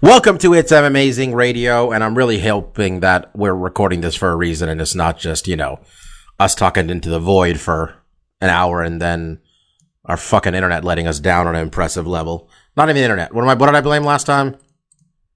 Welcome 0.00 0.38
to 0.38 0.54
It's 0.54 0.70
Amazing 0.70 1.34
Radio, 1.34 1.90
and 1.90 2.04
I'm 2.04 2.16
really 2.16 2.38
hoping 2.40 3.00
that 3.00 3.34
we're 3.34 3.54
recording 3.54 4.00
this 4.00 4.14
for 4.14 4.30
a 4.30 4.36
reason 4.36 4.68
and 4.68 4.80
it's 4.80 4.94
not 4.94 5.18
just, 5.18 5.48
you 5.48 5.56
know, 5.56 5.80
us 6.38 6.54
talking 6.54 6.88
into 6.88 7.08
the 7.08 7.18
void 7.18 7.58
for 7.58 7.94
an 8.40 8.48
hour 8.48 8.80
and 8.82 9.02
then 9.02 9.40
our 10.04 10.16
fucking 10.16 10.54
internet 10.54 10.84
letting 10.84 11.08
us 11.08 11.18
down 11.18 11.48
on 11.48 11.56
an 11.56 11.62
impressive 11.62 12.06
level. 12.06 12.48
Not 12.76 12.84
even 12.88 12.96
the 12.96 13.02
internet. 13.02 13.34
What 13.34 13.42
am 13.42 13.48
I 13.48 13.54
what 13.54 13.66
did 13.66 13.74
I 13.74 13.80
blame 13.80 14.04
last 14.04 14.24
time? 14.24 14.56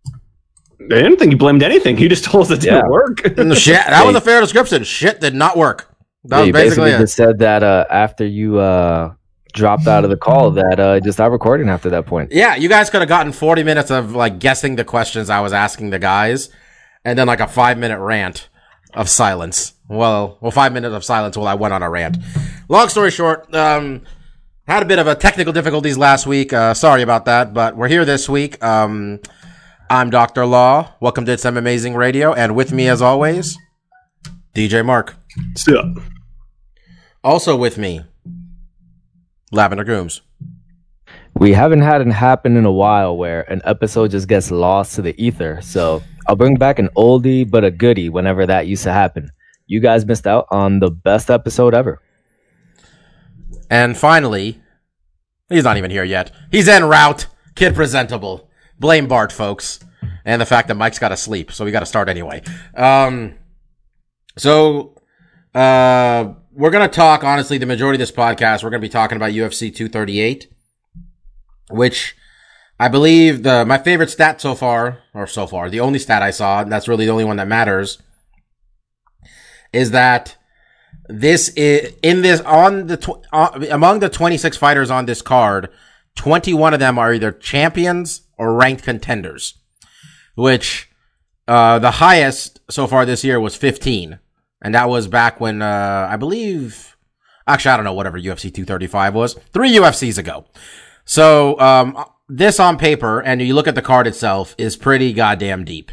I 0.00 0.94
didn't 0.94 1.16
think 1.18 1.32
you 1.32 1.38
blamed 1.38 1.62
anything. 1.64 1.98
You 1.98 2.08
just 2.08 2.24
told 2.24 2.44
us 2.44 2.50
it 2.52 2.60
didn't 2.60 2.84
Yeah. 2.84 2.88
work. 2.88 3.18
Shit, 3.56 3.84
that 3.86 4.06
was 4.06 4.14
a 4.14 4.20
fair 4.20 4.40
description. 4.40 4.84
Shit 4.84 5.20
did 5.20 5.34
not 5.34 5.56
work. 5.56 5.92
That 6.24 6.38
Yeah, 6.38 6.42
was 6.44 6.52
basically 6.52 6.68
basically 6.84 6.90
it. 6.92 6.98
just 6.98 7.16
said 7.16 7.38
that 7.40 7.62
uh, 7.64 7.84
after 7.90 8.24
you 8.24 8.58
uh, 8.60 9.14
dropped 9.52 9.86
out 9.86 10.04
of 10.04 10.10
the 10.10 10.16
call, 10.16 10.50
that 10.52 10.80
uh, 10.80 11.00
just 11.00 11.16
stopped 11.16 11.32
recording 11.32 11.68
after 11.68 11.90
that 11.90 12.06
point. 12.06 12.32
Yeah, 12.32 12.56
you 12.56 12.68
guys 12.68 12.90
could 12.90 13.00
have 13.00 13.08
gotten 13.08 13.32
40 13.32 13.62
minutes 13.62 13.90
of 13.90 14.14
like 14.14 14.38
guessing 14.38 14.76
the 14.76 14.84
questions 14.84 15.30
I 15.30 15.40
was 15.40 15.52
asking 15.52 15.90
the 15.90 15.98
guys 15.98 16.48
and 17.04 17.18
then 17.18 17.26
like 17.26 17.40
a 17.40 17.48
5 17.48 17.78
minute 17.78 17.98
rant 17.98 18.48
of 18.94 19.08
silence. 19.08 19.74
Well, 19.88 20.38
well 20.40 20.50
5 20.50 20.72
minutes 20.72 20.94
of 20.94 21.04
silence 21.04 21.36
while 21.36 21.48
I 21.48 21.54
went 21.54 21.74
on 21.74 21.82
a 21.82 21.90
rant. 21.90 22.18
Long 22.68 22.88
story 22.88 23.10
short, 23.10 23.52
um 23.54 24.02
had 24.68 24.82
a 24.82 24.86
bit 24.86 24.98
of 25.00 25.06
a 25.08 25.14
technical 25.14 25.52
difficulties 25.52 25.98
last 25.98 26.26
week. 26.26 26.52
Uh 26.52 26.74
sorry 26.74 27.02
about 27.02 27.24
that, 27.26 27.52
but 27.52 27.76
we're 27.76 27.88
here 27.88 28.04
this 28.04 28.28
week. 28.28 28.62
Um 28.62 29.20
I'm 29.90 30.08
Dr. 30.08 30.46
Law. 30.46 30.94
Welcome 31.00 31.26
to 31.26 31.36
Some 31.36 31.56
Amazing 31.56 31.94
Radio 31.94 32.32
and 32.32 32.54
with 32.54 32.72
me 32.72 32.88
as 32.88 33.02
always, 33.02 33.58
DJ 34.54 34.84
Mark. 34.84 35.16
Still. 35.54 35.94
Also 37.24 37.56
with 37.56 37.76
me, 37.78 38.02
Lavender 39.52 39.84
Gooms. 39.84 40.20
We 41.34 41.52
haven't 41.52 41.82
had 41.82 42.00
it 42.00 42.08
happen 42.08 42.56
in 42.56 42.64
a 42.64 42.72
while 42.72 43.16
where 43.16 43.42
an 43.50 43.62
episode 43.64 44.10
just 44.10 44.28
gets 44.28 44.50
lost 44.50 44.94
to 44.96 45.02
the 45.02 45.14
ether. 45.22 45.60
So 45.62 46.02
I'll 46.26 46.36
bring 46.36 46.56
back 46.56 46.78
an 46.78 46.88
oldie 46.96 47.48
but 47.48 47.64
a 47.64 47.70
goodie 47.70 48.08
whenever 48.08 48.46
that 48.46 48.66
used 48.66 48.82
to 48.84 48.92
happen. 48.92 49.30
You 49.66 49.80
guys 49.80 50.04
missed 50.04 50.26
out 50.26 50.46
on 50.50 50.80
the 50.80 50.90
best 50.90 51.30
episode 51.30 51.74
ever. 51.74 52.00
And 53.70 53.96
finally, 53.96 54.60
he's 55.48 55.64
not 55.64 55.76
even 55.76 55.90
here 55.90 56.04
yet. 56.04 56.30
He's 56.50 56.68
en 56.68 56.84
route. 56.84 57.26
Kid 57.54 57.74
presentable. 57.74 58.50
Blame 58.78 59.06
Bart, 59.06 59.32
folks. 59.32 59.80
And 60.24 60.40
the 60.40 60.46
fact 60.46 60.68
that 60.68 60.76
Mike's 60.76 60.98
got 60.98 61.08
to 61.08 61.16
sleep, 61.16 61.52
so 61.52 61.64
we 61.64 61.70
got 61.70 61.80
to 61.80 61.86
start 61.86 62.08
anyway. 62.08 62.42
Um, 62.74 63.34
so, 64.36 64.94
uh, 65.54 66.34
we're 66.54 66.70
going 66.70 66.88
to 66.88 66.94
talk, 66.94 67.24
honestly, 67.24 67.58
the 67.58 67.66
majority 67.66 67.96
of 67.96 68.00
this 68.00 68.16
podcast, 68.16 68.62
we're 68.62 68.70
going 68.70 68.80
to 68.80 68.86
be 68.86 68.92
talking 68.92 69.16
about 69.16 69.32
UFC 69.32 69.74
238, 69.74 70.52
which 71.70 72.16
I 72.78 72.88
believe 72.88 73.42
the, 73.42 73.64
my 73.64 73.78
favorite 73.78 74.10
stat 74.10 74.40
so 74.40 74.54
far, 74.54 74.98
or 75.14 75.26
so 75.26 75.46
far, 75.46 75.70
the 75.70 75.80
only 75.80 75.98
stat 75.98 76.22
I 76.22 76.30
saw, 76.30 76.60
and 76.60 76.70
that's 76.70 76.88
really 76.88 77.06
the 77.06 77.12
only 77.12 77.24
one 77.24 77.36
that 77.36 77.48
matters, 77.48 78.02
is 79.72 79.92
that 79.92 80.36
this 81.08 81.48
is 81.50 81.94
in 82.02 82.22
this 82.22 82.40
on 82.42 82.86
the 82.86 82.96
tw- 82.96 83.26
uh, 83.32 83.66
among 83.70 83.98
the 83.98 84.08
26 84.08 84.56
fighters 84.56 84.90
on 84.90 85.06
this 85.06 85.20
card 85.20 85.68
21 86.16 86.74
of 86.74 86.80
them 86.80 86.98
are 86.98 87.12
either 87.12 87.32
champions 87.32 88.22
or 88.38 88.54
ranked 88.54 88.84
contenders 88.84 89.58
which 90.36 90.90
uh 91.48 91.78
the 91.78 91.92
highest 91.92 92.60
so 92.70 92.86
far 92.86 93.04
this 93.04 93.24
year 93.24 93.40
was 93.40 93.56
15 93.56 94.20
and 94.62 94.74
that 94.74 94.88
was 94.88 95.06
back 95.08 95.40
when 95.40 95.60
uh 95.60 96.08
i 96.10 96.16
believe 96.16 96.96
actually 97.46 97.70
i 97.72 97.76
don't 97.76 97.84
know 97.84 97.92
whatever 97.92 98.18
ufc 98.18 98.42
235 98.54 99.14
was 99.14 99.34
three 99.52 99.70
ufcs 99.76 100.16
ago 100.18 100.46
so 101.04 101.58
um 101.60 102.02
this 102.28 102.58
on 102.58 102.78
paper 102.78 103.20
and 103.20 103.42
you 103.42 103.54
look 103.54 103.66
at 103.68 103.74
the 103.74 103.82
card 103.82 104.06
itself 104.06 104.54
is 104.56 104.76
pretty 104.76 105.12
goddamn 105.12 105.64
deep 105.64 105.92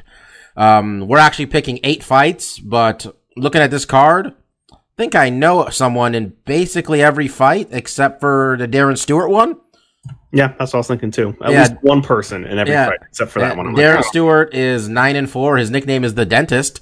um 0.56 1.08
we're 1.08 1.18
actually 1.18 1.46
picking 1.48 1.80
eight 1.84 2.04
fights 2.04 2.60
but 2.60 3.06
looking 3.36 3.62
at 3.62 3.72
this 3.72 3.86
card 3.86 4.34
I 4.72 5.02
think 5.02 5.16
I 5.16 5.30
know 5.30 5.70
someone 5.70 6.14
in 6.14 6.34
basically 6.44 7.02
every 7.02 7.30
fight 7.30 7.70
except 7.72 8.20
for 8.20 8.58
the 8.60 8.68
Darren 8.68 8.98
Stewart 8.98 9.30
one. 9.30 9.56
Yeah, 10.34 10.50
that's 10.60 10.74
what 10.74 10.76
I 10.76 10.78
was 10.80 10.88
thinking 10.88 11.10
too. 11.10 11.38
At 11.42 11.52
Yeah. 11.54 11.60
least 11.62 11.76
one 11.84 12.02
person 12.02 12.44
in 12.46 12.60
every 12.60 12.74
Yeah. 12.74 12.88
fight, 12.88 13.00
except 13.08 13.32
for 13.32 13.40
that 13.40 13.52
Yeah, 13.54 13.58
one. 13.58 13.68
I'm 13.68 13.76
like, 13.76 13.86
Darren 13.86 14.00
oh. 14.00 14.10
Stewart 14.10 14.54
is 14.54 14.90
nine 14.90 15.16
and 15.16 15.30
four. 15.30 15.56
His 15.56 15.72
nickname 15.72 16.04
is 16.04 16.16
the 16.16 16.26
Dentist. 16.26 16.82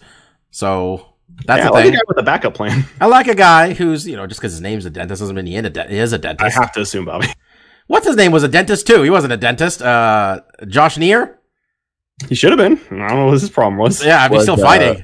So 0.49 1.05
that's 1.45 1.59
yeah, 1.59 1.65
I 1.65 1.67
the 1.67 1.71
like 1.73 1.83
thing. 1.85 1.93
a 1.93 1.97
guy 1.97 2.01
with 2.07 2.17
a 2.17 2.23
backup 2.23 2.53
plan. 2.53 2.85
I 3.01 3.05
like 3.05 3.27
a 3.27 3.35
guy 3.35 3.73
who's, 3.73 4.07
you 4.07 4.15
know, 4.15 4.27
just 4.27 4.39
because 4.39 4.53
his 4.53 4.61
name's 4.61 4.85
a 4.85 4.89
dentist 4.89 5.19
doesn't 5.21 5.35
mean 5.35 5.45
he, 5.45 5.55
in 5.55 5.65
a 5.65 5.69
de- 5.69 5.87
he 5.87 5.97
is 5.97 6.13
a 6.13 6.17
I 6.17 6.19
dentist. 6.19 6.57
I 6.57 6.59
have 6.61 6.71
to 6.73 6.81
assume, 6.81 7.05
Bobby. 7.05 7.27
What's 7.87 8.05
his 8.07 8.15
name 8.17 8.31
was 8.31 8.43
a 8.43 8.47
dentist 8.47 8.85
too. 8.87 9.01
He 9.03 9.09
wasn't 9.09 9.33
a 9.33 9.37
dentist. 9.37 9.81
Uh, 9.81 10.41
Josh 10.67 10.97
Neer. 10.97 11.39
He 12.27 12.35
should 12.35 12.51
have 12.51 12.57
been. 12.57 12.77
I 13.01 13.07
don't 13.09 13.17
know 13.17 13.25
what 13.25 13.33
his 13.39 13.49
problem 13.49 13.77
was. 13.77 14.03
Yeah, 14.03 14.23
I 14.23 14.27
mean, 14.27 14.37
Was, 14.37 14.43
still 14.43 14.55
uh, 14.59 14.63
fighting. 14.63 15.03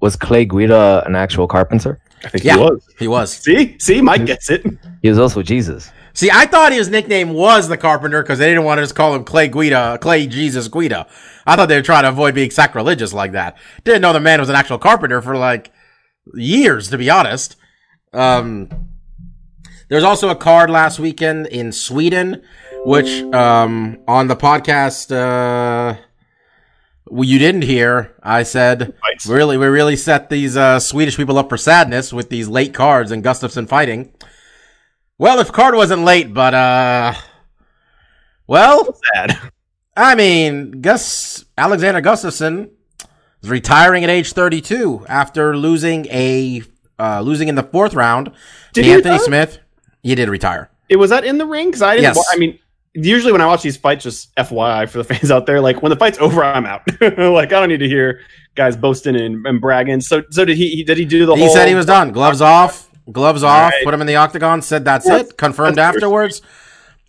Was 0.00 0.16
Clay 0.16 0.44
Guida 0.46 1.02
an 1.06 1.14
actual 1.14 1.46
carpenter? 1.46 2.00
I 2.24 2.28
think 2.30 2.42
Yeah. 2.44 2.54
he 2.56 2.60
was. 2.62 2.88
He 2.98 3.08
was. 3.08 3.32
See, 3.36 3.78
see, 3.78 4.00
Mike 4.00 4.24
gets 4.26 4.48
it. 4.50 4.64
He 5.02 5.08
was 5.10 5.18
also 5.18 5.42
Jesus. 5.42 5.90
See, 6.14 6.30
I 6.32 6.46
thought 6.46 6.72
his 6.72 6.88
nickname 6.88 7.32
was 7.34 7.68
the 7.68 7.76
Carpenter 7.76 8.22
because 8.22 8.38
they 8.38 8.48
didn't 8.48 8.64
want 8.64 8.78
to 8.78 8.82
just 8.82 8.94
call 8.94 9.14
him 9.14 9.24
Clay 9.24 9.48
Guida, 9.48 9.98
Clay 10.00 10.26
Jesus 10.28 10.68
Guida. 10.68 11.08
I 11.44 11.56
thought 11.56 11.68
they 11.68 11.76
were 11.76 11.82
trying 11.82 12.04
to 12.04 12.10
avoid 12.10 12.34
being 12.36 12.50
sacrilegious 12.50 13.12
like 13.12 13.32
that. 13.32 13.56
Didn't 13.82 14.02
know 14.02 14.12
the 14.12 14.20
man 14.20 14.38
was 14.40 14.48
an 14.48 14.54
actual 14.54 14.78
carpenter 14.78 15.20
for 15.20 15.36
like 15.36 15.72
years, 16.34 16.88
to 16.90 16.98
be 16.98 17.10
honest. 17.10 17.56
Um, 18.12 18.70
there's 19.88 20.04
also 20.04 20.28
a 20.28 20.36
card 20.36 20.70
last 20.70 20.98
weekend 21.00 21.48
in 21.48 21.72
Sweden, 21.72 22.42
which 22.84 23.08
um 23.34 23.98
on 24.06 24.28
the 24.28 24.36
podcast 24.36 25.10
uh 25.10 25.96
well, 27.06 27.24
you 27.24 27.38
didn't 27.38 27.62
hear. 27.62 28.14
I 28.22 28.44
said 28.44 28.94
Fights. 29.00 29.26
really 29.26 29.56
we 29.58 29.66
really 29.66 29.96
set 29.96 30.30
these 30.30 30.56
uh 30.56 30.80
Swedish 30.80 31.16
people 31.16 31.38
up 31.38 31.48
for 31.48 31.56
sadness 31.58 32.12
with 32.12 32.30
these 32.30 32.48
late 32.48 32.72
cards 32.72 33.10
and 33.10 33.22
Gustafsson 33.22 33.68
fighting. 33.68 34.12
Well, 35.18 35.38
if 35.40 35.52
card 35.52 35.74
wasn't 35.74 36.04
late, 36.04 36.32
but 36.34 36.54
uh 36.54 37.14
well, 38.46 38.98
Sad. 39.14 39.38
I 39.96 40.14
mean, 40.14 40.80
Gus 40.82 41.44
Alexander 41.56 42.02
Gustafsson 42.02 42.70
is 43.42 43.48
retiring 43.48 44.04
at 44.04 44.10
age 44.10 44.32
32 44.32 45.06
after 45.08 45.56
losing 45.56 46.06
a 46.06 46.62
uh, 46.98 47.20
losing 47.22 47.48
in 47.48 47.54
the 47.54 47.62
fourth 47.62 47.94
round 47.94 48.30
Did 48.72 48.82
to 48.84 48.90
Anthony 48.90 49.12
retire? 49.12 49.24
Smith. 49.24 49.58
He 50.02 50.14
did 50.14 50.28
retire. 50.28 50.70
It 50.88 50.96
was 50.96 51.10
that 51.10 51.24
in 51.24 51.38
the 51.38 51.46
ring 51.46 51.68
because 51.68 51.82
I 51.82 51.94
didn't. 51.94 52.02
Yes. 52.04 52.16
wa- 52.16 52.24
I 52.32 52.36
mean, 52.36 52.58
usually 52.92 53.32
when 53.32 53.40
I 53.40 53.46
watch 53.46 53.62
these 53.62 53.76
fights, 53.76 54.04
just 54.04 54.34
FYI 54.36 54.88
for 54.88 54.98
the 54.98 55.04
fans 55.14 55.30
out 55.30 55.46
there, 55.46 55.60
like 55.60 55.82
when 55.82 55.90
the 55.90 55.96
fight's 55.96 56.18
over, 56.18 56.44
I'm 56.44 56.66
out. 56.66 56.82
like 57.00 57.52
I 57.52 57.60
don't 57.60 57.68
need 57.68 57.78
to 57.80 57.88
hear 57.88 58.20
guys 58.54 58.76
boasting 58.76 59.16
and, 59.16 59.44
and 59.46 59.60
bragging. 59.60 60.00
So, 60.02 60.22
so 60.30 60.44
did 60.44 60.56
he? 60.56 60.68
he- 60.70 60.84
Did 60.84 60.98
he 60.98 61.04
do 61.04 61.24
the 61.26 61.34
He 61.34 61.44
whole? 61.46 61.54
said 61.54 61.66
he 61.68 61.74
was 61.74 61.86
done. 61.86 62.12
Gloves 62.12 62.40
off. 62.40 62.90
Gloves 63.10 63.42
off. 63.42 63.72
right. 63.72 63.84
Put 63.84 63.92
him 63.94 64.00
in 64.00 64.06
the 64.06 64.16
octagon. 64.16 64.62
Said 64.62 64.84
that's 64.84 65.06
Yes. 65.06 65.28
it. 65.30 65.36
Confirmed 65.36 65.76
That's 65.76 65.96
afterwards. 65.96 66.40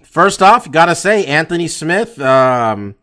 First 0.03 0.41
off, 0.41 0.69
gotta 0.71 0.95
say 0.95 1.25
Anthony 1.25 1.67
Smith. 1.67 2.19
Um, 2.21 2.95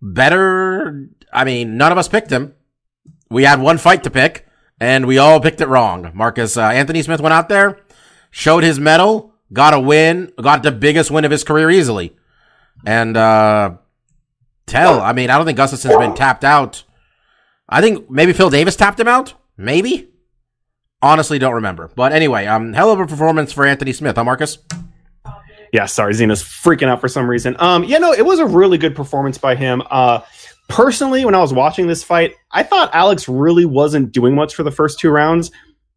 better. 0.00 1.08
I 1.32 1.44
mean, 1.44 1.76
none 1.76 1.92
of 1.92 1.98
us 1.98 2.08
picked 2.08 2.30
him. 2.30 2.54
We 3.30 3.44
had 3.44 3.60
one 3.60 3.78
fight 3.78 4.04
to 4.04 4.10
pick, 4.10 4.46
and 4.80 5.06
we 5.06 5.18
all 5.18 5.40
picked 5.40 5.60
it 5.60 5.68
wrong. 5.68 6.10
Marcus 6.14 6.56
uh, 6.56 6.62
Anthony 6.62 7.02
Smith 7.02 7.20
went 7.20 7.32
out 7.32 7.48
there, 7.48 7.78
showed 8.30 8.62
his 8.62 8.78
medal, 8.78 9.34
got 9.52 9.74
a 9.74 9.80
win, 9.80 10.32
got 10.40 10.62
the 10.62 10.72
biggest 10.72 11.10
win 11.10 11.24
of 11.24 11.30
his 11.30 11.42
career 11.44 11.70
easily, 11.70 12.14
and 12.86 13.16
uh, 13.16 13.72
tell. 14.66 15.00
I 15.00 15.12
mean, 15.12 15.30
I 15.30 15.36
don't 15.36 15.46
think 15.46 15.56
Gustafsson's 15.56 15.96
been 15.96 16.14
tapped 16.14 16.44
out. 16.44 16.84
I 17.68 17.80
think 17.80 18.10
maybe 18.10 18.32
Phil 18.32 18.50
Davis 18.50 18.76
tapped 18.76 19.00
him 19.00 19.08
out. 19.08 19.34
Maybe. 19.56 20.10
Honestly, 21.04 21.38
don't 21.38 21.56
remember. 21.56 21.90
But 21.94 22.12
anyway, 22.12 22.46
um, 22.46 22.72
hell 22.72 22.90
of 22.90 22.98
a 22.98 23.06
performance 23.06 23.52
for 23.52 23.66
Anthony 23.66 23.92
Smith, 23.92 24.16
huh, 24.16 24.24
Marcus? 24.24 24.56
Yeah, 25.70 25.84
sorry, 25.84 26.14
Zena's 26.14 26.42
freaking 26.42 26.88
out 26.88 27.02
for 27.02 27.08
some 27.08 27.28
reason. 27.28 27.56
Um, 27.58 27.84
yeah, 27.84 27.98
no, 27.98 28.12
it 28.12 28.24
was 28.24 28.38
a 28.38 28.46
really 28.46 28.78
good 28.78 28.96
performance 28.96 29.36
by 29.36 29.54
him. 29.54 29.82
Uh, 29.90 30.20
personally, 30.68 31.26
when 31.26 31.34
I 31.34 31.40
was 31.40 31.52
watching 31.52 31.88
this 31.88 32.02
fight, 32.02 32.32
I 32.50 32.62
thought 32.62 32.88
Alex 32.94 33.28
really 33.28 33.66
wasn't 33.66 34.12
doing 34.12 34.34
much 34.34 34.54
for 34.54 34.62
the 34.62 34.70
first 34.70 34.98
two 34.98 35.10
rounds. 35.10 35.50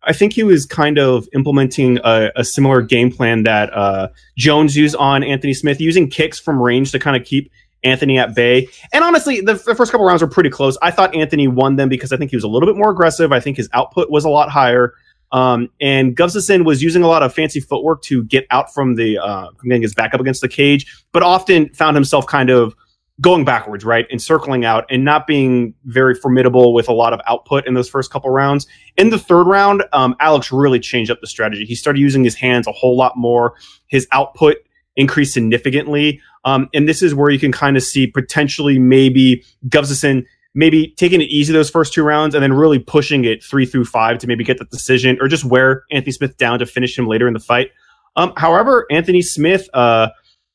I 0.04 0.12
think 0.12 0.34
he 0.34 0.44
was 0.44 0.66
kind 0.66 1.00
of 1.00 1.26
implementing 1.34 2.00
a, 2.04 2.32
a 2.36 2.44
similar 2.44 2.82
game 2.82 3.10
plan 3.10 3.44
that 3.44 3.74
uh, 3.74 4.10
Jones 4.38 4.76
used 4.76 4.98
on 4.98 5.24
Anthony 5.24 5.54
Smith, 5.54 5.80
using 5.80 6.10
kicks 6.10 6.38
from 6.38 6.62
range 6.62 6.92
to 6.92 7.00
kind 7.00 7.16
of 7.16 7.26
keep 7.26 7.50
Anthony 7.84 8.18
at 8.18 8.36
bay. 8.36 8.68
And 8.92 9.04
honestly, 9.04 9.42
the, 9.42 9.54
the 9.54 9.76
first 9.76 9.92
couple 9.92 10.06
rounds 10.06 10.22
were 10.22 10.28
pretty 10.28 10.50
close. 10.50 10.78
I 10.82 10.92
thought 10.92 11.16
Anthony 11.16 11.48
won 11.48 11.76
them 11.76 11.90
because 11.90 12.12
I 12.12 12.18
think 12.18 12.32
he 12.32 12.38
was 12.38 12.44
a 12.44 12.48
little 12.48 12.68
bit 12.68 12.78
more 12.78 12.90
aggressive. 12.90 13.32
I 13.32 13.40
think 13.40 13.58
his 13.58 13.70
output 13.74 14.10
was 14.10 14.26
a 14.26 14.30
lot 14.30 14.50
higher. 14.50 14.94
Um, 15.32 15.70
and 15.82 16.16
Gustafsson 16.16 16.66
was 16.66 16.82
using 16.82 17.04
a 17.04 17.08
lot 17.08 17.22
of 17.22 17.34
fancy 17.34 17.60
footwork 17.60 18.02
to 18.04 18.24
get 18.24 18.46
out 18.50 18.74
from 18.74 18.96
the 18.96 19.18
uh, 19.18 19.50
from 19.58 19.70
getting 19.70 19.82
his 19.82 19.94
back 19.94 20.14
up 20.14 20.22
against 20.22 20.42
the 20.42 20.48
cage, 20.48 21.04
but 21.12 21.22
often 21.22 21.70
found 21.74 21.96
himself 21.96 22.26
kind 22.28 22.50
of 22.50 22.76
going 23.20 23.44
backwards, 23.44 23.84
right, 23.84 24.06
and 24.12 24.22
circling 24.22 24.64
out, 24.64 24.86
and 24.90 25.04
not 25.04 25.26
being 25.26 25.74
very 25.86 26.14
formidable 26.14 26.74
with 26.74 26.88
a 26.88 26.94
lot 26.94 27.14
of 27.14 27.20
output 27.28 27.68
in 27.68 27.74
those 27.74 27.90
first 27.90 28.12
couple 28.12 28.30
rounds. 28.30 28.68
In 28.96 29.10
the 29.10 29.18
third 29.18 29.48
round, 29.48 29.84
um, 29.92 30.16
Alex 30.20 30.52
really 30.52 30.80
changed 30.80 31.10
up 31.10 31.20
the 31.20 31.28
strategy. 31.28 31.66
He 31.66 31.76
started 31.76 32.00
using 32.00 32.24
his 32.24 32.36
hands 32.36 32.68
a 32.68 32.72
whole 32.72 32.96
lot 32.96 33.18
more. 33.18 33.56
His 33.88 34.08
output 34.12 34.58
increased 34.96 35.34
significantly, 35.34 36.22
um, 36.48 36.70
and 36.74 36.88
this 36.88 37.02
is 37.02 37.14
where 37.14 37.30
you 37.30 37.40
can 37.40 37.52
kind 37.52 37.76
of 37.76 37.84
see 37.84 38.08
potentially 38.08 38.80
maybe 38.80 39.44
Gustafsson 39.68 40.26
maybe 40.56 40.94
taking 40.98 41.20
it 41.20 41.26
easy 41.26 41.52
those 41.52 41.70
first 41.70 41.94
two 41.94 42.04
rounds 42.04 42.34
and 42.34 42.42
then 42.42 42.54
really 42.54 42.80
pushing 42.80 43.26
it 43.26 43.44
three 43.44 43.66
through 43.66 43.84
five 43.84 44.18
to 44.20 44.28
maybe 44.28 44.46
get 44.46 44.58
the 44.58 44.66
decision 44.66 45.18
or 45.20 45.28
just 45.28 45.44
wear 45.44 45.84
Anthony 45.92 46.14
Smith 46.14 46.38
down 46.38 46.58
to 46.60 46.66
finish 46.66 46.98
him 46.98 47.06
later 47.06 47.28
in 47.28 47.34
the 47.34 47.40
fight. 47.40 47.72
Um, 48.16 48.32
however, 48.38 48.88
Anthony 48.90 49.22
Smith, 49.22 49.70
uh, 49.74 50.08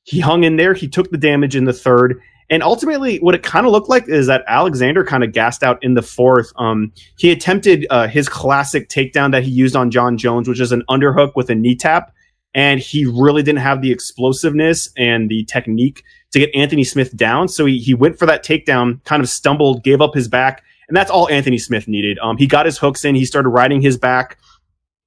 he 0.05 0.19
hung 0.19 0.44
in 0.44 0.56
there. 0.56 0.73
He 0.73 0.89
took 0.89 1.11
the 1.11 1.19
damage 1.19 1.55
in 1.55 1.67
the 1.67 1.75
third. 1.75 2.19
And 2.49 2.62
ultimately, 2.62 3.19
what 3.19 3.35
it 3.35 3.43
kind 3.43 3.67
of 3.67 3.73
looked 3.73 3.91
like 3.91 4.09
is 4.09 4.27
that 4.29 4.44
Alexander 4.49 5.05
kind 5.05 5.23
of 5.23 5.33
gassed 5.33 5.62
out 5.62 5.79
in 5.85 5.93
the 5.93 6.03
fourth. 6.03 6.53
Um, 6.56 6.91
he 7.19 7.31
attempted 7.31 7.87
uh, 7.91 8.09
his 8.09 8.31
classic 8.31 8.89
takedown 8.89 9.31
that 9.33 9.44
he 9.44 9.50
used 9.50 9.77
on 9.77 9.91
Jon 9.91 10.17
Jones, 10.17 10.49
which 10.49 10.61
is 10.61 10.73
an 10.73 10.85
underhook 10.89 11.33
with 11.37 11.50
a 11.50 11.55
knee 11.55 11.77
tap. 11.77 12.15
And 12.55 12.81
he 12.81 13.07
really 13.07 13.43
didn't 13.43 13.61
have 13.61 13.81
the 13.81 13.91
explosiveness 13.91 14.91
and 14.97 15.31
the 15.31 15.45
technique 15.45 16.05
to 16.33 16.39
get 16.39 16.55
Anthony 16.55 16.85
Smith 16.85 17.17
down. 17.17 17.49
So 17.49 17.65
he, 17.67 17.79
he 17.79 17.95
went 17.95 18.19
for 18.19 18.27
that 18.27 18.45
takedown, 18.45 19.03
kind 19.05 19.23
of 19.23 19.29
stumbled, 19.29 19.83
gave 19.85 20.01
up 20.01 20.15
his 20.15 20.29
back, 20.29 20.63
and 20.89 20.97
that's 20.97 21.11
all 21.11 21.29
Anthony 21.31 21.59
Smith 21.59 21.89
needed. 21.89 22.19
Um, 22.19 22.37
he 22.37 22.47
got 22.47 22.67
his 22.67 22.79
hooks 22.79 23.05
in, 23.05 23.15
he 23.15 23.25
started 23.25 23.51
riding 23.51 23.81
his 23.81 23.97
back. 23.97 24.39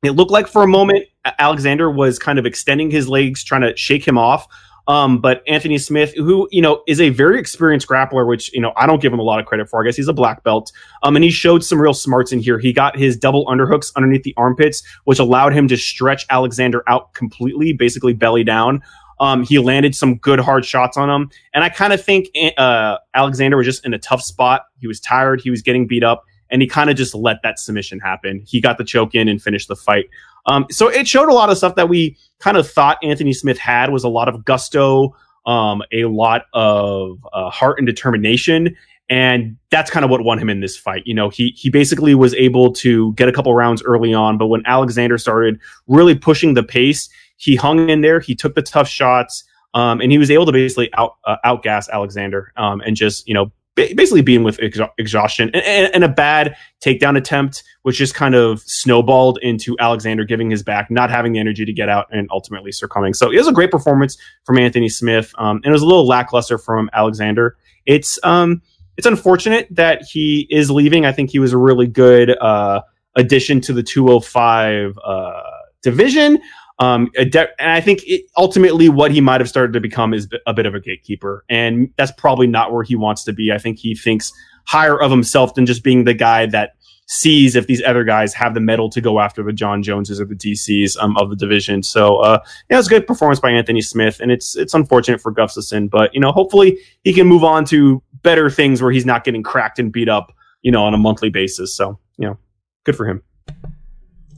It 0.04 0.12
looked 0.12 0.32
like 0.32 0.48
for 0.48 0.64
a 0.64 0.68
moment 0.68 1.06
Alexander 1.40 1.90
was 1.90 2.20
kind 2.20 2.38
of 2.38 2.46
extending 2.46 2.92
his 2.92 3.08
legs, 3.08 3.44
trying 3.44 3.62
to 3.62 3.76
shake 3.76 4.08
him 4.08 4.18
off. 4.18 4.48
Um, 4.88 5.20
but 5.20 5.42
Anthony 5.48 5.78
Smith, 5.78 6.14
who, 6.16 6.48
you 6.52 6.62
know, 6.62 6.84
is 6.88 7.02
a 7.02 7.10
very 7.10 7.40
experienced 7.40 7.88
grappler, 7.88 8.28
which, 8.28 8.54
you 8.54 8.62
know, 8.62 8.72
I 8.76 8.86
don't 8.86 9.02
give 9.02 9.12
him 9.12 9.20
a 9.20 9.24
lot 9.24 9.40
of 9.40 9.46
credit 9.46 9.68
for. 9.68 9.82
I 9.82 9.86
guess 9.86 9.96
he's 9.96 10.08
a 10.08 10.14
black 10.14 10.44
belt. 10.44 10.72
Um, 11.04 11.16
and 11.16 11.24
he 11.24 11.32
showed 11.32 11.64
some 11.64 11.82
real 11.82 11.94
smarts 11.94 12.32
in 12.32 12.40
here. 12.40 12.60
He 12.60 12.72
got 12.72 12.98
his 12.98 13.18
double 13.18 13.46
underhooks 13.48 13.92
underneath 13.96 14.24
the 14.24 14.34
armpits, 14.38 14.84
which 15.06 15.20
allowed 15.20 15.54
him 15.54 15.68
to 15.70 15.78
stretch 15.78 16.26
Alexander 16.30 16.84
out 16.88 17.14
completely, 17.14 17.74
basically 17.74 18.14
belly 18.14 18.44
down. 18.44 18.82
Um, 19.20 19.44
he 19.44 19.60
landed 19.60 19.96
some 19.96 20.16
good 20.18 20.40
hard 20.40 20.66
shots 20.66 20.98
on 20.98 21.10
him. 21.10 21.32
And 21.54 21.64
I 21.64 21.70
kind 21.70 21.94
of 21.94 22.04
think 22.04 22.28
uh, 22.58 22.98
Alexander 23.14 23.58
was 23.58 23.66
just 23.66 23.86
in 23.86 23.94
a 23.94 24.00
tough 24.00 24.22
spot. 24.22 24.66
He 24.80 24.88
was 24.88 25.00
tired. 25.00 25.42
He 25.42 25.50
was 25.50 25.62
getting 25.62 25.88
beat 25.88 26.04
up. 26.04 26.26
And 26.52 26.62
he 26.62 26.68
kind 26.68 26.92
of 26.92 26.96
just 26.96 27.16
let 27.16 27.38
that 27.42 27.58
submission 27.58 28.00
happen. 28.00 28.44
He 28.46 28.62
got 28.62 28.78
the 28.78 28.84
choke 28.84 29.16
in 29.16 29.28
and 29.28 29.42
finished 29.42 29.68
the 29.68 29.76
fight. 29.76 30.06
Um, 30.48 30.66
so 30.70 30.88
it 30.88 31.08
showed 31.08 31.30
a 31.30 31.34
lot 31.34 31.50
of 31.50 31.58
stuff 31.58 31.76
that 31.76 31.90
we 31.90 32.18
kind 32.40 32.58
of 32.58 32.70
thought 32.70 32.98
Anthony 33.04 33.34
Smith 33.34 33.58
had 33.58 33.92
was 33.92 34.04
a 34.04 34.10
lot 34.10 34.28
of 34.28 34.46
gusto, 34.46 35.16
um, 35.46 35.82
a 35.92 36.06
lot 36.06 36.44
of 36.54 37.20
uh, 37.34 37.50
heart 37.50 37.78
and 37.80 37.88
determination. 37.88 38.76
And 39.10 39.58
that's 39.70 39.92
kind 39.92 40.04
of 40.04 40.10
what 40.10 40.24
won 40.24 40.40
him 40.40 40.50
in 40.50 40.62
this 40.62 40.76
fight. 40.76 41.04
You 41.06 41.14
know, 41.14 41.30
he 41.30 41.50
he 41.56 41.70
basically 41.70 42.16
was 42.16 42.34
able 42.34 42.74
to 42.74 43.14
get 43.14 43.30
a 43.30 43.32
couple 43.32 43.54
rounds 43.54 43.84
early 43.84 44.16
on, 44.16 44.40
but 44.40 44.48
when 44.48 44.64
Alexander 44.66 45.20
started 45.20 45.60
really 45.88 46.16
pushing 46.16 46.56
the 46.56 46.64
pace, 46.64 47.08
he 47.38 47.56
hung 47.56 47.88
in 47.88 48.02
there. 48.02 48.20
He 48.20 48.34
took 48.34 48.56
the 48.56 48.64
tough 48.64 48.88
shots, 48.88 49.44
um, 49.76 50.02
and 50.02 50.12
he 50.12 50.18
was 50.18 50.32
able 50.32 50.48
to 50.48 50.52
basically 50.52 50.92
out 50.96 51.18
uh, 51.26 51.36
outgas 51.46 51.88
Alexander 51.90 52.52
um, 52.58 52.82
and 52.82 52.96
just 52.96 53.28
you 53.28 53.36
know 53.36 53.52
basically 53.76 54.22
being 54.22 54.44
with 54.44 54.60
ex- 54.62 54.80
exhaustion 54.98 55.50
and, 55.54 55.64
and, 55.64 55.94
and, 55.94 56.04
a 56.04 56.10
bad 56.10 56.56
takedown 56.84 57.18
attempt, 57.18 57.64
which 57.82 57.98
just 57.98 58.16
kind 58.16 58.34
of 58.34 58.62
snowballed 58.62 59.38
into 59.42 59.76
Alexander 59.80 60.24
giving 60.24 60.50
his 60.50 60.64
back, 60.64 60.90
not 60.90 61.10
having 61.10 61.34
the 61.34 61.40
energy 61.40 61.66
to 61.66 61.74
get 61.74 61.90
out, 61.90 62.08
and 62.12 62.28
ultimately 62.32 62.72
succumbing. 62.72 63.14
So 63.14 63.32
it 63.32 63.38
was 63.38 63.48
a 63.48 63.54
great 63.54 63.72
performance 63.72 64.18
from 64.46 64.58
Anthony 64.58 64.90
Smith, 64.90 65.34
um, 65.38 65.58
and 65.58 65.66
it 65.66 65.72
was 65.72 65.82
a 65.82 65.86
little 65.86 66.08
lackluster 66.08 66.58
from 66.58 66.90
Alexander. 66.94 67.58
It's 67.86 68.18
um, 68.24 68.62
it's 68.98 69.08
unfortunate 69.08 69.68
that 69.72 70.04
he 70.04 70.48
is 70.50 70.72
leaving. 70.72 71.06
I 71.06 71.12
think 71.12 71.30
he 71.30 71.40
was 71.40 71.52
a 71.52 71.58
really 71.58 71.88
good 71.88 72.32
uh, 72.38 72.82
addition 73.16 73.62
to 73.62 73.74
the 73.74 73.84
205 73.84 74.98
uh, 75.04 75.42
division. 75.82 76.40
Um, 76.80 77.10
de- 77.14 77.62
and 77.62 77.72
I 77.72 77.80
think 77.80 78.02
it, 78.06 78.26
ultimately 78.38 78.90
what 78.90 79.12
he 79.12 79.22
might 79.22 79.40
have 79.40 79.50
started 79.50 79.74
to 79.74 79.80
become 79.80 80.14
is 80.14 80.28
a 80.46 80.54
bit 80.54 80.66
of 80.66 80.76
a 80.76 80.80
gatekeeper, 80.80 81.46
and 81.50 81.90
that's 81.98 82.12
probably 82.12 82.48
not 82.48 82.74
where 82.74 82.84
he 82.84 82.96
wants 82.96 83.24
to 83.26 83.34
be. 83.34 83.52
I 83.52 83.58
think 83.58 83.80
he 83.80 83.96
thinks 83.96 84.32
higher 84.66 85.00
of 85.00 85.12
himself 85.12 85.54
than 85.54 85.66
just 85.66 85.84
being 85.84 86.04
the 86.04 86.14
guy 86.14 86.48
that 86.48 86.76
sees 87.08 87.56
if 87.56 87.68
these 87.68 87.84
other 87.84 88.04
guys 88.04 88.34
have 88.34 88.54
the 88.54 88.60
metal 88.60 88.90
to 88.90 89.00
go 89.00 89.20
after 89.20 89.44
the 89.44 89.54
Jon 89.54 89.84
Joneses 89.84 90.20
or 90.20 90.26
the 90.26 90.36
DCs 90.36 90.98
um, 91.00 91.16
of 91.18 91.30
the 91.30 91.36
division. 91.36 91.84
So 91.84 92.18
uh, 92.18 92.40
yeah, 92.70 92.78
it 92.78 92.80
was 92.80 92.88
a 92.88 92.90
good 92.90 93.08
performance 93.08 93.40
by 93.40 93.52
Anthony 93.52 93.82
Smith, 93.82 94.20
and 94.20 94.32
it's 94.32 94.56
it's 94.56 94.74
unfortunate 94.74 95.22
for 95.22 95.34
Gustafsson, 95.34 95.90
but 95.90 96.14
you 96.14 96.20
know 96.20 96.32
hopefully 96.32 96.78
he 97.04 97.14
can 97.14 97.28
move 97.28 97.44
on 97.44 97.66
to 97.66 98.02
better 98.24 98.50
things 98.50 98.82
where 98.82 98.92
he's 98.92 99.06
not 99.06 99.24
getting 99.24 99.44
cracked 99.44 99.80
and 99.80 99.92
beat 99.92 100.10
up, 100.10 100.34
you 100.62 100.72
know, 100.72 100.84
on 100.84 100.94
a 100.94 100.98
monthly 100.98 101.30
basis. 101.30 101.76
So 101.76 102.00
you 102.18 102.28
know, 102.28 102.38
good 102.84 102.96
for 102.96 103.08
him. 103.08 103.22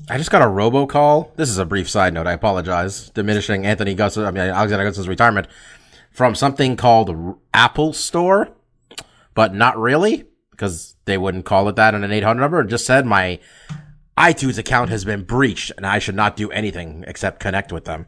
I 0.10 0.18
just 0.18 0.32
got 0.32 0.42
a 0.42 0.46
robocall. 0.46 1.36
This 1.36 1.50
is 1.50 1.58
a 1.58 1.66
brief 1.66 1.90
side 1.90 2.14
note. 2.14 2.28
I 2.28 2.32
apologize. 2.34 3.10
Diminishing 3.10 3.66
Anthony 3.66 3.94
Gus, 3.94 4.18
I 4.18 4.32
mean 4.32 4.44
Alexander 4.44 4.86
Gustafsson's 4.86 5.10
retirement 5.10 5.48
from 6.12 6.34
something 6.34 6.78
called 6.78 7.38
Apple 7.54 7.92
Store, 7.92 8.50
but 9.34 9.54
not 9.54 9.78
really 9.78 10.26
because 10.52 10.96
they 11.06 11.18
wouldn't 11.18 11.46
call 11.46 11.68
it 11.68 11.76
that 11.76 11.94
in 11.94 12.04
an 12.06 12.12
800 12.12 12.40
number. 12.40 12.62
It 12.62 12.68
just 12.68 12.86
said 12.86 13.06
my 13.06 13.40
iTunes 14.18 14.58
account 14.58 14.90
has 14.92 15.04
been 15.04 15.24
breached 15.24 15.74
and 15.76 15.86
I 15.86 16.00
should 16.00 16.16
not 16.16 16.38
do 16.38 16.50
anything 16.52 17.04
except 17.06 17.42
connect 17.42 17.74
with 17.74 17.84
them. 17.84 18.08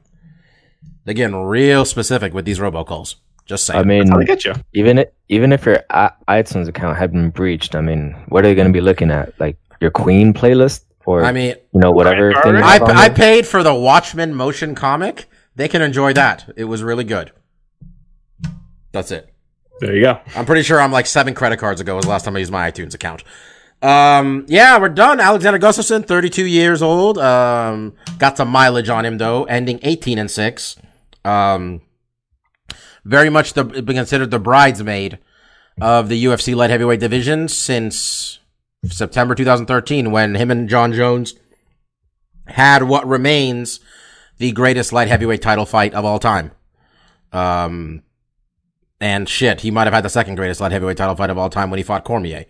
They're 1.04 1.30
real 1.46 1.84
specific 1.84 2.34
with 2.34 2.46
these 2.46 2.60
robocalls. 2.60 3.16
Just 3.46 3.66
saying. 3.66 3.80
I 3.80 3.84
mean, 3.84 4.08
How 4.08 4.18
they 4.20 4.26
get 4.26 4.46
you? 4.46 4.54
even 4.74 5.00
it, 5.00 5.14
even 5.28 5.52
if 5.52 5.66
your 5.66 5.84
uh, 5.90 6.12
iTunes 6.28 6.68
account 6.68 6.98
had 6.98 7.12
been 7.12 7.32
breached, 7.32 7.76
I 7.76 7.82
mean, 7.82 8.16
what 8.30 8.46
are 8.46 8.48
they 8.48 8.56
going 8.56 8.68
to 8.68 8.74
be 8.74 8.80
looking 8.80 9.10
at? 9.12 9.38
Like 9.40 9.58
your 9.82 9.90
Queen 9.92 10.34
playlist 10.34 10.84
or 11.10 11.26
I 11.26 11.32
mean, 11.32 11.56
you 11.74 11.80
know 11.80 11.90
whatever 11.90 12.32
thing. 12.44 12.54
you 12.54 12.62
I, 12.62 12.76
I 12.76 13.08
there? 13.10 13.16
paid 13.16 13.48
for 13.48 13.64
the 13.64 13.74
Watchmen 13.74 14.36
motion 14.36 14.76
comic. 14.76 15.28
They 15.56 15.68
can 15.68 15.82
enjoy 15.82 16.14
that. 16.14 16.54
It 16.56 16.66
was 16.66 16.84
really 16.84 17.04
good. 17.04 17.32
That's 18.92 19.10
it. 19.10 19.34
There 19.80 19.96
you 19.96 20.04
go. 20.04 20.20
I'm 20.36 20.46
pretty 20.46 20.62
sure 20.62 20.80
I'm 20.80 20.92
like 20.92 21.08
seven 21.08 21.34
credit 21.34 21.58
cards 21.58 21.82
ago 21.82 21.96
was 21.96 22.06
the 22.06 22.12
last 22.12 22.26
time 22.26 22.36
I 22.36 22.40
used 22.40 22.52
my 22.52 22.70
iTunes 22.70 22.94
account. 22.94 23.24
Um, 23.82 24.46
yeah, 24.48 24.78
we're 24.78 24.90
done. 24.90 25.20
Alexander 25.20 25.58
Gustafsson, 25.58 26.06
32 26.06 26.46
years 26.46 26.84
old. 26.84 27.18
Um, 27.18 27.96
got 28.20 28.38
some 28.38 28.50
mileage 28.50 28.90
on 28.90 29.04
him 29.04 29.18
though, 29.18 29.46
ending 29.46 29.80
18 29.82 30.20
and 30.20 30.30
6. 30.30 30.76
Um, 31.26 31.82
very 33.04 33.32
much 33.32 33.54
the, 33.54 33.64
been 33.64 33.96
considered 33.96 34.30
the 34.30 34.40
bridesmaid 34.40 35.18
of 35.82 36.08
the 36.08 36.24
UFC 36.24 36.56
light 36.56 36.70
heavyweight 36.70 37.00
division 37.00 37.48
since 37.48 38.39
September 38.90 39.36
2013 39.36 40.12
when 40.12 40.36
him 40.36 40.52
and 40.52 40.70
Jon 40.70 40.94
Jones 40.94 41.36
had 42.48 42.84
what 42.84 43.08
remains 43.08 43.80
the 44.38 44.52
greatest 44.52 44.94
light 44.94 45.08
heavyweight 45.10 45.42
title 45.42 45.66
fight 45.66 45.94
of 45.94 46.06
all 46.06 46.20
time. 46.20 46.52
Um, 47.34 48.04
and 49.02 49.28
shit, 49.28 49.62
he 49.62 49.72
might 49.72 49.86
have 49.86 49.94
had 49.94 50.04
the 50.06 50.10
second 50.10 50.36
greatest 50.36 50.62
light 50.62 50.72
heavyweight 50.72 50.98
title 50.98 51.16
fight 51.16 51.30
of 51.30 51.38
all 51.38 51.50
time 51.50 51.70
when 51.70 51.78
he 51.78 51.84
fought 51.84 52.04
Cormier. 52.06 52.46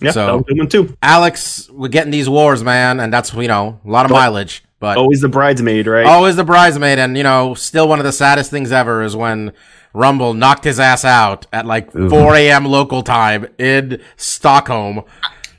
Yeah, 0.00 0.10
So- 0.12 0.26
that 0.26 0.32
was 0.32 0.40
a 0.42 0.44
good 0.44 0.58
one 0.58 0.68
too. 0.68 0.96
Alex, 1.02 1.68
we're 1.72 1.88
getting 1.88 2.10
these 2.10 2.28
wars, 2.28 2.62
man, 2.64 3.00
and 3.00 3.12
that's 3.12 3.32
you 3.34 3.48
know 3.48 3.80
a 3.86 3.90
lot 3.90 4.04
of 4.06 4.10
But- 4.10 4.16
mileage, 4.18 4.64
but 4.80 4.96
Always 4.98 5.20
the 5.20 5.28
bridesmaid, 5.28 5.86
right? 5.86 6.06
always 6.06 6.36
the 6.36 6.44
bridesmaid, 6.44 6.98
and 6.98 7.16
you 7.16 7.22
know 7.22 7.54
still 7.54 7.88
one 7.88 7.98
of 7.98 8.04
the 8.04 8.12
saddest 8.12 8.50
things 8.50 8.72
ever 8.72 9.02
is 9.02 9.14
when 9.14 9.52
Rumble 9.94 10.32
knocked 10.32 10.64
his 10.64 10.80
ass 10.80 11.04
out 11.04 11.46
at 11.52 11.66
like 11.66 11.92
4 11.92 12.34
a.m. 12.36 12.64
local 12.64 13.02
time 13.02 13.46
in 13.58 14.00
Stockholm. 14.16 15.02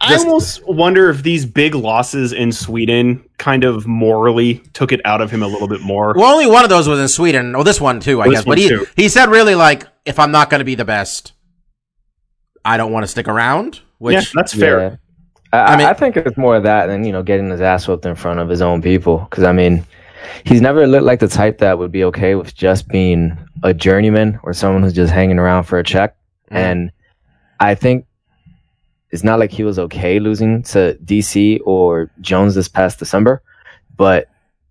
I 0.05 0.15
almost 0.17 0.65
wonder 0.67 1.09
if 1.09 1.23
these 1.23 1.45
big 1.45 1.75
losses 1.75 2.33
in 2.33 2.51
Sweden 2.51 3.23
kind 3.37 3.63
of 3.63 3.87
morally 3.87 4.55
took 4.73 4.91
it 4.91 5.01
out 5.05 5.21
of 5.21 5.31
him 5.31 5.41
a 5.43 5.47
little 5.47 5.67
bit 5.67 5.81
more. 5.81 6.13
Well, 6.15 6.31
only 6.33 6.47
one 6.47 6.63
of 6.63 6.69
those 6.69 6.87
was 6.87 6.99
in 6.99 7.07
Sweden. 7.07 7.55
Oh, 7.55 7.63
this 7.63 7.79
one 7.81 7.99
too, 7.99 8.21
I 8.21 8.25
This 8.27 8.39
guess. 8.39 8.45
one 8.45 8.51
But 8.55 8.59
he 8.59 8.69
too. 8.69 8.85
he 8.95 9.09
said 9.09 9.29
really 9.29 9.55
like, 9.55 9.87
if 10.05 10.19
I'm 10.19 10.31
not 10.31 10.49
going 10.49 10.59
to 10.59 10.65
be 10.65 10.75
the 10.75 10.85
best, 10.85 11.33
I 12.65 12.77
don't 12.77 12.91
want 12.91 13.03
to 13.03 13.07
stick 13.07 13.27
around. 13.27 13.81
Which 13.99 14.13
yeah, 14.15 14.21
that's 14.33 14.53
fair. 14.53 14.79
Yeah. 14.79 14.95
I, 15.53 15.57
I 15.57 15.73
I 15.73 15.77
mean- 15.77 15.87
I 15.87 15.93
think 15.93 16.17
it's 16.17 16.37
more 16.37 16.55
of 16.57 16.63
that 16.63 16.87
than 16.87 17.03
you 17.05 17.11
know 17.11 17.23
getting 17.23 17.49
his 17.49 17.61
ass 17.61 17.87
whooped 17.87 18.05
in 18.05 18.15
front 18.15 18.39
of 18.39 18.49
his 18.49 18.61
own 18.61 18.81
people. 18.81 19.19
Because 19.29 19.43
I 19.43 19.51
mean, 19.53 19.85
he's 20.43 20.61
never 20.61 20.85
looked 20.87 21.05
like 21.05 21.19
the 21.19 21.27
type 21.27 21.59
that 21.59 21.77
would 21.79 21.91
be 21.91 22.03
okay 22.05 22.35
with 22.35 22.53
just 22.55 22.87
being 22.87 23.37
a 23.63 23.73
journeyman 23.73 24.39
or 24.43 24.53
someone 24.53 24.83
who's 24.83 24.93
just 24.93 25.13
hanging 25.13 25.39
around 25.39 25.63
for 25.63 25.79
a 25.79 25.83
check. 25.83 26.15
Mhm. 26.51 26.55
And 26.57 26.91
I 27.59 27.75
think 27.75 28.05
it's 29.13 29.23
not 29.23 29.37
like 29.37 29.51
he 29.51 29.63
was 29.63 29.77
okay 29.77 30.19
losing 30.19 30.63
to 30.63 30.97
DC 31.05 31.59
or 31.65 32.09
Jones 32.19 32.55
this 32.55 32.67
past 32.67 32.97
December, 32.97 33.43
but 33.95 34.27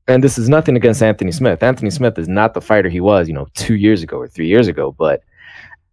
and 0.09 0.23
this 0.23 0.37
is 0.37 0.49
nothing 0.49 0.75
against 0.77 1.01
Anthony 1.01 1.31
Smith. 1.31 1.63
Anthony 1.63 1.91
Smith 1.91 2.19
is 2.19 2.27
not 2.27 2.53
the 2.53 2.61
fighter 2.61 2.89
he 2.89 3.01
was, 3.01 3.29
you 3.29 3.35
know, 3.35 3.47
two 3.55 3.77
years 3.77 4.03
ago 4.03 4.17
or 4.17 4.27
three 4.27 4.49
years 4.49 4.67
ago, 4.67 4.91
but 4.99 5.23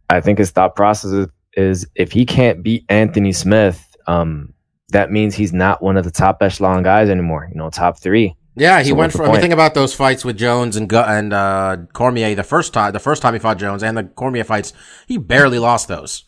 I 0.10 0.20
think 0.20 0.40
his 0.40 0.50
thought 0.50 0.76
process 0.76 1.12
is, 1.12 1.28
is 1.54 1.88
if 1.94 2.12
he 2.12 2.26
can't 2.26 2.64
beat 2.64 2.86
Anthony 2.90 3.34
Smith, 3.34 3.96
um, 4.08 4.52
that 4.90 5.12
means 5.12 5.36
he's 5.36 5.54
not 5.54 5.84
one 5.84 5.96
of 5.96 6.04
the 6.04 6.12
top 6.12 6.42
echelon 6.42 6.82
guys 6.82 7.08
anymore. 7.08 7.48
You 7.52 7.58
know, 7.60 7.70
top 7.70 8.00
three. 8.00 8.36
Yeah, 8.56 8.82
he 8.82 8.90
So 8.90 8.96
went 8.96 9.14
for. 9.14 9.26
I 9.26 9.32
mean, 9.32 9.42
think 9.42 9.54
about 9.54 9.76
those 9.76 9.94
fights 9.94 10.26
with 10.26 10.38
Jones 10.38 10.76
and 10.76 10.92
and 10.92 11.34
uh, 11.34 11.78
Cormier. 11.94 12.34
The 12.34 12.44
first 12.44 12.74
time, 12.74 12.94
the 12.94 13.00
first 13.00 13.22
time 13.22 13.34
he 13.34 13.40
fought 13.40 13.60
Jones, 13.60 13.84
and 13.84 13.96
the 13.96 14.06
Cormier 14.06 14.44
fights, 14.44 14.74
he 15.08 15.20
barely 15.20 15.60
lost 15.60 15.88
those. 15.88 16.26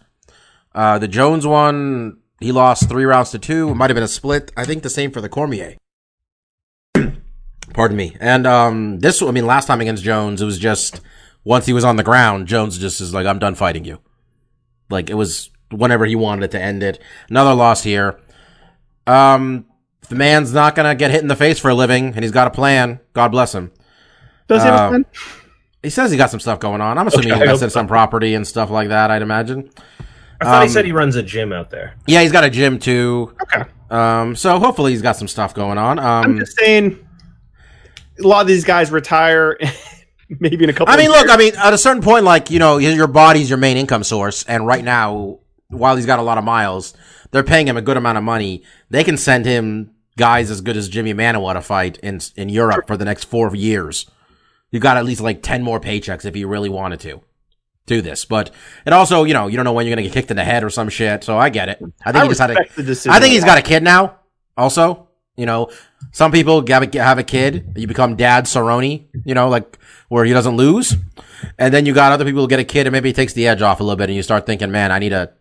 Uh, 0.73 0.97
the 0.99 1.07
Jones 1.07 1.45
one, 1.45 2.17
he 2.39 2.51
lost 2.51 2.87
three 2.89 3.03
rounds 3.05 3.31
to 3.31 3.39
two. 3.39 3.69
It 3.69 3.75
might 3.75 3.89
have 3.89 3.95
been 3.95 4.03
a 4.03 4.07
split. 4.07 4.51
I 4.55 4.65
think 4.65 4.83
the 4.83 4.89
same 4.89 5.11
for 5.11 5.21
the 5.21 5.29
Cormier. 5.29 5.75
Pardon 7.73 7.97
me. 7.97 8.15
And 8.19 8.45
um, 8.47 8.99
this, 8.99 9.21
I 9.21 9.31
mean, 9.31 9.45
last 9.45 9.65
time 9.67 9.81
against 9.81 10.03
Jones, 10.03 10.41
it 10.41 10.45
was 10.45 10.59
just 10.59 11.01
once 11.43 11.65
he 11.65 11.73
was 11.73 11.83
on 11.83 11.95
the 11.95 12.03
ground, 12.03 12.47
Jones 12.47 12.77
just 12.77 13.01
is 13.01 13.13
like, 13.13 13.25
"I'm 13.25 13.39
done 13.39 13.55
fighting 13.55 13.85
you." 13.85 13.99
Like 14.89 15.09
it 15.09 15.13
was 15.15 15.49
whenever 15.71 16.05
he 16.05 16.15
wanted 16.15 16.45
it 16.45 16.51
to 16.51 16.61
end 16.61 16.83
it. 16.83 16.99
Another 17.29 17.53
loss 17.53 17.83
here. 17.83 18.19
Um, 19.07 19.65
the 20.09 20.15
man's 20.15 20.53
not 20.53 20.75
gonna 20.75 20.95
get 20.95 21.11
hit 21.11 21.21
in 21.21 21.27
the 21.27 21.35
face 21.35 21.59
for 21.59 21.69
a 21.69 21.75
living, 21.75 22.07
and 22.13 22.23
he's 22.23 22.31
got 22.31 22.47
a 22.47 22.51
plan. 22.51 22.99
God 23.13 23.29
bless 23.29 23.53
him. 23.55 23.71
Does 24.47 24.63
he 24.63 24.67
have 24.69 24.79
Uh, 24.79 24.85
a 24.85 24.89
plan? 24.89 25.05
He 25.83 25.89
says 25.89 26.11
he 26.11 26.17
got 26.17 26.29
some 26.29 26.39
stuff 26.41 26.59
going 26.59 26.81
on. 26.81 26.97
I'm 26.97 27.07
assuming 27.07 27.31
Okay, 27.31 27.37
he 27.37 27.41
invested 27.43 27.71
some 27.71 27.87
property 27.87 28.35
and 28.35 28.45
stuff 28.45 28.69
like 28.69 28.89
that. 28.89 29.09
I'd 29.09 29.21
imagine. 29.21 29.69
I 30.41 30.43
thought 30.45 30.61
he 30.63 30.67
Um, 30.67 30.73
said 30.73 30.85
he 30.85 30.91
runs 30.91 31.15
a 31.15 31.23
gym 31.23 31.53
out 31.53 31.69
there. 31.69 31.93
Yeah, 32.07 32.21
he's 32.21 32.31
got 32.31 32.43
a 32.43 32.49
gym 32.49 32.79
too. 32.79 33.33
Okay. 33.43 33.63
Um, 33.89 34.35
so 34.35 34.57
hopefully 34.59 34.91
he's 34.91 35.01
got 35.01 35.15
some 35.15 35.27
stuff 35.27 35.53
going 35.53 35.77
on. 35.77 35.99
I'm 35.99 36.31
Um, 36.31 36.39
just 36.39 36.57
saying, 36.57 36.99
a 38.23 38.27
lot 38.27 38.41
of 38.41 38.47
these 38.47 38.63
guys 38.65 38.91
retire, 38.91 39.57
maybe 40.39 40.63
in 40.63 40.69
a 40.69 40.73
couple. 40.73 40.93
I 40.93 40.97
mean, 40.97 41.09
look, 41.09 41.21
years. 41.27 41.31
I 41.31 41.37
mean, 41.37 41.53
at 41.55 41.73
a 41.73 41.77
certain 41.77 42.01
point, 42.01 42.25
like 42.25 42.49
you 42.49 42.59
know, 42.59 42.77
your 42.77 43.07
body's 43.07 43.49
your 43.49 43.57
main 43.57 43.77
income 43.77 44.03
source, 44.03 44.43
and 44.43 44.65
right 44.65 44.83
now, 44.83 45.39
while 45.69 45.95
he's 45.95 46.05
got 46.05 46.19
a 46.19 46.23
lot 46.23 46.37
of 46.37 46.43
miles, 46.43 46.93
they're 47.31 47.43
paying 47.43 47.67
him 47.67 47.77
a 47.77 47.81
good 47.81 47.97
amount 47.97 48.17
of 48.17 48.23
money. 48.23 48.63
They 48.89 49.03
can 49.03 49.17
send 49.17 49.45
him 49.45 49.91
guys 50.17 50.51
as 50.51 50.61
good 50.61 50.75
as 50.77 50.89
Jimmy 50.89 51.13
Manuwa 51.13 51.53
to 51.53 51.61
fight 51.61 51.97
in 51.99 52.19
in 52.35 52.49
Europe 52.49 52.87
for 52.87 52.97
the 52.97 53.05
next 53.05 53.25
four 53.25 53.53
years. 53.55 54.09
You 54.71 54.79
got 54.79 54.97
at 54.97 55.05
least 55.05 55.21
like 55.21 55.41
ten 55.43 55.63
more 55.63 55.79
paychecks 55.79 56.25
if 56.25 56.35
you 56.35 56.47
really 56.47 56.69
wanted 56.69 56.99
to 57.01 57.21
do 57.85 58.01
this. 58.01 58.25
But 58.25 58.51
it 58.85 58.93
also, 58.93 59.23
you 59.23 59.33
know, 59.33 59.47
you 59.47 59.55
don't 59.55 59.65
know 59.65 59.73
when 59.73 59.85
you're 59.85 59.95
gonna 59.95 60.07
get 60.07 60.13
kicked 60.13 60.31
in 60.31 60.37
the 60.37 60.43
head 60.43 60.63
or 60.63 60.69
some 60.69 60.89
shit. 60.89 61.23
So 61.23 61.37
I 61.37 61.49
get 61.49 61.69
it. 61.69 61.79
I 62.05 62.11
think 62.11 62.23
I 62.23 62.23
he 62.23 62.29
just 62.29 62.39
had 62.39 62.51
a. 62.51 62.59
I 62.59 63.19
think 63.19 63.33
he's 63.33 63.43
got 63.43 63.57
a 63.57 63.61
kid 63.61 63.83
now. 63.83 64.19
Also, 64.57 65.07
you 65.35 65.45
know, 65.45 65.71
some 66.11 66.31
people 66.31 66.65
have 66.67 66.95
a, 66.95 66.99
have 66.99 67.17
a 67.17 67.23
kid. 67.23 67.73
You 67.75 67.87
become 67.87 68.15
dad 68.15 68.45
Cerrone. 68.45 69.05
You 69.25 69.33
know, 69.33 69.49
like 69.49 69.77
where 70.09 70.25
he 70.25 70.33
doesn't 70.33 70.57
lose, 70.57 70.95
and 71.57 71.73
then 71.73 71.85
you 71.85 71.93
got 71.93 72.11
other 72.11 72.25
people 72.25 72.41
who 72.41 72.47
get 72.47 72.59
a 72.59 72.65
kid 72.65 72.85
and 72.85 72.91
maybe 72.91 73.09
it 73.09 73.15
takes 73.15 73.33
the 73.33 73.47
edge 73.47 73.61
off 73.61 73.79
a 73.79 73.83
little 73.83 73.97
bit, 73.97 74.09
and 74.09 74.15
you 74.15 74.23
start 74.23 74.45
thinking, 74.45 74.71
man, 74.71 74.91
I 74.91 74.99
need 74.99 75.09
to 75.09 75.31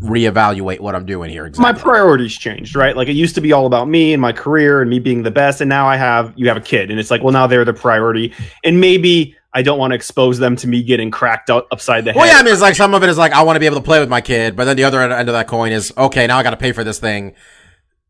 reevaluate 0.00 0.80
what 0.80 0.94
I'm 0.94 1.06
doing 1.06 1.30
here. 1.30 1.46
Exactly. 1.46 1.72
my 1.72 1.78
priorities 1.78 2.36
changed, 2.36 2.76
right? 2.76 2.96
Like 2.96 3.08
it 3.08 3.14
used 3.14 3.34
to 3.36 3.40
be 3.40 3.52
all 3.52 3.66
about 3.66 3.88
me 3.88 4.12
and 4.12 4.20
my 4.20 4.32
career 4.32 4.80
and 4.80 4.90
me 4.90 4.98
being 4.98 5.22
the 5.22 5.30
best, 5.30 5.60
and 5.60 5.68
now 5.68 5.88
I 5.88 5.96
have 5.96 6.32
you 6.36 6.48
have 6.48 6.56
a 6.56 6.62
kid, 6.62 6.90
and 6.90 7.00
it's 7.00 7.10
like, 7.10 7.22
well, 7.22 7.32
now 7.32 7.46
they're 7.46 7.64
the 7.64 7.72
priority, 7.72 8.34
and 8.64 8.80
maybe 8.80 9.36
I 9.52 9.62
don't 9.62 9.78
want 9.78 9.92
to 9.92 9.94
expose 9.94 10.38
them 10.38 10.56
to 10.56 10.68
me 10.68 10.82
getting 10.82 11.10
cracked 11.10 11.50
up 11.50 11.68
upside 11.70 12.04
the 12.04 12.12
head. 12.12 12.18
well, 12.18 12.26
yeah, 12.26 12.38
I 12.38 12.42
mean, 12.42 12.52
it's 12.52 12.62
like 12.62 12.74
some 12.74 12.94
of 12.94 13.02
it 13.02 13.08
is 13.08 13.16
like 13.16 13.32
I 13.32 13.42
want 13.42 13.56
to 13.56 13.60
be 13.60 13.66
able 13.66 13.76
to 13.76 13.82
play 13.82 13.98
with 13.98 14.08
my 14.08 14.20
kid, 14.20 14.56
but 14.56 14.64
then 14.64 14.76
the 14.76 14.84
other 14.84 15.00
end 15.00 15.28
of 15.28 15.32
that 15.32 15.48
coin 15.48 15.72
is 15.72 15.92
okay. 15.96 16.26
Now 16.26 16.38
I 16.38 16.42
got 16.42 16.50
to 16.50 16.56
pay 16.56 16.72
for 16.72 16.84
this 16.84 16.98
thing, 16.98 17.34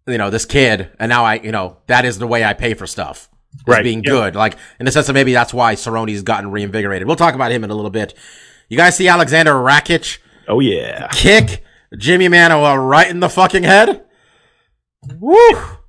you 0.06 0.18
know, 0.18 0.30
this 0.30 0.44
kid, 0.44 0.90
and 0.98 1.08
now 1.08 1.24
I, 1.24 1.34
you 1.34 1.52
know, 1.52 1.78
that 1.86 2.04
is 2.04 2.18
the 2.18 2.26
way 2.26 2.44
I 2.44 2.54
pay 2.54 2.74
for 2.74 2.86
stuff. 2.86 3.28
Right, 3.66 3.82
being 3.82 4.02
yeah. 4.04 4.10
good, 4.10 4.36
like 4.36 4.56
in 4.78 4.84
the 4.84 4.92
sense 4.92 5.06
that 5.06 5.14
maybe 5.14 5.32
that's 5.32 5.54
why 5.54 5.74
Cerrone's 5.74 6.22
gotten 6.22 6.50
reinvigorated. 6.50 7.08
We'll 7.08 7.16
talk 7.16 7.34
about 7.34 7.50
him 7.50 7.64
in 7.64 7.70
a 7.70 7.74
little 7.74 7.90
bit. 7.90 8.14
You 8.68 8.76
guys 8.76 8.94
see 8.94 9.06
Aleksandar 9.06 9.64
Rakic 9.64 10.18
oh 10.48 10.60
yeah. 10.60 11.08
kick 11.12 11.64
Jimmy 11.96 12.28
Manuwa 12.28 12.76
right 12.78 13.08
in 13.08 13.20
the 13.20 13.28
fucking 13.28 13.62
head? 13.62 14.04
Woo! 15.18 15.38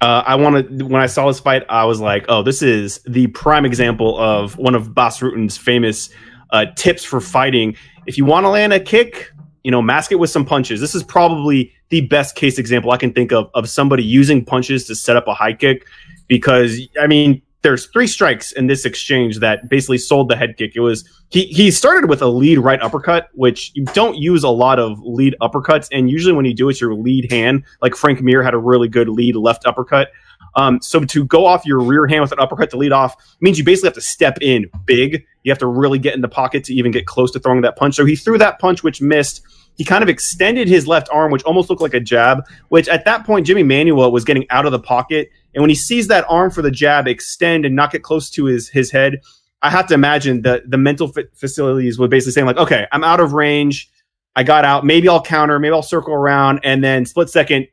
Uh, 0.02 0.24
I 0.26 0.36
want 0.36 0.70
to. 0.78 0.86
When 0.86 1.02
I 1.02 1.08
saw 1.08 1.28
this 1.28 1.40
fight, 1.40 1.64
I 1.68 1.84
was 1.86 2.00
like, 2.00 2.26
"Oh, 2.30 2.44
this 2.44 2.62
is 2.62 3.00
the 3.08 3.28
prime 3.28 3.66
example 3.66 4.18
of 4.18 4.58
one 4.58 4.76
of 4.76 4.94
Bas 4.94 5.22
Rutten's 5.22 5.58
famous 5.58 6.10
uh, 6.52 6.68
tips 6.76 7.04
for 7.04 7.20
fighting. 7.20 7.76
If 8.06 8.18
you 8.18 8.26
want 8.26 8.46
to 8.46 8.50
land 8.50 8.72
a 8.74 8.80
kick, 8.80 9.32
you 9.64 9.72
know, 9.72 9.82
mask 9.82 10.12
it 10.12 10.16
with 10.16 10.30
some 10.30 10.46
punches. 10.46 10.80
This 10.80 10.96
is 10.96 11.04
probably 11.04 11.74
the 11.90 12.02
best 12.02 12.36
case 12.36 12.58
example 12.60 12.92
I 12.92 12.98
can 12.98 13.12
think 13.12 13.32
of 13.32 13.50
of 13.54 13.68
somebody 13.68 14.04
using 14.04 14.46
punches 14.46 14.86
to 14.86 14.96
set 14.96 15.16
up 15.16 15.28
a 15.28 15.34
high 15.34 15.54
kick. 15.54 15.86
Because 16.28 16.80
I 17.02 17.08
mean, 17.08 17.42
there's 17.62 17.88
three 17.88 18.08
strikes 18.08 18.52
in 18.52 18.68
this 18.68 18.86
exchange 18.86 19.40
that 19.40 19.70
basically 19.70 19.98
sold 19.98 20.30
the 20.30 20.36
head 20.36 20.56
kick. 20.58 20.76
It 20.76 20.80
was 20.80 21.08
he 21.30 21.46
he 21.46 21.72
started 21.72 22.10
with 22.10 22.22
a 22.22 22.28
lead 22.28 22.60
right 22.60 22.82
uppercut, 22.82 23.30
which 23.34 23.72
you 23.74 23.86
don't 23.86 24.18
use 24.18 24.44
a 24.44 24.50
lot 24.50 24.80
of 24.80 25.00
lead 25.04 25.36
uppercuts, 25.42 25.88
and 25.92 26.10
usually 26.10 26.34
when 26.34 26.46
you 26.46 26.54
do 26.54 26.70
it's 26.70 26.80
your 26.80 26.94
lead 26.94 27.32
hand. 27.32 27.64
Like 27.82 27.96
Frank 27.96 28.22
Mir 28.22 28.44
had 28.44 28.54
a 28.54 28.58
really 28.58 28.88
good 28.88 29.10
lead 29.10 29.36
left 29.36 29.66
uppercut. 29.66 30.10
Um, 30.56 30.82
so 30.82 31.02
to 31.02 31.26
go 31.26 31.46
off 31.46 31.66
your 31.66 31.80
rear 31.80 32.08
hand 32.08 32.22
with 32.22 32.32
an 32.32 32.40
uppercut 32.40 32.70
to 32.72 32.78
lead 32.78 32.92
off 32.92 33.16
means 33.40 33.58
you 33.58 33.64
basically 33.64 33.88
have 33.88 33.96
to 33.96 34.02
step 34.02 34.38
in 34.42 34.70
big. 34.86 35.26
You 35.44 35.52
have 35.52 35.60
to 35.60 35.68
really 35.68 36.00
get 36.00 36.16
in 36.16 36.22
the 36.22 36.28
pocket 36.28 36.64
to 36.66 36.74
even 36.74 36.92
get 36.92 37.06
close 37.06 37.32
to 37.32 37.40
throwing 37.40 37.62
that 37.62 37.76
punch. 37.76 37.96
So 37.96 38.06
he 38.06 38.16
threw 38.16 38.38
that 38.38 38.60
punch, 38.60 38.84
which 38.84 39.02
missed. 39.02 39.42
He 39.76 39.86
kind 39.86 40.04
of 40.04 40.10
extended 40.10 40.68
his 40.68 40.88
left 40.88 41.08
arm, 41.10 41.32
which 41.32 41.44
almost 41.44 41.70
looked 41.70 41.82
like 41.82 41.94
a 41.94 42.00
jab. 42.00 42.44
Which 42.70 42.90
at 42.90 43.06
that 43.06 43.26
point, 43.26 43.46
Jimmy 43.46 43.64
Manuwa 43.64 44.12
was 44.12 44.26
getting 44.26 44.46
out 44.50 44.66
of 44.66 44.72
the 44.72 44.80
pocket, 44.80 45.30
and 45.54 45.62
when 45.62 45.70
he 45.70 45.76
sees 45.76 46.08
that 46.08 46.26
arm 46.30 46.52
for 46.52 46.62
the 46.62 46.72
jab 46.72 47.08
extend 47.08 47.66
and 47.66 47.76
not 47.76 47.92
get 47.92 48.04
close 48.04 48.30
to 48.32 48.46
his 48.46 48.70
his 48.70 48.92
head, 48.92 49.22
I 49.62 49.70
have 49.70 49.88
to 49.88 49.94
imagine 49.94 50.42
that 50.44 50.70
the 50.70 50.78
mental 50.78 51.08
fa- 51.08 51.28
facilities 51.34 52.00
were 52.00 52.08
basically 52.08 52.34
saying 52.34 52.48
like, 52.48 52.58
okay, 52.58 52.88
I'm 52.92 53.04
out 53.04 53.20
of 53.20 53.34
range. 53.34 53.90
I 54.36 54.44
got 54.44 54.64
out. 54.64 54.86
Maybe 54.86 55.10
I'll 55.10 55.22
counter. 55.22 55.60
Maybe 55.60 55.74
I'll 55.74 55.82
circle 55.82 56.14
around, 56.14 56.62
and 56.64 56.84
then 56.84 57.06
split 57.06 57.30
second 57.30 57.68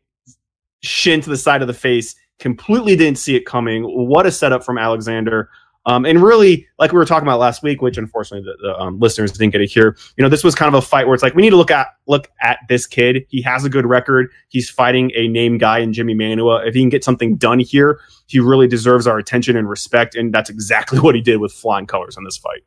shin 0.83 1.21
to 1.21 1.31
the 1.31 1.37
side 1.37 1.63
of 1.63 1.69
the 1.69 1.75
face. 1.75 2.15
Completely 2.39 2.97
didn't 2.97 3.19
see 3.19 3.37
it 3.37 3.47
coming. 3.47 3.85
What 3.85 4.27
a 4.27 4.33
setup 4.33 4.65
from 4.65 4.79
Alexander. 4.79 5.49
Um, 5.87 6.05
and 6.05 6.21
really, 6.21 6.67
like 6.81 6.91
we 6.91 6.99
were 6.99 7.05
talking 7.05 7.27
about 7.27 7.39
last 7.39 7.63
week, 7.63 7.81
which 7.81 7.97
unfortunately 7.97 8.45
the, 8.45 8.61
the 8.61 8.77
um, 8.77 8.99
listeners 8.99 9.31
didn't 9.31 9.53
get 9.53 9.59
to 9.59 9.67
hear. 9.67 9.97
You 10.17 10.23
know, 10.23 10.29
this 10.29 10.43
was 10.43 10.55
kind 10.57 10.69
of 10.69 10.75
a 10.75 10.85
fight 10.85 11.07
where 11.07 11.15
it's 11.15 11.23
like 11.23 11.35
we 11.35 11.43
need 11.43 11.51
to 11.51 11.57
look 11.57 11.71
at 11.71 11.87
look 12.07 12.29
at 12.43 12.59
this 12.69 12.87
kid. 12.87 13.25
He 13.29 13.41
has 13.43 13.65
a 13.65 13.71
good 13.71 13.87
record. 13.87 14.33
He's 14.49 14.69
fighting 14.69 15.13
a 15.15 15.29
name 15.29 15.59
guy 15.59 15.79
in 15.79 15.93
Jimmy 15.93 16.15
Manuwa. 16.15 16.67
If 16.67 16.75
he 16.75 16.81
can 16.81 16.89
get 16.89 17.05
something 17.05 17.37
done 17.37 17.61
here, 17.61 18.01
he 18.27 18.41
really 18.41 18.67
deserves 18.67 19.07
our 19.07 19.17
attention 19.17 19.57
and 19.57 19.69
respect. 19.69 20.17
And 20.17 20.35
that's 20.35 20.51
exactly 20.51 20.99
what 21.01 21.15
he 21.15 21.21
did 21.21 21.37
with 21.37 21.53
flying 21.53 21.87
colors 21.87 22.17
in 22.17 22.25
this 22.25 22.37
fight. 22.37 22.65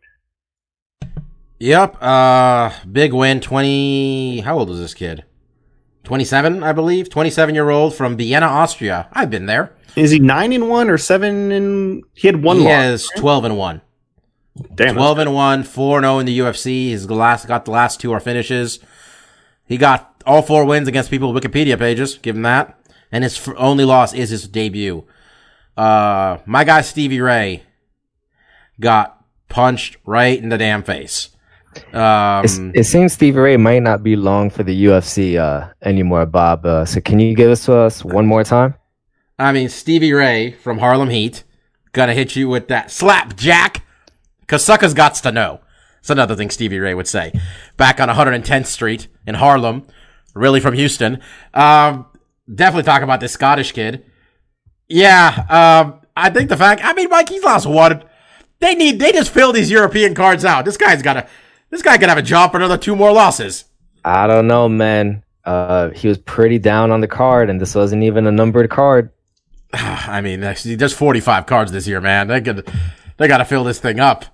Yep. 1.59 2.01
Uh, 2.01 2.71
big 2.89 3.11
win. 3.11 3.41
Twenty. 3.41 4.39
How 4.39 4.57
old 4.57 4.69
is 4.69 4.79
this 4.79 4.93
kid? 4.93 5.25
Twenty-seven, 6.05 6.63
I 6.63 6.71
believe. 6.71 7.09
Twenty-seven 7.09 7.53
year 7.53 7.69
old 7.69 7.93
from 7.93 8.15
Vienna, 8.15 8.45
Austria. 8.45 9.09
I've 9.11 9.29
been 9.29 9.45
there. 9.45 9.73
Is 9.96 10.12
he 10.12 10.19
nine 10.19 10.53
and 10.53 10.69
one 10.69 10.89
or 10.89 10.98
seven 10.98 11.51
and 11.51 12.03
he 12.13 12.27
had 12.27 12.41
one 12.41 12.58
he 12.58 12.63
loss? 12.63 12.72
has 12.72 13.10
twelve 13.17 13.46
and 13.46 13.58
one. 13.58 13.81
Damn, 14.75 14.96
12 14.96 15.19
and 15.19 15.34
1, 15.34 15.63
4 15.63 15.98
and 16.00 16.03
0 16.03 16.19
in 16.19 16.25
the 16.25 16.39
UFC. 16.39 16.89
His 16.89 17.10
last 17.10 17.48
got 17.48 17.63
the 17.63 17.72
last 17.72 18.01
two 18.01 18.12
are 18.12 18.19
finishes. 18.19 18.79
He 19.65 19.77
got 19.77 20.22
all 20.25 20.41
four 20.41 20.65
wins 20.65 20.88
against 20.89 21.10
people 21.10 21.31
with 21.31 21.41
Wikipedia 21.43 21.77
pages. 21.79 22.17
Give 22.17 22.36
him 22.36 22.41
that. 22.41 22.77
And 23.12 23.24
his 23.24 23.48
only 23.55 23.86
loss 23.86 24.13
is 24.13 24.31
his 24.31 24.48
debut. 24.50 25.05
Uh, 25.77 26.39
my 26.46 26.65
guy 26.65 26.81
Stevie 26.81 27.22
Ray 27.22 27.63
got 28.81 29.24
punched 29.48 29.98
right 30.05 30.38
in 30.38 30.50
the 30.50 30.58
damn 30.58 30.84
face. 30.84 31.29
It's, 31.75 32.58
Um, 32.58 32.72
it 32.75 32.84
seems 32.84 33.13
Stevie 33.13 33.39
Ray 33.39 33.58
might 33.58 33.84
not 33.84 34.03
be 34.03 34.15
long 34.15 34.50
for 34.50 34.63
the 34.63 34.86
UFC 34.86 35.38
uh, 35.38 35.69
anymore, 35.84 36.25
Bob. 36.25 36.65
Uh, 36.65 36.84
so 36.84 37.00
can 37.00 37.19
you 37.19 37.34
give 37.36 37.50
us 37.51 37.63
to 37.65 37.75
us 37.75 38.03
one 38.03 38.25
more 38.25 38.43
time? 38.43 38.74
I 39.39 39.53
mean, 39.53 39.69
Stevie 39.69 40.12
Ray 40.12 40.51
from 40.51 40.79
Harlem 40.79 41.10
Heat 41.10 41.43
gonna 41.93 42.13
hit 42.13 42.36
you 42.36 42.50
with 42.50 42.67
that 42.67 42.91
slap 42.91 43.36
jack. 43.38 43.86
Cause 44.48 44.65
suckers 44.65 44.93
gots 44.93 45.22
to 45.22 45.31
know. 45.31 45.62
It's 46.00 46.10
another 46.10 46.36
thing 46.36 46.50
Stevie 46.50 46.79
Ray 46.79 46.93
would 46.93 47.08
say. 47.08 47.31
Back 47.77 48.00
on 48.00 48.10
110th 48.10 48.65
Street 48.65 49.08
in 49.25 49.36
Harlem, 49.36 49.88
really 50.34 50.60
from 50.60 50.74
Houston. 50.74 51.22
Um, 51.53 52.05
definitely 52.53 52.84
talk 52.84 53.01
about 53.01 53.19
this 53.19 53.31
Scottish 53.31 53.72
kid. 53.72 54.05
Yeah, 54.88 55.46
um, 55.50 56.01
I 56.17 56.29
think 56.31 56.50
the 56.50 56.58
fact, 56.58 56.81
I 56.84 56.93
mean, 56.93 57.10
Mike, 57.10 57.29
he's 57.29 57.43
lost 57.43 57.67
one. 57.67 58.03
They 58.60 58.75
need, 58.75 59.00
they 59.00 59.12
just 59.12 59.31
fill 59.31 59.53
these 59.53 59.69
European 59.69 60.15
cards 60.15 60.43
out. 60.43 60.65
This 60.65 60.77
guy's 60.77 61.01
got 61.01 61.13
to, 61.13 61.27
this 61.69 61.81
guy 61.81 61.98
could 61.98 62.10
have 62.10 62.17
a 62.17 62.24
job 62.24 62.51
for 62.51 62.58
another 62.58 62.77
two 62.77 62.96
more 62.96 63.12
losses. 63.12 63.65
I 64.03 64.27
don't 64.27 64.48
know, 64.48 64.67
man. 64.67 65.24
Uh, 65.46 65.91
he 65.91 66.08
was 66.08 66.17
pretty 66.17 66.60
down 66.60 66.91
on 66.91 67.01
the 67.01 67.08
card, 67.08 67.50
and 67.50 67.62
this 67.62 67.75
wasn't 67.75 68.03
even 68.03 68.25
a 68.25 68.31
numbered 68.31 68.69
card. 68.69 69.12
I 69.73 70.21
mean, 70.21 70.39
there's 70.39 70.63
there's 70.63 70.93
45 70.93 71.45
cards 71.45 71.71
this 71.71 71.88
year, 71.88 72.01
man. 72.01 72.27
They 72.27 72.41
could, 72.41 72.67
they 73.17 73.27
got 73.27 73.38
to 73.38 73.45
fill 73.45 73.63
this 73.63 73.79
thing 73.79 73.99
up. 73.99 74.25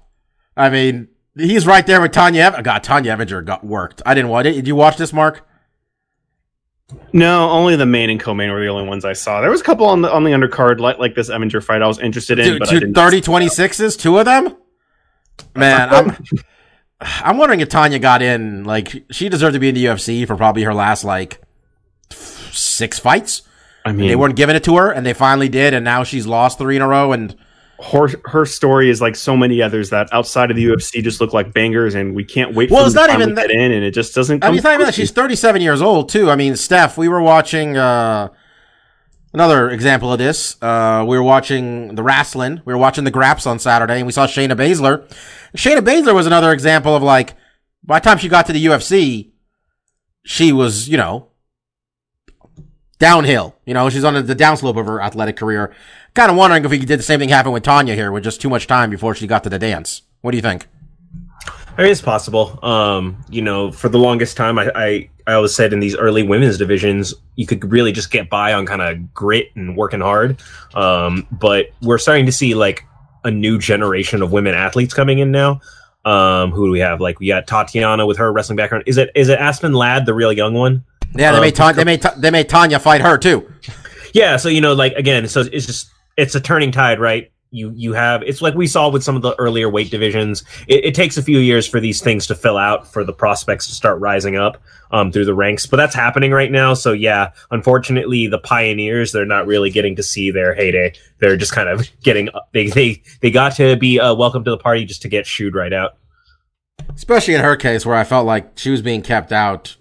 I 0.57 0.69
mean, 0.69 1.09
he's 1.35 1.67
right 1.67 1.85
there 1.85 2.01
with 2.01 2.11
Tonya. 2.11 2.53
Ev- 2.53 2.63
God, 2.63 2.83
Tonya 2.83 3.17
Evinger 3.17 3.43
got 3.43 3.63
worked. 3.65 4.01
I 4.05 4.13
didn't 4.13 4.29
watch 4.29 4.45
it. 4.45 4.53
Did 4.53 4.67
you 4.67 4.75
watch 4.75 4.97
this, 4.97 5.11
Mark? 5.11 5.47
No, 7.11 7.49
only 7.49 7.75
the 7.75 7.85
main 7.85 8.09
and 8.11 8.19
co-main 8.19 8.51
were 8.51 8.61
the 8.61 8.67
only 8.67 8.87
ones 8.87 9.05
I 9.05 9.13
saw. 9.13 9.41
There 9.41 9.49
was 9.49 9.61
a 9.61 9.63
couple 9.63 9.87
on 9.87 10.01
the 10.01 10.11
on 10.13 10.23
the 10.23 10.31
undercard, 10.31 10.79
like 10.79 10.99
like 10.99 11.15
this 11.15 11.29
Evinger 11.29 11.63
fight, 11.63 11.81
I 11.81 11.87
was 11.87 11.99
interested 11.99 12.39
in, 12.39 12.45
Dude, 12.45 12.59
but 12.59 12.69
I 12.69 12.71
two 12.71 12.79
didn't. 12.79 12.95
30 12.95 13.21
26s, 13.21 13.99
two 13.99 14.17
of 14.19 14.25
them? 14.25 14.55
Man, 15.55 15.89
I'm, 15.89 16.17
I'm 17.01 17.37
wondering 17.37 17.59
if 17.59 17.69
Tonya 17.69 17.99
got 17.99 18.21
in. 18.21 18.63
Like, 18.63 19.03
she 19.11 19.29
deserved 19.29 19.55
to 19.55 19.59
be 19.59 19.69
in 19.69 19.75
the 19.75 19.85
UFC 19.85 20.25
for 20.27 20.35
probably 20.35 20.63
her 20.63 20.73
last 20.73 21.03
like 21.03 21.41
six 22.11 22.99
fights. 22.99 23.41
I 23.85 23.91
mean, 23.91 24.07
They 24.07 24.15
weren't 24.15 24.35
giving 24.35 24.55
it 24.55 24.63
to 24.65 24.77
her, 24.77 24.91
and 24.91 25.05
they 25.05 25.13
finally 25.13 25.47
did, 25.47 25.73
and 25.75 25.85
now 25.85 26.03
she's 26.03 26.25
lost 26.25 26.57
three 26.57 26.75
in 26.75 26.81
a 26.81 26.87
row. 26.87 27.11
And 27.11 27.35
her 27.91 28.09
her 28.25 28.45
story 28.45 28.89
is 28.89 28.99
like 29.01 29.15
so 29.15 29.37
many 29.37 29.61
others 29.61 29.91
that 29.91 30.07
outside 30.11 30.49
of 30.49 30.57
the 30.57 30.65
UFC 30.65 31.03
just 31.03 31.21
look 31.21 31.33
like 31.33 31.53
bangers, 31.53 31.93
and 31.93 32.15
we 32.15 32.23
can't 32.23 32.55
wait. 32.55 32.71
Well, 32.71 32.81
for 32.81 32.87
it's 32.87 32.95
not 32.95 33.09
even 33.11 33.35
that- 33.35 33.47
get 33.47 33.51
in, 33.55 33.71
and 33.71 33.83
it 33.85 33.91
just 33.91 34.15
doesn't. 34.15 34.43
I 34.43 34.47
mean, 34.49 34.55
it's 34.57 34.63
not 34.63 34.73
even 34.73 34.87
that. 34.87 34.95
She's 34.95 35.11
37 35.11 35.61
years 35.61 35.81
old 35.81 36.09
too. 36.09 36.31
I 36.31 36.35
mean, 36.35 36.55
Steph, 36.55 36.97
we 36.97 37.07
were 37.07 37.21
watching 37.21 37.77
uh, 37.77 38.29
another 39.33 39.69
example 39.69 40.11
of 40.11 40.17
this. 40.17 40.55
Uh, 40.63 41.05
we 41.07 41.15
were 41.17 41.23
watching 41.23 41.93
the 41.95 42.01
wrestling. 42.03 42.61
We 42.65 42.73
were 42.73 42.79
watching 42.79 43.03
the 43.03 43.11
Graps 43.11 43.45
on 43.45 43.59
Saturday, 43.59 43.97
and 43.97 44.05
we 44.07 44.11
saw 44.13 44.25
Shayna 44.25 44.53
Baszler. 44.53 45.07
Shayna 45.55 45.79
Baszler 45.81 46.15
was 46.15 46.25
another 46.25 46.51
example 46.51 46.95
of 46.95 47.03
like, 47.03 47.35
by 47.83 47.99
the 47.99 48.03
time 48.03 48.17
she 48.17 48.29
got 48.29 48.47
to 48.47 48.53
the 48.53 48.65
UFC, 48.65 49.31
she 50.25 50.51
was, 50.51 50.89
you 50.89 50.97
know, 50.97 51.27
downhill. 52.99 53.55
You 53.65 53.73
know, 53.73 53.89
she's 53.89 54.03
on 54.03 54.25
the 54.25 54.35
downslope 54.35 54.79
of 54.79 54.85
her 54.85 55.01
athletic 55.01 55.37
career. 55.37 55.73
Kind 56.13 56.31
of 56.31 56.37
wondering 56.37 56.63
if 56.63 56.71
we 56.71 56.79
did 56.79 56.99
the 56.99 57.03
same 57.03 57.19
thing 57.19 57.29
happen 57.29 57.51
with 57.51 57.63
Tonya 57.63 57.93
here, 57.93 58.11
with 58.11 58.23
just 58.23 58.41
too 58.41 58.49
much 58.49 58.67
time 58.67 58.89
before 58.89 59.15
she 59.15 59.27
got 59.27 59.43
to 59.43 59.49
the 59.49 59.59
dance. 59.59 60.03
What 60.21 60.31
do 60.31 60.37
you 60.37 60.41
think? 60.41 60.67
I 61.77 61.81
mean, 61.81 61.91
it's 61.91 62.01
possible. 62.01 62.57
Um, 62.63 63.17
you 63.29 63.41
know, 63.41 63.69
for 63.69 63.89
the 63.89 63.99
longest 63.99 64.37
time, 64.37 64.57
I, 64.57 64.71
I, 64.73 65.09
I 65.27 65.33
always 65.33 65.53
said 65.53 65.73
in 65.73 65.81
these 65.81 65.95
early 65.95 66.23
women's 66.23 66.57
divisions, 66.57 67.13
you 67.35 67.45
could 67.45 67.69
really 67.69 67.91
just 67.91 68.11
get 68.11 68.29
by 68.29 68.53
on 68.53 68.65
kind 68.65 68.81
of 68.81 69.13
grit 69.13 69.51
and 69.55 69.75
working 69.75 69.99
hard. 69.99 70.41
Um, 70.73 71.27
but 71.31 71.71
we're 71.81 71.97
starting 71.97 72.25
to 72.27 72.31
see 72.31 72.55
like 72.55 72.85
a 73.25 73.31
new 73.31 73.59
generation 73.59 74.21
of 74.21 74.31
women 74.31 74.53
athletes 74.53 74.93
coming 74.93 75.19
in 75.19 75.31
now. 75.31 75.59
Um, 76.05 76.51
who 76.51 76.67
do 76.67 76.71
we 76.71 76.79
have? 76.79 77.01
Like 77.01 77.19
we 77.19 77.27
got 77.27 77.45
Tatiana 77.45 78.05
with 78.05 78.17
her 78.19 78.31
wrestling 78.31 78.55
background. 78.55 78.83
Is 78.87 78.97
it 78.97 79.09
is 79.15 79.27
it 79.27 79.39
Aspen 79.39 79.73
Ladd, 79.73 80.05
the 80.05 80.13
real 80.13 80.31
young 80.31 80.53
one? 80.53 80.85
Yeah, 81.15 81.31
they 81.31 81.37
Um, 81.37 81.41
made 81.41 81.55
Tonya, 81.55 81.75
they 81.75 81.83
made 81.83 82.01
Ta- 82.01 82.13
they 82.17 82.31
made 82.31 82.49
Tonya 82.49 82.79
fight 82.81 83.01
her 83.01 83.17
too. 83.17 83.51
Yeah, 84.13 84.37
so 84.37 84.47
you 84.47 84.61
know, 84.61 84.71
like 84.73 84.93
again, 84.93 85.27
so 85.27 85.41
it's 85.41 85.65
just 85.65 85.89
it's 86.15 86.35
a 86.35 86.39
turning 86.39 86.71
tide, 86.71 87.01
right? 87.01 87.31
You 87.51 87.73
you 87.75 87.91
have 87.91 88.23
it's 88.23 88.41
like 88.41 88.55
we 88.55 88.65
saw 88.65 88.87
with 88.89 89.03
some 89.03 89.17
of 89.17 89.21
the 89.23 89.35
earlier 89.37 89.69
weight 89.69 89.91
divisions. 89.91 90.45
It, 90.69 90.85
it 90.85 90.95
takes 90.95 91.17
a 91.17 91.21
few 91.21 91.39
years 91.39 91.67
for 91.67 91.81
these 91.81 91.99
things 91.99 92.25
to 92.27 92.35
fill 92.35 92.55
out 92.57 92.89
for 92.93 93.03
the 93.03 93.11
prospects 93.11 93.67
to 93.67 93.73
start 93.73 93.99
rising 93.99 94.37
up 94.37 94.61
um, 94.91 95.11
through 95.11 95.25
the 95.25 95.33
ranks, 95.33 95.65
but 95.65 95.75
that's 95.75 95.93
happening 95.95 96.31
right 96.31 96.49
now. 96.49 96.73
So 96.75 96.93
yeah, 96.93 97.31
unfortunately, 97.51 98.27
the 98.27 98.39
pioneers 98.39 99.11
they're 99.11 99.25
not 99.25 99.47
really 99.47 99.69
getting 99.69 99.97
to 99.97 100.03
see 100.03 100.31
their 100.31 100.53
heyday. 100.55 100.93
They're 101.19 101.35
just 101.35 101.51
kind 101.51 101.67
of 101.67 101.85
getting 102.01 102.29
they 102.53 102.67
they 102.67 103.03
they 103.19 103.31
got 103.31 103.57
to 103.57 103.75
be 103.75 103.99
uh, 103.99 104.13
welcome 104.15 104.45
to 104.45 104.51
the 104.51 104.57
party 104.57 104.85
just 104.85 105.01
to 105.01 105.09
get 105.09 105.27
shooed 105.27 105.55
right 105.55 105.73
out. 105.73 105.97
Especially 106.95 107.33
in 107.35 107.41
her 107.41 107.57
case, 107.57 107.85
where 107.85 107.97
I 107.97 108.05
felt 108.05 108.25
like 108.25 108.57
she 108.57 108.69
was 108.71 108.81
being 108.81 109.01
kept 109.01 109.33
out, 109.33 109.75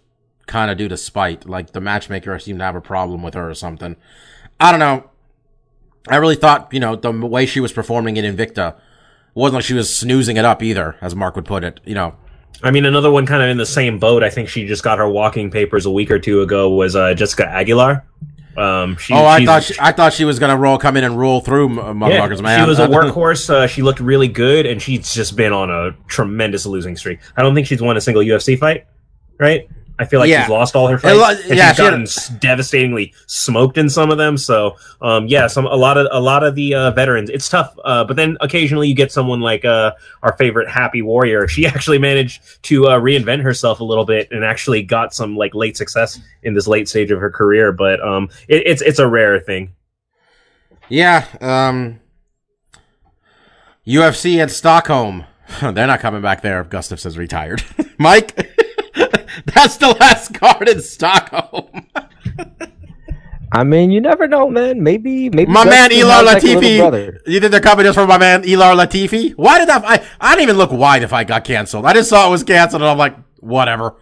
kind 0.47 0.71
of 0.71 0.79
due 0.79 0.89
to 0.89 0.97
spite. 0.97 1.49
Like 1.49 1.73
the 1.73 1.81
matchmaker 1.81 2.39
seemed 2.39 2.59
to 2.61 2.65
have 2.65 2.77
a 2.77 2.81
problem 2.81 3.23
with 3.23 3.35
her 3.35 3.49
or 3.49 3.55
something. 3.55 3.97
I 4.61 4.71
don't 4.71 4.81
know. 4.81 5.11
I 6.09 6.17
really 6.17 6.37
thought, 6.37 6.69
you 6.73 6.81
know, 6.81 6.97
the 6.97 7.13
way 7.13 7.47
she 7.47 7.61
was 7.61 7.73
performing 7.73 8.17
in 8.17 8.37
Invicta 8.37 8.77
wasn't 9.35 9.57
like 9.57 9.65
she 9.65 9.75
was 9.75 9.95
snoozing 9.95 10.37
it 10.37 10.45
up 10.45 10.63
either, 10.63 10.97
as 11.01 11.15
Mark 11.15 11.35
would 11.37 11.47
put 11.47 11.65
it. 11.65 11.81
You 11.85 11.95
know, 11.95 12.15
I 12.63 12.71
mean, 12.71 12.85
another 12.85 13.11
one 13.11 13.27
kind 13.27 13.43
of 13.43 13.49
in 13.49 13.57
the 13.57 13.67
same 13.67 13.99
boat. 13.99 14.23
I 14.23 14.31
think 14.31 14.49
she 14.49 14.67
just 14.67 14.83
got 14.83 14.99
her 14.99 15.09
walking 15.09 15.51
papers 15.51 15.87
a 15.87 15.91
week 15.91 16.11
or 16.11 16.19
two 16.19 16.43
ago. 16.43 16.71
Was 16.71 16.95
uh, 16.95 17.15
Jessica 17.15 17.47
Aguilar? 17.47 18.05
Um, 18.57 18.97
she, 18.97 19.13
oh, 19.15 19.27
I 19.27 19.45
thought 19.45 19.65
she, 19.65 19.75
I 19.81 19.91
thought 19.91 20.13
she 20.13 20.25
was 20.25 20.39
gonna 20.39 20.57
roll, 20.57 20.79
come 20.79 20.97
in 20.97 21.03
and 21.03 21.19
roll 21.19 21.41
through 21.41 21.71
m- 21.71 21.99
motherfuckers, 21.99 22.41
man. 22.41 22.65
She 22.65 22.69
was 22.69 22.79
a 22.79 22.87
workhorse. 22.89 23.51
Uh, 23.51 23.67
she 23.67 23.83
looked 23.83 23.99
really 23.99 24.29
good, 24.29 24.67
and 24.67 24.81
she's 24.81 25.13
just 25.13 25.35
been 25.35 25.53
on 25.53 25.71
a 25.71 25.91
tremendous 26.07 26.65
losing 26.65 26.97
streak. 26.97 27.19
I 27.37 27.43
don't 27.43 27.55
think 27.55 27.67
she's 27.67 27.83
won 27.83 27.97
a 27.97 28.01
single 28.01 28.23
UFC 28.23 28.57
fight, 28.59 28.87
right? 29.39 29.69
I 29.97 30.05
feel 30.07 30.19
like 30.19 30.29
Yeah. 30.29 30.43
she's 30.43 30.51
lost 30.51 30.75
all 30.75 30.89
her 30.89 30.99
fights. 30.99 31.17
lo- 31.17 31.55
yeah, 31.55 31.69
she's 31.69 31.77
she 31.77 31.83
gotten 31.83 32.39
devastatingly 32.41 33.15
smoked 33.27 33.79
in 33.79 33.89
some 33.89 34.11
of 34.11 34.19
them. 34.19 34.37
So, 34.37 34.77
um, 35.01 35.29
yeah, 35.29 35.47
some 35.47 35.67
a 35.67 35.77
lot 35.77 35.97
of 35.97 36.09
a 36.11 36.21
lot 36.21 36.43
of 36.43 36.57
the 36.57 36.75
uh, 36.75 36.91
veterans. 36.91 37.31
It's 37.31 37.49
tough, 37.49 37.77
uh, 37.85 38.03
but 38.03 38.17
then 38.17 38.37
occasionally 38.41 38.89
you 38.89 38.95
get 38.97 39.13
someone 39.13 39.41
like 39.41 39.65
uh, 39.65 39.93
our 40.25 40.37
favorite 40.37 40.69
Happy 40.69 41.01
Warrior. 41.03 41.47
She 41.55 41.65
actually 41.67 41.99
managed 41.99 42.43
to 42.65 42.87
uh, 42.89 42.99
reinvent 42.99 43.43
herself 43.43 43.79
a 43.79 43.85
little 43.85 44.05
bit 44.05 44.29
and 44.33 44.45
actually 44.45 44.83
got 44.83 45.15
some 45.15 45.37
like 45.37 45.55
late 45.55 45.77
success 45.77 46.19
in 46.43 46.55
this 46.55 46.67
late 46.67 46.89
stage 46.89 47.13
of 47.13 47.21
her 47.21 47.31
career. 47.31 47.71
But 47.71 48.01
um, 48.05 48.31
it, 48.49 48.67
it's 48.67 48.83
it's 48.83 48.99
a 48.99 49.07
rare 49.07 49.39
thing. 49.39 49.75
Yeah, 50.89 51.25
um, 51.41 52.01
UFC 53.87 54.39
at 54.39 54.51
Stockholm. 54.51 55.25
They're 55.61 55.87
not 55.87 56.01
coming 56.01 56.23
back 56.23 56.43
there 56.43 56.61
if 56.61 56.69
Gustafsson's 56.71 57.17
retired. 57.19 57.63
Mike, 57.99 58.51
that's 59.55 59.77
the 59.77 59.97
last 60.01 60.35
card 60.35 60.69
in 60.69 60.81
Stockholm. 60.81 61.69
I 63.53 63.63
mean, 63.63 63.93
you 63.93 64.01
never 64.01 64.27
know, 64.27 64.51
man. 64.51 64.83
Maybe, 64.83 65.31
maybe 65.31 65.51
My 65.51 65.65
man 65.65 65.91
Ilir 65.91 66.25
like, 66.25 66.43
Latifi. 66.43 67.21
you 67.27 67.39
think 67.39 67.53
they're 67.53 67.61
coming 67.61 67.85
just 67.85 67.97
for 67.97 68.07
my 68.07 68.19
man 68.19 68.43
Ilir 68.43 68.75
Latifi? 68.75 69.33
Why 69.37 69.61
did 69.61 69.69
that? 69.69 69.85
I 69.85 70.05
I 70.21 70.35
didn't 70.35 70.45
even 70.45 70.57
look 70.57 70.73
why 70.73 70.99
the 70.99 71.07
fight 71.07 71.29
got 71.29 71.45
canceled. 71.45 71.87
I 71.87 71.93
just 71.93 72.11
saw 72.11 72.27
it 72.27 72.31
was 72.31 72.43
canceled, 72.43 72.83
and 72.83 72.91
I'm 72.91 72.99
like, 72.99 73.17
whatever. 73.39 73.97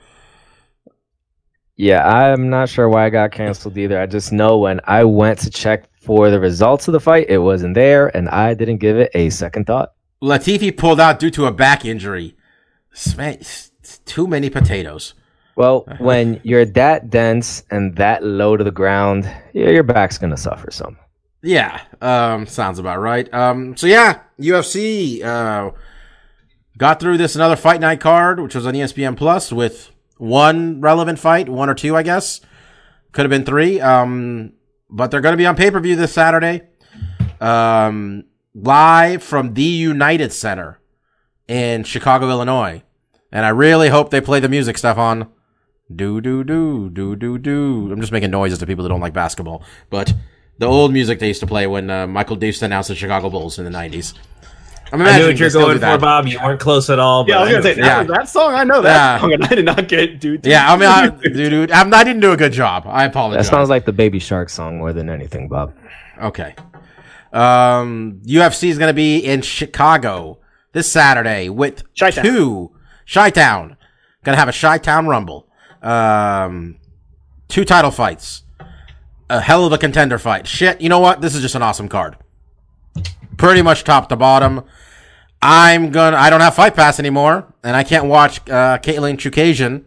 Yeah, 1.77 2.07
I'm 2.07 2.49
not 2.49 2.69
sure 2.69 2.89
why 2.89 3.07
I 3.07 3.11
got 3.11 3.33
canceled 3.33 3.77
either. 3.77 4.01
I 4.01 4.07
just 4.07 4.33
know 4.33 4.59
when 4.59 4.81
I 4.85 5.05
went 5.05 5.41
to 5.41 5.51
check 5.51 5.91
for 6.01 6.31
the 6.31 6.41
results 6.41 6.89
of 6.89 6.93
the 6.93 7.01
fight, 7.01 7.27
it 7.29 7.39
wasn't 7.39 7.75
there, 7.75 8.15
and 8.17 8.29
I 8.29 8.55
didn't 8.55 8.79
give 8.79 8.97
it 8.97 9.11
a 9.15 9.31
second 9.31 9.67
thought. 9.67 9.93
Latifi 10.23 10.75
pulled 10.75 11.01
out 11.01 11.19
due 11.19 11.31
to 11.31 11.47
a 11.47 11.53
back 11.53 11.85
injury. 11.85 12.37
Sma- 12.93 13.37
it's 13.41 13.72
Too 14.05 14.27
many 14.27 14.51
potatoes. 14.51 15.15
Well, 15.55 15.87
when 15.99 16.41
you're 16.45 16.65
that 16.65 17.11
dense 17.11 17.63
and 17.71 17.95
that 17.97 18.25
low 18.25 18.57
to 18.57 18.65
the 18.65 18.71
ground, 18.71 19.25
yeah, 19.53 19.69
your 19.69 19.83
back's 19.83 20.19
gonna 20.19 20.37
suffer 20.37 20.71
some. 20.71 20.97
Yeah, 21.43 21.83
um, 22.01 22.47
sounds 22.47 22.79
about 22.79 23.01
right. 23.01 23.33
Um, 23.35 23.77
so 23.77 23.87
yeah, 23.87 24.21
UFC 24.39 25.23
uh, 25.23 25.73
got 26.79 27.01
through 27.01 27.19
this 27.19 27.35
another 27.35 27.57
fight 27.57 27.81
night 27.81 28.01
card, 28.01 28.41
which 28.41 28.55
was 28.55 28.67
on 28.67 28.75
ESPN 28.75 29.17
Plus 29.17 29.53
with 29.53 29.91
one 30.19 30.81
relevant 30.81 31.19
fight, 31.19 31.49
one 31.49 31.69
or 31.69 31.75
two, 31.75 31.97
I 31.97 32.03
guess. 32.03 32.41
Could 33.11 33.23
have 33.23 33.31
been 33.31 33.45
three. 33.45 33.81
Um, 33.81 34.53
but 34.93 35.11
they're 35.11 35.21
going 35.21 35.33
to 35.33 35.39
be 35.39 35.47
on 35.47 35.57
pay 35.57 35.71
per 35.71 35.81
view 35.81 35.97
this 35.97 36.13
Saturday, 36.13 36.63
um, 37.41 38.25
live 38.55 39.23
from 39.23 39.55
the 39.55 39.63
United 39.63 40.33
Center 40.33 40.79
in 41.49 41.83
Chicago, 41.83 42.29
Illinois. 42.29 42.83
And 43.33 43.47
I 43.47 43.49
really 43.49 43.89
hope 43.89 44.11
they 44.11 44.21
play 44.21 44.41
the 44.41 44.49
music, 44.49 44.77
Stefan. 44.79 45.29
Do 45.95 46.21
do 46.21 46.45
do 46.45 46.91
do 46.91 47.17
do 47.17 47.39
do. 47.39 47.91
I'm 47.93 48.01
just 48.01 48.13
making 48.13 48.31
noises 48.31 48.59
to 48.61 48.67
people 48.67 48.83
that 48.85 48.89
don't 48.91 49.01
like 49.01 49.13
basketball, 49.13 49.63
but 49.91 50.13
the 50.59 50.67
old 50.67 50.93
music 50.93 51.19
they 51.19 51.29
used 51.29 51.41
to 51.41 51.47
play 51.47 51.67
when 51.67 51.91
uh, 51.91 52.07
Michael 52.07 52.37
Davis 52.37 52.63
announced 52.63 52.89
the 52.89 52.95
Chicago 52.95 53.31
Bulls 53.31 53.59
in 53.59 53.65
the 53.65 53.71
90s. 53.71 54.15
I'm 54.93 55.01
I 55.01 55.05
knew 55.05 55.29
imagining 55.29 55.29
what 55.29 55.39
you're 55.39 55.51
going 55.51 55.79
for. 55.79 55.99
Bob. 55.99 56.27
You 56.27 56.39
weren't 56.43 56.61
close 56.61 56.91
at 56.91 56.99
all. 56.99 57.25
Yeah, 57.27 57.39
I 57.39 57.43
was 57.45 57.51
gonna 57.51 57.63
say 57.63 57.77
Yeah. 57.77 58.05
that, 58.05 58.09
that 58.09 58.29
song. 58.29 58.55
I 58.55 58.65
know 58.65 58.83
that 58.83 58.93
Yeah. 58.95 59.21
song, 59.21 59.33
and 59.33 59.45
I 59.51 59.55
did 59.55 59.65
not 59.65 59.89
get 59.89 60.21
dude. 60.21 60.45
Yeah, 60.47 60.71
I 60.71 60.77
mean, 60.77 60.89
I, 60.89 61.09
dude, 61.09 61.33
dude 61.35 61.71
I'm, 61.73 61.93
I 61.95 62.05
didn't 62.05 62.21
do 62.21 62.33
a 62.33 62.37
good 62.37 62.53
job. 62.53 62.85
I 62.87 63.05
apologize. 63.05 63.47
That 63.47 63.51
sounds 63.51 63.71
like 63.71 63.87
the 63.87 63.93
Baby 63.95 64.19
Shark 64.19 64.51
song 64.51 64.77
more 64.79 64.93
than 64.93 65.09
anything, 65.09 65.49
Bob. 65.49 65.75
Okay. 66.23 66.55
Um, 67.33 68.21
UFC 68.27 68.69
is 68.69 68.79
going 68.79 68.91
to 68.91 68.95
be 68.95 69.19
in 69.19 69.41
Chicago 69.43 70.39
this 70.73 70.91
Saturday 70.91 71.49
with 71.49 71.83
Chi-Town. 71.99 72.25
two 72.25 72.71
Chi-Town. 73.07 73.77
Going 74.25 74.35
to 74.35 74.39
have 74.39 74.49
a 74.49 74.53
Chi-Town 74.53 75.07
Rumble. 75.07 75.49
Um, 75.83 76.77
two 77.49 77.65
title 77.65 77.91
fights. 77.91 78.43
A 79.29 79.41
hell 79.41 79.65
of 79.65 79.73
a 79.73 79.79
contender 79.79 80.19
fight. 80.19 80.47
Shit, 80.47 80.81
you 80.81 80.89
know 80.89 80.99
what? 80.99 81.21
This 81.21 81.35
is 81.35 81.43
just 81.43 81.55
an 81.55 81.63
awesome 81.63 81.89
card. 81.89 82.17
Pretty 83.37 83.63
much 83.63 83.85
top 83.85 84.09
to 84.11 84.17
bottom. 84.17 84.65
I'm 85.41 85.91
gonna. 85.91 86.17
I 86.17 86.31
don't 86.31 86.41
have 86.41 86.55
Fight 86.55 86.77
Pass 86.77 87.01
anymore, 87.01 87.53
and 87.65 87.75
I 87.75 87.83
can't 87.83 88.05
watch 88.05 88.39
uh, 88.49 88.79
Katlyn 88.79 89.17
Chookagian 89.17 89.85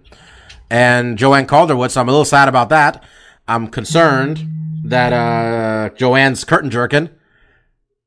and 0.69 1.17
Joanne 1.17 1.45
Calderwood, 1.45 1.91
so 1.91 2.01
I'm 2.01 2.09
a 2.09 2.11
little 2.11 2.25
sad 2.25 2.49
about 2.49 2.69
that. 2.69 3.03
I'm 3.47 3.67
concerned 3.67 4.43
that 4.83 5.13
uh, 5.13 5.95
Joanne's 5.95 6.43
curtain 6.43 6.69
jerking 6.69 7.09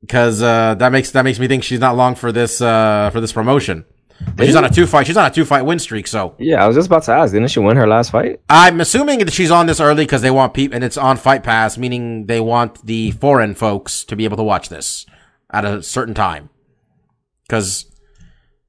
because 0.00 0.42
uh, 0.42 0.74
that 0.74 0.92
makes 0.92 1.10
that 1.12 1.22
makes 1.22 1.38
me 1.38 1.48
think 1.48 1.64
she's 1.64 1.80
not 1.80 1.96
long 1.96 2.14
for 2.14 2.32
this 2.32 2.60
uh, 2.60 3.08
for 3.10 3.20
this 3.20 3.32
promotion. 3.32 3.86
But 4.34 4.46
she's 4.46 4.56
on 4.56 4.64
a 4.64 4.70
two 4.70 4.86
fight. 4.86 5.06
She's 5.06 5.16
on 5.16 5.26
a 5.26 5.30
two 5.30 5.44
fight 5.44 5.62
win 5.62 5.78
streak, 5.78 6.06
so 6.06 6.34
Yeah, 6.38 6.64
I 6.64 6.66
was 6.66 6.76
just 6.76 6.86
about 6.88 7.04
to 7.04 7.12
ask. 7.12 7.32
Didn't 7.32 7.48
she 7.48 7.60
win 7.60 7.76
her 7.76 7.86
last 7.86 8.10
fight? 8.10 8.40
I'm 8.50 8.80
assuming 8.80 9.20
that 9.20 9.32
she's 9.32 9.50
on 9.50 9.66
this 9.66 9.80
early 9.80 10.04
because 10.04 10.22
they 10.22 10.30
want 10.30 10.54
people, 10.54 10.74
and 10.74 10.84
it's 10.84 10.96
on 10.96 11.16
Fight 11.16 11.42
Pass, 11.44 11.78
meaning 11.78 12.26
they 12.26 12.40
want 12.40 12.84
the 12.84 13.12
foreign 13.12 13.54
folks 13.54 14.04
to 14.04 14.16
be 14.16 14.24
able 14.24 14.36
to 14.36 14.42
watch 14.42 14.68
this 14.68 15.06
at 15.52 15.64
a 15.64 15.82
certain 15.82 16.14
time. 16.14 16.50
Because 17.46 17.86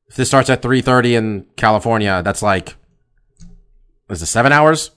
if 0.08 0.16
this 0.16 0.28
starts 0.28 0.50
at 0.50 0.62
3:30 0.62 1.16
in 1.16 1.46
California, 1.56 2.22
that's 2.24 2.42
like 2.44 2.76
is 4.10 4.22
it 4.22 4.28
seven 4.28 4.52
hours? 4.52 4.92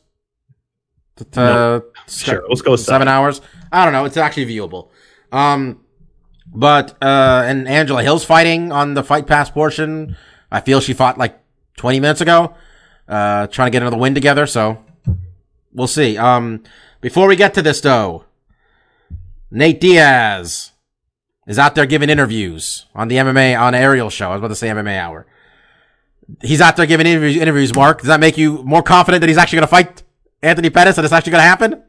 To- 1.16 1.24
to- 1.24 1.40
No. 1.40 1.82
Sure, 2.08 2.42
let's 2.48 2.62
go 2.62 2.72
with 2.72 2.80
seven 2.80 3.08
hours. 3.08 3.40
I 3.70 3.84
don't 3.84 3.92
know. 3.92 4.04
It's 4.04 4.16
actually 4.16 4.46
viewable. 4.46 4.88
Um, 5.30 5.80
but 6.54 6.96
uh, 7.02 7.42
and 7.46 7.66
Angela 7.68 8.02
Hill's 8.02 8.24
fighting 8.24 8.70
on 8.72 8.94
the 8.94 9.02
Fight 9.02 9.26
Pass 9.26 9.50
portion. 9.50 10.16
I 10.52 10.60
feel 10.60 10.80
she 10.80 10.92
fought 10.92 11.18
like 11.18 11.40
20 11.78 11.98
minutes 11.98 12.20
ago, 12.20 12.54
uh, 13.08 13.46
trying 13.48 13.66
to 13.66 13.70
get 13.70 13.82
another 13.82 13.96
win 13.96 14.14
together. 14.14 14.46
So 14.46 14.84
we'll 15.72 15.86
see. 15.86 16.18
Um, 16.18 16.62
before 17.00 17.26
we 17.26 17.36
get 17.36 17.54
to 17.54 17.62
this 17.62 17.80
though, 17.80 18.24
Nate 19.50 19.80
Diaz 19.80 20.72
is 21.46 21.58
out 21.58 21.74
there 21.74 21.86
giving 21.86 22.10
interviews 22.10 22.86
on 22.94 23.08
the 23.08 23.16
MMA 23.16 23.58
on 23.58 23.74
Ariel 23.74 24.10
show. 24.10 24.28
I 24.28 24.34
was 24.34 24.38
about 24.38 24.48
to 24.48 24.54
say 24.54 24.68
MMA 24.68 24.98
hour. 24.98 25.26
He's 26.42 26.60
out 26.60 26.76
there 26.76 26.86
giving 26.86 27.06
interviews. 27.06 27.36
Interviews. 27.36 27.74
Mark, 27.74 27.98
does 27.98 28.08
that 28.08 28.20
make 28.20 28.38
you 28.38 28.62
more 28.62 28.82
confident 28.82 29.22
that 29.22 29.28
he's 29.28 29.38
actually 29.38 29.56
going 29.56 29.68
to 29.68 29.70
fight 29.70 30.02
Anthony 30.42 30.70
Pettis? 30.70 30.98
and 30.98 31.04
it's 31.04 31.12
actually 31.12 31.32
going 31.32 31.42
to 31.42 31.48
happen? 31.48 31.82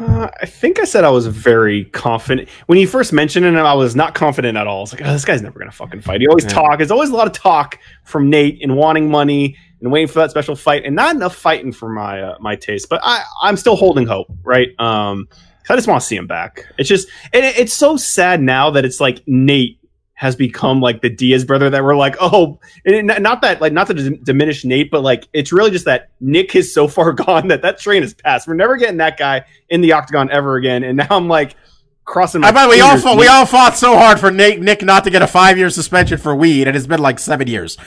Uh, 0.00 0.30
I 0.40 0.46
think 0.46 0.80
I 0.80 0.84
said 0.84 1.04
I 1.04 1.10
was 1.10 1.26
very 1.26 1.84
confident 1.86 2.48
when 2.66 2.78
he 2.78 2.86
first 2.86 3.12
mentioned 3.12 3.44
it. 3.44 3.54
I 3.54 3.74
was 3.74 3.94
not 3.94 4.14
confident 4.14 4.56
at 4.56 4.66
all. 4.66 4.78
I 4.78 4.80
was 4.80 4.92
like, 4.92 5.02
oh, 5.04 5.12
"This 5.12 5.24
guy's 5.26 5.42
never 5.42 5.58
going 5.58 5.70
to 5.70 5.76
fucking 5.76 6.00
fight." 6.00 6.20
He 6.22 6.26
always 6.26 6.44
Yeah. 6.44 6.50
talk. 6.50 6.78
There's 6.78 6.90
always 6.90 7.10
a 7.10 7.14
lot 7.16 7.26
of 7.26 7.34
talk 7.34 7.78
from 8.04 8.30
Nate 8.30 8.62
and 8.62 8.76
wanting 8.76 9.10
money 9.10 9.56
and 9.82 9.92
waiting 9.92 10.08
for 10.08 10.20
that 10.20 10.30
special 10.30 10.56
fight, 10.56 10.84
and 10.86 10.96
not 10.96 11.14
enough 11.14 11.34
fighting 11.34 11.72
for 11.72 11.90
my 11.90 12.22
uh, 12.22 12.36
my 12.40 12.56
taste. 12.56 12.88
But 12.88 13.00
I 13.02 13.22
I'm 13.42 13.56
still 13.56 13.76
holding 13.76 14.06
hope, 14.06 14.28
right? 14.42 14.68
Um, 14.80 15.28
I 15.68 15.76
just 15.76 15.86
want 15.86 16.00
to 16.00 16.06
see 16.06 16.16
him 16.16 16.26
back. 16.26 16.64
It's 16.78 16.88
just 16.88 17.06
and 17.32 17.44
it, 17.44 17.58
it's 17.58 17.74
so 17.74 17.96
sad 17.98 18.40
now 18.40 18.70
that 18.70 18.84
it's 18.86 19.00
like 19.00 19.22
Nate 19.26 19.78
has 20.20 20.36
become 20.36 20.82
like 20.82 21.00
the 21.00 21.08
Diaz 21.08 21.46
brother 21.46 21.70
that 21.70 21.82
we're 21.82 21.96
like, 21.96 22.14
oh, 22.20 22.60
and 22.84 23.10
it- 23.10 23.22
not 23.22 23.40
that 23.40 23.58
like 23.62 23.72
not 23.72 23.86
to 23.86 23.94
diminish 24.18 24.66
Nate, 24.66 24.90
but 24.90 25.00
like 25.02 25.26
it's 25.32 25.50
really 25.50 25.70
just 25.70 25.86
that 25.86 26.10
Nick 26.20 26.54
is 26.54 26.74
so 26.74 26.86
far 26.94 27.12
gone 27.14 27.48
that 27.48 27.62
that 27.62 27.78
train 27.78 28.02
is 28.02 28.12
passed. 28.12 28.46
We're 28.46 28.52
never 28.52 28.76
getting 28.76 28.98
that 28.98 29.16
guy 29.16 29.46
in 29.70 29.80
the 29.80 29.92
octagon 29.94 30.30
ever 30.30 30.56
again. 30.56 30.82
And 30.84 30.98
now 30.98 31.06
I'm 31.08 31.26
like 31.26 31.56
crossing. 32.04 32.42
My 32.42 32.50
I 32.54 32.68
we 32.68 32.82
all 32.82 32.98
fought, 32.98 33.18
we 33.18 33.28
all 33.28 33.46
fought 33.46 33.78
so 33.78 33.96
hard 33.96 34.20
for 34.20 34.30
Nick 34.30 34.60
Nick 34.60 34.82
not 34.82 35.04
to 35.04 35.10
get 35.10 35.22
a 35.22 35.26
five 35.26 35.56
year 35.56 35.70
suspension 35.70 36.18
for 36.18 36.34
weed, 36.36 36.68
and 36.68 36.76
it's 36.76 36.86
been 36.86 37.00
like 37.00 37.18
seven 37.18 37.48
years. 37.48 37.78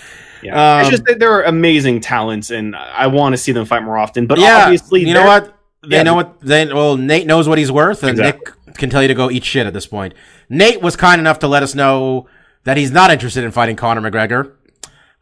Yeah. 0.42 0.80
it's 0.80 0.88
Um, 0.88 0.92
just 0.92 1.06
that 1.06 1.20
they're 1.20 1.44
amazing 1.44 2.02
talents, 2.02 2.50
and 2.50 2.76
I 2.76 3.06
want 3.08 3.34
to 3.34 3.38
see 3.38 3.52
them 3.52 3.66
fight 3.66 3.84
more 3.84 3.98
often. 4.00 4.26
But 4.26 4.40
yeah, 4.40 4.64
obviously, 4.64 5.02
you 5.06 5.14
know 5.14 5.26
what? 5.28 5.56
They 5.88 5.98
Yeah. 5.98 6.04
know 6.04 6.16
what 6.16 6.42
they 6.42 6.66
well. 6.66 6.98
Nate 6.98 7.28
knows 7.28 7.48
what 7.48 7.60
he's 7.60 7.72
worth, 7.72 8.02
and 8.02 8.10
Exactly. 8.10 8.54
Nick 8.66 8.78
can 8.78 8.90
tell 8.90 9.04
you 9.04 9.08
to 9.08 9.14
go 9.14 9.30
eat 9.30 9.44
shit 9.46 9.68
at 9.68 9.74
this 9.74 9.86
point. 9.86 10.14
Nate 10.54 10.84
was 10.84 10.96
kind 10.96 11.20
enough 11.20 11.40
to 11.40 11.48
let 11.48 11.64
us 11.64 11.74
know 11.74 12.28
that 12.64 12.78
he's 12.78 12.92
not 12.92 13.10
interested 13.10 13.44
in 13.44 13.52
fighting 13.52 13.76
Conor 13.76 14.02
McGregor. 14.02 14.54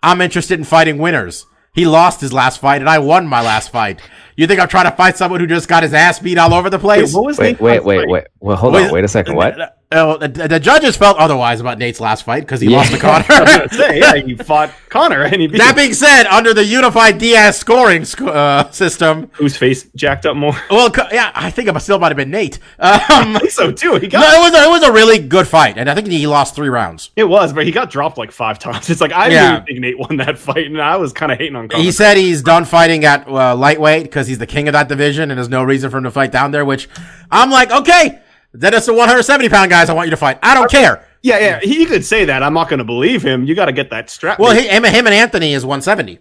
I'm 0.03 0.19
interested 0.19 0.59
in 0.59 0.65
fighting 0.65 0.97
winners. 0.97 1.45
He 1.73 1.85
lost 1.85 2.19
his 2.19 2.33
last 2.33 2.59
fight, 2.59 2.81
and 2.81 2.89
I 2.89 2.99
won 2.99 3.27
my 3.27 3.41
last 3.41 3.71
fight. 3.71 4.01
You 4.35 4.47
think 4.47 4.59
I'm 4.59 4.67
trying 4.67 4.89
to 4.89 4.95
fight 4.95 5.17
someone 5.17 5.39
who 5.39 5.47
just 5.47 5.67
got 5.67 5.83
his 5.83 5.93
ass 5.93 6.19
beat 6.19 6.37
all 6.37 6.53
over 6.53 6.69
the 6.69 6.77
Wait, 6.77 6.81
place? 6.81 7.13
what 7.13 7.25
was 7.25 7.37
Wait, 7.37 7.47
Nate's 7.51 7.61
wait, 7.61 7.71
last 7.77 7.85
wait, 7.85 7.97
fight? 8.01 8.09
wait. 8.09 8.23
Well, 8.39 8.57
hold 8.57 8.73
Wait, 8.73 8.87
on. 8.87 8.91
Wait 8.93 9.03
a 9.03 9.07
second. 9.07 9.35
What? 9.35 9.77
Uh, 9.91 10.15
the, 10.15 10.47
the 10.47 10.57
judges 10.57 10.95
felt 10.95 11.17
otherwise 11.17 11.59
about 11.59 11.77
Nate's 11.77 11.99
last 11.99 12.23
fight 12.23 12.43
because 12.43 12.61
he 12.61 12.69
Yeah. 12.69 12.77
lost 12.77 12.91
to 12.93 12.97
I 13.05 13.17
was 13.19 13.27
gonna 13.57 13.69
say, 13.73 13.99
yeah, 13.99 14.15
he 14.15 14.35
fought 14.43 14.71
Conor, 14.87 15.23
and 15.23 15.41
he 15.41 15.47
beat 15.47 15.57
that 15.57 15.71
him. 15.71 15.75
being 15.75 15.93
said, 15.93 16.27
under 16.27 16.53
the 16.53 16.63
unified 16.63 17.17
Diaz 17.17 17.57
scoring 17.59 18.05
sc- 18.05 18.21
uh, 18.21 18.71
system, 18.71 19.29
whose 19.33 19.57
face 19.57 19.89
jacked 19.97 20.25
up 20.25 20.37
more. 20.37 20.53
well, 20.69 20.89
co- 20.89 21.09
yeah, 21.11 21.31
I 21.35 21.51
think 21.51 21.67
it 21.67 21.77
still 21.81 21.99
might 21.99 22.07
have 22.07 22.15
been 22.15 22.31
Nate. 22.31 22.57
Um, 22.79 23.35
I 23.35 23.39
think 23.39 23.51
so 23.51 23.69
too. 23.73 23.95
He 23.95 24.07
no, 24.07 24.11
got 24.11 24.33
it 24.33 24.53
was 24.53 24.61
a, 24.61 24.63
it 24.65 24.69
was 24.69 24.83
a 24.83 24.93
really 24.93 25.19
good 25.19 25.45
fight, 25.45 25.77
and 25.77 25.89
I 25.89 25.93
think 25.93 26.07
he 26.07 26.25
lost 26.25 26.55
three 26.55 26.69
rounds. 26.69 27.11
it 27.17 27.25
was, 27.25 27.51
but 27.51 27.65
he 27.65 27.73
got 27.73 27.89
dropped 27.91 28.17
like 28.17 28.31
five 28.31 28.59
times. 28.59 28.89
It's 28.89 29.01
like 29.01 29.11
I 29.11 29.27
Yeah. 29.27 29.55
didn't 29.55 29.65
think 29.65 29.79
Nate 29.81 29.99
won 29.99 30.15
that 30.17 30.37
fight, 30.37 30.67
and 30.67 30.81
I 30.81 30.95
was 30.95 31.11
kind 31.11 31.33
of 31.33 31.37
hating 31.37 31.57
on 31.57 31.67
Conor. 31.67 31.83
He 31.83 31.91
said 31.91 32.15
he's 32.15 32.41
done 32.41 32.63
fighting 32.63 33.03
at 33.03 33.27
uh, 33.27 33.57
lightweight 33.57 34.03
because 34.03 34.20
he's 34.27 34.39
the 34.39 34.47
king 34.47 34.67
of 34.67 34.73
that 34.73 34.87
division, 34.87 35.31
and 35.31 35.37
there's 35.37 35.49
no 35.49 35.63
reason 35.63 35.89
for 35.89 35.97
him 35.97 36.03
to 36.05 36.11
fight 36.11 36.31
down 36.31 36.51
there. 36.51 36.65
Which 36.65 36.89
I'm 37.29 37.49
like, 37.49 37.71
okay, 37.71 38.21
then 38.53 38.73
it's 38.73 38.85
the 38.85 38.93
170 38.93 39.49
pound 39.49 39.69
guys 39.69 39.89
I 39.89 39.93
want 39.93 40.07
you 40.07 40.11
to 40.11 40.17
fight. 40.17 40.39
I 40.43 40.53
don't 40.53 40.69
care. 40.69 41.07
yeah, 41.21 41.39
yeah, 41.39 41.59
he 41.59 41.85
could 41.85 42.05
say 42.05 42.25
that. 42.25 42.43
I'm 42.43 42.53
not 42.53 42.69
going 42.69 42.79
to 42.79 42.83
believe 42.85 43.21
him. 43.23 43.45
You 43.45 43.55
got 43.55 43.65
to 43.65 43.71
get 43.71 43.89
that 43.91 44.09
strap. 44.09 44.39
Well, 44.39 44.55
he, 44.55 44.67
him, 44.67 44.83
him 44.83 45.05
and 45.07 45.15
Anthony 45.15 45.53
is 45.53 45.65
170. 45.65 46.19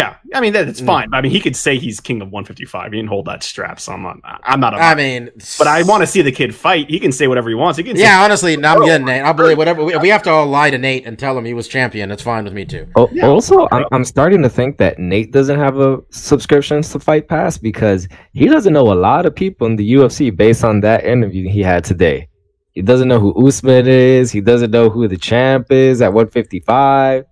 Yeah, 0.00 0.16
I 0.34 0.40
mean 0.40 0.52
that, 0.54 0.66
that's 0.66 0.80
Mm. 0.80 0.86
fine. 0.86 1.08
I 1.14 1.20
mean, 1.20 1.30
he 1.30 1.40
could 1.40 1.54
say 1.54 1.78
he's 1.78 2.00
king 2.00 2.20
of 2.20 2.28
155. 2.30 2.90
He 2.92 2.98
didn't 2.98 3.08
hold 3.08 3.26
that 3.26 3.42
strap, 3.44 3.78
so 3.78 3.92
I'm 3.92 4.02
not. 4.02 4.16
I'm 4.42 4.58
not. 4.60 4.74
I 4.74 4.94
mean, 4.94 5.30
but 5.58 5.66
I 5.68 5.82
want 5.84 6.02
to 6.02 6.06
see 6.06 6.20
the 6.22 6.32
kid 6.32 6.54
fight. 6.54 6.90
He 6.90 6.98
can 6.98 7.12
say 7.12 7.28
whatever 7.28 7.48
he 7.48 7.54
wants. 7.54 7.78
He 7.78 7.84
can. 7.84 7.96
Yeah, 7.96 8.22
honestly, 8.24 8.56
no, 8.56 8.74
I'm 8.74 8.84
getting 8.84 9.06
Nate. 9.06 9.22
I'll 9.22 9.34
believe 9.34 9.56
whatever. 9.56 9.84
We, 9.84 9.96
we 9.98 10.08
have 10.08 10.22
to 10.24 10.30
all 10.30 10.46
lie 10.46 10.70
to 10.70 10.78
Nate 10.78 11.06
and 11.06 11.16
tell 11.18 11.38
him 11.38 11.44
he 11.44 11.54
was 11.54 11.68
champion. 11.68 12.10
It's 12.10 12.22
fine 12.22 12.44
with 12.44 12.52
me 12.52 12.64
too. 12.64 12.88
Oh, 12.96 13.08
Also, 13.22 13.68
I'm, 13.70 13.84
I'm 13.92 14.04
starting 14.04 14.42
to 14.42 14.48
think 14.48 14.78
that 14.78 14.98
Nate 14.98 15.30
doesn't 15.32 15.58
have 15.58 15.78
a 15.78 15.98
subscription 16.10 16.82
to 16.82 16.98
Fight 16.98 17.28
Pass 17.28 17.56
because 17.56 18.08
he 18.32 18.46
doesn't 18.46 18.72
know 18.72 18.92
a 18.92 18.98
lot 18.98 19.26
of 19.26 19.34
people 19.34 19.66
in 19.68 19.76
the 19.76 19.94
UFC 19.94 20.34
based 20.34 20.64
on 20.64 20.80
that 20.80 21.04
interview 21.04 21.48
he 21.48 21.62
had 21.62 21.84
today. 21.84 22.28
He 22.72 22.82
doesn't 22.82 23.06
know 23.06 23.20
who 23.20 23.46
Usman 23.46 23.86
is. 23.86 24.32
He 24.32 24.40
doesn't 24.40 24.72
know 24.72 24.90
who 24.90 25.06
the 25.06 25.16
champ 25.16 25.70
is 25.70 26.02
at 26.02 26.12
155. 26.12 27.24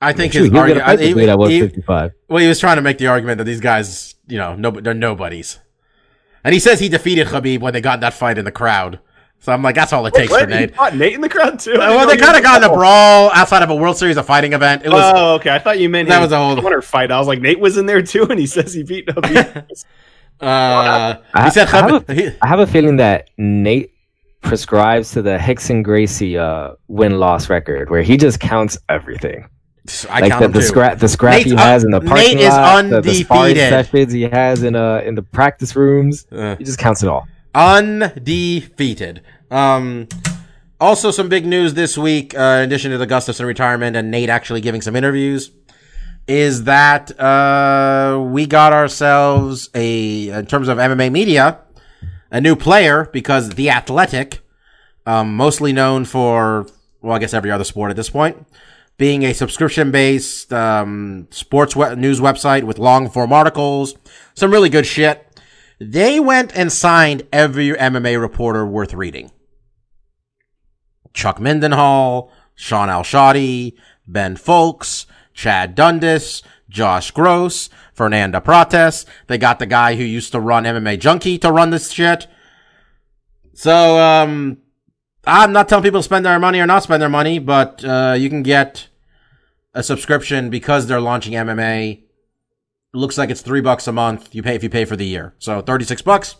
I 0.00 0.12
think 0.12 0.32
Shoot, 0.32 0.44
his 0.44 0.54
argument. 0.54 0.82
a 0.84 0.86
fight 0.90 0.98
he- 1.00 1.08
to 1.08 1.14
do 1.14 1.18
it 1.20 1.22
he- 1.28 1.36
155. 1.36 2.12
well, 2.28 2.38
he 2.42 2.48
was 2.48 2.60
trying 2.60 2.76
to 2.76 2.82
make 2.82 2.98
the 2.98 3.08
argument 3.08 3.38
that 3.38 3.44
these 3.44 3.60
guys, 3.60 4.14
you 4.28 4.38
know, 4.38 4.54
no, 4.54 4.70
they're 4.70 4.94
nobodies. 4.94 5.58
And 6.44 6.54
he 6.54 6.60
says 6.60 6.78
he 6.80 6.88
defeated 6.88 7.26
Khabib 7.26 7.60
when 7.60 7.72
they 7.72 7.80
got 7.80 8.00
that 8.00 8.14
fight 8.14 8.38
in 8.38 8.44
the 8.44 8.52
crowd. 8.52 9.00
So 9.40 9.52
I'm 9.52 9.62
like, 9.62 9.74
that's 9.74 9.92
all 9.92 10.04
it 10.06 10.14
takes 10.14 10.30
What? 10.32 10.42
for 10.44 10.46
Nate. 10.50 10.74
fought 10.74 10.96
Nate 10.96 11.12
in 11.14 11.20
the 11.20 11.28
crowd 11.28 11.58
too. 11.60 11.74
I 11.74 11.90
Well, 11.90 12.06
they 12.08 12.16
kind 12.16 12.36
of 12.36 12.42
got 12.42 12.62
in 12.62 12.68
a 12.68 12.72
brawl 12.72 13.30
outside 13.32 13.62
of 13.62 13.70
a 13.70 13.74
World 13.74 13.96
Series 13.96 14.16
of 14.16 14.26
fighting 14.26 14.52
event. 14.52 14.82
It 14.84 14.90
was 14.90 15.12
Oh, 15.14 15.34
okay. 15.34 15.50
I 15.50 15.58
thought 15.58 15.78
you 15.78 15.88
meant 15.88 16.08
That 16.08 16.16
he 16.18 16.22
was 16.22 16.32
a 16.32 16.38
whole- 16.38 16.56
winner 16.60 16.82
fight. 16.82 17.10
I 17.12 17.18
was 17.18 17.28
like, 17.28 17.40
Nate 17.40 17.60
was 17.60 17.76
in 17.76 17.86
there 17.86 18.02
too, 18.02 18.24
and 18.30 18.38
he 18.38 18.46
says 18.46 18.74
he 18.74 18.82
beat 18.82 19.06
Khabib. 19.06 19.64
uh, 20.40 21.16
I- 21.34 21.44
he 21.44 21.50
said 21.50 21.68
I 21.68 21.70
have 21.90 22.04
Khabib. 22.06 22.14
he- 22.14 22.36
I 22.42 22.46
have 22.48 22.60
a 22.60 22.66
feeling 22.66 22.96
that 22.96 23.30
Nate 23.38 23.92
prescribes 24.42 25.10
to 25.12 25.22
the 25.22 25.36
Rickson 25.38 25.82
Gracie 25.82 26.38
uh, 26.38 26.72
win 26.88 27.18
loss 27.18 27.48
record 27.50 27.90
where 27.90 28.02
he 28.02 28.16
just 28.16 28.40
counts 28.40 28.78
everything. 28.88 29.48
I 30.10 30.20
like 30.20 30.38
the, 30.38 30.44
him 30.44 30.52
the 30.52 30.60
too. 30.60 30.66
scrap 30.66 30.98
the 30.98 31.08
scrap 31.08 31.34
Nate's 31.34 31.46
he 31.46 31.52
un- 31.52 31.58
has 31.58 31.84
in 31.84 31.90
the 31.90 32.00
Nate 32.00 32.08
parking 32.08 32.38
is 32.38 32.48
lot, 32.48 32.88
the, 32.88 33.00
the 33.00 33.14
sparring 33.14 33.54
sessions 33.56 34.12
he 34.12 34.22
has 34.22 34.62
in 34.62 34.76
uh 34.76 35.02
in 35.04 35.14
the 35.14 35.22
practice 35.22 35.74
rooms. 35.76 36.26
Uh. 36.30 36.56
He 36.56 36.64
just 36.64 36.78
counts 36.78 37.02
it 37.02 37.08
all. 37.08 37.26
undefeated. 37.54 39.22
Um, 39.50 40.08
also, 40.80 41.10
some 41.10 41.28
big 41.28 41.44
news 41.44 41.74
this 41.74 41.98
week, 41.98 42.34
uh, 42.36 42.38
in 42.38 42.64
addition 42.64 42.90
to 42.92 42.98
the 42.98 43.06
Gustafsson 43.06 43.46
retirement 43.46 43.96
and 43.96 44.10
Nate 44.10 44.28
actually 44.28 44.60
giving 44.60 44.80
some 44.80 44.94
interviews, 44.94 45.50
is 46.28 46.64
that 46.64 47.18
uh, 47.18 48.22
we 48.30 48.46
got 48.46 48.72
ourselves 48.72 49.70
a, 49.74 50.28
in 50.28 50.46
terms 50.46 50.68
of 50.68 50.78
MMA 50.78 51.10
media, 51.10 51.58
a 52.30 52.40
new 52.40 52.54
player 52.54 53.08
because 53.12 53.50
The 53.50 53.70
Athletic, 53.70 54.40
um, 55.06 55.34
mostly 55.34 55.72
known 55.72 56.04
for, 56.04 56.66
well, 57.00 57.16
I 57.16 57.18
guess 57.18 57.34
every 57.34 57.50
other 57.50 57.64
sport 57.64 57.90
at 57.90 57.96
this 57.96 58.10
point, 58.10 58.46
being 58.98 59.22
a 59.22 59.32
subscription 59.32 59.90
based 59.90 60.52
um, 60.52 61.28
sports 61.30 61.74
news 61.74 62.20
website 62.20 62.64
with 62.64 62.78
long 62.78 63.08
form 63.08 63.32
articles, 63.32 63.94
some 64.34 64.50
really 64.50 64.68
good 64.68 64.86
shit. 64.86 65.24
They 65.80 66.18
went 66.18 66.54
and 66.56 66.72
signed 66.72 67.22
every 67.32 67.68
MMA 67.68 68.20
reporter 68.20 68.66
worth 68.66 68.92
reading. 68.92 69.30
Chuck 71.14 71.38
Mindenhall, 71.38 72.30
Shaun 72.56 72.90
Al-Shatti, 72.90 73.74
Ben 74.06 74.36
Fowlkes, 74.36 75.06
Chad 75.32 75.76
Dundas, 75.76 76.42
Josh 76.68 77.12
Gross, 77.12 77.70
Fernanda 77.94 78.40
Prates. 78.40 79.06
They 79.28 79.38
got 79.38 79.60
the 79.60 79.66
guy 79.66 79.94
who 79.94 80.02
used 80.02 80.32
to 80.32 80.40
run 80.40 80.64
MMA 80.64 80.98
Junkie 80.98 81.38
to 81.38 81.52
run 81.52 81.70
this 81.70 81.92
shit. 81.92 82.26
So, 83.54 83.98
um, 83.98 84.58
I'm 85.28 85.52
not 85.52 85.68
telling 85.68 85.82
people 85.84 86.00
to 86.00 86.04
spend 86.04 86.24
their 86.24 86.38
money 86.38 86.58
or 86.58 86.66
not 86.66 86.82
spend 86.82 87.00
their 87.02 87.08
money, 87.08 87.38
but, 87.38 87.84
uh, 87.84 88.14
you 88.18 88.28
can 88.30 88.42
get 88.42 88.88
a 89.74 89.82
subscription 89.82 90.48
because 90.50 90.86
they're 90.86 91.00
launching 91.00 91.34
MMA 91.34 92.02
looks 92.94 93.18
like 93.18 93.28
it's 93.30 93.42
three 93.42 93.60
bucks 93.60 93.86
a 93.86 93.92
month. 93.92 94.34
You 94.34 94.42
pay 94.42 94.54
if 94.54 94.62
you 94.62 94.70
pay 94.70 94.84
for 94.86 94.96
the 94.96 95.04
year. 95.06 95.34
So 95.38 95.60
thirty 95.60 95.84
six 95.84 96.00
bucks. 96.02 96.36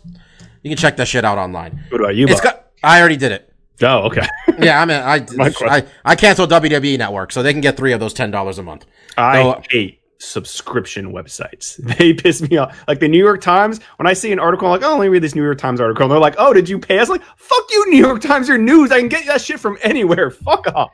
You 0.63 0.69
can 0.71 0.77
check 0.77 0.97
that 0.97 1.07
shit 1.07 1.23
out 1.23 1.37
online. 1.37 1.85
what 1.89 2.01
about 2.01 2.15
you? 2.15 2.27
It's 2.27 2.41
got. 2.41 2.65
I 2.83 2.99
already 2.99 3.15
did 3.17 3.31
it. 3.31 3.53
oh, 3.83 4.07
okay. 4.07 4.27
Yeah, 4.59 4.81
I 4.81 4.85
mean, 4.85 4.97
I 4.97 5.25
I, 5.69 5.85
I 6.03 6.15
canceled 6.15 6.49
WWE 6.51 6.97
Network, 6.97 7.31
so 7.31 7.41
they 7.41 7.53
can 7.53 7.61
get 7.61 7.77
three 7.77 7.93
of 7.93 8.01
those 8.01 8.13
ten 8.13 8.29
dollars 8.31 8.57
a 8.57 8.63
month. 8.63 8.85
I 9.15 9.41
Oh. 9.41 9.61
hate 9.69 9.98
subscription 10.19 11.11
websites. 11.11 11.79
They 11.97 12.13
piss 12.13 12.41
me 12.47 12.57
off. 12.57 12.77
Like 12.87 12.99
the 12.99 13.07
New 13.07 13.17
York 13.17 13.41
Times, 13.41 13.79
when 13.97 14.07
I 14.07 14.13
see 14.13 14.31
an 14.31 14.39
article, 14.39 14.67
I'm 14.67 14.79
like, 14.79 14.83
oh, 14.87 14.93
let 14.97 15.01
me 15.01 15.07
read 15.07 15.23
this 15.23 15.35
New 15.35 15.43
York 15.43 15.57
Times 15.57 15.81
article. 15.81 16.03
And 16.03 16.11
they're 16.11 16.19
like, 16.19 16.35
oh, 16.37 16.53
did 16.53 16.69
you 16.69 16.77
pay? 16.79 16.97
I 16.97 17.01
was 17.01 17.09
like, 17.09 17.23
fuck 17.37 17.63
you, 17.71 17.89
New 17.91 17.97
York 17.97 18.21
Times, 18.21 18.47
your 18.47 18.57
news. 18.57 18.91
I 18.91 18.99
can 18.99 19.09
get 19.09 19.25
that 19.25 19.41
shit 19.41 19.59
from 19.59 19.77
anywhere. 19.81 20.29
Fuck 20.49 20.67
off. 20.75 20.91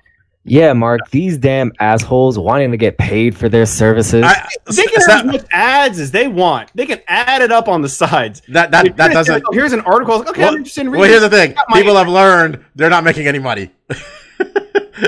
Yeah, 0.47 0.73
Mark, 0.73 1.09
these 1.09 1.39
damn 1.39 1.71
assholes 1.79 2.37
wanting 2.37 2.69
to 2.69 2.77
get 2.77 2.99
paid 2.99 3.35
for 3.35 3.49
their 3.49 3.65
services. 3.65 4.23
I, 4.23 4.47
They 4.67 4.85
can 4.85 5.01
so- 5.01 5.11
have 5.11 5.25
as 5.25 5.31
much 5.31 5.45
ads 5.51 5.99
as 5.99 6.11
they 6.11 6.27
want. 6.27 6.69
They 6.75 6.85
can 6.85 7.01
add 7.07 7.41
it 7.41 7.51
up 7.51 7.67
on 7.67 7.81
the 7.81 7.89
sides. 7.89 8.43
that 8.49 8.69
that 8.69 8.85
If 8.85 8.95
that 8.97 9.11
doesn't. 9.11 9.33
like, 9.33 9.43
oh, 9.47 9.53
here's 9.53 9.73
an 9.73 9.81
article. 9.81 10.19
Like, 10.19 10.27
okay, 10.29 10.41
Well, 10.41 10.51
I'm 10.51 10.57
interested 10.57 10.81
in 10.81 10.91
reading. 10.91 11.01
well, 11.01 11.09
here's 11.09 11.21
the 11.23 11.29
thing: 11.31 11.55
Not 11.55 11.65
my- 11.69 11.77
people 11.81 11.95
have 11.95 12.07
learned 12.07 12.63
they're 12.75 12.91
not 12.91 13.03
making 13.03 13.25
any 13.27 13.39
money. 13.39 13.71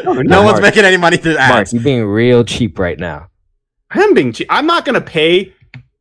No, 0.04 0.14
they're 0.16 0.24
No 0.26 0.42
not. 0.42 0.46
one's 0.46 0.62
making 0.62 0.84
any 0.84 0.98
money 0.98 1.16
through 1.16 1.36
Mark, 1.36 1.52
ads. 1.52 1.74
you're 1.74 1.82
being 1.82 2.04
real 2.04 2.44
cheap 2.44 2.78
right 2.78 3.00
now. 3.00 3.30
I'm 3.92 4.14
being 4.14 4.34
cheap. 4.34 4.48
I'm 4.50 4.66
not 4.66 4.86
going 4.86 4.96
to 4.96 5.02
pay 5.02 5.54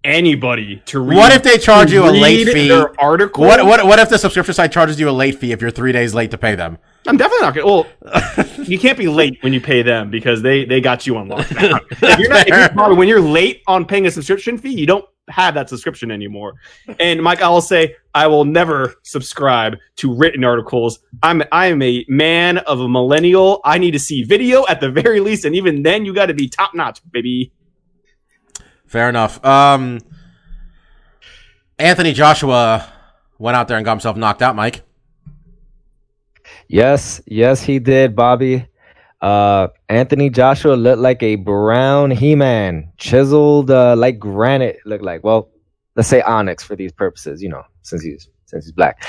anybody 0.07 0.83
to 0.87 1.01
read. 1.01 1.17
What 1.17 1.33
if 1.33 1.43
they 1.43 1.59
charge 1.59 1.93
you 1.93 2.05
a 2.05 2.11
late 2.11 2.47
fee? 2.47 2.69
Their 2.69 2.99
article. 3.01 3.45
What 3.45 3.65
what 3.67 3.85
what 3.87 3.99
if 3.99 4.09
the 4.09 4.19
subscription 4.19 4.55
site 4.55 4.73
charges 4.73 4.99
you 4.99 5.09
a 5.09 5.11
late 5.11 5.39
fee 5.39 5.53
if 5.53 5.61
you're 5.61 5.71
three 5.71 5.93
days 5.93 6.15
late 6.15 6.31
to 6.31 6.39
pay 6.39 6.55
them? 6.55 6.79
I'm 7.07 7.17
definitely 7.17 7.47
not 7.47 7.55
gonna. 7.55 7.67
Well, 7.67 8.57
you 8.65 8.79
can't 8.79 8.99
be 8.99 9.09
late 9.09 9.39
when 9.43 9.53
you 9.53 9.61
pay 9.61 9.83
them 9.83 10.11
because 10.11 10.43
they 10.43 10.65
they 10.65 10.81
got 10.81 11.07
you 11.07 11.17
on 11.17 11.29
lockdown. 11.29 11.81
if 11.91 12.19
you're 12.19 12.29
not, 12.29 12.49
if 12.49 12.75
you're, 12.75 12.95
when 12.95 13.09
you're 13.09 13.21
late 13.21 13.63
on 13.67 13.85
paying 13.85 14.07
a 14.07 14.11
subscription 14.11 14.59
fee, 14.59 14.75
you 14.75 14.87
don't 14.87 15.05
have 15.29 15.55
that 15.55 15.69
subscription 15.69 16.11
anymore. 16.11 16.55
And 17.01 17.21
Mike, 17.23 17.43
I 17.43 17.49
will 17.49 17.61
say, 17.61 17.97
I 18.15 18.29
will 18.29 18.45
never 18.45 18.95
subscribe 19.03 19.77
to 19.97 20.15
written 20.15 20.45
articles. 20.45 21.01
I'm 21.23 21.43
I 21.53 21.67
am 21.67 21.83
a 21.83 22.05
man 22.09 22.59
of 22.59 22.81
a 22.81 22.89
millennial. 22.89 23.61
I 23.65 23.79
need 23.79 23.93
to 23.93 23.99
see 23.99 24.23
video 24.23 24.67
at 24.69 24.81
the 24.81 24.91
very 24.91 25.21
least, 25.21 25.45
and 25.45 25.55
even 25.55 25.83
then, 25.83 26.05
you 26.05 26.15
got 26.15 26.27
to 26.27 26.35
be 26.35 26.49
top 26.49 26.75
notch, 26.75 27.01
baby. 27.11 27.53
Fair 28.87 29.09
enough. 29.09 29.45
Um, 29.45 30.01
Anthony 31.79 32.13
Joshua 32.13 32.91
went 33.39 33.57
out 33.57 33.69
there 33.69 33.77
and 33.77 33.85
got 33.85 33.93
himself 33.93 34.17
knocked 34.17 34.43
out. 34.43 34.57
Mike. 34.57 34.83
Yes, 36.69 37.21
yes, 37.27 37.63
he 37.63 37.79
did, 37.79 38.17
Bobby. 38.17 38.67
Uh, 39.21 39.69
Anthony 39.89 40.31
Joshua 40.31 40.75
looked 40.75 41.01
like 41.01 41.23
a 41.23 41.37
brown 41.37 42.11
He-Man, 42.11 42.93
chiseled 42.97 43.71
uh, 43.71 43.97
like 43.97 44.19
granite. 44.19 44.79
Looked 44.85 45.05
like 45.05 45.25
well, 45.25 45.51
let's 45.97 46.09
say 46.09 46.21
onyx 46.23 46.63
for 46.63 46.77
these 46.77 46.93
purposes, 46.93 47.43
you 47.43 47.49
know, 47.49 47.63
since 47.83 48.03
he's 48.03 48.29
since 48.47 48.67
he's 48.67 48.73
black. 48.73 49.05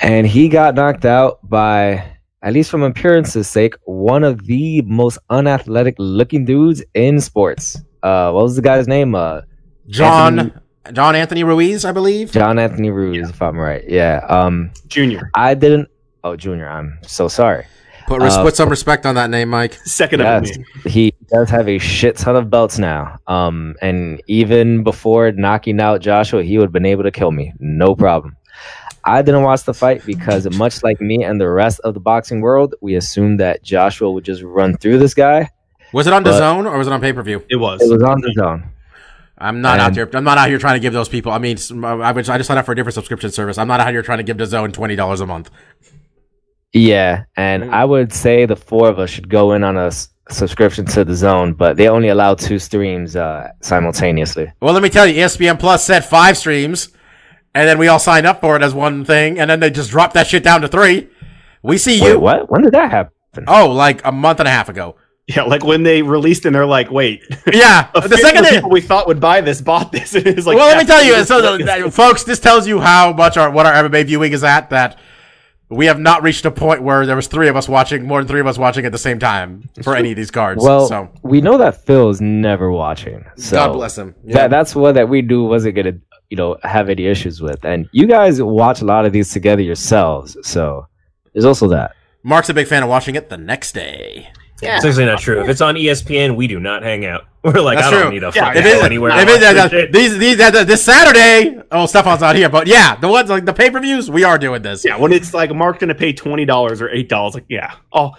And 0.00 0.26
he 0.26 0.48
got 0.48 0.74
knocked 0.74 1.04
out 1.04 1.46
by, 1.48 2.16
at 2.42 2.52
least 2.52 2.70
from 2.70 2.82
appearance's 2.82 3.48
sake, 3.48 3.74
one 3.84 4.24
of 4.24 4.46
the 4.46 4.82
most 4.82 5.18
unathletic 5.28 5.94
looking 5.98 6.44
dudes 6.44 6.82
in 6.94 7.20
sports. 7.20 7.82
Uh, 8.02 8.30
what 8.32 8.42
was 8.44 8.56
the 8.56 8.62
guy's 8.62 8.88
name? 8.88 9.14
Uh, 9.14 9.42
John 9.88 10.38
Anthony- 10.38 10.62
John 10.92 11.14
Anthony 11.16 11.44
Ruiz, 11.44 11.84
I 11.84 11.92
believe. 11.92 12.32
John 12.32 12.58
Anthony 12.58 12.90
Ruiz, 12.90 13.28
if 13.30 13.40
I'm 13.42 13.58
right. 13.58 13.84
Yeah. 13.88 14.24
Um, 14.28 14.70
Junior, 14.88 15.30
I 15.34 15.54
didn't. 15.54 15.88
Oh, 16.24 16.36
Junior, 16.36 16.68
I'm 16.68 16.98
so 17.02 17.28
sorry. 17.28 17.66
Put, 18.06 18.22
res- 18.22 18.34
Uh, 18.34 18.42
put 18.42 18.56
some 18.56 18.68
respect 18.68 19.06
on 19.06 19.14
that 19.14 19.30
name, 19.30 19.50
Mike. 19.50 19.74
second 19.84 20.20
up 20.22 20.44
Yes, 20.44 20.58
me. 20.58 20.64
he 20.90 21.14
does 21.32 21.48
have 21.50 21.68
a 21.68 21.78
shit 21.78 22.16
ton 22.16 22.34
of 22.34 22.50
belts 22.50 22.78
now. 22.78 23.18
Um, 23.26 23.76
and 23.82 24.20
even 24.26 24.82
before 24.82 25.30
knocking 25.32 25.80
out 25.80 26.00
Joshua, 26.00 26.42
he 26.42 26.58
would 26.58 26.64
have 26.64 26.72
been 26.72 26.86
able 26.86 27.04
to 27.04 27.10
kill 27.12 27.30
me, 27.30 27.52
no 27.60 27.94
problem. 27.94 28.36
I 29.04 29.22
didn't 29.22 29.44
watch 29.44 29.62
the 29.64 29.72
fight 29.74 30.04
because, 30.04 30.48
much 30.58 30.82
like 30.82 31.00
me 31.00 31.22
and 31.24 31.40
the 31.40 31.48
rest 31.48 31.80
of 31.80 31.94
the 31.94 32.00
boxing 32.00 32.40
world, 32.40 32.74
we 32.82 32.96
assumed 32.96 33.38
that 33.40 33.62
Joshua 33.62 34.10
would 34.10 34.24
just 34.24 34.42
run 34.42 34.76
through 34.76 34.98
this 34.98 35.14
guy. 35.14 35.48
Was 35.92 36.06
it 36.06 36.12
on 36.12 36.22
the 36.22 36.32
zone 36.32 36.66
or 36.66 36.78
was 36.78 36.86
it 36.86 36.92
on 36.92 37.00
pay 37.00 37.12
per 37.12 37.22
view? 37.22 37.42
It 37.48 37.56
was. 37.56 37.80
It 37.82 37.90
was 37.92 38.02
on 38.02 38.20
the 38.20 38.32
zone. 38.38 38.70
I'm 39.38 39.60
not 39.62 39.80
out 39.80 39.88
And- 39.88 39.96
there. 39.96 40.10
I'm 40.12 40.24
not 40.24 40.36
out 40.38 40.48
here 40.48 40.58
trying 40.58 40.74
to 40.74 40.80
give 40.80 40.92
those 40.92 41.08
people. 41.08 41.32
I 41.32 41.38
mean, 41.38 41.56
s- 41.56 41.72
I, 41.72 42.12
would, 42.12 42.28
I 42.28 42.36
just 42.36 42.46
signed 42.46 42.58
up 42.58 42.66
for 42.66 42.72
a 42.72 42.76
different 42.76 42.94
subscription 42.94 43.30
service. 43.30 43.56
I'm 43.58 43.68
not 43.68 43.80
out 43.80 43.90
here 43.90 44.02
trying 44.02 44.18
to 44.18 44.24
give 44.24 44.36
the 44.38 44.44
zone 44.46 44.70
twenty 44.70 44.96
dollars 44.96 45.20
a 45.20 45.26
month. 45.26 45.50
Yeah, 46.72 47.24
and 47.36 47.74
I 47.74 47.84
would 47.84 48.12
say 48.12 48.46
the 48.46 48.54
four 48.56 48.88
of 48.88 48.98
us 48.98 49.10
should 49.10 49.28
go 49.28 49.52
in 49.54 49.64
on 49.64 49.76
a 49.76 49.86
s- 49.86 50.10
subscription 50.30 50.84
to 50.86 51.04
the 51.04 51.14
zone, 51.16 51.54
but 51.54 51.76
they 51.76 51.88
only 51.88 52.08
allow 52.08 52.34
two 52.34 52.58
streams 52.60 53.16
uh, 53.16 53.48
simultaneously. 53.60 54.52
Well, 54.60 54.72
let 54.72 54.82
me 54.82 54.88
tell 54.88 55.06
you, 55.06 55.14
ESPN 55.20 55.58
Plus 55.58 55.84
said 55.84 56.04
five 56.04 56.36
streams, 56.38 56.90
and 57.54 57.66
then 57.68 57.78
we 57.78 57.88
all 57.88 57.98
signed 57.98 58.26
up 58.26 58.40
for 58.40 58.54
it 58.56 58.62
as 58.62 58.72
one 58.72 59.04
thing, 59.04 59.40
and 59.40 59.50
then 59.50 59.58
they 59.58 59.70
just 59.70 59.90
dropped 59.90 60.14
that 60.14 60.28
shit 60.28 60.44
down 60.44 60.60
to 60.60 60.68
three. 60.68 61.08
We 61.62 61.76
see 61.76 62.00
Wait, 62.00 62.10
you. 62.12 62.20
what? 62.20 62.48
When 62.50 62.62
did 62.62 62.72
that 62.72 62.90
happen? 62.92 63.12
Oh, 63.48 63.70
like 63.72 64.04
a 64.04 64.12
month 64.12 64.38
and 64.38 64.46
a 64.46 64.52
half 64.52 64.68
ago. 64.68 64.94
Yeah, 65.36 65.42
like 65.42 65.62
when 65.64 65.84
they 65.84 66.02
released 66.02 66.44
and 66.44 66.54
they're 66.54 66.66
like, 66.66 66.90
wait, 66.90 67.22
Yeah, 67.52 67.88
the 67.94 68.16
second 68.16 68.44
of 68.44 68.50
they, 68.50 68.56
people 68.56 68.70
we 68.70 68.80
thought 68.80 69.06
would 69.06 69.20
buy 69.20 69.40
this 69.40 69.60
bought 69.60 69.92
this. 69.92 70.14
And 70.16 70.26
it's 70.26 70.44
like, 70.46 70.56
well, 70.56 70.66
let 70.66 70.78
me 70.78 70.84
tell 70.84 71.04
you, 71.04 71.24
so 71.24 71.40
the, 71.40 71.50
what 71.52 71.66
that- 71.66 71.84
this- 71.84 71.94
folks, 71.94 72.24
this 72.24 72.40
tells 72.40 72.66
you 72.66 72.80
how 72.80 73.12
much 73.12 73.36
our 73.36 73.48
what 73.50 73.64
our 73.66 73.72
MMA 73.88 74.06
viewing 74.06 74.32
is 74.32 74.42
at. 74.42 74.70
That 74.70 74.98
we 75.68 75.86
have 75.86 76.00
not 76.00 76.24
reached 76.24 76.44
a 76.46 76.50
point 76.50 76.82
where 76.82 77.06
there 77.06 77.14
was 77.14 77.28
three 77.28 77.46
of 77.46 77.54
us 77.54 77.68
watching, 77.68 78.04
more 78.04 78.18
than 78.20 78.26
three 78.26 78.40
of 78.40 78.46
us 78.48 78.58
watching 78.58 78.84
at 78.86 78.90
the 78.92 78.98
same 78.98 79.20
time 79.20 79.70
for 79.84 79.94
any 79.94 80.10
of 80.10 80.16
these 80.16 80.32
cards. 80.32 80.64
Well, 80.64 80.88
so 80.88 81.08
we 81.22 81.40
know 81.40 81.58
that 81.58 81.84
Phil's 81.84 82.20
never 82.20 82.72
watching. 82.72 83.24
So 83.36 83.54
God 83.56 83.72
bless 83.74 83.96
him. 83.96 84.16
Yeah. 84.24 84.34
That 84.34 84.50
that's 84.50 84.74
what 84.74 84.96
that 84.96 85.08
we 85.08 85.22
do 85.22 85.44
wasn't 85.44 85.76
gonna 85.76 85.92
you 86.28 86.36
know 86.36 86.56
have 86.64 86.88
any 86.88 87.06
issues 87.06 87.40
with. 87.40 87.64
And 87.64 87.88
you 87.92 88.08
guys 88.08 88.42
watch 88.42 88.80
a 88.82 88.84
lot 88.84 89.04
of 89.04 89.12
these 89.12 89.30
together 89.32 89.62
yourselves, 89.62 90.36
so 90.42 90.88
there's 91.32 91.44
also 91.44 91.68
that. 91.68 91.94
Mark's 92.24 92.48
a 92.48 92.54
big 92.54 92.66
fan 92.66 92.82
of 92.82 92.88
watching 92.88 93.14
it 93.14 93.28
the 93.30 93.38
next 93.38 93.72
day. 93.72 94.28
It's 94.62 94.84
actually 94.84 95.06
not 95.06 95.18
true. 95.20 95.40
If 95.42 95.48
it's 95.48 95.60
on 95.60 95.74
ESPN, 95.74 96.36
we 96.36 96.46
do 96.46 96.60
not 96.60 96.82
hang 96.82 97.04
out. 97.06 97.24
We're 97.42 97.52
like, 97.60 97.78
That's 97.78 97.88
I 97.88 97.90
don't 97.92 98.02
true. 98.02 98.10
need 98.10 98.22
a 98.22 98.32
Yeah, 98.34 98.44
fucking 98.46 98.60
If 98.60 98.66
it- 98.66 98.78
go 98.80 98.84
anywhere. 98.84 99.10
if 99.18 99.28
it- 99.28 99.32
watch 99.42 99.42
uh, 99.42 99.68
this 99.68 99.92
these 99.92 100.18
these 100.18 100.40
uh, 100.40 100.64
this 100.64 100.84
Saturday. 100.84 101.60
Oh, 101.72 101.86
Stefan's 101.86 102.20
not 102.20 102.36
here, 102.36 102.48
but 102.48 102.66
yeah, 102.66 102.96
the 102.96 103.08
ones 103.08 103.30
like 103.30 103.44
the 103.46 103.52
pay 103.54 103.70
per 103.70 103.80
views, 103.80 104.10
we 104.10 104.24
are 104.24 104.36
doing 104.38 104.60
this. 104.62 104.84
yeah, 104.84 104.96
when 104.96 105.12
it's 105.12 105.32
like 105.32 105.50
Mark 105.54 105.78
gonna 105.78 105.94
pay 105.94 106.12
twenty 106.12 106.44
dollars 106.44 106.82
or 106.82 106.90
eight 106.90 107.08
dollars, 107.08 107.34
like 107.34 107.46
yeah, 107.48 107.74
I'll 107.92 108.18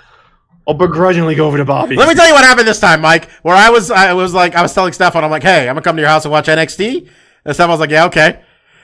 I'll 0.67 0.73
begrudgingly 0.75 1.35
go 1.35 1.47
over 1.47 1.57
to 1.57 1.65
Bobby. 1.65 1.95
Let 1.95 2.07
me 2.07 2.15
tell 2.15 2.27
you 2.27 2.33
what 2.33 2.43
happened 2.43 2.67
this 2.67 2.79
time, 2.79 3.01
Mike. 3.01 3.29
Where 3.41 3.55
I 3.55 3.69
was, 3.71 3.89
I 3.89 4.13
was 4.13 4.33
like, 4.33 4.55
I 4.55 4.61
was 4.61 4.73
telling 4.73 4.93
Stefan, 4.93 5.23
I'm 5.23 5.31
like, 5.31 5.41
hey, 5.43 5.61
I'm 5.67 5.73
gonna 5.75 5.81
come 5.81 5.95
to 5.95 6.01
your 6.01 6.09
house 6.09 6.23
and 6.25 6.31
watch 6.31 6.45
NXT. 6.47 7.07
And 7.45 7.53
Stefan 7.55 7.71
was 7.71 7.79
like, 7.79 7.89
yeah, 7.89 8.05
okay. 8.05 8.41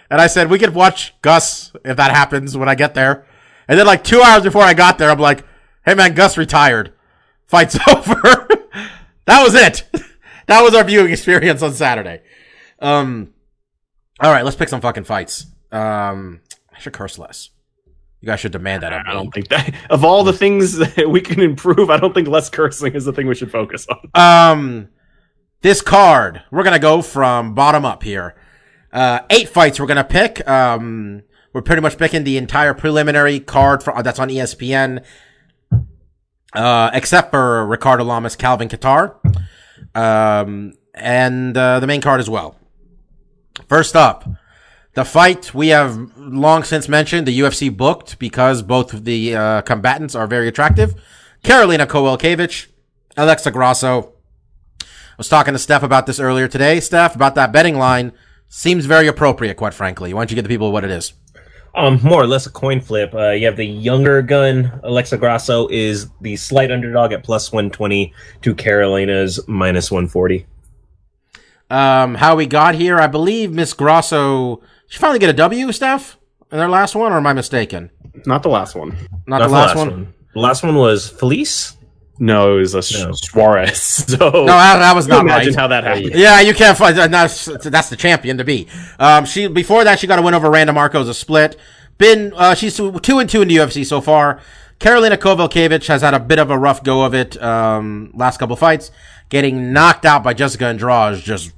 And 0.10 0.20
I 0.20 0.28
said 0.28 0.50
we 0.50 0.58
could 0.58 0.74
watch 0.74 1.14
Gus 1.22 1.72
if 1.86 1.98
that 1.98 2.12
happens 2.12 2.56
when 2.58 2.68
I 2.70 2.76
get 2.76 2.94
there. 2.94 3.26
And 3.68 3.78
then 3.78 3.86
like 3.86 4.04
two 4.04 4.22
hours 4.22 4.44
before 4.44 4.64
I 4.64 4.74
got 4.74 4.98
there, 4.98 5.10
I'm 5.12 5.20
like, 5.20 5.46
hey 5.86 5.94
man, 5.94 6.14
Gus 6.16 6.38
retired. 6.38 6.94
Fight's 7.48 7.78
over. 7.88 8.48
that 9.26 9.44
was 9.44 9.56
it. 9.56 9.84
that 10.48 10.62
was 10.62 10.74
our 10.76 10.84
viewing 10.84 11.12
experience 11.12 11.62
on 11.62 11.74
Saturday. 11.74 12.22
Um, 12.80 13.34
all 14.20 14.32
right, 14.32 14.44
let's 14.46 14.56
pick 14.58 14.70
some 14.70 14.82
fucking 14.82 15.06
fights. 15.06 15.46
Um, 15.72 16.42
I 16.74 16.80
should 16.80 16.94
curse 16.94 17.18
less. 17.18 17.50
You 18.22 18.26
guys 18.28 18.40
should 18.40 18.52
demand 18.52 18.84
that. 18.84 18.94
of 18.94 19.02
I 19.06 19.14
don't 19.14 19.32
think 19.32 19.48
that 19.50 19.74
of 19.90 20.04
all 20.04 20.24
the 20.24 20.34
things 20.34 20.78
that 20.96 21.10
we 21.10 21.22
can 21.22 21.40
improve, 21.40 21.90
I 21.90 21.98
don't 21.98 22.14
think 22.14 22.28
less 22.28 22.50
cursing 22.50 22.94
is 22.94 23.06
the 23.06 23.14
thing 23.14 23.28
we 23.28 23.36
should 23.36 23.52
focus 23.52 23.88
on. 23.88 24.10
Um, 24.16 24.90
this 25.62 25.82
card, 25.82 26.42
we're 26.52 26.64
gonna 26.64 26.80
go 26.80 27.02
from 27.02 27.54
bottom 27.54 27.86
up 27.86 28.04
here. 28.04 28.36
Uh, 28.92 29.20
eight 29.30 29.50
fights 29.50 29.80
we're 29.80 29.86
gonna 29.86 30.04
pick. 30.04 30.48
Um, 30.48 31.24
we're 31.54 31.62
pretty 31.62 31.82
much 31.82 31.98
picking 31.98 32.24
the 32.24 32.38
entire 32.38 32.74
preliminary 32.74 33.40
card 33.40 33.84
for, 33.84 34.02
that's 34.04 34.20
on 34.20 34.30
ESPN, 34.30 35.04
uh, 36.54 36.90
except 36.94 37.32
for 37.32 37.66
Ricardo 37.66 38.04
Lamas, 38.04 38.36
Calvin 38.36 38.70
Kattar, 38.70 39.16
um, 39.96 40.74
and 40.94 41.56
uh, 41.56 41.80
the 41.80 41.88
main 41.88 42.02
card 42.02 42.20
as 42.20 42.30
well. 42.30 42.56
First 43.68 43.96
up, 43.96 44.28
the 44.94 45.06
fight 45.06 45.54
we 45.54 45.68
have 45.70 46.18
long 46.18 46.64
since 46.64 46.90
mentioned, 46.90 47.28
the 47.28 47.40
UFC 47.40 47.76
booked 47.76 48.18
because 48.18 48.62
both 48.62 48.94
of 48.94 49.06
the 49.06 49.36
uh, 49.36 49.62
combatants 49.62 50.16
are 50.16 50.28
very 50.28 50.48
attractive. 50.48 50.96
Karolina 51.44 51.86
Kowalkiewicz, 51.86 52.68
Alexa 53.16 53.52
Grasso. 53.52 54.14
I 54.82 54.86
was 55.18 55.30
talking 55.30 55.54
to 55.54 55.60
Steph 55.60 55.84
about 55.84 56.06
this 56.06 56.20
earlier 56.20 56.48
today. 56.48 56.80
Steph, 56.80 57.16
about 57.16 57.36
that 57.36 57.52
betting 57.52 57.78
line, 57.78 58.12
seems 58.50 58.86
very 58.86 59.08
appropriate, 59.08 59.56
quite 59.56 59.74
frankly. 59.74 60.14
Why 60.14 60.22
don't 60.22 60.32
you 60.32 60.36
get 60.36 60.44
the 60.44 60.50
people 60.50 60.72
what 60.72 60.84
it 60.84 60.92
is? 60.92 61.14
Um, 61.78 62.00
more 62.02 62.24
or 62.24 62.26
less 62.26 62.48
a 62.48 62.50
coin 62.50 62.82
flip. 62.82 63.14
Uh, 63.14 63.30
you 63.30 63.46
have 63.46 63.56
the 63.56 63.64
younger 63.64 64.24
gun. 64.24 64.80
Alexa 64.84 65.16
Grasso 65.20 65.68
is 65.68 66.10
the 66.22 66.36
slight 66.36 66.72
underdog 66.72 67.14
at 67.14 67.24
plus 67.24 67.52
120 67.52 68.12
to 68.42 68.56
Karolina's 68.56 69.48
minus 69.48 69.92
140. 69.92 70.48
Um, 71.70 72.16
how 72.16 72.36
we 72.36 72.48
got 72.48 72.74
here, 72.74 72.98
I 72.98 73.06
believe 73.06 73.52
Miss 73.52 73.74
Grasso, 73.74 74.60
she 74.88 74.98
finally 74.98 75.20
get 75.20 75.30
a 75.30 75.34
W, 75.34 75.72
Steph, 75.72 76.18
in 76.52 76.58
their 76.58 76.68
last 76.68 76.96
one, 76.96 77.12
or 77.12 77.18
am 77.18 77.28
I 77.28 77.34
mistaken? 77.34 77.92
Not 78.26 78.42
the 78.42 78.50
last 78.50 78.74
one. 78.74 78.98
Not, 79.28 79.40
Not 79.40 79.48
the 79.48 79.54
last, 79.54 79.76
one. 79.76 80.14
The 80.34 80.40
last 80.40 80.64
one 80.64 80.76
was 80.76 81.08
Felice. 81.08 81.77
No, 82.20 82.58
it 82.58 82.60
was 82.62 82.74
a 82.74 83.06
No. 83.06 83.12
Suarez. 83.14 84.06
So 84.08 84.18
No, 84.18 84.46
that, 84.46 84.78
that 84.78 84.96
was 84.96 85.08
not 85.08 85.22
imagine 85.22 85.54
right. 85.54 85.60
how 85.60 85.68
that 85.68 85.84
happened. 85.84 86.16
Yeah, 86.16 86.42
you 86.42 86.54
can't 86.54 86.78
find 86.78 86.96
that's 86.98 87.46
that's 87.46 87.90
the 87.90 87.96
champion 87.96 88.38
to 88.38 88.44
be. 88.44 88.68
Um, 89.00 89.26
she 89.26 89.48
before 89.48 89.84
that 89.84 90.00
she 90.00 90.08
got 90.08 90.20
a 90.20 90.22
win 90.22 90.34
over 90.34 90.50
Randa 90.50 90.74
Marcos 90.74 91.08
a 91.08 91.14
split. 91.14 91.58
Been 91.98 92.34
uh, 92.36 92.56
she's 92.56 92.76
two 92.76 93.20
and 93.20 93.30
two 93.30 93.42
in 93.42 93.48
the 93.48 93.58
UFC 93.58 93.86
so 93.86 94.02
far. 94.02 94.40
Karolina 94.80 95.18
Kowalkiewicz 95.18 95.88
has 95.88 96.02
had 96.02 96.14
a 96.14 96.20
bit 96.20 96.38
of 96.38 96.52
a 96.52 96.58
rough 96.58 96.84
go 96.84 97.04
of 97.04 97.16
it 97.16 97.42
um, 97.42 98.12
last 98.14 98.38
couple 98.38 98.56
fights, 98.56 98.92
getting 99.30 99.74
knocked 99.74 100.06
out 100.06 100.24
by 100.24 100.34
Jessica 100.34 100.66
Andrade, 100.66 101.20
just 101.24 101.52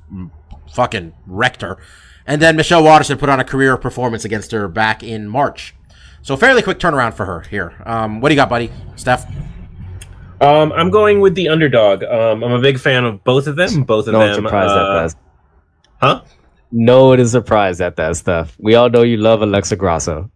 fucking 0.71 1.13
wrecked 1.27 1.61
her. 1.61 1.77
And 2.25 2.41
then 2.41 2.55
Michelle 2.55 2.83
Waterson 2.83 3.17
put 3.17 3.27
on 3.27 3.39
a 3.39 3.43
career 3.43 3.75
performance 3.75 4.23
against 4.23 4.51
her 4.51 4.67
back 4.67 5.03
in 5.03 5.27
March. 5.27 5.75
So 6.21 6.37
fairly 6.37 6.61
quick 6.61 6.79
turnaround 6.79 7.13
for 7.15 7.25
her 7.25 7.41
here. 7.41 7.73
Um, 7.85 8.21
what 8.21 8.29
do 8.29 8.35
you 8.35 8.39
got, 8.39 8.49
buddy? 8.49 8.71
Steph? 8.95 9.25
Um, 10.41 10.71
I'm 10.71 10.89
going 10.89 11.19
with 11.19 11.35
the 11.35 11.49
underdog. 11.49 12.03
Um, 12.03 12.43
I'm 12.43 12.51
a 12.51 12.61
big 12.61 12.79
fan 12.79 13.05
of 13.05 13.23
both 13.23 13.47
of 13.47 13.55
them. 13.55 13.83
Both 13.83 14.07
of 14.07 14.13
No 14.13 14.19
them. 14.19 14.43
surprised 14.45 14.71
uh, 14.71 15.03
at 15.03 15.07
that. 15.09 15.15
Huh? 16.01 16.21
No 16.71 17.07
one 17.07 17.19
is 17.19 17.31
surprised 17.31 17.81
at 17.81 17.95
that 17.97 18.15
stuff. 18.15 18.55
We 18.59 18.75
all 18.75 18.89
know 18.89 19.01
you 19.01 19.17
love 19.17 19.41
Alexa 19.41 19.75
Grasso. 19.75 20.31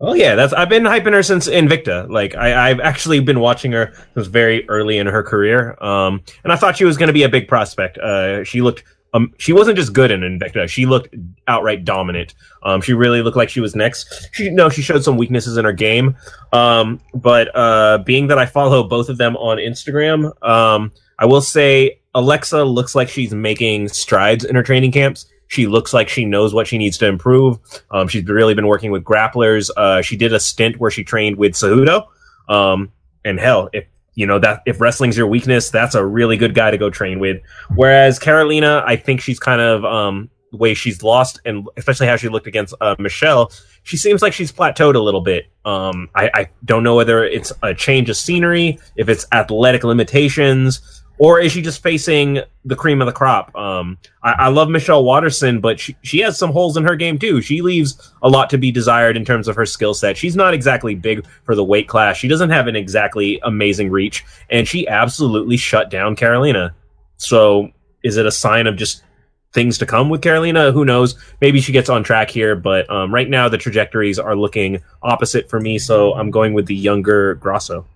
Oh 0.00 0.14
yeah, 0.14 0.34
that's 0.34 0.52
I've 0.52 0.68
been 0.68 0.82
hyping 0.82 1.12
her 1.12 1.22
since 1.22 1.48
Invicta. 1.48 2.08
Like 2.10 2.34
I, 2.34 2.70
I've 2.70 2.80
actually 2.80 3.20
been 3.20 3.38
watching 3.38 3.70
her 3.72 3.92
since 4.14 4.26
very 4.26 4.68
early 4.68 4.98
in 4.98 5.06
her 5.06 5.22
career, 5.22 5.76
um, 5.82 6.22
and 6.42 6.52
I 6.52 6.56
thought 6.56 6.76
she 6.76 6.84
was 6.84 6.96
going 6.96 7.06
to 7.06 7.12
be 7.12 7.22
a 7.22 7.28
big 7.28 7.46
prospect. 7.46 7.98
Uh, 7.98 8.42
she 8.42 8.62
looked 8.62 8.82
um, 9.14 9.32
she 9.38 9.52
wasn't 9.52 9.76
just 9.76 9.92
good 9.92 10.10
in 10.10 10.20
Invicta. 10.20 10.68
She 10.68 10.86
looked 10.86 11.14
outright 11.46 11.84
dominant. 11.84 12.34
Um, 12.62 12.80
she 12.80 12.94
really 12.94 13.22
looked 13.22 13.36
like 13.36 13.50
she 13.50 13.60
was 13.60 13.76
next. 13.76 14.28
She 14.32 14.50
no, 14.50 14.68
she 14.68 14.82
showed 14.82 15.04
some 15.04 15.16
weaknesses 15.16 15.56
in 15.56 15.64
her 15.64 15.72
game. 15.72 16.16
Um, 16.52 17.00
but 17.14 17.54
uh, 17.54 17.98
being 17.98 18.28
that 18.28 18.38
I 18.38 18.46
follow 18.46 18.82
both 18.82 19.08
of 19.08 19.18
them 19.18 19.36
on 19.36 19.58
Instagram, 19.58 20.32
um, 20.46 20.92
I 21.18 21.26
will 21.26 21.42
say 21.42 22.00
Alexa 22.14 22.64
looks 22.64 22.94
like 22.94 23.08
she's 23.08 23.34
making 23.34 23.88
strides 23.88 24.44
in 24.44 24.54
her 24.54 24.62
training 24.62 24.92
camps. 24.92 25.26
She 25.48 25.66
looks 25.66 25.92
like 25.92 26.08
she 26.08 26.24
knows 26.24 26.54
what 26.54 26.66
she 26.66 26.78
needs 26.78 26.96
to 26.98 27.06
improve. 27.06 27.58
Um, 27.90 28.08
she's 28.08 28.24
really 28.24 28.54
been 28.54 28.66
working 28.66 28.90
with 28.90 29.04
grapplers. 29.04 29.70
Uh, 29.76 30.00
she 30.00 30.16
did 30.16 30.32
a 30.32 30.40
stint 30.40 30.78
where 30.78 30.90
she 30.90 31.04
trained 31.04 31.36
with 31.36 31.52
Cejudo. 31.52 32.06
Um, 32.48 32.90
and 33.24 33.38
hell, 33.38 33.68
if 33.74 33.84
you 34.14 34.26
know 34.26 34.38
that 34.38 34.62
if 34.66 34.80
wrestling's 34.80 35.16
your 35.16 35.26
weakness, 35.26 35.70
that's 35.70 35.94
a 35.94 36.04
really 36.04 36.36
good 36.36 36.54
guy 36.54 36.70
to 36.70 36.78
go 36.78 36.90
train 36.90 37.18
with. 37.18 37.40
Whereas 37.74 38.18
Karolina, 38.18 38.82
I 38.86 38.96
think 38.96 39.20
she's 39.20 39.40
kind 39.40 39.60
of 39.60 39.84
um, 39.84 40.30
the 40.50 40.58
way 40.58 40.74
she's 40.74 41.02
lost, 41.02 41.40
and 41.44 41.66
especially 41.76 42.06
how 42.06 42.16
she 42.16 42.28
looked 42.28 42.46
against 42.46 42.74
uh, 42.80 42.94
Michelle. 42.98 43.50
She 43.84 43.96
seems 43.96 44.22
like 44.22 44.32
she's 44.32 44.52
plateaued 44.52 44.94
a 44.94 45.00
little 45.00 45.22
bit. 45.22 45.46
Um, 45.64 46.08
I, 46.14 46.30
I 46.34 46.48
don't 46.64 46.84
know 46.84 46.94
whether 46.94 47.24
it's 47.24 47.52
a 47.62 47.74
change 47.74 48.08
of 48.10 48.16
scenery, 48.16 48.78
if 48.96 49.08
it's 49.08 49.26
athletic 49.32 49.82
limitations, 49.82 51.01
or 51.22 51.38
is 51.38 51.52
she 51.52 51.62
just 51.62 51.84
facing 51.84 52.40
the 52.64 52.74
cream 52.74 53.00
of 53.00 53.06
the 53.06 53.12
crop? 53.12 53.54
Um, 53.54 53.96
I, 54.24 54.32
I 54.32 54.48
love 54.48 54.68
Michelle 54.68 55.04
Waterson, 55.04 55.60
but 55.60 55.78
she, 55.78 55.94
she 56.02 56.18
has 56.18 56.36
some 56.36 56.50
holes 56.50 56.76
in 56.76 56.82
her 56.82 56.96
game 56.96 57.16
too. 57.16 57.40
She 57.40 57.62
leaves 57.62 58.12
a 58.22 58.28
lot 58.28 58.50
to 58.50 58.58
be 58.58 58.72
desired 58.72 59.16
in 59.16 59.24
terms 59.24 59.46
of 59.46 59.54
her 59.54 59.64
skill 59.64 59.94
set. 59.94 60.16
She's 60.16 60.34
not 60.34 60.52
exactly 60.52 60.96
big 60.96 61.24
for 61.44 61.54
the 61.54 61.62
weight 61.62 61.86
class. 61.86 62.16
She 62.16 62.26
doesn't 62.26 62.50
have 62.50 62.66
an 62.66 62.74
exactly 62.74 63.38
amazing 63.44 63.92
reach, 63.92 64.24
and 64.50 64.66
she 64.66 64.88
absolutely 64.88 65.56
shut 65.56 65.90
down 65.90 66.16
Karolina. 66.16 66.72
So, 67.18 67.70
is 68.02 68.16
it 68.16 68.26
a 68.26 68.32
sign 68.32 68.66
of 68.66 68.74
just 68.74 69.04
things 69.52 69.78
to 69.78 69.86
come 69.86 70.10
with 70.10 70.22
Karolina? 70.22 70.72
Who 70.72 70.84
knows? 70.84 71.14
Maybe 71.40 71.60
she 71.60 71.70
gets 71.70 71.88
on 71.88 72.02
track 72.02 72.30
here, 72.30 72.56
but 72.56 72.90
um, 72.90 73.14
right 73.14 73.30
now 73.30 73.48
the 73.48 73.58
trajectories 73.58 74.18
are 74.18 74.34
looking 74.34 74.82
opposite 75.04 75.48
for 75.48 75.60
me. 75.60 75.78
So 75.78 76.14
I'm 76.14 76.32
going 76.32 76.52
with 76.52 76.66
the 76.66 76.74
younger 76.74 77.36
Grasso. 77.36 77.86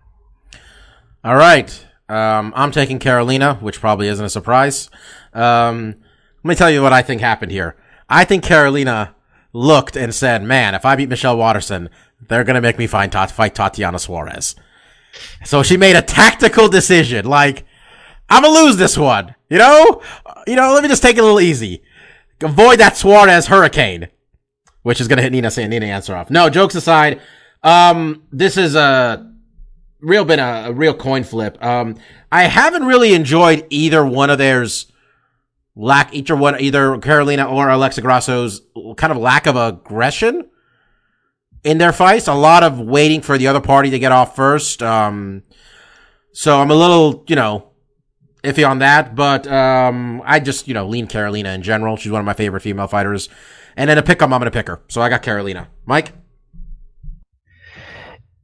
All 1.24 1.34
right. 1.34 1.85
Um, 2.08 2.52
I'm 2.56 2.70
taking 2.70 2.98
Karolina, 2.98 3.60
which 3.60 3.80
probably 3.80 4.08
isn't 4.08 4.24
a 4.24 4.30
surprise. 4.30 4.90
Um, 5.34 5.96
let 6.44 6.48
me 6.48 6.54
tell 6.54 6.70
you 6.70 6.82
what 6.82 6.92
I 6.92 7.02
think 7.02 7.20
happened 7.20 7.50
here. 7.50 7.76
I 8.08 8.24
think 8.24 8.44
Karolina 8.44 9.14
looked 9.52 9.96
and 9.96 10.14
said, 10.14 10.42
man, 10.42 10.74
if 10.74 10.84
I 10.84 10.94
beat 10.94 11.08
Michelle 11.08 11.36
Waterson, 11.36 11.88
they're 12.28 12.44
to 12.54 12.60
make 12.60 12.78
me 12.78 12.86
fight, 12.86 13.12
fight 13.12 13.54
Tatiana 13.54 13.98
Suarez. 13.98 14.54
So 15.44 15.62
she 15.62 15.76
made 15.76 15.96
a 15.96 16.02
tactical 16.02 16.68
decision, 16.68 17.24
like, 17.24 17.64
I'm 18.28 18.42
to 18.42 18.50
lose 18.50 18.76
this 18.76 18.96
one. 18.96 19.34
You 19.48 19.58
know? 19.58 20.02
You 20.46 20.56
know, 20.56 20.72
let 20.74 20.82
me 20.82 20.88
just 20.88 21.02
take 21.02 21.16
it 21.16 21.20
a 21.20 21.22
little 21.22 21.40
easy. 21.40 21.82
Avoid 22.40 22.80
that 22.80 22.96
Suarez 22.96 23.46
hurricane, 23.46 24.08
which 24.82 25.00
is 25.00 25.08
to 25.16 25.22
hit 25.22 25.32
Nina, 25.32 25.50
Nina 25.56 25.86
Ansaroff. 25.86 26.30
No, 26.30 26.50
jokes 26.50 26.74
aside, 26.74 27.20
um, 27.62 28.22
this 28.30 28.56
is 28.56 28.74
a, 28.74 29.32
real 30.06 30.24
been 30.24 30.38
a, 30.38 30.66
a, 30.68 30.72
real 30.72 30.94
coin 30.94 31.24
flip. 31.24 31.62
Um, 31.62 31.96
I 32.30 32.44
haven't 32.44 32.84
really 32.84 33.12
enjoyed 33.12 33.66
either 33.70 34.06
one 34.06 34.30
of 34.30 34.38
theirs 34.38 34.90
lack 35.74 36.14
Each 36.14 36.30
either 36.30 36.36
one 36.36 36.60
either 36.60 36.96
Karolina 36.96 37.50
or 37.50 37.68
Alexa 37.68 38.00
Grasso's 38.00 38.62
kind 38.96 39.12
of 39.12 39.18
lack 39.18 39.46
of 39.46 39.56
aggression 39.56 40.48
in 41.64 41.78
their 41.78 41.92
fights. 41.92 42.28
A 42.28 42.34
lot 42.34 42.62
of 42.62 42.80
waiting 42.80 43.20
for 43.20 43.36
the 43.36 43.48
other 43.48 43.60
party 43.60 43.90
to 43.90 43.98
get 43.98 44.10
off 44.10 44.34
first. 44.34 44.82
Um, 44.82 45.42
so 46.32 46.60
I'm 46.60 46.70
a 46.70 46.74
little, 46.74 47.24
you 47.28 47.36
know, 47.36 47.72
iffy 48.42 48.66
on 48.66 48.78
that, 48.78 49.14
but 49.14 49.46
um, 49.48 50.22
I 50.24 50.40
just, 50.40 50.68
you 50.68 50.74
know, 50.74 50.86
lean 50.86 51.08
Karolina 51.08 51.54
in 51.54 51.62
general. 51.62 51.96
She's 51.96 52.12
one 52.12 52.20
of 52.20 52.26
my 52.26 52.34
favorite 52.34 52.60
female 52.60 52.86
fighters. 52.86 53.28
And 53.76 53.90
then 53.90 53.98
a 53.98 54.02
pick 54.02 54.22
'em, 54.22 54.32
I'm 54.32 54.40
to 54.40 54.50
pick 54.50 54.68
her. 54.68 54.80
So 54.88 55.02
I 55.02 55.08
got 55.10 55.22
Karolina. 55.22 55.66
Mike? 55.84 56.12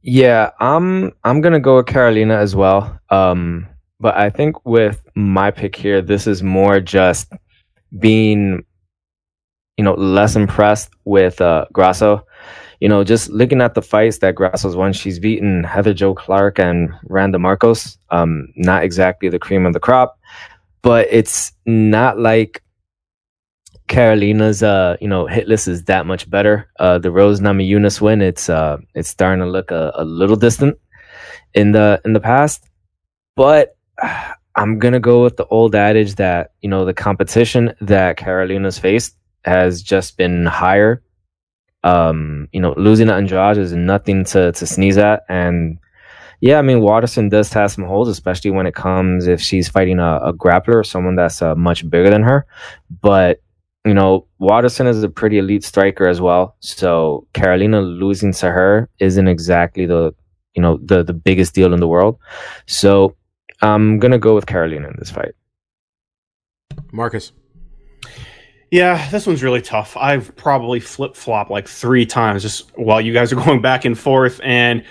Yeah, 0.03 0.51
I'm 0.59 1.13
I'm 1.23 1.39
gonna 1.41 1.61
go 1.61 1.77
with 1.77 1.85
Karolina 1.87 2.37
as 2.37 2.55
well. 2.55 2.99
Um, 3.09 3.67
but 3.99 4.15
I 4.17 4.29
think 4.29 4.65
with 4.65 5.01
my 5.15 5.49
pick 5.49 5.75
here, 5.75 6.01
this 6.01 6.27
is 6.27 6.43
more 6.43 6.81
just 6.81 7.31
being, 7.99 8.65
you 9.77 9.83
know, 9.83 9.93
less 9.93 10.35
impressed 10.35 10.89
with 11.05 11.39
uh, 11.39 11.65
Grasso. 11.71 12.25
You 12.81 12.89
know, 12.89 13.05
just 13.05 13.29
looking 13.29 13.61
at 13.61 13.75
the 13.75 13.81
fights 13.81 14.17
that 14.17 14.35
Grasso's 14.35 14.75
won, 14.75 14.91
she's 14.91 15.19
beaten 15.19 15.63
Heather 15.63 15.93
Jo 15.93 16.13
Clark 16.13 16.59
and 16.59 16.89
Randa 17.05 17.37
Markos. 17.37 17.97
Um, 18.09 18.49
not 18.57 18.83
exactly 18.83 19.29
the 19.29 19.39
cream 19.39 19.65
of 19.65 19.71
the 19.71 19.79
crop, 19.79 20.19
but 20.81 21.07
it's 21.09 21.53
not 21.65 22.19
like 22.19 22.62
Karolina's 23.87 24.63
uh 24.63 24.97
you 25.01 25.07
know 25.07 25.27
hit 25.27 25.47
list 25.47 25.67
is 25.67 25.83
that 25.85 26.05
much 26.05 26.29
better. 26.29 26.69
Uh, 26.79 26.97
the 26.97 27.11
Rose 27.11 27.41
Namajunas 27.41 28.01
win 28.01 28.21
it's 28.21 28.49
uh 28.49 28.77
it's 28.95 29.09
starting 29.09 29.43
to 29.43 29.49
look 29.49 29.71
a, 29.71 29.91
a 29.95 30.05
little 30.05 30.35
distant 30.35 30.77
in 31.53 31.71
the 31.71 32.01
in 32.05 32.13
the 32.13 32.19
past, 32.19 32.67
but 33.35 33.77
I'm 34.55 34.77
gonna 34.77 34.99
go 34.99 35.23
with 35.23 35.37
the 35.37 35.45
old 35.47 35.75
adage 35.75 36.15
that 36.15 36.51
you 36.61 36.69
know 36.69 36.85
the 36.85 36.93
competition 36.93 37.73
that 37.81 38.17
Karolina's 38.17 38.77
faced 38.79 39.15
has 39.45 39.81
just 39.81 40.17
been 40.17 40.45
higher. 40.45 41.03
Um, 41.83 42.47
you 42.53 42.61
know, 42.61 42.73
losing 42.77 43.07
to 43.07 43.13
Andrade 43.13 43.57
is 43.57 43.73
nothing 43.73 44.23
to 44.25 44.51
to 44.53 44.65
sneeze 44.65 44.97
at, 44.97 45.23
and 45.27 45.77
yeah, 46.39 46.59
I 46.59 46.61
mean 46.61 46.81
Waterson 46.81 47.29
does 47.29 47.51
have 47.53 47.71
some 47.71 47.83
holes, 47.83 48.07
especially 48.07 48.51
when 48.51 48.65
it 48.65 48.75
comes 48.75 49.27
if 49.27 49.41
she's 49.41 49.67
fighting 49.67 49.99
a, 49.99 50.17
a 50.23 50.33
grappler 50.33 50.75
or 50.75 50.83
someone 50.83 51.15
that's 51.15 51.41
uh, 51.41 51.55
much 51.55 51.89
bigger 51.89 52.09
than 52.09 52.23
her. 52.23 52.45
But 53.01 53.41
you 53.85 53.93
know, 53.93 54.25
Waterson 54.39 54.87
is 54.87 55.03
a 55.03 55.09
pretty 55.09 55.37
elite 55.37 55.63
striker 55.63 56.07
as 56.07 56.21
well. 56.21 56.55
So 56.59 57.27
Karolina 57.33 57.81
losing 57.81 58.31
to 58.33 58.49
her 58.49 58.89
isn't 58.99 59.27
exactly 59.27 59.85
the 59.85 60.13
you 60.53 60.61
know 60.61 60.79
the 60.83 61.03
the 61.03 61.13
biggest 61.13 61.53
deal 61.53 61.73
in 61.73 61.79
the 61.79 61.87
world. 61.87 62.17
So 62.65 63.15
I'm 63.61 63.99
gonna 63.99 64.19
go 64.19 64.35
with 64.35 64.45
Karolina 64.45 64.89
in 64.89 64.95
this 64.97 65.11
fight. 65.11 65.33
Marcus. 66.91 67.31
Yeah, 68.71 69.07
this 69.11 69.27
one's 69.27 69.43
really 69.43 69.61
tough. 69.61 69.95
I've 69.97 70.35
probably 70.35 70.79
flip 70.79 71.15
flop 71.15 71.51
like 71.51 71.67
three 71.67 72.07
times 72.07 72.41
just 72.41 72.75
while 72.75 72.99
you 72.99 73.13
guys 73.13 73.31
are 73.31 73.35
going 73.43 73.61
back 73.61 73.85
and 73.85 73.97
forth, 73.97 74.39
and 74.43 74.83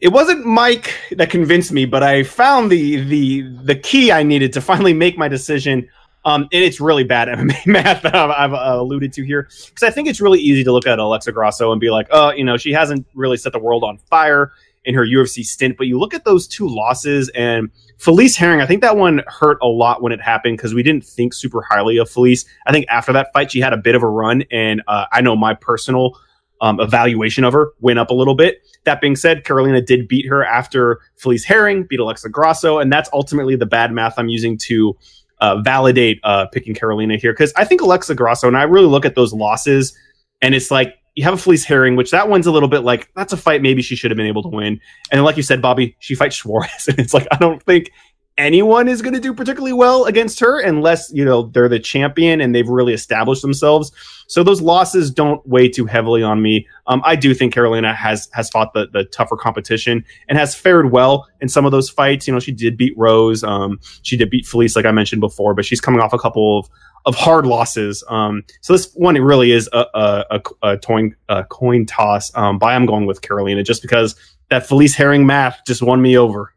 it 0.00 0.08
wasn't 0.08 0.44
Mike 0.44 0.94
that 1.12 1.30
convinced 1.30 1.72
me, 1.72 1.86
but 1.86 2.02
I 2.02 2.24
found 2.24 2.70
the 2.70 3.02
the 3.04 3.42
the 3.64 3.74
key 3.74 4.12
I 4.12 4.22
needed 4.22 4.52
to 4.52 4.60
finally 4.60 4.92
make 4.92 5.16
my 5.16 5.28
decision 5.28 5.88
um, 6.24 6.42
and 6.52 6.64
it's 6.64 6.80
really 6.80 7.04
bad 7.04 7.28
MMA 7.38 7.66
math 7.66 8.02
that 8.02 8.14
I've, 8.14 8.30
I've 8.30 8.52
uh, 8.52 8.80
alluded 8.80 9.12
to 9.14 9.24
here 9.24 9.48
because 9.66 9.82
I 9.82 9.90
think 9.90 10.08
it's 10.08 10.20
really 10.20 10.40
easy 10.40 10.64
to 10.64 10.72
look 10.72 10.86
at 10.86 10.98
Alexa 10.98 11.32
Grasso 11.32 11.72
and 11.72 11.80
be 11.80 11.90
like, 11.90 12.08
oh, 12.10 12.32
you 12.32 12.44
know, 12.44 12.56
she 12.56 12.72
hasn't 12.72 13.06
really 13.14 13.36
set 13.36 13.52
the 13.52 13.58
world 13.58 13.84
on 13.84 13.98
fire 13.98 14.52
in 14.84 14.94
her 14.94 15.04
UFC 15.04 15.44
stint. 15.44 15.76
But 15.76 15.86
you 15.86 15.98
look 15.98 16.14
at 16.14 16.24
those 16.24 16.46
two 16.46 16.68
losses 16.68 17.30
and 17.34 17.70
Felice 17.98 18.36
Herrig, 18.36 18.60
I 18.60 18.66
think 18.66 18.82
that 18.82 18.96
one 18.96 19.22
hurt 19.26 19.58
a 19.62 19.66
lot 19.66 20.02
when 20.02 20.12
it 20.12 20.20
happened 20.20 20.56
because 20.56 20.74
we 20.74 20.82
didn't 20.82 21.04
think 21.04 21.34
super 21.34 21.62
highly 21.62 21.98
of 21.98 22.10
Felice. 22.10 22.44
I 22.66 22.72
think 22.72 22.86
after 22.88 23.12
that 23.12 23.32
fight, 23.32 23.52
she 23.52 23.60
had 23.60 23.72
a 23.72 23.76
bit 23.76 23.94
of 23.94 24.02
a 24.02 24.08
run, 24.08 24.42
and 24.50 24.82
uh, 24.88 25.06
I 25.12 25.20
know 25.20 25.36
my 25.36 25.54
personal 25.54 26.18
um, 26.60 26.80
evaluation 26.80 27.44
of 27.44 27.52
her 27.52 27.72
went 27.80 27.98
up 27.98 28.10
a 28.10 28.14
little 28.14 28.34
bit. 28.34 28.62
That 28.84 29.00
being 29.00 29.16
said, 29.16 29.44
Karolina 29.44 29.84
did 29.84 30.08
beat 30.08 30.26
her 30.26 30.44
after 30.44 31.00
Felice 31.16 31.46
Herrig 31.46 31.88
beat 31.88 32.00
Alexa 32.00 32.28
Grasso, 32.28 32.78
and 32.78 32.92
that's 32.92 33.10
ultimately 33.12 33.56
the 33.56 33.66
bad 33.66 33.92
math 33.92 34.14
I'm 34.16 34.28
using 34.28 34.58
to 34.58 34.96
uh, 35.42 35.60
validate 35.60 36.20
uh, 36.22 36.46
picking 36.46 36.72
Karolina 36.72 37.18
here 37.18 37.32
because 37.32 37.52
I 37.56 37.64
think 37.64 37.80
Alexa 37.80 38.14
Grasso 38.14 38.46
and 38.46 38.56
I 38.56 38.62
really 38.62 38.86
look 38.86 39.04
at 39.04 39.16
those 39.16 39.34
losses 39.34 39.92
and 40.40 40.54
it's 40.54 40.70
like 40.70 40.94
you 41.14 41.24
have 41.24 41.34
a 41.34 41.36
Felice 41.36 41.66
Herrig, 41.66 41.96
which 41.96 42.12
that 42.12 42.28
one's 42.28 42.46
a 42.46 42.52
little 42.52 42.68
bit 42.68 42.80
like 42.80 43.10
that's 43.14 43.32
a 43.32 43.36
fight 43.36 43.60
maybe 43.60 43.82
she 43.82 43.96
should 43.96 44.10
have 44.10 44.16
been 44.16 44.26
able 44.26 44.42
to 44.44 44.48
win. 44.48 44.80
And 45.10 45.22
like 45.24 45.36
you 45.36 45.42
said, 45.42 45.60
Bobby, 45.60 45.96
she 45.98 46.14
fights 46.14 46.36
Suarez, 46.36 46.86
and 46.88 46.98
it's 46.98 47.12
like 47.12 47.26
I 47.30 47.36
don't 47.36 47.62
think 47.62 47.90
anyone 48.38 48.88
is 48.88 49.02
going 49.02 49.14
to 49.14 49.20
do 49.20 49.34
particularly 49.34 49.72
well 49.72 50.04
against 50.04 50.40
her 50.40 50.60
unless 50.60 51.12
you 51.12 51.24
know 51.24 51.42
they're 51.42 51.68
the 51.68 51.78
champion 51.78 52.40
and 52.40 52.54
they've 52.54 52.68
really 52.68 52.94
established 52.94 53.42
themselves. 53.42 53.92
So 54.26 54.42
those 54.42 54.62
losses 54.62 55.10
don't 55.10 55.46
weigh 55.46 55.68
too 55.68 55.84
heavily 55.84 56.22
on 56.22 56.40
me. 56.40 56.66
Um, 56.86 57.02
I 57.04 57.16
do 57.16 57.34
think 57.34 57.54
Karolina 57.54 57.94
has 57.94 58.28
has 58.32 58.48
fought 58.48 58.72
the, 58.72 58.88
the 58.92 59.04
tougher 59.04 59.36
competition 59.36 60.04
and 60.28 60.38
has 60.38 60.54
fared 60.54 60.90
well 60.90 61.28
in 61.40 61.48
some 61.48 61.66
of 61.66 61.72
those 61.72 61.90
fights. 61.90 62.26
You 62.26 62.32
know, 62.32 62.40
she 62.40 62.52
did 62.52 62.76
beat 62.76 62.94
Rose, 62.96 63.44
um, 63.44 63.78
she 64.02 64.16
did 64.16 64.30
beat 64.30 64.46
Felice, 64.46 64.76
like 64.76 64.86
I 64.86 64.92
mentioned 64.92 65.20
before, 65.20 65.54
but 65.54 65.64
she's 65.64 65.80
coming 65.80 66.00
off 66.00 66.12
a 66.12 66.18
couple 66.18 66.58
of 66.58 66.68
of 67.04 67.16
hard 67.16 67.46
losses. 67.46 68.04
Um, 68.08 68.44
so 68.60 68.72
this 68.72 68.92
one 68.94 69.16
it 69.16 69.20
really 69.20 69.50
is 69.50 69.68
a, 69.72 69.86
a, 69.94 70.24
a, 70.30 70.68
a 70.70 70.78
coin 70.78 71.14
a 71.28 71.44
coin 71.44 71.84
toss. 71.84 72.34
Um, 72.36 72.58
but 72.58 72.66
I'm 72.66 72.86
going 72.86 73.06
with 73.06 73.20
Karolina 73.20 73.64
just 73.64 73.82
because 73.82 74.14
that 74.50 74.66
Felice 74.66 74.96
Herrig 74.96 75.24
math 75.24 75.60
just 75.66 75.82
won 75.82 76.00
me 76.00 76.16
over. 76.16 76.54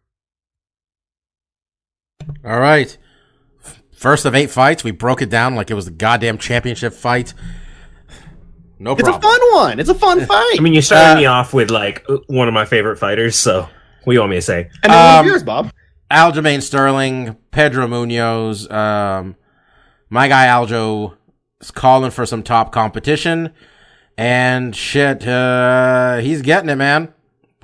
All 2.43 2.59
right. 2.59 2.97
First 3.91 4.25
of 4.25 4.35
eight 4.35 4.49
fights, 4.49 4.83
we 4.83 4.91
broke 4.91 5.21
it 5.21 5.29
down 5.29 5.55
like 5.55 5.71
it 5.71 5.73
was 5.73 5.85
the 5.85 5.91
goddamn 5.91 6.37
championship 6.37 6.93
fight. 6.93 7.33
No 8.77 8.91
It's 8.91 9.03
problem. 9.03 9.19
a 9.19 9.21
fun 9.23 9.39
one. 9.53 9.79
It's 9.79 9.89
a 9.89 9.95
fun 9.95 10.25
fight. 10.25 10.55
I 10.57 10.61
mean, 10.61 10.73
you 10.73 10.81
started 10.81 11.13
Uh, 11.13 11.15
me 11.15 11.25
off 11.25 11.53
with 11.53 11.71
like 11.71 12.05
one 12.27 12.47
of 12.47 12.53
my 12.53 12.65
favorite 12.65 12.97
fighters, 12.97 13.35
so 13.35 13.61
what 14.03 14.11
do 14.11 14.13
you 14.13 14.19
want 14.19 14.31
me 14.31 14.37
to 14.37 14.41
say? 14.41 14.69
and 14.83 14.91
then 14.91 15.05
one 15.05 15.15
um, 15.15 15.19
of 15.21 15.25
yours, 15.25 15.43
Bob. 15.43 15.71
Aljamain 16.11 16.61
Sterling, 16.61 17.35
Pedro 17.51 17.87
Munhoz, 17.87 18.69
um, 18.71 19.35
my 20.09 20.27
guy 20.27 20.45
Aljo 20.47 21.15
is 21.61 21.71
calling 21.71 22.11
for 22.11 22.25
some 22.25 22.43
top 22.43 22.71
competition, 22.71 23.51
and 24.17 24.75
shit, 24.75 25.25
uh, 25.27 26.17
he's 26.17 26.41
getting 26.41 26.69
it, 26.69 26.75
man. 26.75 27.11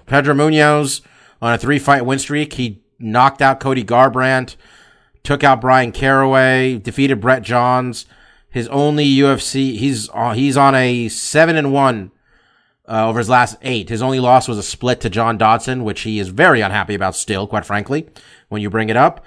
Pedro 0.07 0.33
Munhoz 0.33 1.01
on 1.41 1.53
a 1.53 1.57
three 1.57 1.77
fight 1.77 2.05
win 2.05 2.17
streak. 2.19 2.53
He 2.53 2.81
knocked 3.01 3.41
out 3.41 3.59
Cody 3.59 3.83
Garbrandt, 3.83 4.55
took 5.23 5.43
out 5.43 5.61
Bryan 5.61 5.91
Caraway, 5.91 6.77
defeated 6.77 7.21
Brett 7.21 7.41
Johns. 7.41 8.05
His 8.49 8.67
only 8.67 9.05
UFC, 9.05 9.77
he's 9.77 10.09
uh, 10.13 10.33
he's 10.33 10.57
on 10.57 10.75
a 10.75 11.07
seven 11.09 11.55
and 11.55 11.71
one 11.71 12.11
uh, 12.87 13.07
over 13.07 13.19
his 13.19 13.29
last 13.29 13.57
eight. 13.61 13.89
His 13.89 14.01
only 14.01 14.19
loss 14.19 14.47
was 14.47 14.57
a 14.57 14.63
split 14.63 14.99
to 15.01 15.09
John 15.09 15.37
Dodson, 15.37 15.83
which 15.83 16.01
he 16.01 16.19
is 16.19 16.27
very 16.27 16.61
unhappy 16.61 16.93
about 16.93 17.15
still, 17.15 17.47
quite 17.47 17.65
frankly, 17.65 18.09
when 18.49 18.61
you 18.61 18.69
bring 18.69 18.89
it 18.89 18.97
up. 18.97 19.25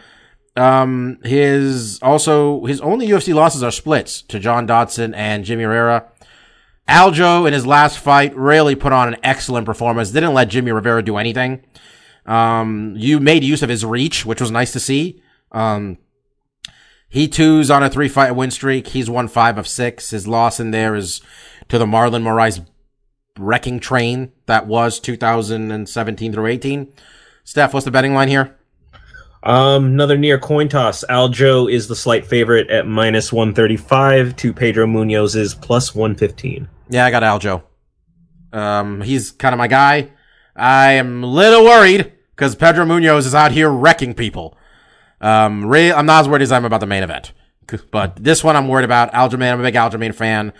Um, 0.56 1.18
his 1.24 1.98
also, 2.02 2.64
his 2.66 2.80
only 2.80 3.08
UFC 3.08 3.34
losses 3.34 3.62
are 3.62 3.70
splits 3.70 4.22
to 4.22 4.38
John 4.38 4.66
Dodson 4.66 5.14
and 5.14 5.44
Jimmy 5.44 5.64
Rivera. 5.64 6.06
Aljo 6.88 7.46
in 7.46 7.54
his 7.54 7.66
last 7.66 7.98
fight 7.98 8.36
really 8.36 8.74
put 8.74 8.92
on 8.92 9.08
an 9.08 9.16
excellent 9.22 9.66
performance. 9.66 10.10
Didn't 10.10 10.34
let 10.34 10.48
Jimmy 10.48 10.70
Rivera 10.70 11.02
do 11.02 11.16
anything. 11.16 11.64
Um, 12.26 12.94
you 12.96 13.20
made 13.20 13.44
use 13.44 13.62
of 13.62 13.68
his 13.68 13.84
reach, 13.84 14.24
which 14.24 14.40
was 14.40 14.50
nice 14.50 14.72
to 14.72 14.80
see. 14.80 15.22
Um, 15.52 15.98
he 17.08 17.28
too's 17.28 17.70
on 17.70 17.82
a 17.82 17.90
three 17.90 18.08
fight 18.08 18.32
win 18.32 18.50
streak. 18.50 18.88
He's 18.88 19.08
won 19.08 19.28
five 19.28 19.58
of 19.58 19.68
six. 19.68 20.10
His 20.10 20.26
loss 20.26 20.58
in 20.58 20.70
there 20.70 20.94
is 20.94 21.20
to 21.68 21.78
the 21.78 21.86
Marlon 21.86 22.22
Moraes 22.22 22.66
wrecking 23.38 23.80
train 23.80 24.32
that 24.46 24.66
was 24.66 24.98
2017 25.00 26.32
through 26.32 26.46
18. 26.46 26.92
Steph, 27.44 27.74
what's 27.74 27.84
the 27.84 27.90
betting 27.90 28.14
line 28.14 28.28
here? 28.28 28.56
Um, 29.44 29.84
another 29.86 30.16
near 30.16 30.38
coin 30.38 30.68
toss. 30.68 31.04
Aljo 31.10 31.70
is 31.70 31.86
the 31.86 31.96
slight 31.96 32.26
favorite 32.26 32.70
at 32.70 32.86
minus 32.86 33.32
135 33.32 34.34
to 34.36 34.52
Pedro 34.54 34.86
Munhoz's 34.86 35.54
plus 35.54 35.94
115. 35.94 36.66
Yeah, 36.88 37.04
I 37.04 37.10
got 37.10 37.22
Aljo. 37.22 37.62
Um, 38.52 39.02
he's 39.02 39.32
kind 39.32 39.52
of 39.52 39.58
my 39.58 39.68
guy. 39.68 40.10
I 40.56 40.92
am 40.92 41.22
a 41.22 41.26
little 41.26 41.64
worried 41.64 42.12
because 42.34 42.54
Pedro 42.54 42.84
Munhoz 42.84 43.26
is 43.26 43.34
out 43.34 43.52
here 43.52 43.70
wrecking 43.70 44.14
people. 44.14 44.56
Um, 45.20 45.72
I'm 45.72 46.06
not 46.06 46.20
as 46.20 46.28
worried 46.28 46.42
as 46.42 46.52
I'm 46.52 46.64
about 46.64 46.80
the 46.80 46.86
main 46.86 47.02
event, 47.02 47.32
but 47.90 48.16
this 48.16 48.44
one 48.44 48.56
I'm 48.56 48.68
worried 48.68 48.84
about. 48.84 49.12
Aljamain, 49.12 49.52
I'm 49.52 49.60
a 49.60 49.62
big 49.62 49.74
Aljamain 49.74 50.14
fan. 50.14 50.52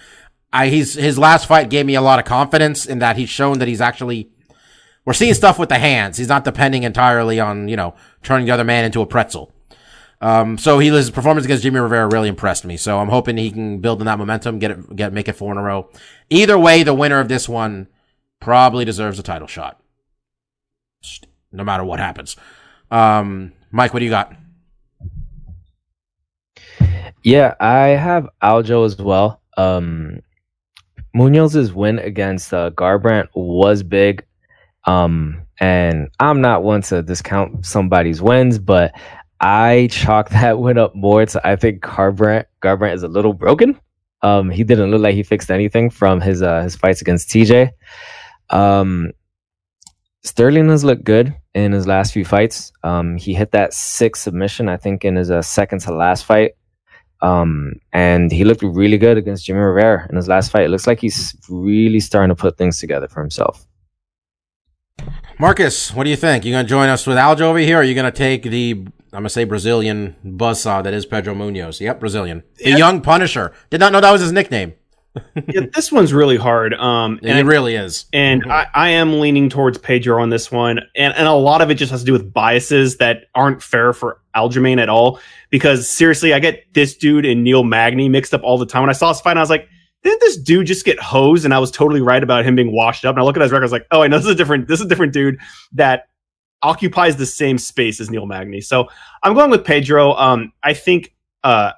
I, 0.52 0.68
he's, 0.68 0.94
his 0.94 1.18
last 1.18 1.46
fight 1.46 1.68
gave 1.68 1.84
me 1.84 1.96
a 1.96 2.00
lot 2.00 2.18
of 2.18 2.24
confidence 2.24 2.86
in 2.86 3.00
that 3.00 3.16
he's 3.16 3.28
shown 3.28 3.58
that 3.58 3.68
he's 3.68 3.80
actually, 3.80 4.30
we're 5.04 5.12
seeing 5.12 5.34
stuff 5.34 5.58
with 5.58 5.68
the 5.68 5.78
hands. 5.78 6.16
He's 6.16 6.28
not 6.28 6.44
depending 6.44 6.84
entirely 6.84 7.40
on, 7.40 7.68
you 7.68 7.76
know, 7.76 7.94
turning 8.22 8.46
the 8.46 8.52
other 8.52 8.64
man 8.64 8.84
into 8.84 9.02
a 9.02 9.06
pretzel. 9.06 9.52
Um, 10.20 10.56
so 10.56 10.78
he, 10.78 10.88
his 10.88 11.10
performance 11.10 11.44
against 11.44 11.64
Jimmy 11.64 11.80
Rivera 11.80 12.08
really 12.08 12.28
impressed 12.28 12.64
me. 12.64 12.76
So 12.76 13.00
I'm 13.00 13.08
hoping 13.08 13.36
he 13.36 13.50
can 13.50 13.80
build 13.80 14.00
on 14.00 14.06
that 14.06 14.18
momentum, 14.18 14.60
get 14.60 14.70
it, 14.70 14.96
get, 14.96 15.12
make 15.12 15.28
it 15.28 15.34
four 15.34 15.52
in 15.52 15.58
a 15.58 15.62
row. 15.62 15.90
Either 16.30 16.58
way, 16.58 16.84
the 16.84 16.94
winner 16.94 17.20
of 17.20 17.28
this 17.28 17.48
one 17.48 17.88
probably 18.40 18.84
deserves 18.84 19.18
a 19.18 19.22
title 19.22 19.48
shot. 19.48 19.80
No 21.54 21.64
matter 21.64 21.84
what 21.84 22.00
happens. 22.00 22.36
Um, 22.90 23.52
Mike, 23.70 23.94
what 23.94 24.00
do 24.00 24.04
you 24.04 24.10
got? 24.10 24.34
Yeah, 27.22 27.54
I 27.58 27.88
have 27.88 28.28
Aljo 28.42 28.84
as 28.84 28.98
well. 28.98 29.40
Um, 29.56 30.20
Munhoz's 31.16 31.72
win 31.72 31.98
against 31.98 32.52
uh, 32.52 32.70
Garbrandt 32.70 33.28
was 33.34 33.82
big. 33.82 34.24
Um, 34.84 35.42
and 35.60 36.10
I'm 36.20 36.40
not 36.40 36.62
one 36.62 36.82
to 36.82 37.02
discount 37.02 37.64
somebody's 37.64 38.20
wins, 38.20 38.58
but 38.58 38.92
I 39.40 39.88
chalk 39.90 40.28
that 40.30 40.58
win 40.58 40.76
up 40.76 40.94
more 40.94 41.24
to 41.24 41.46
I 41.46 41.56
think 41.56 41.82
Garbrandt 41.82 42.46
Garbrandt 42.62 42.94
is 42.94 43.02
a 43.02 43.08
little 43.08 43.32
broken. 43.32 43.80
Um, 44.22 44.50
he 44.50 44.64
didn't 44.64 44.90
look 44.90 45.02
like 45.02 45.14
he 45.14 45.22
fixed 45.22 45.50
anything 45.50 45.90
from 45.90 46.20
his 46.20 46.42
uh, 46.42 46.62
his 46.62 46.76
fights 46.76 47.00
against 47.00 47.28
TJ. 47.28 47.70
Um, 48.50 49.12
Sterling 50.24 50.68
has 50.70 50.84
looked 50.84 51.04
good 51.04 51.34
in 51.54 51.72
his 51.72 51.86
last 51.86 52.12
few 52.12 52.24
fights. 52.24 52.72
Um, 52.82 53.16
he 53.16 53.34
hit 53.34 53.52
that 53.52 53.74
six 53.74 54.22
submission, 54.22 54.68
I 54.68 54.76
think, 54.78 55.04
in 55.04 55.16
his 55.16 55.30
uh, 55.30 55.42
second 55.42 55.80
to 55.80 55.94
last 55.94 56.24
fight. 56.24 56.52
Um, 57.20 57.74
and 57.92 58.32
he 58.32 58.44
looked 58.44 58.62
really 58.62 58.98
good 58.98 59.16
against 59.18 59.44
Jimmy 59.46 59.60
Rivera 59.60 60.06
in 60.10 60.16
his 60.16 60.28
last 60.28 60.50
fight. 60.50 60.64
It 60.64 60.70
looks 60.70 60.86
like 60.86 61.00
he's 61.00 61.36
really 61.48 62.00
starting 62.00 62.34
to 62.34 62.40
put 62.40 62.56
things 62.58 62.78
together 62.78 63.06
for 63.08 63.20
himself. 63.20 63.66
Marcus, 65.38 65.92
what 65.94 66.04
do 66.04 66.10
you 66.10 66.16
think? 66.16 66.44
You 66.44 66.52
gonna 66.52 66.68
join 66.68 66.88
us 66.88 67.06
with 67.06 67.16
Aljo 67.16 67.42
over 67.42 67.58
here, 67.58 67.78
or 67.78 67.80
are 67.80 67.84
you 67.84 67.94
gonna 67.94 68.10
take 68.12 68.44
the 68.44 68.72
I'm 69.12 69.20
gonna 69.20 69.28
say 69.28 69.44
Brazilian 69.44 70.16
buzzsaw 70.24 70.82
that 70.84 70.92
is 70.94 71.06
Pedro 71.06 71.34
Munhoz? 71.34 71.80
Yep, 71.80 72.00
Brazilian. 72.00 72.42
The 72.58 72.70
Yeah. 72.70 72.76
young 72.76 73.00
Punisher. 73.00 73.52
Did 73.70 73.80
not 73.80 73.92
know 73.92 74.00
that 74.00 74.10
was 74.10 74.20
his 74.20 74.32
nickname. 74.32 74.74
Yeah, 75.46 75.66
this 75.74 75.92
one's 75.92 76.12
really 76.12 76.36
hard. 76.36 76.74
Um, 76.74 77.20
And 77.22 77.38
it 77.38 77.44
really 77.46 77.76
is. 77.76 78.06
and 78.12 78.44
I, 78.50 78.66
I 78.74 78.88
am 78.90 79.20
leaning 79.20 79.48
towards 79.48 79.78
Pedro 79.78 80.20
on 80.20 80.30
this 80.30 80.50
one, 80.50 80.80
and 80.96 81.14
and 81.14 81.28
a 81.28 81.32
lot 81.32 81.60
of 81.60 81.70
it 81.70 81.74
just 81.74 81.90
has 81.92 82.00
to 82.00 82.06
do 82.06 82.12
with 82.12 82.32
biases 82.32 82.96
that 82.98 83.26
aren't 83.34 83.62
fair 83.62 83.92
for 83.92 84.20
Aljamain 84.34 84.80
at 84.80 84.88
all. 84.88 85.20
Because 85.50 85.88
seriously, 85.88 86.34
I 86.34 86.40
get 86.40 86.64
this 86.74 86.96
dude 86.96 87.24
and 87.24 87.44
Neil 87.44 87.62
Magny 87.62 88.08
mixed 88.08 88.34
up 88.34 88.42
all 88.42 88.58
the 88.58 88.66
time. 88.66 88.82
When 88.82 88.90
I 88.90 88.94
saw 88.94 89.12
this 89.12 89.20
fight, 89.20 89.36
I 89.36 89.40
was 89.40 89.50
like, 89.50 89.68
didn't 90.02 90.20
this 90.20 90.36
dude 90.36 90.66
just 90.66 90.84
get 90.84 90.98
hosed? 90.98 91.44
And 91.44 91.54
I 91.54 91.58
was 91.60 91.70
totally 91.70 92.00
right 92.00 92.22
about 92.22 92.44
him 92.44 92.56
being 92.56 92.74
washed 92.74 93.04
up. 93.04 93.14
And 93.14 93.22
I 93.22 93.24
look 93.24 93.36
at 93.36 93.42
his 93.42 93.52
record, 93.52 93.62
I 93.62 93.66
was 93.66 93.72
like, 93.72 93.86
oh, 93.92 94.02
I 94.02 94.08
know 94.08 94.16
this 94.18 94.26
is 94.26 94.32
a 94.32 94.34
different 94.34 94.66
this 94.68 94.80
is 94.80 94.86
a 94.86 94.88
different 94.88 95.12
dude 95.12 95.38
that 95.74 96.08
occupies 96.62 97.16
the 97.16 97.26
same 97.26 97.58
space 97.58 98.00
as 98.00 98.10
Neil 98.10 98.26
Magny. 98.26 98.60
So 98.60 98.88
I'm 99.22 99.34
going 99.34 99.50
with 99.50 99.64
Pedro. 99.64 100.14
Um, 100.14 100.52
I 100.62 100.74
think 100.74 101.14
uh, 101.44 101.72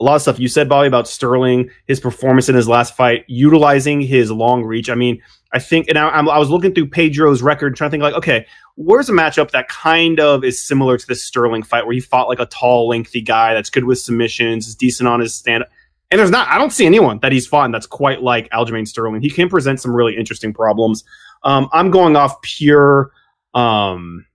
a 0.00 0.04
lot 0.04 0.14
of 0.14 0.22
stuff 0.22 0.38
you 0.38 0.48
said, 0.48 0.68
Bobby, 0.68 0.86
about 0.86 1.08
Sterling, 1.08 1.70
his 1.86 1.98
performance 1.98 2.48
in 2.48 2.54
his 2.54 2.68
last 2.68 2.96
fight, 2.96 3.24
utilizing 3.26 4.00
his 4.00 4.30
long 4.30 4.62
reach. 4.62 4.88
I 4.88 4.94
mean, 4.94 5.20
I 5.52 5.58
think, 5.58 5.88
and 5.88 5.98
I, 5.98 6.08
I 6.08 6.38
was 6.38 6.50
looking 6.50 6.72
through 6.72 6.88
Pedro's 6.90 7.42
record, 7.42 7.74
trying 7.74 7.88
to 7.88 7.92
think 7.92 8.02
like, 8.02 8.14
okay, 8.14 8.46
where's 8.76 9.08
a 9.08 9.12
matchup 9.12 9.50
that 9.50 9.68
kind 9.68 10.20
of 10.20 10.44
is 10.44 10.62
similar 10.62 10.98
to 10.98 11.06
this 11.06 11.24
Sterling 11.24 11.62
fight, 11.62 11.84
where 11.84 11.94
he 11.94 12.00
fought 12.00 12.28
like 12.28 12.38
a 12.38 12.46
tall, 12.46 12.88
lengthy 12.88 13.20
guy 13.20 13.54
that's 13.54 13.70
good 13.70 13.84
with 13.84 13.98
submissions, 13.98 14.68
is 14.68 14.76
decent 14.76 15.08
on 15.08 15.20
his 15.20 15.34
stand. 15.34 15.64
And 16.10 16.18
there's 16.18 16.30
not, 16.30 16.48
I 16.48 16.58
don't 16.58 16.72
see 16.72 16.86
anyone 16.86 17.18
that 17.20 17.32
he's 17.32 17.46
fought 17.46 17.70
that's 17.72 17.86
quite 17.86 18.22
like 18.22 18.48
Aljamain 18.50 18.86
Sterling. 18.86 19.20
He 19.20 19.30
can 19.30 19.48
present 19.48 19.80
some 19.80 19.94
really 19.94 20.16
interesting 20.16 20.54
problems. 20.54 21.02
Um, 21.42 21.68
I'm 21.72 21.90
going 21.90 22.14
off 22.14 22.40
pure 22.42 23.10
um, 23.54 24.26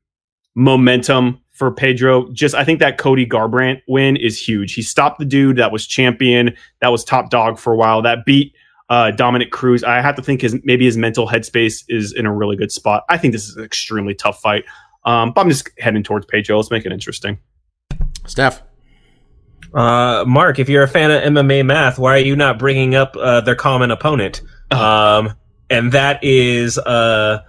momentum 0.55 1.39
for 1.63 1.71
Pedro. 1.71 2.29
Just 2.31 2.55
I 2.55 2.63
think 2.63 2.79
that 2.79 2.97
Cody 2.97 3.25
Garbrandt 3.25 3.81
win 3.87 4.15
is 4.17 4.39
huge. 4.39 4.73
He 4.73 4.81
stopped 4.81 5.19
the 5.19 5.25
dude 5.25 5.57
that 5.57 5.71
was 5.71 5.87
champion, 5.87 6.55
that 6.81 6.89
was 6.89 7.03
top 7.03 7.29
dog 7.29 7.57
for 7.57 7.73
a 7.73 7.75
while, 7.75 8.01
that 8.01 8.25
beat 8.25 8.53
uh, 8.89 9.11
Dominick 9.11 9.51
Cruz. 9.51 9.83
I 9.83 10.01
have 10.01 10.15
to 10.17 10.21
think 10.21 10.41
his 10.41 10.55
maybe 10.63 10.85
his 10.85 10.97
mental 10.97 11.27
headspace 11.27 11.83
is 11.89 12.13
in 12.13 12.25
a 12.25 12.33
really 12.33 12.55
good 12.55 12.71
spot. 12.71 13.03
I 13.09 13.17
think 13.17 13.33
this 13.33 13.47
is 13.47 13.55
an 13.55 13.63
extremely 13.63 14.13
tough 14.13 14.41
fight. 14.41 14.65
Um, 15.05 15.31
but 15.33 15.41
I'm 15.41 15.49
just 15.49 15.69
heading 15.79 16.03
towards 16.03 16.25
Pedro. 16.25 16.57
Let's 16.57 16.71
make 16.71 16.85
it 16.85 16.91
interesting. 16.91 17.39
Steph. 18.25 18.61
Uh, 19.73 20.23
Mark, 20.27 20.59
if 20.59 20.69
you're 20.69 20.83
a 20.83 20.87
fan 20.87 21.11
of 21.11 21.23
MMA 21.23 21.65
math, 21.65 21.97
why 21.97 22.15
are 22.15 22.19
you 22.19 22.35
not 22.35 22.59
bringing 22.59 22.93
up 22.95 23.15
uh, 23.17 23.41
their 23.41 23.55
common 23.55 23.89
opponent? 23.89 24.41
Um, 24.69 25.33
and 25.69 25.91
that 25.93 26.23
is 26.23 26.77
uh, 26.77 27.39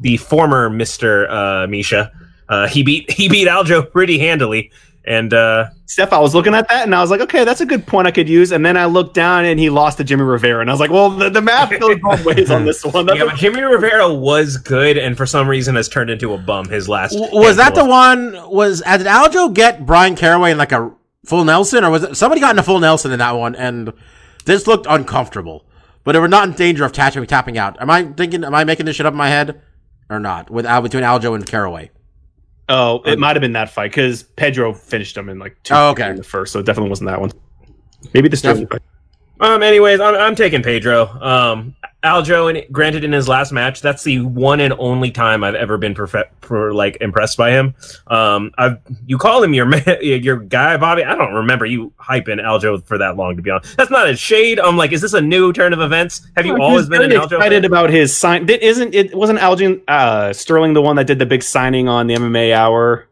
the 0.00 0.16
former 0.18 0.70
Mister 0.70 1.28
uh, 1.28 1.66
Misha. 1.66 2.12
Uh, 2.48 2.66
he 2.68 2.82
beat 2.82 3.10
he 3.18 3.28
beat 3.28 3.48
Aljo 3.48 3.90
pretty 3.90 4.18
handily, 4.18 4.70
and 5.04 5.32
uh, 5.34 5.66
Steph, 5.86 6.12
I 6.12 6.18
was 6.18 6.34
looking 6.34 6.54
at 6.54 6.68
that 6.68 6.82
and 6.84 6.94
I 6.94 7.00
was 7.00 7.10
like, 7.10 7.20
okay, 7.20 7.44
that's 7.44 7.60
a 7.60 7.66
good 7.66 7.86
point 7.86 8.06
I 8.08 8.10
could 8.10 8.28
use. 8.28 8.50
And 8.52 8.66
then 8.66 8.76
I 8.76 8.86
looked 8.86 9.14
down 9.14 9.44
and 9.44 9.58
he 9.60 9.70
lost 9.70 9.98
to 9.98 10.04
Jimmy 10.04 10.22
Rivera, 10.24 10.60
and 10.60 10.68
I 10.68 10.72
was 10.72 10.80
like, 10.80 10.90
well, 10.90 11.10
the, 11.10 11.30
the 11.30 11.40
math 11.40 11.70
goes 11.78 11.98
both 12.02 12.24
ways 12.24 12.50
on 12.50 12.64
this 12.64 12.84
one. 12.84 13.06
That's 13.06 13.18
yeah, 13.18 13.24
but 13.26 13.36
Jimmy 13.36 13.62
Rivera 13.62 14.12
was 14.12 14.56
good, 14.56 14.96
and 14.98 15.16
for 15.16 15.26
some 15.26 15.48
reason 15.48 15.76
has 15.76 15.88
turned 15.88 16.10
into 16.10 16.34
a 16.34 16.38
bum 16.38 16.68
his 16.68 16.88
last. 16.88 17.12
W- 17.14 17.32
Was 17.40 17.56
that 17.56 17.74
the 17.74 17.84
one? 17.84 18.32
Was 18.50 18.82
uh, 18.84 18.96
did 18.96 19.06
Aljo 19.06 19.52
get 19.54 19.86
Bryan 19.86 20.16
Caraway 20.16 20.50
in 20.52 20.58
like 20.58 20.72
a 20.72 20.92
full 21.24 21.44
Nelson, 21.44 21.84
or 21.84 21.90
was 21.90 22.02
it 22.04 22.16
somebody 22.16 22.40
got 22.40 22.54
in 22.54 22.58
a 22.58 22.62
full 22.62 22.78
Nelson 22.80 23.10
in 23.12 23.18
that 23.20 23.32
one? 23.32 23.54
And 23.56 23.92
this 24.44 24.66
looked 24.68 24.86
uncomfortable, 24.88 25.66
but 26.04 26.12
they 26.12 26.18
were 26.20 26.28
not 26.28 26.46
in 26.48 26.54
danger 26.54 26.84
of 26.84 26.92
tapping 26.92 27.24
tapping 27.26 27.58
out. 27.58 27.80
Am 27.80 27.90
I 27.90 28.04
thinking? 28.04 28.44
Am 28.44 28.54
I 28.54 28.64
making 28.64 28.86
this 28.86 28.94
shit 28.96 29.06
up 29.06 29.12
in 29.14 29.18
my 29.18 29.28
head, 29.28 29.60
or 30.10 30.18
not? 30.20 30.50
With 30.50 30.66
Al 30.66 30.82
between 30.82 31.02
Aljo 31.04 31.34
and 31.34 31.44
Caraway. 31.46 31.90
Oh, 32.68 33.00
it 33.04 33.18
might 33.18 33.36
have 33.36 33.40
been 33.40 33.52
that 33.52 33.70
fight 33.70 33.92
because 33.92 34.24
Pedro 34.24 34.72
finished 34.74 35.16
him 35.16 35.28
in 35.28 35.38
like 35.38 35.62
two 35.62 35.74
Oh, 35.74 35.90
okay. 35.90 36.10
in 36.10 36.16
the 36.16 36.24
first, 36.24 36.52
so 36.52 36.58
it 36.58 36.66
definitely 36.66 36.90
wasn't 36.90 37.08
that 37.10 37.20
one. 37.20 37.30
Maybe 38.12 38.28
the. 38.28 38.80
Um. 39.38 39.62
Anyways, 39.62 40.00
I'm, 40.00 40.14
I'm 40.14 40.34
taking 40.34 40.62
Pedro. 40.62 41.06
Um. 41.20 41.76
Aljo, 42.06 42.48
and 42.48 42.72
granted, 42.72 43.04
in 43.04 43.12
his 43.12 43.28
last 43.28 43.52
match, 43.52 43.80
that's 43.82 44.02
the 44.04 44.20
one 44.20 44.60
and 44.60 44.72
only 44.78 45.10
time 45.10 45.44
I've 45.44 45.54
ever 45.54 45.76
been 45.76 45.94
perfe- 45.94 46.28
for 46.40 46.72
like 46.72 46.96
impressed 47.00 47.36
by 47.36 47.50
him. 47.50 47.74
Um. 48.06 48.52
I've 48.56 48.78
you 49.06 49.18
call 49.18 49.42
him 49.42 49.52
your 49.52 49.66
man, 49.74 49.82
your 50.00 50.38
guy, 50.38 50.76
Bobby. 50.76 51.04
I 51.04 51.14
don't 51.14 51.34
remember 51.34 51.66
you 51.66 51.92
hyping 52.00 52.40
Aljo 52.40 52.82
for 52.84 52.96
that 52.98 53.16
long, 53.16 53.36
to 53.36 53.42
be 53.42 53.50
honest. 53.50 53.76
That's 53.76 53.90
not 53.90 54.08
a 54.08 54.16
shade. 54.16 54.58
I'm 54.58 54.76
like, 54.76 54.92
is 54.92 55.00
this 55.02 55.12
a 55.14 55.20
new 55.20 55.52
turn 55.52 55.72
of 55.72 55.80
events? 55.80 56.22
Have 56.36 56.46
you 56.46 56.54
He 56.54 56.60
always 56.62 56.88
been 56.88 57.02
an 57.02 57.10
very 57.10 57.20
Aljo? 57.20 57.32
excited 57.32 57.62
fan? 57.62 57.64
about 57.70 57.90
his 57.90 58.16
sign. 58.16 58.46
That 58.46 58.64
isn't 58.66 58.94
it? 58.94 59.14
Wasn't 59.14 59.38
Algin 59.38 59.82
uh, 59.88 60.32
Sterling 60.32 60.72
the 60.72 60.82
one 60.82 60.96
that 60.96 61.06
did 61.06 61.18
the 61.18 61.26
big 61.26 61.42
signing 61.42 61.88
on 61.88 62.06
the 62.06 62.14
MMA 62.14 62.54
Hour? 62.54 63.08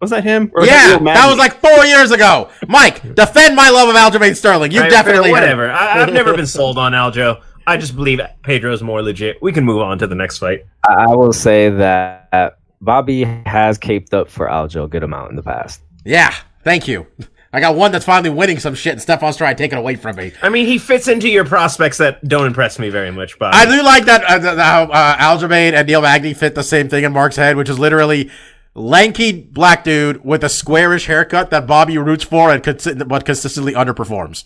Was 0.00 0.10
that 0.10 0.22
him? 0.22 0.52
Or 0.54 0.60
was 0.60 0.70
yeah, 0.70 0.90
Neil 0.90 1.00
Magny? 1.00 1.20
that 1.20 1.28
was 1.28 1.38
like 1.38 1.54
four 1.60 1.84
years 1.84 2.12
ago. 2.12 2.50
Mike, 2.68 3.02
defend 3.16 3.56
my 3.56 3.68
love 3.68 3.88
of 3.88 3.96
Aljamain 3.96 4.36
Sterling. 4.36 4.70
You 4.70 4.82
I- 4.82 4.88
definitely 4.88 5.32
whatever. 5.32 5.68
I, 5.72 6.02
I've 6.02 6.12
never 6.12 6.36
been 6.36 6.46
sold 6.46 6.78
on 6.78 6.92
Aljo. 6.92 7.42
I 7.68 7.76
just 7.76 7.94
believe 7.94 8.18
Pedro's 8.42 8.82
more 8.82 9.02
legit. 9.02 9.42
We 9.42 9.52
can 9.52 9.62
move 9.62 9.82
on 9.82 9.98
to 9.98 10.06
the 10.06 10.14
next 10.14 10.38
fight. 10.38 10.64
I 10.88 11.04
I 11.04 11.14
will 11.14 11.34
say 11.34 11.68
that 11.68 12.58
Bobby 12.80 13.24
has 13.44 13.76
caped 13.76 14.14
up 14.14 14.30
for 14.30 14.46
Aljo 14.48 14.84
a 14.84 14.88
good 14.88 15.02
amount 15.02 15.30
in 15.30 15.36
the 15.36 15.42
past. 15.42 15.82
Yeah, 16.02 16.34
thank 16.64 16.88
you. 16.88 17.06
I 17.52 17.60
got 17.60 17.76
one 17.76 17.92
that's 17.92 18.06
finally 18.06 18.30
winning 18.30 18.58
some 18.58 18.74
shit, 18.74 18.92
and 18.92 19.02
Stefan's 19.02 19.36
trying 19.36 19.54
to 19.56 19.62
take 19.62 19.72
it 19.72 19.78
away 19.78 19.96
from 19.96 20.16
me. 20.16 20.32
I 20.42 20.48
mean, 20.48 20.66
he 20.66 20.78
fits 20.78 21.08
into 21.08 21.28
your 21.28 21.44
prospects 21.44 21.98
that 21.98 22.26
don't 22.26 22.46
impress 22.46 22.78
me 22.78 22.88
very 22.88 23.10
much. 23.10 23.38
But 23.38 23.54
I 23.54 23.64
do 23.64 23.82
like 23.82 24.04
that 24.06 24.24
uh, 24.24 24.38
the, 24.38 24.54
the, 24.54 24.62
how 24.62 24.84
uh, 24.84 25.16
Aljamain 25.16 25.72
and 25.74 25.86
Neil 25.86 26.00
Magny 26.00 26.34
fit 26.34 26.54
the 26.54 26.62
same 26.62 26.88
thing 26.88 27.04
in 27.04 27.12
Mark's 27.12 27.36
head, 27.36 27.56
which 27.56 27.68
is 27.68 27.78
literally 27.78 28.30
lanky 28.78 29.32
black 29.32 29.84
dude 29.84 30.24
with 30.24 30.42
a 30.44 30.48
squarish 30.48 31.06
haircut 31.06 31.50
that 31.50 31.66
Bobby 31.66 31.98
roots 31.98 32.24
for 32.24 32.50
and 32.52 32.62
consi- 32.62 33.06
but 33.08 33.24
consistently 33.24 33.72
underperforms. 33.74 34.44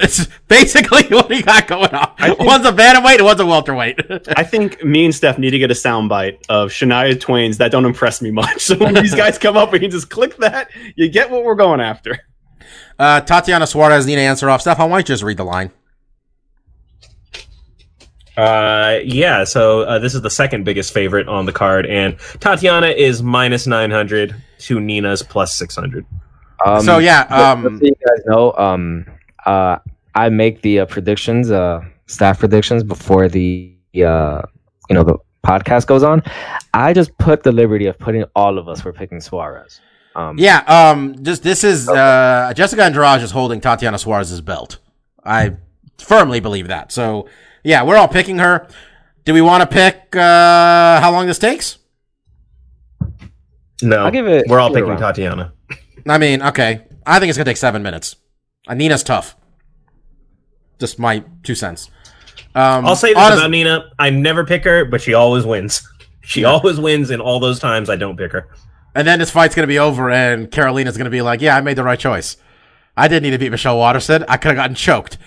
It's 0.00 0.26
basically 0.48 1.02
what 1.14 1.30
he 1.30 1.42
got 1.42 1.66
going 1.66 1.90
on. 1.94 2.14
one's 2.38 2.64
a 2.64 2.72
bantamweight 2.72 3.22
one's 3.22 3.40
a 3.40 3.44
welterweight. 3.44 4.00
I 4.36 4.42
think 4.42 4.82
me 4.82 5.04
and 5.04 5.14
Steph 5.14 5.38
need 5.38 5.50
to 5.50 5.58
get 5.58 5.70
a 5.70 5.74
soundbite 5.74 6.38
of 6.48 6.70
Shania 6.70 7.20
Twain's 7.20 7.58
that 7.58 7.70
don't 7.70 7.84
impress 7.84 8.22
me 8.22 8.30
much. 8.30 8.62
So 8.64 8.78
when 8.78 8.94
these 8.94 9.14
guys 9.14 9.36
come 9.36 9.56
up 9.58 9.72
and 9.74 9.82
you 9.82 9.88
just 9.90 10.08
click 10.08 10.36
that, 10.38 10.70
you 10.96 11.08
get 11.10 11.30
what 11.30 11.44
we're 11.44 11.54
going 11.54 11.80
after. 11.80 12.18
uh, 12.98 13.20
Tatiana 13.20 13.66
Suarez, 13.66 14.06
Nina 14.06 14.22
Ansaroff. 14.22 14.64
Why 14.66 14.74
don't 14.88 14.98
you 14.98 15.02
just 15.04 15.22
read 15.22 15.36
the 15.36 15.44
line? 15.44 15.70
Uh, 18.36 18.98
yeah. 19.04 19.44
So 19.44 19.82
uh, 19.82 19.98
this 19.98 20.14
is 20.14 20.22
the 20.22 20.30
second 20.30 20.64
biggest 20.64 20.92
favorite 20.92 21.28
on 21.28 21.46
the 21.46 21.52
card, 21.52 21.86
and 21.86 22.18
Tatiana 22.40 22.88
is 22.88 23.22
minus 23.22 23.66
nine 23.66 23.90
hundred 23.90 24.34
to 24.60 24.80
Nina's 24.80 25.22
plus 25.22 25.54
six 25.54 25.76
hundred. 25.76 26.04
Um, 26.64 26.80
so 26.82 26.98
yeah, 26.98 27.22
just- 27.22 27.30
just 27.30 27.66
um, 27.66 27.78
so 27.78 27.84
you 27.84 27.94
guys 28.06 28.24
know, 28.26 28.52
um, 28.52 29.06
uh, 29.46 29.78
I 30.14 30.28
make 30.30 30.62
the 30.62 30.80
uh, 30.80 30.86
predictions, 30.86 31.50
uh, 31.50 31.80
staff 32.06 32.38
predictions 32.38 32.82
before 32.82 33.28
the 33.28 33.74
uh, 33.96 34.42
you 34.88 34.94
know 34.94 35.04
the 35.04 35.16
podcast 35.44 35.86
goes 35.86 36.02
on. 36.02 36.22
I 36.72 36.92
just 36.92 37.16
put 37.18 37.42
the 37.42 37.52
liberty 37.52 37.86
of 37.86 37.98
putting 37.98 38.24
all 38.34 38.58
of 38.58 38.68
us 38.68 38.80
for 38.80 38.92
picking 38.92 39.20
Suarez. 39.20 39.80
Um, 40.16 40.38
yeah. 40.38 40.58
Um, 40.66 41.22
just 41.22 41.42
this 41.42 41.64
is 41.64 41.88
uh, 41.88 42.52
Jessica 42.56 42.82
Andrade 42.84 43.20
is 43.22 43.30
holding 43.30 43.60
Tatiana 43.60 43.98
Suarez's 43.98 44.40
belt. 44.40 44.78
I 45.24 45.56
firmly 45.98 46.40
believe 46.40 46.68
that. 46.68 46.92
So 46.92 47.28
yeah, 47.64 47.82
we're 47.82 47.96
all 47.96 48.08
picking 48.08 48.38
her. 48.38 48.68
Do 49.24 49.32
we 49.34 49.40
want 49.40 49.62
to 49.62 49.66
pick 49.66 50.14
uh, 50.14 51.00
how 51.00 51.10
long 51.10 51.26
this 51.26 51.38
takes? 51.38 51.78
No, 53.82 54.04
I'll 54.04 54.10
give 54.10 54.26
it- 54.26 54.46
We're 54.48 54.60
all 54.60 54.70
picking 54.70 54.84
around. 54.88 54.98
Tatiana. 55.00 55.52
I 56.08 56.18
mean, 56.18 56.42
okay. 56.42 56.82
I 57.06 57.18
think 57.18 57.28
it's 57.30 57.36
gonna 57.38 57.44
take 57.46 57.56
seven 57.56 57.82
minutes. 57.82 58.16
Nina's 58.68 59.02
tough. 59.02 59.36
Just 60.78 60.98
my 60.98 61.24
two 61.42 61.54
cents. 61.54 61.90
Um, 62.54 62.86
I'll 62.86 62.96
say 62.96 63.08
this 63.08 63.18
honest- 63.18 63.38
about 63.40 63.50
Nina: 63.50 63.90
I 63.98 64.10
never 64.10 64.44
pick 64.44 64.64
her, 64.64 64.84
but 64.84 65.00
she 65.00 65.14
always 65.14 65.44
wins. 65.44 65.86
She 66.26 66.44
always 66.44 66.80
wins 66.80 67.10
in 67.10 67.20
all 67.20 67.38
those 67.38 67.58
times 67.58 67.90
I 67.90 67.96
don't 67.96 68.16
pick 68.16 68.32
her. 68.32 68.48
and 68.94 69.06
then 69.06 69.18
this 69.18 69.30
fight's 69.30 69.54
gonna 69.54 69.66
be 69.66 69.78
over, 69.78 70.10
and 70.10 70.50
Karolina's 70.50 70.96
gonna 70.96 71.10
be 71.10 71.20
like, 71.20 71.42
"Yeah, 71.42 71.54
I 71.54 71.60
made 71.60 71.76
the 71.76 71.84
right 71.84 71.98
choice. 71.98 72.38
I 72.96 73.08
didn't 73.08 73.24
need 73.24 73.32
to 73.32 73.38
beat 73.38 73.50
Michelle 73.50 73.76
Waterson. 73.76 74.24
I 74.26 74.38
could 74.38 74.48
have 74.48 74.56
gotten 74.56 74.74
choked." 74.74 75.18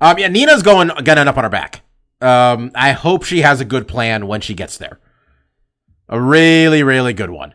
Um, 0.00 0.18
yeah, 0.18 0.28
Nina's 0.28 0.62
going 0.62 0.88
gonna 0.88 1.20
end 1.20 1.28
up 1.28 1.36
on 1.36 1.44
her 1.44 1.50
back. 1.50 1.82
Um, 2.20 2.70
I 2.74 2.92
hope 2.92 3.24
she 3.24 3.42
has 3.42 3.60
a 3.60 3.64
good 3.64 3.88
plan 3.88 4.26
when 4.26 4.40
she 4.40 4.54
gets 4.54 4.76
there. 4.76 4.98
A 6.08 6.20
really, 6.20 6.82
really 6.82 7.12
good 7.12 7.30
one. 7.30 7.54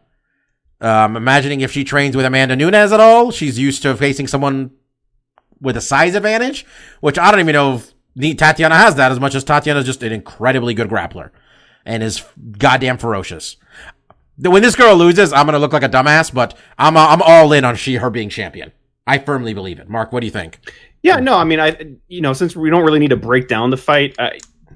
Um, 0.81 1.15
imagining 1.15 1.61
if 1.61 1.71
she 1.71 1.83
trains 1.83 2.15
with 2.15 2.25
Amanda 2.25 2.55
Nunes 2.55 2.91
at 2.91 2.99
all, 2.99 3.31
she's 3.31 3.57
used 3.57 3.81
to 3.83 3.95
facing 3.95 4.27
someone 4.27 4.71
with 5.61 5.77
a 5.77 5.81
size 5.81 6.15
advantage, 6.15 6.65
which 6.99 7.17
I 7.17 7.31
don't 7.31 7.39
even 7.39 7.53
know 7.53 7.81
if 8.15 8.37
Tatiana 8.37 8.75
has 8.75 8.95
that 8.95 9.11
as 9.11 9.19
much 9.19 9.35
as 9.35 9.43
Tatiana's 9.43 9.85
just 9.85 10.03
an 10.03 10.11
incredibly 10.11 10.73
good 10.73 10.89
grappler 10.89 11.31
and 11.85 12.03
is 12.03 12.23
goddamn 12.57 12.97
ferocious. 12.97 13.57
When 14.37 14.61
this 14.61 14.75
girl 14.75 14.95
loses, 14.95 15.31
I'm 15.31 15.45
gonna 15.45 15.59
look 15.59 15.73
like 15.73 15.83
a 15.83 15.89
dumbass, 15.89 16.33
but 16.33 16.57
I'm 16.77 16.97
I'm 16.97 17.21
all 17.21 17.53
in 17.53 17.63
on 17.63 17.75
she 17.75 17.95
her 17.95 18.09
being 18.09 18.29
champion. 18.29 18.71
I 19.07 19.19
firmly 19.19 19.53
believe 19.53 19.79
it. 19.79 19.89
Mark, 19.89 20.11
what 20.11 20.21
do 20.21 20.25
you 20.25 20.31
think? 20.31 20.59
Yeah, 21.05 21.19
no, 21.19 21.37
I 21.37 21.43
mean, 21.43 21.59
I 21.59 21.77
you 22.07 22.21
know, 22.21 22.33
since 22.33 22.55
we 22.55 22.69
don't 22.69 22.83
really 22.83 22.99
need 22.99 23.09
to 23.09 23.17
break 23.17 23.47
down 23.47 23.69
the 23.69 23.77
fight, 23.77 24.15
uh, 24.17 24.31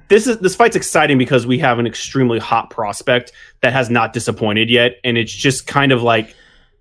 this 0.10 0.28
is 0.28 0.38
this 0.40 0.56
fight's 0.56 0.76
exciting 0.76 1.18
because 1.18 1.48
we 1.48 1.58
have 1.60 1.80
an 1.80 1.88
extremely 1.88 2.40
hot 2.40 2.70
prospect 2.70 3.32
that 3.62 3.74
has 3.74 3.90
not 3.90 4.14
disappointed 4.14 4.70
yet, 4.70 4.98
and 5.04 5.18
it's 5.18 5.34
just 5.34 5.66
kind 5.66 5.92
of 5.92 6.04
like 6.04 6.36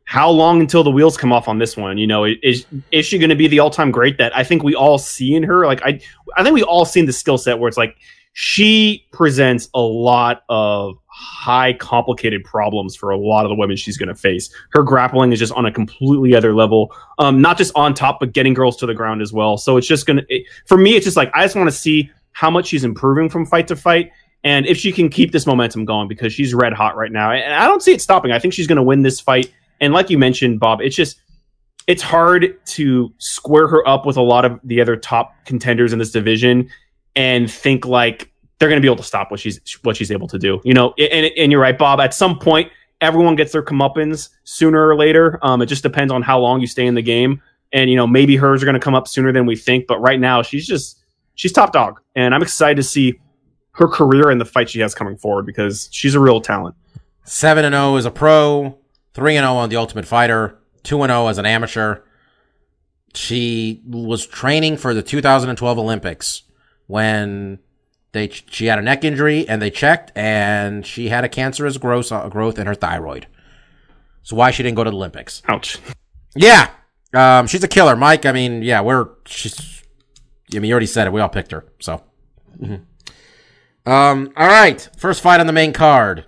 how 0.05 0.31
long 0.31 0.61
until 0.61 0.83
the 0.83 0.91
wheels 0.91 1.19
come 1.19 1.33
off 1.33 1.49
on 1.49 1.59
this 1.59 1.77
one? 1.77 1.99
You 1.99 2.07
know, 2.07 2.25
is 2.25 2.67
is 2.93 3.05
she 3.05 3.19
going 3.19 3.31
to 3.31 3.37
be 3.37 3.47
the 3.47 3.59
all 3.59 3.71
time 3.71 3.91
great 3.91 4.19
that 4.19 4.37
I 4.37 4.45
think 4.45 4.63
we 4.63 4.75
all 4.75 4.99
see 4.99 5.35
in 5.35 5.43
her? 5.45 5.67
Like, 5.67 5.83
I 5.83 6.01
I 6.37 6.43
think 6.43 6.55
we 6.55 6.63
all 6.63 6.85
seen 6.85 7.07
the 7.07 7.13
skill 7.13 7.39
set 7.39 7.59
where 7.59 7.69
it's 7.69 7.77
like 7.77 7.97
she 8.33 9.07
presents 9.13 9.69
a 9.75 9.81
lot 9.81 10.43
of 10.49 10.97
high 11.19 11.73
complicated 11.73 12.45
problems 12.45 12.95
for 12.95 13.11
a 13.11 13.17
lot 13.17 13.45
of 13.45 13.49
the 13.49 13.55
women 13.55 13.77
she's 13.77 13.97
going 13.97 14.09
to 14.09 14.15
face. 14.15 14.51
Her 14.71 14.85
grappling 14.85 15.33
is 15.33 15.39
just 15.41 15.53
on 15.53 15.67
a 15.67 15.73
completely 15.73 16.35
other 16.35 16.55
level. 16.55 16.95
Um 17.19 17.41
not 17.41 17.59
just 17.59 17.73
on 17.75 17.93
top 17.93 18.21
but 18.21 18.33
getting 18.33 18.55
girls 18.55 18.77
to 18.79 18.87
the 18.87 18.95
ground 18.95 19.21
as 19.21 19.33
well. 19.33 19.57
So 19.57 19.77
it's 19.77 19.87
just 19.87 20.07
going 20.07 20.19
to 20.19 20.45
for 20.67 20.77
me 20.77 20.95
it's 20.95 21.05
just 21.05 21.17
like 21.17 21.31
i 21.35 21.45
just 21.45 21.57
want 21.57 21.69
to 21.69 21.75
see 21.75 22.11
how 22.33 22.51
much 22.51 22.67
she's 22.67 22.85
improving 22.85 23.29
from 23.29 23.45
fight 23.45 23.67
to 23.69 23.77
fight 23.77 24.13
and 24.45 24.65
if 24.67 24.79
she 24.79 24.93
can 24.93 25.09
keep 25.09 25.33
this 25.33 25.45
momentum 25.45 25.85
going 25.85 26.07
because 26.07 26.33
she's 26.33 26.55
red 26.55 26.73
hot 26.73 26.97
right 26.97 27.11
now. 27.11 27.33
And 27.33 27.53
i 27.53 27.67
don't 27.67 27.83
see 27.83 27.93
it 27.93 28.01
stopping. 28.01 28.31
I 28.31 28.39
think 28.39 28.55
she's 28.55 28.69
going 28.69 28.77
to 28.77 28.83
win 28.83 29.03
this 29.03 29.19
fight. 29.19 29.53
And 29.81 29.93
like 29.93 30.11
you 30.11 30.19
mentioned 30.19 30.61
bob 30.61 30.81
it's 30.81 30.95
just 30.95 31.21
it's 31.89 32.03
hard 32.03 32.65
to 32.67 33.13
square 33.19 33.67
her 33.67 33.87
up 33.89 34.07
with 34.07 34.17
a 34.17 34.23
lot 34.23 34.45
of 34.45 34.61
the 34.63 34.81
other 34.81 34.95
top 34.95 35.35
contenders 35.47 35.93
in 35.93 35.99
this 35.99 36.13
division 36.13 36.69
and 37.17 37.51
think 37.51 37.87
like 37.87 38.31
they're 38.59 38.69
going 38.69 38.81
to 38.81 38.85
be 38.85 38.89
able 38.89 38.97
to 38.97 39.03
stop 39.03 39.31
what 39.31 39.41
she's 39.41 39.61
what 39.83 39.97
she's 39.97 40.11
able 40.11 40.29
to 40.29 40.39
do. 40.39 40.61
You 40.65 40.75
know, 40.75 40.95
and 40.99 41.31
and 41.37 41.53
you're 41.53 41.61
right, 41.61 41.77
Bob. 41.77 42.01
At 42.01 42.15
some 42.15 42.39
point, 42.39 42.71
everyone 43.01 43.37
gets 43.37 43.53
their 43.53 43.63
comeuppance 43.63 44.31
sooner 44.45 44.87
or 44.87 44.97
later. 44.97 45.39
Um, 45.43 45.63
it 45.63 45.67
just 45.67 45.83
depends 45.83 46.13
on 46.13 46.23
how 46.23 46.39
long 46.41 46.61
you 46.61 46.67
stay 46.67 46.87
in 46.87 46.95
the 46.95 47.03
game, 47.03 47.41
and 47.73 47.91
you 47.91 47.97
know 47.97 48.07
maybe 48.07 48.37
hers 48.37 48.63
are 48.63 48.67
going 48.67 48.75
to 48.75 48.81
come 48.81 48.95
up 48.95 49.09
sooner 49.09 49.33
than 49.33 49.47
we 49.47 49.57
think. 49.57 49.87
But 49.87 50.01
right 50.01 50.19
now, 50.19 50.43
she's 50.43 50.67
just 50.67 51.03
she's 51.35 51.53
top 51.53 51.73
dog, 51.73 52.01
and 52.15 52.35
I'm 52.35 52.43
excited 52.43 52.77
to 52.77 52.83
see 52.83 53.21
her 53.73 53.89
career 53.89 54.31
and 54.31 54.41
the 54.41 54.45
fight 54.45 54.69
she 54.69 54.81
has 54.81 54.95
coming 54.95 55.17
forward 55.17 55.47
because 55.47 55.89
she's 55.93 56.15
a 56.15 56.21
real 56.21 56.41
talent. 56.41 56.75
Seven 57.25 57.65
and 57.65 57.75
zero 57.75 57.97
as 57.97 58.07
a 58.07 58.11
pro, 58.11 58.79
three 59.15 59.37
and 59.37 59.45
zero 59.45 59.55
on 59.55 59.69
the 59.69 59.77
Ultimate 59.77 60.07
Fighter, 60.07 60.59
two 60.83 61.01
and 61.03 61.11
zero 61.11 61.29
as 61.29 61.39
an 61.39 61.47
amateur. 61.47 62.01
She 63.15 63.83
was 63.87 64.27
training 64.27 64.77
for 64.77 64.95
the 64.95 65.03
2012 65.03 65.79
Olympics 65.79 66.43
when 66.87 67.59
they 68.19 68.29
she 68.29 68.67
had 68.67 68.79
a 68.79 68.83
neck 68.83 69.05
injury 69.05 69.49
and 69.49 69.63
they 69.63 69.71
checked 69.71 70.13
and 70.17 70.85
she 70.85 71.09
had 71.09 71.25
a 71.25 71.29
cancerous 71.29 71.77
growth 71.79 72.11
uh, 72.13 72.29
growth 72.29 72.59
in 72.59 72.67
her 72.67 72.75
thyroid. 72.75 73.27
So 74.23 74.37
why 74.37 74.51
she 74.51 74.63
didn't 74.63 74.77
go 74.77 74.85
to 74.85 74.91
the 74.91 74.97
Olympics? 74.97 75.41
Ouch. 75.49 75.79
Yeah, 76.37 76.69
um, 77.15 77.47
she's 77.47 77.65
a 77.65 77.69
killer, 77.69 77.97
Mike. 77.97 78.27
I 78.27 78.33
mean, 78.33 78.63
yeah, 78.63 78.81
we're 78.83 79.09
she's. 79.27 79.83
I 80.55 80.59
mean, 80.59 80.65
you 80.69 80.73
already 80.73 80.87
said 80.87 81.07
it. 81.07 81.13
We 81.13 81.21
all 81.21 81.29
picked 81.29 81.51
her. 81.53 81.65
So, 81.81 82.03
Mhm. 82.63 82.83
um, 83.87 84.33
all 84.37 84.47
right. 84.47 84.89
First 84.97 85.23
fight 85.23 85.41
on 85.41 85.47
the 85.47 85.53
main 85.53 85.73
card: 85.73 86.27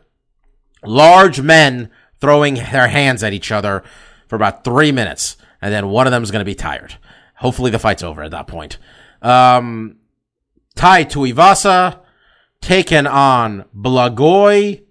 large 0.84 1.40
men 1.40 1.90
throwing 2.20 2.54
their 2.54 2.88
hands 2.88 3.22
at 3.22 3.32
each 3.32 3.50
other 3.52 3.82
for 4.28 4.36
about 4.36 4.64
three 4.64 4.92
minutes, 4.92 5.36
and 5.60 5.72
then 5.72 5.88
one 5.88 6.06
of 6.06 6.10
them 6.10 6.22
is 6.22 6.30
going 6.30 6.40
to 6.40 6.44
be 6.50 6.54
tired. 6.54 6.96
Hopefully, 7.36 7.70
the 7.70 7.78
fight's 7.78 8.02
over 8.02 8.22
at 8.22 8.30
that 8.30 8.46
point. 8.46 8.78
Um, 9.22 9.96
Tai 10.74 11.04
Tuivasa 11.04 12.00
taken 12.60 13.06
on 13.06 13.64
Blagoy 13.76 14.82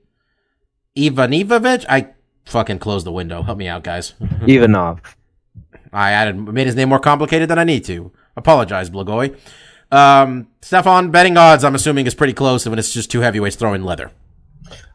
Ivanivovic. 0.98 1.86
I 1.90 2.10
fucking 2.46 2.80
closed 2.80 3.06
the 3.06 3.12
window. 3.12 3.42
Help 3.44 3.58
me 3.58 3.68
out, 3.68 3.84
guys. 3.84 4.14
Ivanov. 4.48 5.02
I 5.92 6.12
added 6.12 6.38
made 6.38 6.68
his 6.68 6.76
name 6.76 6.90
more 6.90 7.00
complicated 7.00 7.50
than 7.50 7.58
I 7.58 7.64
need 7.64 7.86
to. 7.86 8.12
Apologize, 8.36 8.90
Blagoy. 8.90 9.38
Um, 9.92 10.48
Stefan, 10.62 11.10
betting 11.10 11.38
odds, 11.38 11.64
I'm 11.64 11.74
assuming, 11.74 12.06
is 12.06 12.14
pretty 12.14 12.34
close 12.34 12.68
when 12.68 12.78
it's 12.78 12.94
just 12.94 13.10
two 13.10 13.22
heavyweights 13.22 13.56
throwing 13.56 13.84
leather. 13.84 14.12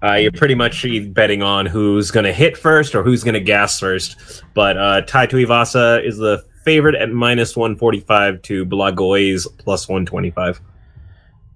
Uh, 0.02 0.14
you're 0.14 0.30
pretty 0.30 0.54
much 0.54 0.86
betting 1.12 1.42
on 1.42 1.66
who's 1.66 2.10
going 2.12 2.24
to 2.24 2.32
hit 2.32 2.56
first 2.56 2.94
or 2.94 3.02
who's 3.02 3.24
going 3.24 3.34
to 3.34 3.40
gas 3.40 3.80
first. 3.80 4.16
But 4.54 4.76
uh, 4.76 5.00
Tai 5.02 5.26
Tuivasa 5.26 6.06
is 6.06 6.16
the 6.16 6.44
favorite 6.64 6.94
at 6.94 7.10
minus 7.10 7.56
145 7.56 8.42
to 8.42 8.64
Blagoy's 8.64 9.48
plus 9.58 9.88
125. 9.88 10.60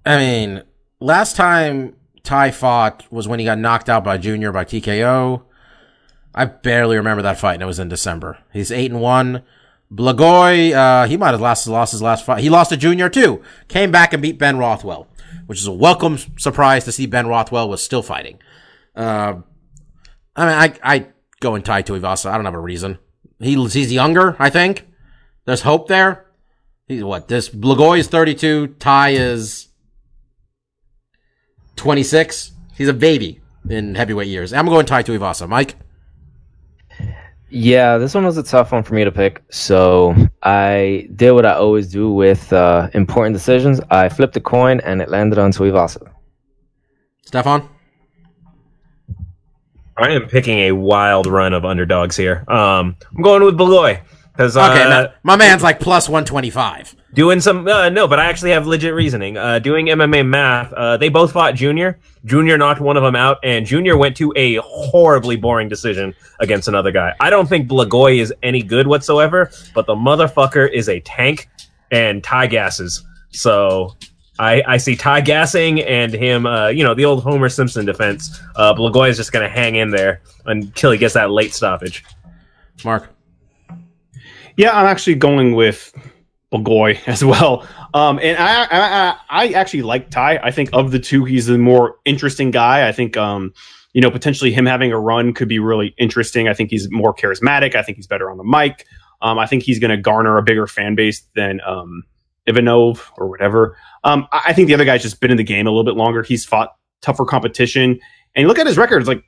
I 0.05 0.17
mean, 0.17 0.63
last 0.99 1.35
time 1.35 1.95
Tai 2.23 2.51
fought 2.51 3.11
was 3.11 3.27
when 3.27 3.39
he 3.39 3.45
got 3.45 3.59
knocked 3.59 3.89
out 3.89 4.03
by 4.03 4.17
Junior 4.17 4.51
by 4.51 4.65
TKO. 4.65 5.43
I 6.33 6.45
barely 6.45 6.97
remember 6.97 7.23
that 7.23 7.39
fight, 7.39 7.55
and 7.55 7.63
it 7.63 7.67
was 7.67 7.79
in 7.79 7.89
December. 7.89 8.37
He's 8.53 8.71
eight 8.71 8.91
and 8.91 9.01
one. 9.01 9.43
Blagoy, 9.91 10.71
uh, 10.71 11.07
he 11.07 11.17
might 11.17 11.31
have 11.31 11.41
lost, 11.41 11.67
lost 11.67 11.91
his 11.91 12.01
last 12.01 12.23
fight. 12.23 12.43
He 12.43 12.49
lost 12.49 12.69
to 12.69 12.77
Junior 12.77 13.09
too. 13.09 13.41
Came 13.67 13.91
back 13.91 14.13
and 14.13 14.21
beat 14.21 14.37
Ben 14.37 14.57
Rothwell, 14.57 15.07
which 15.47 15.59
is 15.59 15.65
a 15.65 15.71
welcome 15.71 16.19
surprise 16.37 16.85
to 16.85 16.91
see 16.91 17.07
Ben 17.07 17.27
Rothwell 17.27 17.67
was 17.67 17.81
still 17.81 18.03
fighting. 18.03 18.37
Uh, 18.95 19.37
I 20.35 20.45
mean, 20.45 20.55
I, 20.55 20.73
I 20.83 21.07
go 21.39 21.55
and 21.55 21.65
Tai 21.65 21.81
Tuivasa. 21.81 22.29
I 22.29 22.35
don't 22.35 22.45
have 22.45 22.53
a 22.53 22.59
reason. 22.59 22.99
He, 23.39 23.55
he's 23.55 23.91
younger, 23.91 24.35
I 24.37 24.51
think. 24.51 24.87
There's 25.45 25.61
hope 25.61 25.87
there. 25.87 26.27
He's 26.87 27.03
what? 27.03 27.27
This 27.27 27.49
Blagoy 27.49 27.99
is 27.99 28.07
32. 28.07 28.75
Tai 28.79 29.09
is 29.09 29.68
26. 31.79 32.51
He's 32.75 32.89
a 32.89 32.93
baby 32.93 33.39
in 33.69 33.95
heavyweight 33.95 34.27
years. 34.27 34.53
I'm 34.53 34.67
going 34.67 34.85
Tai 34.85 35.01
Tuivasa. 35.03 35.47
Mike? 35.47 35.75
Yeah, 37.49 37.97
this 37.97 38.13
one 38.13 38.25
was 38.25 38.37
a 38.37 38.43
tough 38.43 38.71
one 38.71 38.83
for 38.83 38.93
me 38.93 39.03
to 39.05 39.11
pick. 39.11 39.41
So 39.49 40.13
I 40.43 41.07
did 41.15 41.31
what 41.31 41.45
I 41.45 41.53
always 41.53 41.87
do 41.87 42.11
with 42.11 42.51
uh, 42.53 42.89
important 42.93 43.33
decisions. 43.33 43.79
I 43.89 44.09
flipped 44.09 44.35
a 44.35 44.41
coin 44.41 44.81
and 44.81 45.01
it 45.01 45.09
landed 45.09 45.39
on 45.39 45.51
Tuivasa. 45.51 46.11
Stefan? 47.25 47.67
I 49.97 50.11
am 50.11 50.27
picking 50.27 50.59
a 50.59 50.73
wild 50.73 51.27
run 51.27 51.53
of 51.53 51.65
underdogs 51.65 52.15
here. 52.15 52.43
Um, 52.47 52.95
I'm 53.15 53.21
going 53.21 53.43
with 53.43 53.57
Beloy 53.57 54.01
because 54.39 54.55
uh, 54.55 54.71
Okay, 54.71 55.13
my 55.23 55.35
man's 55.35 55.61
like 55.61 55.81
plus 55.81 56.07
125. 56.07 56.95
doing 57.13 57.41
some 57.41 57.67
uh, 57.67 57.89
no, 57.89 58.07
but 58.07 58.19
I 58.19 58.25
actually 58.27 58.51
have 58.51 58.65
legit 58.65 58.93
reasoning. 58.93 59.35
Uh, 59.35 59.59
doing 59.59 59.87
MMA 59.87 60.25
math, 60.25 60.71
uh, 60.71 60.95
they 60.95 61.09
both 61.09 61.33
fought 61.33 61.55
Junior. 61.55 61.99
Junior 62.23 62.57
knocked 62.57 62.79
one 62.79 62.95
of 62.95 63.03
them 63.03 63.17
out, 63.17 63.39
and 63.43 63.65
Junior 63.65 63.97
went 63.97 64.15
to 64.15 64.31
a 64.37 64.55
horribly 64.63 65.35
boring 65.35 65.67
decision 65.67 66.15
against 66.39 66.69
another 66.69 66.89
guy. 66.89 67.13
I 67.19 67.29
don't 67.29 67.49
think 67.49 67.69
Blagoy 67.69 68.21
is 68.21 68.33
any 68.41 68.63
good 68.63 68.87
whatsoever, 68.87 69.51
but 69.75 69.85
the 69.85 69.95
motherfucker 69.95 70.71
is 70.71 70.87
a 70.87 71.01
tank 71.01 71.49
and 71.91 72.23
Tai 72.23 72.47
gases. 72.47 73.03
So 73.31 73.97
I, 74.39 74.63
I 74.65 74.77
see 74.77 74.95
Tai 74.95 75.19
gassing 75.19 75.81
and 75.81 76.13
him, 76.13 76.45
uh, 76.45 76.69
you 76.69 76.85
know, 76.85 76.93
the 76.93 77.03
old 77.03 77.23
Homer 77.23 77.49
Simpson 77.49 77.85
defense. 77.85 78.39
Uh, 78.55 78.73
Blagoy 78.73 79.09
is 79.09 79.17
just 79.17 79.33
going 79.33 79.43
to 79.43 79.53
hang 79.53 79.75
in 79.75 79.89
there 79.89 80.21
until 80.45 80.91
he 80.91 80.97
gets 80.97 81.15
that 81.15 81.29
late 81.29 81.53
stoppage. 81.53 82.05
Mark? 82.85 83.09
Yeah, 84.59 84.77
I'm 84.77 84.87
actually 84.87 85.15
going 85.15 85.55
with 85.55 85.93
Bogoy 86.51 86.99
as 87.07 87.23
well. 87.23 87.65
Um, 87.93 88.19
and 88.21 88.37
I, 88.37 88.63
I, 88.63 88.67
I, 88.69 89.15
I 89.29 89.47
actually 89.53 89.83
like 89.83 90.09
Tai. 90.09 90.37
I 90.43 90.51
think 90.51 90.69
of 90.73 90.91
the 90.91 90.99
two, 90.99 91.23
he's 91.23 91.45
the 91.45 91.57
more 91.57 91.95
interesting 92.03 92.51
guy. 92.51 92.85
I 92.85 92.91
think, 92.91 93.15
um, 93.15 93.53
you 93.93 94.01
know, 94.01 94.11
potentially 94.11 94.51
him 94.51 94.65
having 94.65 94.91
a 94.91 94.99
run 94.99 95.33
could 95.33 95.47
be 95.47 95.59
really 95.59 95.95
interesting. 95.97 96.49
I 96.49 96.53
think 96.53 96.71
he's 96.71 96.91
more 96.91 97.15
charismatic. 97.15 97.73
I 97.73 97.83
think 97.83 97.95
he's 97.95 98.05
better 98.05 98.29
on 98.29 98.37
the 98.37 98.43
mic. 98.43 98.85
Um, 99.21 99.39
I 99.39 99.45
think 99.47 99.63
he's 99.63 99.79
going 99.79 99.91
to 99.91 99.97
garner 99.97 100.37
a 100.37 100.43
bigger 100.43 100.67
fan 100.67 100.93
base 100.93 101.21
than 101.35 101.61
um, 101.65 102.03
Ivanov 102.45 103.13
or 103.15 103.29
whatever. 103.29 103.77
Um, 104.03 104.27
I, 104.33 104.41
I 104.47 104.53
think 104.53 104.67
the 104.67 104.73
other 104.73 104.83
guy's 104.83 105.03
just 105.03 105.21
been 105.21 105.31
in 105.31 105.37
the 105.37 105.43
game 105.45 105.67
a 105.67 105.69
little 105.69 105.85
bit 105.85 105.95
longer. 105.95 106.21
He's 106.21 106.43
fought 106.43 106.75
tougher 107.01 107.23
competition. 107.23 107.97
And 108.35 108.41
you 108.41 108.47
look 108.49 108.59
at 108.59 108.67
his 108.67 108.77
record, 108.77 108.99
it's 108.99 109.07
like, 109.07 109.23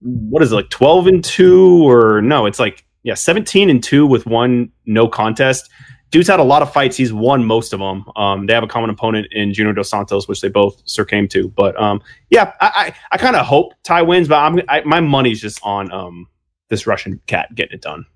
what 0.00 0.42
is 0.42 0.50
it, 0.50 0.56
like 0.56 0.70
12 0.70 1.06
and 1.06 1.24
2 1.24 1.88
or 1.88 2.20
no, 2.22 2.46
it's 2.46 2.58
like, 2.58 2.84
yeah, 3.04 3.14
17 3.14 3.70
and 3.70 3.84
2 3.84 4.06
with 4.06 4.26
one 4.26 4.72
no 4.86 5.06
contest. 5.06 5.70
Dude's 6.10 6.28
had 6.28 6.40
a 6.40 6.44
lot 6.44 6.62
of 6.62 6.72
fights. 6.72 6.96
He's 6.96 7.12
won 7.12 7.44
most 7.44 7.72
of 7.72 7.80
them. 7.80 8.04
Um, 8.16 8.46
they 8.46 8.54
have 8.54 8.62
a 8.62 8.68
common 8.68 8.88
opponent 8.88 9.26
in 9.32 9.52
Junior 9.52 9.72
Dos 9.72 9.90
Santos, 9.90 10.26
which 10.26 10.40
they 10.40 10.48
both 10.48 10.80
succumbed 10.84 11.30
to. 11.32 11.48
But 11.48 11.80
um, 11.80 12.00
yeah, 12.30 12.52
I, 12.60 12.70
I, 12.74 12.94
I 13.12 13.18
kind 13.18 13.36
of 13.36 13.44
hope 13.46 13.74
Tai 13.82 14.02
wins, 14.02 14.28
but 14.28 14.36
I'm, 14.36 14.60
I, 14.68 14.82
my 14.84 15.00
money's 15.00 15.40
just 15.40 15.60
on 15.62 15.92
um, 15.92 16.28
this 16.68 16.86
Russian 16.86 17.20
cat 17.26 17.54
getting 17.54 17.74
it 17.74 17.82
done. 17.82 18.06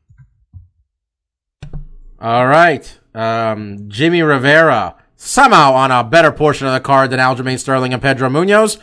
All 2.21 2.47
right. 2.47 2.99
Um, 3.15 3.89
Jimmy 3.89 4.23
Rivera, 4.23 4.95
somehow 5.17 5.73
on 5.75 5.91
a 5.91 6.05
better 6.05 6.33
portion 6.33 6.67
of 6.67 6.73
the 6.73 6.81
card 6.81 7.11
than 7.11 7.19
Aljamain 7.19 7.59
Sterling 7.59 7.93
and 7.93 8.01
Pedro 8.01 8.29
Munhoz. 8.29 8.79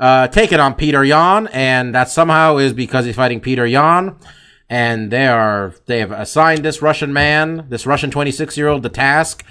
Uh, 0.00 0.28
take 0.28 0.52
it 0.52 0.60
on 0.60 0.74
Petr 0.74 1.06
Yan, 1.06 1.48
and 1.48 1.94
that 1.94 2.08
somehow 2.08 2.56
is 2.56 2.72
because 2.72 3.04
he's 3.04 3.16
fighting 3.16 3.40
Petr 3.40 3.70
Yan. 3.70 4.16
And 4.70 5.10
they 5.10 5.26
are, 5.26 5.74
they 5.86 6.00
have 6.00 6.10
assigned 6.10 6.64
this 6.64 6.82
Russian 6.82 7.12
man, 7.12 7.66
this 7.68 7.86
Russian 7.86 8.10
26 8.10 8.56
year 8.56 8.68
old, 8.68 8.82
the 8.82 8.88
task 8.88 9.44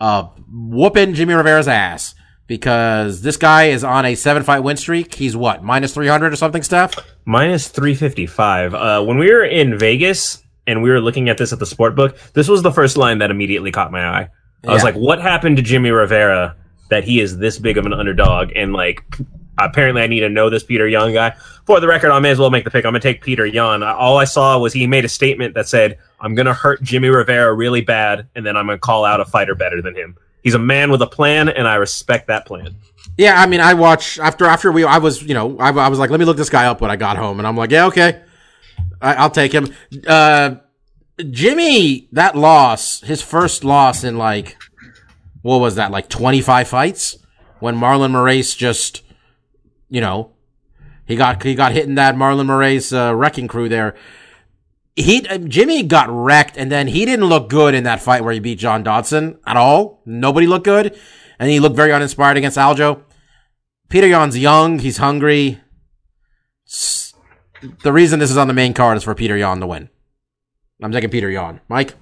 of 0.00 0.32
whooping 0.50 1.14
Jimmy 1.14 1.34
Rivera's 1.34 1.68
ass. 1.68 2.14
Because 2.48 3.22
this 3.22 3.36
guy 3.36 3.64
is 3.66 3.84
on 3.84 4.04
a 4.04 4.14
seven 4.14 4.42
fight 4.42 4.60
win 4.60 4.76
streak. 4.76 5.14
He's 5.14 5.34
what, 5.36 5.62
minus 5.62 5.94
300 5.94 6.32
or 6.32 6.36
something, 6.36 6.62
Steph? 6.62 6.94
Minus 7.24 7.68
355. 7.68 8.74
Uh, 8.74 9.02
when 9.04 9.16
we 9.16 9.32
were 9.32 9.44
in 9.44 9.78
Vegas 9.78 10.42
and 10.66 10.82
we 10.82 10.90
were 10.90 11.00
looking 11.00 11.28
at 11.28 11.38
this 11.38 11.52
at 11.52 11.60
the 11.60 11.66
sport 11.66 11.94
book, 11.94 12.18
this 12.34 12.48
was 12.48 12.62
the 12.62 12.72
first 12.72 12.96
line 12.96 13.18
that 13.18 13.30
immediately 13.30 13.70
caught 13.70 13.90
my 13.92 14.04
eye. 14.04 14.28
I 14.66 14.72
was 14.72 14.84
like, 14.84 14.94
what 14.94 15.20
happened 15.20 15.56
to 15.56 15.62
Jimmy 15.62 15.90
Rivera 15.90 16.56
that 16.90 17.04
he 17.04 17.20
is 17.20 17.38
this 17.38 17.58
big 17.58 17.78
of 17.78 17.86
an 17.86 17.92
underdog? 17.92 18.52
And 18.54 18.72
like, 18.72 19.02
apparently 19.58 20.02
I 20.02 20.06
need 20.06 20.20
to 20.20 20.28
know 20.28 20.50
this 20.50 20.64
Petr 20.64 20.90
Yan 20.90 21.12
guy. 21.12 21.34
For 21.66 21.80
the 21.80 21.86
record, 21.86 22.10
I 22.10 22.18
may 22.18 22.30
as 22.30 22.38
well 22.38 22.50
make 22.50 22.64
the 22.64 22.70
pick. 22.70 22.84
I'm 22.84 22.94
to 22.94 23.00
take 23.00 23.24
Petr 23.24 23.50
Yan. 23.52 23.82
All 23.82 24.18
I 24.18 24.24
saw 24.24 24.58
was 24.58 24.72
he 24.72 24.86
made 24.86 25.04
a 25.04 25.08
statement 25.08 25.54
that 25.54 25.68
said, 25.68 25.98
I'm 26.20 26.34
to 26.36 26.52
hurt 26.52 26.82
Jimmy 26.82 27.08
Rivera 27.08 27.52
really 27.52 27.80
bad, 27.80 28.28
and 28.34 28.44
then 28.44 28.56
I'm 28.56 28.66
to 28.68 28.78
call 28.78 29.04
out 29.04 29.20
a 29.20 29.24
fighter 29.24 29.54
better 29.54 29.82
than 29.82 29.94
him. 29.94 30.16
He's 30.42 30.54
a 30.54 30.58
man 30.58 30.90
with 30.90 31.02
a 31.02 31.06
plan, 31.06 31.48
and 31.48 31.68
I 31.68 31.76
respect 31.76 32.26
that 32.26 32.46
plan. 32.46 32.74
Yeah, 33.16 33.40
I 33.40 33.46
mean, 33.46 33.60
I 33.60 33.74
watch 33.74 34.18
after 34.18 34.46
after 34.46 34.72
we. 34.72 34.84
I 34.84 34.98
was, 34.98 35.22
you 35.22 35.34
know, 35.34 35.58
I, 35.58 35.70
I 35.70 35.88
was 35.88 35.98
like, 35.98 36.10
let 36.10 36.18
me 36.18 36.26
look 36.26 36.36
this 36.36 36.50
guy 36.50 36.66
up 36.66 36.80
when 36.80 36.90
I 36.90 36.96
got 36.96 37.16
home, 37.16 37.38
and 37.38 37.46
I'm 37.46 37.56
like, 37.56 37.70
yeah, 37.70 37.86
okay, 37.86 38.22
I, 39.00 39.14
I'll 39.14 39.30
take 39.30 39.52
him. 39.52 39.72
Uh, 40.06 40.56
Jimmy, 41.30 42.08
that 42.12 42.36
loss, 42.36 43.00
his 43.02 43.22
first 43.22 43.64
loss 43.64 44.02
in 44.02 44.16
like, 44.16 44.56
what 45.42 45.58
was 45.58 45.76
that, 45.76 45.90
like 45.90 46.08
25 46.08 46.68
fights, 46.68 47.18
when 47.60 47.76
Marlon 47.76 48.12
Moraes 48.12 48.56
just, 48.56 49.01
you 49.92 50.00
know, 50.00 50.30
he 51.04 51.16
got 51.16 51.42
he 51.42 51.54
got 51.54 51.72
hit 51.72 51.84
in 51.84 51.96
that 51.96 52.14
Marlon 52.14 52.46
Moraes 52.46 52.96
uh, 52.96 53.14
wrecking 53.14 53.46
crew 53.46 53.68
there. 53.68 53.94
He 54.96 55.28
uh, 55.28 55.36
Jimmy 55.36 55.82
got 55.82 56.08
wrecked, 56.08 56.56
and 56.56 56.72
then 56.72 56.88
he 56.88 57.04
didn't 57.04 57.26
look 57.26 57.50
good 57.50 57.74
in 57.74 57.84
that 57.84 58.00
fight 58.00 58.24
where 58.24 58.32
he 58.32 58.40
beat 58.40 58.58
John 58.58 58.82
Dodson 58.82 59.38
at 59.46 59.58
all. 59.58 60.00
Nobody 60.06 60.46
looked 60.46 60.64
good, 60.64 60.98
and 61.38 61.50
he 61.50 61.60
looked 61.60 61.76
very 61.76 61.92
uninspired 61.92 62.38
against 62.38 62.56
Aljo. 62.56 63.02
Petr 63.90 64.08
Yan's 64.08 64.38
young, 64.38 64.78
he's 64.78 64.96
hungry. 64.96 65.60
The 67.82 67.92
reason 67.92 68.18
this 68.18 68.30
is 68.30 68.38
on 68.38 68.48
the 68.48 68.54
main 68.54 68.72
card 68.72 68.96
is 68.96 69.02
for 69.02 69.14
Petr 69.14 69.38
Yan 69.38 69.60
to 69.60 69.66
win. 69.66 69.90
I'm 70.82 70.90
taking 70.90 71.10
Petr 71.10 71.30
Yan. 71.30 71.60
Mike? 71.68 71.94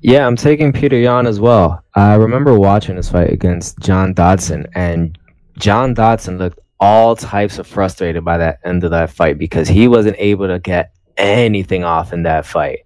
Yeah, 0.00 0.26
I'm 0.26 0.36
taking 0.36 0.70
Petr 0.70 1.02
Yan 1.02 1.26
as 1.26 1.40
well. 1.40 1.82
I 1.94 2.16
remember 2.16 2.58
watching 2.58 2.96
this 2.96 3.10
fight 3.10 3.32
against 3.32 3.78
John 3.78 4.12
Dodson, 4.12 4.66
and 4.74 5.18
John 5.58 5.94
Dodson 5.94 6.36
looked 6.36 6.60
all 6.80 7.16
types 7.16 7.58
of 7.58 7.66
frustrated 7.66 8.24
by 8.24 8.36
that 8.38 8.58
end 8.64 8.84
of 8.84 8.90
that 8.90 9.10
fight 9.10 9.38
because 9.38 9.68
he 9.68 9.88
wasn't 9.88 10.16
able 10.18 10.46
to 10.48 10.58
get 10.58 10.92
anything 11.16 11.84
off 11.84 12.12
in 12.12 12.22
that 12.24 12.44
fight. 12.44 12.80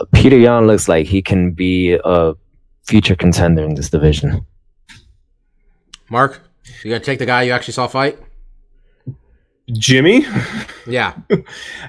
Uh, 0.00 0.04
Petr 0.14 0.40
Yan 0.40 0.66
looks 0.66 0.88
like 0.88 1.06
he 1.06 1.22
can 1.22 1.52
be 1.52 1.98
a 2.04 2.34
future 2.86 3.16
contender 3.16 3.64
in 3.64 3.74
this 3.74 3.88
division. 3.90 4.44
Mark? 6.10 6.40
You 6.82 6.90
gonna 6.90 7.02
take 7.04 7.18
the 7.18 7.26
guy 7.26 7.42
you 7.42 7.52
actually 7.52 7.72
saw 7.74 7.86
fight? 7.86 8.18
Jimmy? 9.72 10.26
Yeah. 10.86 11.14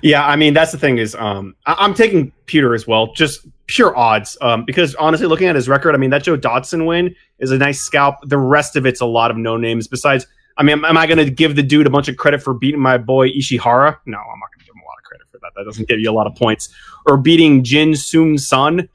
Yeah, 0.02 0.26
I 0.26 0.36
mean 0.36 0.54
that's 0.54 0.72
the 0.72 0.78
thing 0.78 0.98
is 0.98 1.16
um 1.16 1.56
I- 1.66 1.76
I'm 1.80 1.94
taking 1.94 2.32
Petr 2.48 2.74
as 2.76 2.86
well, 2.88 3.12
just 3.14 3.46
pure 3.68 3.96
odds. 3.98 4.38
Um 4.42 4.64
because 4.66 4.96
honestly 4.96 5.28
looking 5.28 5.48
at 5.48 5.56
his 5.56 5.68
record, 5.68 5.96
I 5.96 5.98
mean 5.98 6.12
that 6.12 6.24
Joe 6.24 6.38
Dodson 6.38 6.86
win 6.86 7.14
is 7.40 7.52
a 7.52 7.58
nice 7.58 7.82
scalp. 7.82 8.16
The 8.24 8.38
rest 8.38 8.76
of 8.76 8.86
it's 8.86 9.02
a 9.02 9.06
lot 9.06 9.32
of 9.32 9.38
no 9.38 9.58
names. 9.58 9.88
Besides, 9.88 10.28
I 10.58 10.64
mean, 10.64 10.74
am, 10.80 10.86
am 10.86 10.98
I 10.98 11.06
gonna 11.08 11.30
give 11.30 11.56
the 11.56 11.64
dude 11.64 11.88
a 11.88 11.90
bunch 11.90 12.08
of 12.08 12.18
credit 12.18 12.42
for 12.42 12.54
beating 12.54 12.80
my 12.80 12.98
boy 12.98 13.30
Ishihara? 13.30 13.98
No, 14.06 14.18
I'm 14.18 14.40
not 14.40 14.50
gonna 14.52 14.66
give 14.66 14.76
him 14.76 14.82
a 14.82 14.88
lot 14.88 14.98
of 14.98 15.04
credit 15.04 15.28
for 15.32 15.38
that. 15.40 15.52
That 15.56 15.66
doesn't 15.66 15.88
give 15.88 16.00
you 16.00 16.10
a 16.10 16.14
lot 16.14 16.28
of 16.28 16.36
points. 16.36 16.70
Or 17.06 17.18
beating 17.18 17.64
Jin 17.64 17.96
Soo 17.96 18.38
Son. 18.38 18.88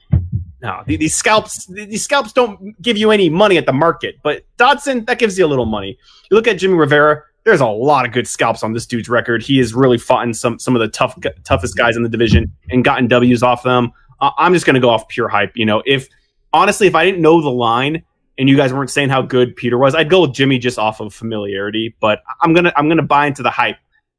No, 0.61 0.83
the- 0.85 0.97
these 0.97 1.15
scalps 1.15 1.65
these 1.67 2.03
scalps 2.03 2.33
don't 2.33 2.79
give 2.81 2.97
you 2.97 3.11
any 3.11 3.29
money 3.29 3.57
at 3.57 3.65
the 3.65 3.73
market, 3.73 4.15
but 4.23 4.43
Dodson 4.57 5.05
that 5.05 5.19
gives 5.19 5.37
you 5.37 5.45
a 5.45 5.47
little 5.47 5.65
money. 5.65 5.97
You 6.29 6.35
look 6.37 6.47
at 6.47 6.57
Jimmy 6.57 6.75
Rivera. 6.75 7.23
There's 7.43 7.61
a 7.61 7.67
lot 7.67 8.05
of 8.05 8.11
good 8.11 8.27
scalps 8.27 8.61
on 8.61 8.73
this 8.73 8.85
dude's 8.85 9.09
record. 9.09 9.41
He 9.41 9.57
has 9.57 9.73
really 9.73 9.97
fought 9.97 10.23
in 10.27 10.33
some 10.33 10.59
some 10.59 10.75
of 10.75 10.79
the 10.79 10.87
tough 10.87 11.17
toughest 11.43 11.75
guys 11.75 11.95
in 11.97 12.03
the 12.03 12.09
division 12.09 12.51
and 12.69 12.83
gotten 12.83 13.07
W's 13.07 13.41
off 13.41 13.63
them. 13.63 13.91
I'm 14.19 14.53
just 14.53 14.67
going 14.67 14.75
to 14.75 14.79
go 14.79 14.91
off 14.91 15.07
pure 15.07 15.27
hype. 15.27 15.51
You 15.55 15.65
know, 15.65 15.81
if 15.87 16.07
honestly, 16.53 16.85
if 16.85 16.93
I 16.93 17.03
didn't 17.03 17.21
know 17.21 17.41
the 17.41 17.49
line 17.49 18.03
and 18.37 18.47
you 18.49 18.55
guys 18.57 18.73
weren't 18.73 18.89
saying 18.89 19.09
how 19.09 19.21
good 19.21 19.55
Petr 19.55 19.79
was, 19.79 19.93
I'd 19.95 20.09
go 20.09 20.21
with 20.21 20.33
Jimmy 20.33 20.57
just 20.57 20.79
off 20.79 20.99
of 20.99 21.13
familiarity. 21.13 21.95
But 21.99 22.23
I'm 22.41 22.53
gonna 22.53 22.73
I'm 22.75 22.87
gonna 22.89 23.01
buy 23.03 23.27
into 23.27 23.43
the 23.43 23.49
hype, 23.51 23.77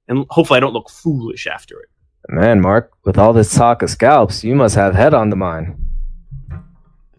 and 0.08 0.26
hopefully 0.30 0.58
I 0.58 0.60
don't 0.60 0.72
look 0.72 0.90
foolish 0.90 1.46
after 1.46 1.80
it. 1.80 1.88
Man, 2.28 2.60
Mark, 2.60 2.92
with 3.04 3.18
all 3.18 3.32
this 3.32 3.52
talk 3.54 3.82
of 3.82 3.90
scalps, 3.90 4.44
you 4.44 4.54
must 4.54 4.74
have 4.76 4.94
head 4.94 5.12
on 5.14 5.30
the 5.30 5.36
mind. 5.36 5.76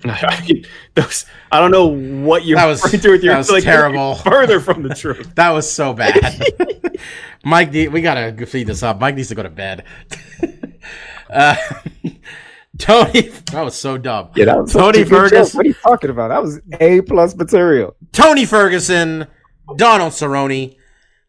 I, 0.05 0.63
those, 0.95 1.25
I 1.51 1.59
don't 1.59 1.71
know 1.71 1.87
what 1.87 2.45
you're 2.45 2.57
That 2.57 2.65
was- 2.65 2.83
referring 2.83 3.01
to 3.03 3.11
with 3.11 3.23
your 3.23 3.33
that 3.33 3.37
was 3.39 3.51
like, 3.51 3.63
terrible. 3.63 4.15
Further 4.23 4.59
from 4.59 4.83
the 4.83 4.93
truth. 4.95 5.31
That 5.35 5.49
was 5.51 5.69
so 5.71 5.93
bad. 5.93 6.41
Mike, 7.45 7.71
we 7.73 8.01
gotta 8.01 8.45
feed 8.45 8.67
this 8.67 8.83
up. 8.83 8.99
Mike 8.99 9.15
needs 9.15 9.29
to 9.29 9.35
go 9.35 9.43
to 9.43 9.49
bed. 9.49 9.83
uh, 11.29 11.55
Tony, 12.79 13.21
that 13.51 13.61
was 13.63 13.75
so 13.75 13.97
dumb. 13.97 14.29
Yeah, 14.35 14.45
that 14.45 14.61
was 14.61 14.73
Tony 14.73 14.99
such 14.99 15.07
a 15.07 15.09
good 15.09 15.09
joke. 15.09 15.29
Ferguson. 15.29 15.57
What 15.57 15.65
are 15.65 15.69
you 15.69 15.75
talking 15.75 16.09
about? 16.09 16.27
That 16.29 16.41
was 16.41 16.59
A 16.79 17.01
plus 17.01 17.35
material. 17.35 17.95
Tony 18.11 18.45
Ferguson, 18.45 19.27
Donald 19.75 20.13
Cerrone. 20.13 20.75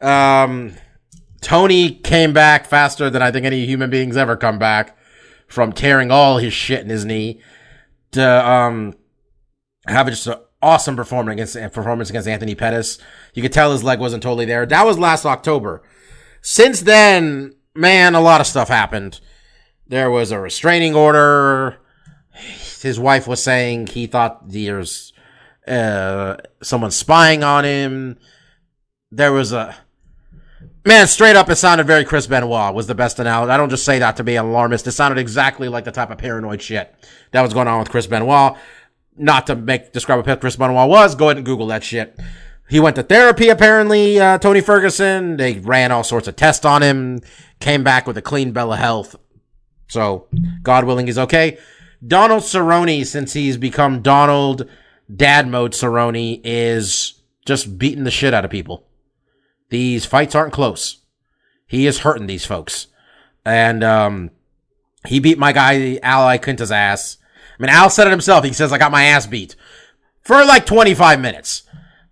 Um, 0.00 0.72
Tony 1.42 1.90
came 1.96 2.32
back 2.32 2.64
faster 2.66 3.10
than 3.10 3.20
I 3.20 3.30
think 3.30 3.44
any 3.44 3.66
human 3.66 3.90
beings 3.90 4.16
ever 4.16 4.36
come 4.36 4.58
back 4.58 4.96
from 5.46 5.72
tearing 5.72 6.10
all 6.10 6.38
his 6.38 6.54
shit 6.54 6.80
in 6.80 6.88
his 6.88 7.04
knee 7.04 7.40
to 8.12 8.48
um 8.48 8.94
have 9.86 10.06
just 10.08 10.26
an 10.26 10.36
awesome 10.62 10.96
performance 10.96 11.54
against 11.54 11.74
performance 11.74 12.08
against 12.08 12.26
Anthony 12.26 12.54
Pettis. 12.54 12.98
You 13.34 13.42
could 13.42 13.52
tell 13.52 13.72
his 13.72 13.84
leg 13.84 14.00
wasn't 14.00 14.22
totally 14.22 14.46
there. 14.46 14.64
That 14.64 14.86
was 14.86 14.98
last 14.98 15.26
October. 15.26 15.82
Since 16.40 16.80
then, 16.80 17.54
man, 17.74 18.14
a 18.14 18.20
lot 18.20 18.40
of 18.40 18.46
stuff 18.46 18.68
happened. 18.68 19.20
There 19.86 20.10
was 20.10 20.30
a 20.30 20.38
restraining 20.40 20.94
order. 20.94 21.78
His 22.32 22.98
wife 22.98 23.26
was 23.26 23.42
saying 23.42 23.88
he 23.88 24.06
thought 24.06 24.48
there's 24.48 25.12
uh, 25.66 26.36
someone 26.62 26.90
spying 26.90 27.44
on 27.44 27.64
him. 27.64 28.18
There 29.10 29.32
was 29.32 29.52
a 29.52 29.76
man 30.84 31.06
straight 31.06 31.36
up. 31.36 31.48
It 31.48 31.56
sounded 31.56 31.86
very 31.86 32.04
Chris 32.04 32.26
Benoit 32.26 32.74
was 32.74 32.86
the 32.86 32.94
best 32.94 33.18
analogy. 33.18 33.50
I 33.50 33.56
don't 33.56 33.70
just 33.70 33.84
say 33.84 33.98
that 33.98 34.16
to 34.16 34.24
be 34.24 34.36
an 34.36 34.46
alarmist. 34.46 34.86
It 34.86 34.92
sounded 34.92 35.18
exactly 35.18 35.68
like 35.68 35.84
the 35.84 35.92
type 35.92 36.10
of 36.10 36.18
paranoid 36.18 36.60
shit 36.62 36.94
that 37.30 37.42
was 37.42 37.54
going 37.54 37.68
on 37.68 37.78
with 37.78 37.90
Chris 37.90 38.06
Benoit. 38.06 38.56
Not 39.16 39.46
to 39.46 39.54
make 39.54 39.92
describe 39.92 40.26
what 40.26 40.40
Chris 40.40 40.56
Benoit 40.56 40.88
was. 40.88 41.14
Go 41.14 41.26
ahead 41.26 41.36
and 41.36 41.46
Google 41.46 41.68
that 41.68 41.84
shit. 41.84 42.18
He 42.68 42.80
went 42.80 42.96
to 42.96 43.02
therapy 43.02 43.48
apparently. 43.48 44.18
Uh, 44.18 44.38
Tony 44.38 44.60
Ferguson. 44.60 45.36
They 45.36 45.60
ran 45.60 45.92
all 45.92 46.04
sorts 46.04 46.26
of 46.26 46.36
tests 46.36 46.64
on 46.64 46.82
him. 46.82 47.20
Came 47.60 47.84
back 47.84 48.06
with 48.06 48.18
a 48.18 48.22
clean 48.22 48.52
bill 48.52 48.72
of 48.72 48.78
health. 48.78 49.14
So 49.88 50.28
God 50.62 50.84
willing, 50.84 51.06
he's 51.06 51.18
okay. 51.18 51.58
Donald 52.06 52.42
Cerrone, 52.42 53.04
since 53.06 53.32
he's 53.32 53.56
become 53.56 54.02
Donald 54.02 54.68
Dad 55.14 55.48
Mode 55.48 55.72
Cerrone, 55.72 56.40
is 56.44 57.22
just 57.46 57.78
beating 57.78 58.04
the 58.04 58.10
shit 58.10 58.34
out 58.34 58.44
of 58.44 58.50
people. 58.50 58.86
These 59.70 60.04
fights 60.04 60.34
aren't 60.34 60.52
close. 60.52 60.98
He 61.66 61.86
is 61.86 62.00
hurting 62.00 62.26
these 62.26 62.44
folks. 62.44 62.88
And, 63.44 63.82
um, 63.84 64.30
he 65.06 65.20
beat 65.20 65.38
my 65.38 65.52
guy, 65.52 65.98
Al 66.02 66.26
Iaquinta's 66.26 66.72
ass. 66.72 67.18
I 67.58 67.62
mean, 67.62 67.70
Al 67.70 67.90
said 67.90 68.06
it 68.06 68.10
himself. 68.10 68.44
He 68.44 68.52
says, 68.52 68.72
I 68.72 68.78
got 68.78 68.92
my 68.92 69.04
ass 69.04 69.26
beat 69.26 69.54
for 70.22 70.44
like 70.44 70.66
25 70.66 71.20
minutes. 71.20 71.62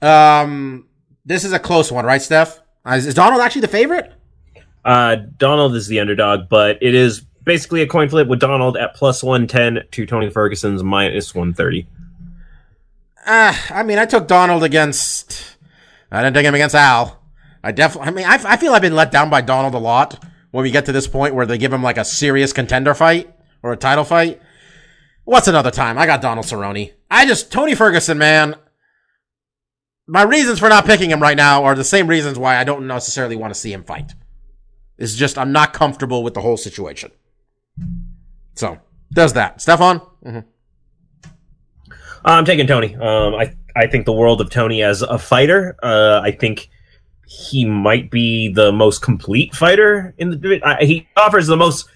Um, 0.00 0.88
this 1.24 1.44
is 1.44 1.52
a 1.52 1.58
close 1.58 1.90
one, 1.90 2.04
right, 2.04 2.22
Steph? 2.22 2.60
Is, 2.86 3.06
is 3.06 3.14
Donald 3.14 3.40
actually 3.40 3.62
the 3.62 3.68
favorite? 3.68 4.12
Uh, 4.84 5.16
Donald 5.36 5.74
is 5.74 5.86
the 5.86 6.00
underdog, 6.00 6.48
but 6.48 6.78
it 6.82 6.94
is 6.94 7.24
basically 7.44 7.82
a 7.82 7.86
coin 7.86 8.08
flip 8.08 8.28
with 8.28 8.40
Donald 8.40 8.76
at 8.76 8.94
plus 8.94 9.22
110 9.22 9.88
to 9.90 10.06
Tony 10.06 10.30
Ferguson's 10.30 10.82
minus 10.82 11.34
130. 11.34 11.86
Uh, 13.24 13.54
I 13.70 13.82
mean, 13.82 13.98
I 13.98 14.06
took 14.06 14.26
Donald 14.26 14.64
against, 14.64 15.56
I 16.10 16.22
didn't 16.22 16.34
take 16.34 16.46
him 16.46 16.54
against 16.54 16.74
Al. 16.74 17.20
I 17.62 17.72
definitely, 17.72 18.08
I 18.08 18.10
mean, 18.12 18.26
I, 18.26 18.52
I 18.52 18.56
feel 18.56 18.74
I've 18.74 18.82
been 18.82 18.96
let 18.96 19.12
down 19.12 19.30
by 19.30 19.40
Donald 19.40 19.74
a 19.74 19.78
lot 19.78 20.24
when 20.50 20.64
we 20.64 20.70
get 20.70 20.86
to 20.86 20.92
this 20.92 21.06
point 21.06 21.34
where 21.34 21.46
they 21.46 21.58
give 21.58 21.72
him 21.72 21.82
like 21.82 21.98
a 21.98 22.04
serious 22.04 22.52
contender 22.52 22.94
fight 22.94 23.32
or 23.62 23.72
a 23.72 23.76
title 23.76 24.04
fight. 24.04 24.40
What's 25.24 25.46
another 25.46 25.70
time? 25.70 25.98
I 25.98 26.06
got 26.06 26.20
Donald 26.20 26.46
Cerrone. 26.46 26.92
I 27.10 27.26
just, 27.26 27.52
Tony 27.52 27.76
Ferguson, 27.76 28.18
man. 28.18 28.56
My 30.08 30.22
reasons 30.22 30.58
for 30.58 30.68
not 30.68 30.84
picking 30.84 31.10
him 31.10 31.22
right 31.22 31.36
now 31.36 31.62
are 31.62 31.76
the 31.76 31.84
same 31.84 32.08
reasons 32.08 32.36
why 32.36 32.56
I 32.56 32.64
don't 32.64 32.88
necessarily 32.88 33.36
want 33.36 33.54
to 33.54 33.58
see 33.58 33.72
him 33.72 33.84
fight. 33.84 34.14
It's 34.98 35.14
just, 35.14 35.38
I'm 35.38 35.52
not 35.52 35.72
comfortable 35.72 36.24
with 36.24 36.34
the 36.34 36.40
whole 36.40 36.56
situation. 36.56 37.12
So, 38.54 38.78
does 39.12 39.32
that. 39.34 39.60
Stefan? 39.60 40.00
I'm 42.24 42.44
taking 42.44 42.66
Tony. 42.66 42.94
Um, 42.96 43.34
I 43.34 43.54
I 43.74 43.86
think 43.86 44.06
the 44.06 44.12
world 44.12 44.40
of 44.40 44.50
Tony 44.50 44.82
as 44.82 45.02
a 45.02 45.18
fighter. 45.18 45.76
Uh, 45.82 46.20
I 46.22 46.30
think 46.30 46.68
he 47.26 47.64
might 47.64 48.10
be 48.10 48.48
the 48.52 48.70
most 48.72 49.00
complete 49.02 49.54
fighter 49.54 50.14
in 50.18 50.30
the 50.30 50.36
division. 50.36 50.62
I- 50.64 50.84
He 50.84 51.08
offers 51.16 51.46
the 51.46 51.56
most 51.56 51.88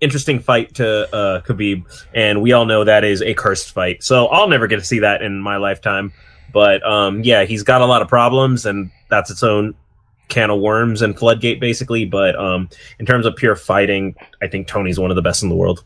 interesting 0.00 0.38
fight 0.40 0.74
to 0.74 1.12
uh, 1.14 1.40
Khabib, 1.42 1.84
and 2.14 2.42
we 2.42 2.52
all 2.52 2.64
know 2.66 2.84
that 2.84 3.02
is 3.04 3.22
a 3.22 3.34
cursed 3.34 3.72
fight. 3.72 4.02
So 4.02 4.26
I'll 4.26 4.48
never 4.48 4.66
get 4.66 4.76
to 4.76 4.84
see 4.84 5.00
that 5.00 5.22
in 5.22 5.40
my 5.40 5.56
lifetime. 5.56 6.12
But 6.52 6.84
um, 6.86 7.22
yeah, 7.24 7.44
he's 7.44 7.62
got 7.62 7.80
a 7.80 7.86
lot 7.86 8.02
of 8.02 8.08
problems, 8.08 8.66
and 8.66 8.90
that's 9.08 9.30
its 9.30 9.42
own 9.42 9.74
can 10.32 10.50
of 10.50 10.60
worms 10.60 11.02
and 11.02 11.16
floodgate, 11.16 11.60
basically. 11.60 12.04
But 12.04 12.34
um, 12.36 12.68
in 12.98 13.06
terms 13.06 13.26
of 13.26 13.36
pure 13.36 13.54
fighting, 13.54 14.16
I 14.42 14.48
think 14.48 14.66
Tony's 14.66 14.98
one 14.98 15.10
of 15.10 15.14
the 15.14 15.22
best 15.22 15.42
in 15.44 15.48
the 15.48 15.54
world. 15.54 15.84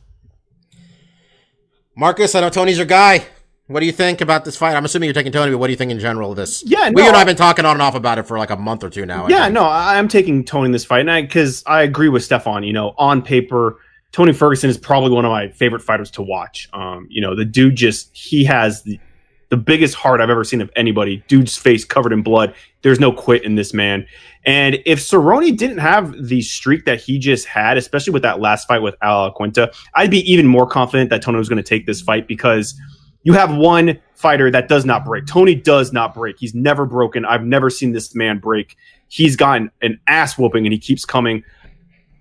Marcus, 1.96 2.34
I 2.34 2.40
know 2.40 2.50
Tony's 2.50 2.76
your 2.76 2.86
guy. 2.86 3.24
What 3.68 3.80
do 3.80 3.86
you 3.86 3.92
think 3.92 4.20
about 4.20 4.44
this 4.44 4.56
fight? 4.56 4.76
I'm 4.76 4.84
assuming 4.84 5.08
you're 5.08 5.14
taking 5.14 5.32
Tony, 5.32 5.50
but 5.50 5.58
what 5.58 5.66
do 5.66 5.72
you 5.72 5.76
think 5.76 5.90
in 5.90 5.98
general 5.98 6.30
of 6.30 6.36
this? 6.36 6.62
Yeah, 6.64 6.88
we 6.90 7.02
no, 7.02 7.08
and 7.08 7.12
I 7.12 7.14
I- 7.16 7.18
have 7.18 7.26
been 7.26 7.36
talking 7.36 7.64
on 7.64 7.72
and 7.72 7.82
off 7.82 7.96
about 7.96 8.18
it 8.18 8.22
for 8.24 8.38
like 8.38 8.50
a 8.50 8.56
month 8.56 8.84
or 8.84 8.90
two 8.90 9.04
now. 9.06 9.26
I 9.26 9.28
Yeah, 9.28 9.42
think. 9.44 9.54
no, 9.54 9.64
I- 9.64 9.98
I'm 9.98 10.06
taking 10.06 10.44
Tony 10.44 10.66
in 10.66 10.72
this 10.72 10.84
fight, 10.84 11.08
and 11.08 11.26
because 11.28 11.64
I, 11.66 11.82
agree 11.82 12.08
with 12.08 12.22
Stefan. 12.22 12.62
You 12.62 12.72
know, 12.72 12.94
on 12.96 13.22
paper, 13.22 13.78
Tony 14.12 14.32
Ferguson 14.32 14.70
is 14.70 14.78
probably 14.78 15.10
one 15.10 15.24
of 15.24 15.30
my 15.32 15.48
favorite 15.48 15.82
fighters 15.82 16.12
to 16.12 16.22
watch. 16.22 16.68
Um, 16.72 17.08
you 17.10 17.20
know, 17.20 17.34
the 17.34 17.44
dude 17.44 17.74
just 17.74 18.16
he 18.16 18.44
has 18.44 18.82
the 18.84 19.00
the 19.48 19.56
biggest 19.56 19.94
heart 19.94 20.20
I've 20.20 20.30
ever 20.30 20.44
seen 20.44 20.60
of 20.60 20.70
anybody. 20.76 21.22
Dude's 21.28 21.56
face 21.56 21.84
covered 21.84 22.12
in 22.12 22.22
blood. 22.22 22.54
There's 22.82 22.98
no 22.98 23.12
quit 23.12 23.44
in 23.44 23.54
this 23.54 23.72
man. 23.72 24.06
And 24.44 24.78
if 24.86 24.98
Cerrone 24.98 25.56
didn't 25.56 25.78
have 25.78 26.14
the 26.28 26.42
streak 26.42 26.84
that 26.84 27.00
he 27.00 27.18
just 27.18 27.46
had, 27.46 27.76
especially 27.76 28.12
with 28.12 28.22
that 28.22 28.40
last 28.40 28.66
fight 28.66 28.82
with 28.82 28.96
Al 29.02 29.30
Iaquinta, 29.30 29.72
I'd 29.94 30.10
be 30.10 30.20
even 30.30 30.46
more 30.46 30.66
confident 30.66 31.10
that 31.10 31.22
Tony 31.22 31.38
was 31.38 31.48
going 31.48 31.62
to 31.62 31.68
take 31.68 31.86
this 31.86 32.00
fight 32.00 32.26
because 32.26 32.80
you 33.22 33.32
have 33.32 33.56
one 33.56 33.98
fighter 34.14 34.50
that 34.50 34.68
does 34.68 34.84
not 34.84 35.04
break. 35.04 35.26
Tony 35.26 35.54
does 35.54 35.92
not 35.92 36.14
break. 36.14 36.36
He's 36.38 36.54
never 36.54 36.86
broken. 36.86 37.24
I've 37.24 37.44
never 37.44 37.70
seen 37.70 37.92
this 37.92 38.14
man 38.14 38.38
break. 38.38 38.76
He's 39.08 39.36
gotten 39.36 39.70
an 39.82 40.00
ass 40.06 40.38
whooping 40.38 40.64
and 40.64 40.72
he 40.72 40.78
keeps 40.78 41.04
coming. 41.04 41.44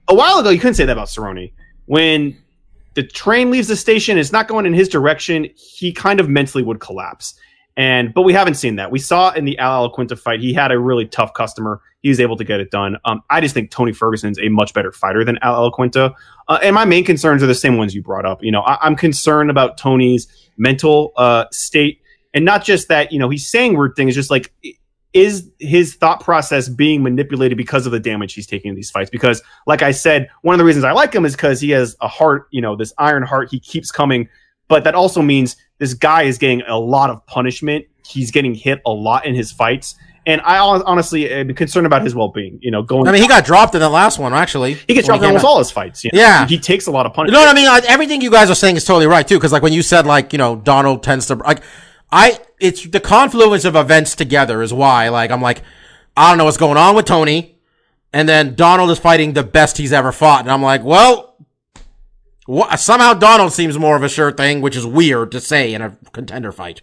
A 0.07 0.15
while 0.15 0.39
ago, 0.39 0.49
you 0.49 0.59
couldn't 0.59 0.76
say 0.76 0.86
that 0.86 0.91
about 0.91 1.07
Cerrone. 1.07 1.51
When 1.86 2.38
the 2.95 3.03
train 3.03 3.51
leaves 3.51 3.67
the 3.67 3.75
station, 3.75 4.17
it's 4.17 4.31
not 4.31 4.47
going 4.47 4.65
in 4.65 4.73
his 4.73 4.89
direction. 4.89 5.47
He 5.55 5.91
kind 5.91 6.19
of 6.19 6.27
mentally 6.27 6.63
would 6.63 6.79
collapse. 6.79 7.35
And 7.77 8.13
but 8.13 8.21
we 8.21 8.31
haven't 8.31 8.53
seen 8.55 8.77
that. 8.77 8.89
We 8.89 8.99
saw 8.99 9.31
in 9.33 9.43
the 9.43 9.57
Al 9.59 9.89
Iaquinta 9.89 10.17
fight, 10.17 10.39
he 10.39 10.53
had 10.53 10.71
a 10.71 10.79
really 10.79 11.05
tough 11.05 11.33
customer. 11.33 11.81
He 12.01 12.09
was 12.09 12.21
able 12.21 12.37
to 12.37 12.45
get 12.45 12.61
it 12.61 12.71
done. 12.71 12.97
Um, 13.03 13.21
I 13.29 13.41
just 13.41 13.53
think 13.53 13.69
Tony 13.69 13.91
Ferguson's 13.91 14.39
a 14.39 14.47
much 14.47 14.73
better 14.73 14.93
fighter 14.93 15.25
than 15.25 15.37
Al 15.41 15.69
Iaquinta. 15.69 16.13
Uh, 16.47 16.59
and 16.63 16.73
my 16.73 16.85
main 16.85 17.03
concerns 17.03 17.43
are 17.43 17.47
the 17.47 17.55
same 17.55 17.77
ones 17.77 17.93
you 17.93 18.01
brought 18.01 18.25
up. 18.25 18.41
You 18.41 18.51
know, 18.51 18.61
I, 18.61 18.77
I'm 18.81 18.95
concerned 18.95 19.49
about 19.49 19.77
Tony's 19.77 20.27
mental 20.57 21.11
uh, 21.17 21.45
state, 21.51 21.99
and 22.33 22.45
not 22.45 22.63
just 22.63 22.87
that. 22.87 23.11
You 23.11 23.19
know, 23.19 23.29
he's 23.29 23.45
saying 23.45 23.77
weird 23.77 23.95
things. 23.97 24.15
Just 24.15 24.31
like 24.31 24.53
is 25.16 25.49
his 25.59 25.95
thought 25.95 26.20
process 26.20 26.68
being 26.68 27.01
manipulated 27.01 27.57
because 27.57 27.86
of 27.86 27.93
the 27.93 27.99
damage 28.01 28.34
he's 28.34 28.45
taking 28.45 28.70
in 28.70 28.76
these 28.76 28.91
fights? 28.91 29.09
Because, 29.09 29.41
like 29.66 29.82
I 29.82 29.91
said, 29.91 30.30
one 30.41 30.53
of 30.53 30.59
the 30.59 30.66
reasons 30.66 30.84
I 30.84 30.91
like 30.91 31.16
him 31.16 31.26
is 31.26 31.36
because 31.36 31.61
he 31.61 31.70
has 31.72 31.95
a 32.01 32.07
heart. 32.07 32.47
You 32.51 32.61
know, 32.61 32.76
this 32.76 32.93
iron 32.97 33.24
heart. 33.24 33.47
He 33.49 33.59
keeps 33.59 33.91
coming, 33.91 34.28
but 34.68 34.84
that 34.84 34.93
also 34.93 35.22
means 35.22 35.55
this 35.80 35.93
guy 35.93 36.24
is 36.24 36.38
getting 36.38 36.61
a 36.63 36.78
lot 36.78 37.09
of 37.09 37.26
punishment. 37.28 37.86
He's 38.05 38.30
getting 38.30 38.53
hit 38.53 38.82
a 38.86 38.91
lot 38.91 39.26
in 39.26 39.34
his 39.34 39.53
fights. 39.53 39.95
And 40.28 40.41
I 40.41 40.57
honestly 40.57 41.30
am 41.30 41.53
concerned 41.53 41.86
about 41.86 42.01
his 42.01 42.13
well 42.13 42.30
being. 42.30 42.59
You 42.61 42.72
know, 42.72 42.84
going 42.84 43.07
I 43.07 43.13
mean, 43.13 43.22
he 43.22 43.28
got 43.28 43.45
dropped 43.45 43.74
in 43.74 43.80
the 43.80 43.89
last 43.89 44.20
one, 44.20 44.34
actually. 44.34 44.74
he 44.74 44.95
gets 44.95 45.07
dropped 45.07 45.24
in 45.24 45.28
almost 45.28 45.45
out. 45.45 45.47
all 45.47 45.59
his 45.59 45.72
fights. 45.72 46.03
you 46.03 46.09
know? 46.13 46.20
Yeah. 46.20 46.45
he 46.45 46.59
takes 46.59 46.88
a 46.88 46.91
lot 46.91 47.05
of 47.05 47.13
punishment. 47.13 47.39
You 47.39 47.45
know 47.45 47.47
what 47.47 47.55
I 47.55 47.61
mean? 47.61 47.68
Like, 47.68 47.86
everything 47.86 48.22
you 48.22 48.32
guys 48.32 48.49
are 48.49 48.55
saying 48.55 48.76
is 48.76 48.84
totally 48.84 49.07
right 49.07 49.26
too. 49.26 49.38
Because 49.38 49.53
like 49.53 49.63
when 49.63 49.72
you 49.72 49.82
said 49.82 50.05
like 50.05 50.34
you 50.34 50.39
know 50.39 50.57
Donald 50.57 51.03
tends 51.03 51.28
to 51.28 51.36
like, 51.36 51.61
I 52.11 52.39
it's 52.59 52.87
the 52.87 52.99
confluence 52.99 53.65
of 53.65 53.75
events 53.75 54.15
together 54.15 54.61
is 54.61 54.73
why 54.73 55.09
like 55.09 55.31
I'm 55.31 55.41
like 55.41 55.61
I 56.17 56.29
don't 56.29 56.37
know 56.37 56.45
what's 56.45 56.57
going 56.57 56.77
on 56.77 56.95
with 56.95 57.05
Tony, 57.05 57.57
and 58.13 58.27
then 58.27 58.55
Donald 58.55 58.89
is 58.89 58.99
fighting 58.99 59.33
the 59.33 59.43
best 59.43 59.77
he's 59.77 59.91
ever 59.93 60.11
fought, 60.11 60.41
and 60.41 60.51
I'm 60.51 60.61
like, 60.61 60.83
well, 60.83 61.37
wha 62.47 62.75
somehow 62.75 63.13
Donald 63.13 63.51
seems 63.51 63.77
more 63.77 63.95
of 63.95 64.03
a 64.03 64.09
sure 64.09 64.31
thing, 64.31 64.61
which 64.61 64.75
is 64.75 64.85
weird 64.85 65.31
to 65.31 65.41
say 65.41 65.73
in 65.73 65.81
a 65.81 65.97
contender 66.13 66.51
fight. 66.51 66.81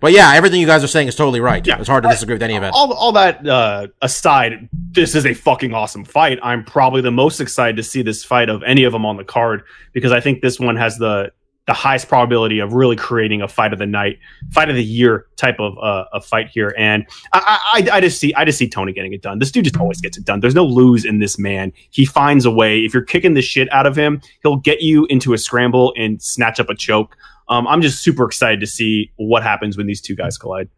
But 0.00 0.12
yeah, 0.12 0.32
everything 0.34 0.62
you 0.62 0.66
guys 0.66 0.82
are 0.82 0.88
saying 0.88 1.08
is 1.08 1.14
totally 1.14 1.40
right. 1.40 1.64
Yeah. 1.66 1.78
It's 1.78 1.88
hard 1.88 2.04
to 2.04 2.08
disagree 2.08 2.34
with 2.34 2.42
any 2.42 2.56
of 2.56 2.62
it. 2.62 2.72
all, 2.72 2.90
all 2.94 3.12
that 3.12 3.46
uh, 3.46 3.88
aside, 4.00 4.70
this 4.72 5.14
is 5.14 5.26
a 5.26 5.34
fucking 5.34 5.74
awesome 5.74 6.06
fight. 6.06 6.38
I'm 6.42 6.64
probably 6.64 7.02
the 7.02 7.10
most 7.10 7.38
excited 7.38 7.76
to 7.76 7.82
see 7.82 8.00
this 8.00 8.24
fight 8.24 8.48
of 8.48 8.62
any 8.62 8.84
of 8.84 8.92
them 8.94 9.04
on 9.04 9.18
the 9.18 9.24
card 9.24 9.62
because 9.92 10.10
I 10.10 10.20
think 10.20 10.40
this 10.40 10.58
one 10.58 10.76
has 10.76 10.96
the 10.96 11.32
the 11.66 11.72
highest 11.74 12.08
probability 12.08 12.58
of 12.58 12.72
really 12.72 12.96
creating 12.96 13.42
a 13.42 13.48
fight 13.48 13.72
of 13.72 13.78
the 13.78 13.86
night, 13.86 14.18
fight 14.50 14.68
of 14.70 14.76
the 14.76 14.82
year 14.82 15.26
type 15.36 15.56
of 15.60 15.78
uh, 15.78 16.04
a 16.12 16.20
fight 16.20 16.48
here. 16.48 16.74
And 16.76 17.06
I, 17.32 17.58
I, 17.92 17.96
I 17.96 18.00
just 18.00 18.18
see 18.18 18.34
I 18.34 18.44
just 18.44 18.58
see 18.58 18.68
Tony 18.68 18.92
getting 18.92 19.12
it 19.12 19.22
done. 19.22 19.38
This 19.38 19.52
dude 19.52 19.64
just 19.64 19.76
always 19.76 20.00
gets 20.00 20.18
it 20.18 20.24
done. 20.24 20.40
There's 20.40 20.54
no 20.54 20.64
lose 20.64 21.04
in 21.04 21.20
this 21.20 21.38
man. 21.38 21.72
He 21.90 22.04
finds 22.04 22.44
a 22.44 22.50
way. 22.50 22.80
If 22.80 22.92
you're 22.94 23.04
kicking 23.04 23.34
the 23.34 23.42
shit 23.42 23.72
out 23.72 23.86
of 23.86 23.94
him, 23.96 24.20
he'll 24.42 24.56
get 24.56 24.80
you 24.80 25.06
into 25.06 25.32
a 25.32 25.38
scramble 25.38 25.94
and 25.96 26.20
snatch 26.20 26.58
up 26.58 26.68
a 26.70 26.74
choke. 26.74 27.16
Um, 27.48 27.66
I'm 27.68 27.82
just 27.82 28.02
super 28.02 28.24
excited 28.24 28.60
to 28.60 28.66
see 28.66 29.12
what 29.16 29.42
happens 29.42 29.76
when 29.76 29.86
these 29.86 30.00
two 30.00 30.16
guys 30.16 30.38
collide. 30.38 30.68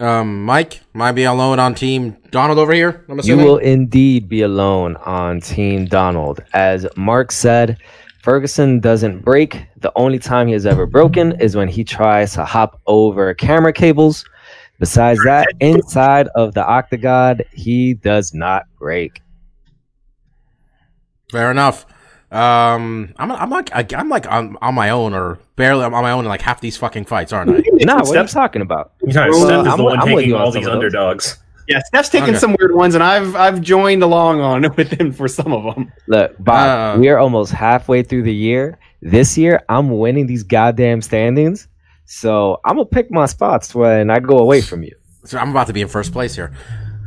Um, 0.00 0.44
Mike 0.44 0.80
might 0.94 1.12
be 1.12 1.22
alone 1.24 1.60
on 1.60 1.74
team 1.76 2.16
Donald 2.30 2.58
over 2.58 2.72
here. 2.72 3.04
I'm 3.08 3.16
You 3.16 3.20
assuming. 3.20 3.44
will 3.44 3.58
indeed 3.58 4.28
be 4.28 4.42
alone 4.42 4.96
on 4.96 5.40
Team 5.40 5.84
Donald. 5.84 6.42
As 6.54 6.86
Mark 6.96 7.30
said, 7.30 7.78
Ferguson 8.22 8.78
doesn't 8.78 9.24
break. 9.24 9.66
The 9.78 9.92
only 9.96 10.18
time 10.20 10.46
he 10.46 10.52
has 10.52 10.64
ever 10.64 10.86
broken 10.86 11.32
is 11.40 11.56
when 11.56 11.66
he 11.68 11.82
tries 11.82 12.32
to 12.34 12.44
hop 12.44 12.80
over 12.86 13.34
camera 13.34 13.72
cables. 13.72 14.24
Besides 14.78 15.20
that, 15.24 15.48
inside 15.60 16.28
of 16.36 16.54
the 16.54 16.64
octagon, 16.64 17.40
he 17.52 17.94
does 17.94 18.32
not 18.32 18.64
break. 18.78 19.20
Fair 21.30 21.50
enough. 21.50 21.84
Um, 22.30 23.12
I'm 23.18 23.30
I'm 23.32 23.50
like 23.50 23.70
I- 23.74 23.86
I'm 23.96 24.08
like 24.08 24.26
on, 24.30 24.56
on 24.62 24.74
my 24.74 24.88
own 24.90 25.12
or 25.14 25.38
barely 25.56 25.84
on 25.84 25.92
my 25.92 26.10
own 26.12 26.24
in 26.24 26.28
like 26.28 26.40
half 26.40 26.60
these 26.60 26.76
fucking 26.76 27.04
fights, 27.04 27.32
aren't 27.32 27.50
I? 27.50 27.62
Nah, 27.84 27.96
what 27.98 28.16
are 28.16 28.22
you 28.22 28.28
talking 28.28 28.62
about? 28.62 28.92
You 29.02 29.12
Well, 29.14 29.32
Steph 29.46 29.66
is 29.66 29.72
I'm 29.72 29.78
the 29.78 29.84
one 29.84 29.98
I'm 30.00 30.06
taking 30.06 30.32
all 30.34 30.50
these 30.50 30.64
of 30.66 30.72
those. 30.72 30.74
underdogs. 30.74 31.38
Yeah, 31.72 31.82
Steph's 31.84 32.08
taking 32.08 32.30
Okay. 32.30 32.38
some 32.38 32.56
weird 32.58 32.74
ones, 32.74 32.94
and 32.94 33.02
I've 33.02 33.34
I've 33.36 33.60
joined 33.60 34.02
along 34.02 34.40
on 34.40 34.62
with 34.76 34.90
him 34.92 35.12
for 35.12 35.28
some 35.28 35.52
of 35.52 35.74
them. 35.74 35.92
Look, 36.08 36.36
Bob, 36.38 36.96
Uh, 36.96 37.00
we 37.00 37.08
are 37.08 37.18
almost 37.18 37.52
halfway 37.52 38.02
through 38.02 38.22
the 38.22 38.34
year. 38.34 38.78
This 39.00 39.36
year, 39.36 39.60
I'm 39.68 39.98
winning 39.98 40.26
these 40.26 40.42
goddamn 40.42 41.02
standings. 41.02 41.68
So 42.04 42.60
I'm 42.64 42.76
gonna 42.76 42.86
pick 42.86 43.10
my 43.10 43.26
spots 43.26 43.74
when 43.74 44.10
I 44.10 44.18
go 44.20 44.38
away 44.38 44.60
from 44.60 44.82
you. 44.82 44.94
So 45.24 45.38
I'm 45.38 45.50
about 45.50 45.66
to 45.68 45.72
be 45.72 45.80
in 45.82 45.88
first 45.88 46.12
place 46.12 46.34
here. 46.34 46.52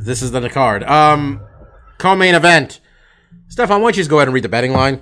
This 0.02 0.22
is 0.22 0.32
the 0.32 0.50
card. 0.50 0.84
Um, 0.84 1.42
co-main 1.98 2.36
event. 2.36 2.80
Steph, 3.50 3.70
why 3.70 3.78
don't 3.78 3.88
you 3.88 4.02
just 4.02 4.10
go 4.10 4.18
ahead 4.18 4.28
and 4.28 4.34
read 4.34 4.44
the 4.44 4.50
betting 4.50 4.74
line? 4.74 5.02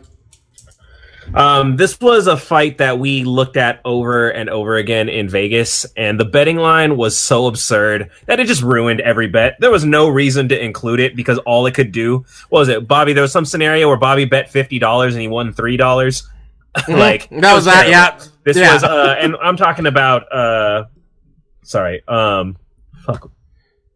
Um, 1.36 1.78
this 1.78 2.00
was 2.00 2.28
a 2.28 2.38
fight 2.38 2.78
that 2.78 3.00
we 3.00 3.24
looked 3.24 3.58
at 3.58 3.82
over 3.86 4.30
and 4.30 4.50
over 4.50 4.76
again 4.76 5.10
in 5.10 5.28
Vegas, 5.28 5.86
and 5.98 6.20
the 6.20 6.26
betting 6.26 6.58
line 6.58 6.96
was 6.96 7.18
so 7.18 7.48
absurd 7.48 8.12
that 8.28 8.40
it 8.40 8.46
just 8.48 8.62
ruined 8.62 9.02
every 9.02 9.28
bet. 9.28 9.56
There 9.60 9.72
was 9.72 9.84
no 9.84 10.10
reason 10.10 10.48
to 10.50 10.64
include 10.64 11.00
it 11.00 11.16
because 11.16 11.40
all 11.40 11.66
it 11.66 11.74
could 11.74 11.92
do 11.92 12.26
what 12.50 12.60
was 12.60 12.70
it, 12.70 12.88
Bobby. 12.88 13.14
There 13.14 13.24
was 13.24 13.32
some 13.32 13.46
scenario 13.46 13.88
where 13.88 13.98
Bobby 13.98 14.26
bet 14.26 14.52
fifty 14.52 14.78
dollars 14.80 15.14
and 15.16 15.22
he 15.22 15.28
won 15.28 15.54
three 15.54 15.78
dollars. 15.78 16.28
like 16.88 17.24
Mm-hmm. 17.30 17.40
That 17.42 17.54
was 17.54 17.66
that, 17.66 17.88
yeah. 17.90 18.20
This 18.44 18.58
Yeah. 18.58 18.74
was, 18.74 18.84
uh, 18.84 19.16
and 19.20 19.36
I'm 19.42 19.58
talking 19.58 19.86
about, 19.86 20.32
uh, 20.32 20.86
sorry, 21.64 22.02
um, 22.08 22.58
fuck. 23.06 23.32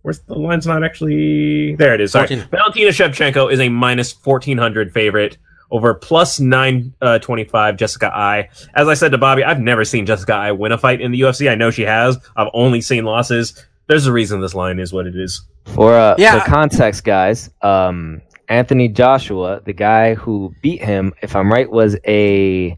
Where's 0.03 0.19
the 0.19 0.35
line's 0.35 0.65
not 0.65 0.83
actually 0.83 1.75
there? 1.75 1.93
It 1.95 2.01
is. 2.01 2.13
Sorry, 2.13 2.27
14. 2.27 2.47
Valentina 2.49 2.89
Shevchenko 2.91 3.51
is 3.51 3.59
a 3.59 3.67
minus 3.69 4.11
fourteen 4.13 4.57
hundred 4.57 4.93
favorite 4.93 5.37
over 5.71 5.93
plus 5.93 6.39
925 6.39 7.73
uh. 7.73 7.77
Jessica 7.77 8.07
Eye. 8.15 8.49
As 8.75 8.87
I 8.87 8.93
said 8.93 9.11
to 9.11 9.17
Bobby, 9.17 9.43
I've 9.43 9.59
never 9.59 9.83
seen 9.85 10.05
Jessica 10.05 10.33
Eye 10.33 10.51
win 10.51 10.71
a 10.71 10.77
fight 10.77 11.01
in 11.01 11.11
the 11.11 11.21
UFC. 11.21 11.49
I 11.49 11.55
know 11.55 11.71
she 11.71 11.83
has. 11.83 12.17
I've 12.35 12.49
only 12.53 12.81
seen 12.81 13.03
losses. 13.05 13.65
There's 13.87 14.05
a 14.05 14.11
reason 14.11 14.41
this 14.41 14.53
line 14.55 14.79
is 14.79 14.91
what 14.93 15.07
it 15.07 15.15
is. 15.15 15.41
For 15.65 15.93
uh, 15.93 16.15
Yeah. 16.17 16.39
for 16.39 16.45
context, 16.49 17.03
guys, 17.03 17.49
um, 17.61 18.21
Anthony 18.49 18.87
Joshua, 18.87 19.61
the 19.65 19.73
guy 19.73 20.13
who 20.15 20.53
beat 20.61 20.81
him, 20.81 21.13
if 21.21 21.35
I'm 21.35 21.51
right, 21.51 21.69
was 21.69 21.97
a, 22.07 22.77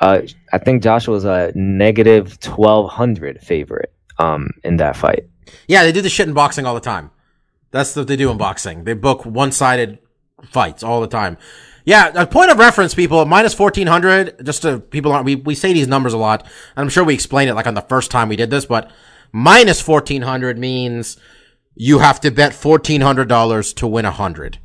uh, 0.00 0.20
I 0.52 0.58
think 0.58 0.82
Joshua 0.82 1.14
was 1.14 1.24
a 1.24 1.52
negative 1.54 2.38
twelve 2.40 2.90
hundred 2.90 3.40
favorite, 3.40 3.92
um, 4.18 4.50
in 4.64 4.76
that 4.76 4.96
fight. 4.96 5.24
Yeah, 5.66 5.82
they 5.82 5.92
do 5.92 6.00
this 6.00 6.12
shit 6.12 6.28
in 6.28 6.34
boxing 6.34 6.66
all 6.66 6.74
the 6.74 6.80
time. 6.80 7.10
That's 7.72 7.94
what 7.96 8.06
they 8.06 8.16
do 8.16 8.30
in 8.30 8.36
boxing. 8.38 8.84
They 8.84 8.94
book 8.94 9.24
one-sided 9.24 9.98
fights 10.44 10.82
all 10.82 11.00
the 11.00 11.06
time. 11.08 11.38
Yeah, 11.84 12.12
a 12.14 12.26
point 12.26 12.50
of 12.50 12.58
reference, 12.58 12.94
people, 12.94 13.24
minus 13.24 13.58
1400, 13.58 14.44
just 14.44 14.62
to 14.62 14.78
people 14.78 15.12
aren't, 15.12 15.24
we, 15.24 15.34
we 15.36 15.54
say 15.54 15.72
these 15.72 15.88
numbers 15.88 16.12
a 16.12 16.18
lot. 16.18 16.46
I'm 16.76 16.88
sure 16.88 17.04
we 17.04 17.14
explained 17.14 17.50
it 17.50 17.54
like 17.54 17.66
on 17.66 17.74
the 17.74 17.82
first 17.82 18.10
time 18.10 18.28
we 18.28 18.36
did 18.36 18.50
this, 18.50 18.66
but 18.66 18.90
minus 19.32 19.86
1400 19.86 20.58
means 20.58 21.16
you 21.74 21.98
have 21.98 22.20
to 22.20 22.30
bet 22.30 22.52
$1,400 22.52 23.74
to 23.74 23.86
win 23.86 24.04
100. 24.04 24.58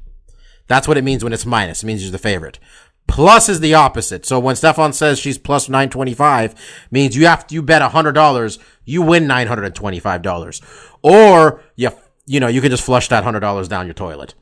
That's 0.67 0.87
what 0.87 0.97
it 0.97 1.03
means 1.03 1.23
when 1.23 1.33
it's 1.33 1.45
minus. 1.45 1.83
It 1.83 1.85
means 1.87 2.03
you're 2.03 2.11
the 2.11 2.17
favorite. 2.17 2.59
Plus 3.07 3.47
is 3.47 3.61
the 3.61 3.73
opposite. 3.73 4.25
So 4.25 4.37
when 4.37 4.57
Stefan 4.57 4.91
says 4.91 5.17
she's 5.17 5.37
plus 5.37 5.69
925, 5.69 6.87
means 6.91 7.15
you 7.15 7.25
have 7.25 7.47
to, 7.47 7.55
you 7.55 7.63
bet 7.63 7.81
$100, 7.81 8.59
you 8.83 9.01
win 9.01 9.25
$925. 9.25 10.61
Or 11.01 11.63
you, 11.75 11.91
you 12.25 12.41
know, 12.41 12.47
you 12.47 12.59
can 12.59 12.69
just 12.69 12.83
flush 12.83 13.07
that 13.07 13.23
$100 13.23 13.69
down 13.69 13.87
your 13.87 13.93
toilet. 13.93 14.35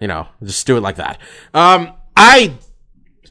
You 0.00 0.08
know, 0.08 0.28
just 0.42 0.66
do 0.66 0.78
it 0.78 0.80
like 0.80 0.96
that. 0.96 1.18
Um, 1.52 1.92
I, 2.22 2.52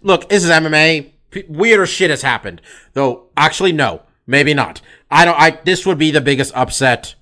look, 0.02 0.30
this 0.30 0.44
is 0.44 0.50
MMA. 0.50 1.12
P- 1.30 1.46
weirder 1.48 1.86
shit 1.86 2.10
has 2.10 2.24
happened. 2.24 2.60
Though, 2.94 3.28
actually, 3.38 3.72
no. 3.72 4.02
Maybe 4.26 4.56
not. 4.56 4.82
I 5.12 5.26
don't, 5.26 5.40
I, 5.40 5.60
this 5.64 5.86
would 5.86 6.00
be 6.00 6.10
the 6.10 6.22
biggest 6.22 6.56
upset. 6.56 7.14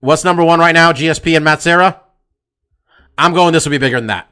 What's 0.00 0.24
number 0.24 0.42
one 0.42 0.60
right 0.60 0.72
now? 0.72 0.92
GSP 0.92 1.36
and 1.36 1.44
Matt 1.44 1.60
Serra? 1.60 2.00
I'm 3.18 3.34
going 3.34 3.52
this 3.52 3.66
would 3.66 3.70
be 3.70 3.78
bigger 3.78 3.98
than 3.98 4.06
that. 4.06 4.30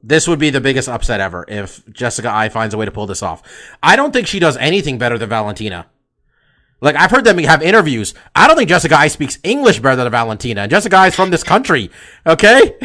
This 0.00 0.28
would 0.28 0.38
be 0.38 0.50
the 0.50 0.60
biggest 0.60 0.88
upset 0.88 1.20
ever 1.20 1.44
if 1.48 1.84
Jessica 1.90 2.30
Eye 2.30 2.48
finds 2.48 2.72
a 2.72 2.78
way 2.78 2.84
to 2.84 2.92
pull 2.92 3.06
this 3.06 3.22
off. 3.22 3.42
I 3.82 3.96
don't 3.96 4.12
think 4.12 4.28
she 4.28 4.38
does 4.38 4.56
anything 4.58 4.98
better 4.98 5.18
than 5.18 5.28
Valentina. 5.28 5.86
Like 6.84 6.96
I've 6.96 7.10
heard 7.10 7.24
them 7.24 7.38
have 7.38 7.62
interviews. 7.62 8.12
I 8.34 8.46
don't 8.46 8.56
think 8.56 8.68
Jessica 8.68 8.94
Eye 8.94 9.08
speaks 9.08 9.38
English 9.42 9.78
better 9.80 9.96
than 9.96 10.10
Valentina. 10.10 10.60
And 10.62 10.70
Jessica 10.70 10.96
Eye 10.96 11.06
is 11.06 11.14
from 11.14 11.30
this 11.30 11.42
country. 11.42 11.90
Okay? 12.26 12.76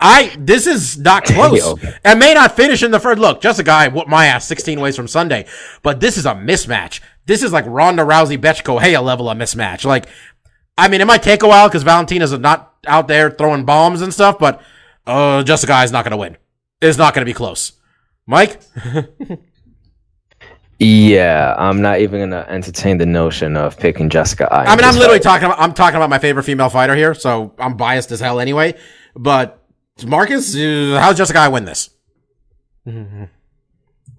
I 0.00 0.34
this 0.38 0.68
is 0.68 0.96
not 0.98 1.24
close. 1.24 1.66
okay. 1.66 1.94
And 2.04 2.20
may 2.20 2.32
not 2.32 2.54
finish 2.54 2.84
in 2.84 2.92
the 2.92 3.00
first 3.00 3.18
look. 3.18 3.40
Jessica 3.40 3.72
Eye 3.72 3.88
whooped 3.88 4.08
my 4.08 4.26
ass 4.26 4.46
16 4.46 4.80
ways 4.80 4.94
from 4.94 5.08
Sunday. 5.08 5.46
But 5.82 5.98
this 5.98 6.16
is 6.16 6.26
a 6.26 6.34
mismatch. 6.34 7.00
This 7.26 7.42
is 7.42 7.52
like 7.52 7.64
Ronda 7.66 8.04
Rousey 8.04 8.40
Bethe 8.40 8.62
Correia 8.62 9.02
level 9.02 9.28
of 9.28 9.36
mismatch. 9.36 9.84
Like 9.84 10.06
I 10.78 10.86
mean, 10.88 11.00
it 11.00 11.06
might 11.06 11.22
take 11.22 11.42
a 11.42 11.48
while 11.48 11.68
because 11.68 11.82
Valentina's 11.82 12.32
not 12.38 12.74
out 12.86 13.08
there 13.08 13.30
throwing 13.30 13.64
bombs 13.64 14.00
and 14.00 14.14
stuff, 14.14 14.38
but 14.38 14.62
uh, 15.06 15.42
Jessica 15.42 15.72
Eye 15.72 15.84
is 15.84 15.92
not 15.92 16.04
going 16.04 16.12
to 16.12 16.16
win. 16.16 16.36
It's 16.80 16.96
not 16.96 17.14
going 17.14 17.26
to 17.26 17.28
be 17.28 17.34
close. 17.34 17.72
Mike? 18.26 18.60
Yeah, 20.82 21.54
I'm 21.58 21.82
not 21.82 22.00
even 22.00 22.20
gonna 22.20 22.46
entertain 22.48 22.96
the 22.96 23.04
notion 23.04 23.54
of 23.56 23.78
picking 23.78 24.08
Jessica. 24.08 24.50
I, 24.50 24.64
I 24.64 24.76
mean, 24.76 24.84
I'm 24.86 24.94
literally 24.94 25.18
fight. 25.18 25.22
talking 25.24 25.44
about, 25.46 25.60
I'm 25.60 25.74
talking 25.74 25.96
about 25.96 26.08
my 26.08 26.18
favorite 26.18 26.44
female 26.44 26.70
fighter 26.70 26.94
here, 26.96 27.12
so 27.12 27.54
I'm 27.58 27.76
biased 27.76 28.10
as 28.12 28.20
hell 28.20 28.40
anyway. 28.40 28.74
But 29.14 29.62
Marcus, 30.06 30.56
uh, 30.56 30.98
how's 30.98 31.18
Jessica 31.18 31.38
Eye 31.38 31.48
win 31.48 31.66
this? 31.66 31.90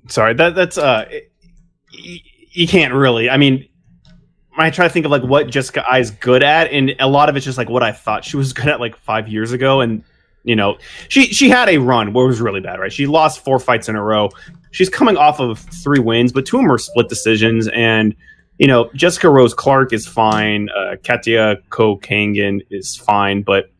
Sorry, 0.07 0.33
that 0.35 0.53
that's 0.53 0.77
uh, 0.77 1.05
y- 1.93 2.21
you 2.51 2.67
can't 2.67 2.93
really. 2.93 3.27
I 3.27 3.37
mean, 3.37 3.67
I 4.55 4.69
try 4.69 4.87
to 4.87 4.93
think 4.93 5.05
of 5.05 5.11
like 5.11 5.23
what 5.23 5.49
Jessica 5.49 5.83
Eye 5.89 5.99
is 5.99 6.11
good 6.11 6.43
at, 6.43 6.71
and 6.71 6.93
a 6.99 7.07
lot 7.07 7.27
of 7.29 7.35
it's 7.35 7.45
just 7.45 7.57
like 7.57 7.69
what 7.69 7.81
I 7.81 7.91
thought 7.91 8.23
she 8.23 8.37
was 8.37 8.53
good 8.53 8.67
at 8.67 8.79
like 8.79 8.95
five 8.97 9.27
years 9.27 9.51
ago, 9.51 9.81
and 9.81 10.03
you 10.43 10.55
know, 10.55 10.77
she 11.07 11.25
she 11.25 11.49
had 11.49 11.69
a 11.69 11.77
run 11.77 12.13
where 12.13 12.25
it 12.25 12.27
was 12.27 12.41
really 12.41 12.61
bad, 12.61 12.79
right? 12.79 12.91
She 12.91 13.07
lost 13.07 13.43
four 13.43 13.59
fights 13.59 13.89
in 13.89 13.95
a 13.95 14.03
row. 14.03 14.29
She's 14.71 14.89
coming 14.89 15.17
off 15.17 15.39
of 15.39 15.59
three 15.59 15.99
wins, 15.99 16.31
but 16.31 16.45
two 16.45 16.57
of 16.57 16.63
them 16.63 16.71
are 16.71 16.77
split 16.77 17.09
decisions, 17.09 17.67
and 17.69 18.15
you 18.57 18.67
know, 18.67 18.89
Jessica 18.93 19.29
Rose 19.29 19.53
Clark 19.53 19.91
is 19.91 20.07
fine. 20.07 20.69
Uh, 20.69 20.95
Katlyn 20.97 21.57
Chookagian 21.69 22.61
is 22.69 22.95
fine, 22.95 23.41
but 23.41 23.71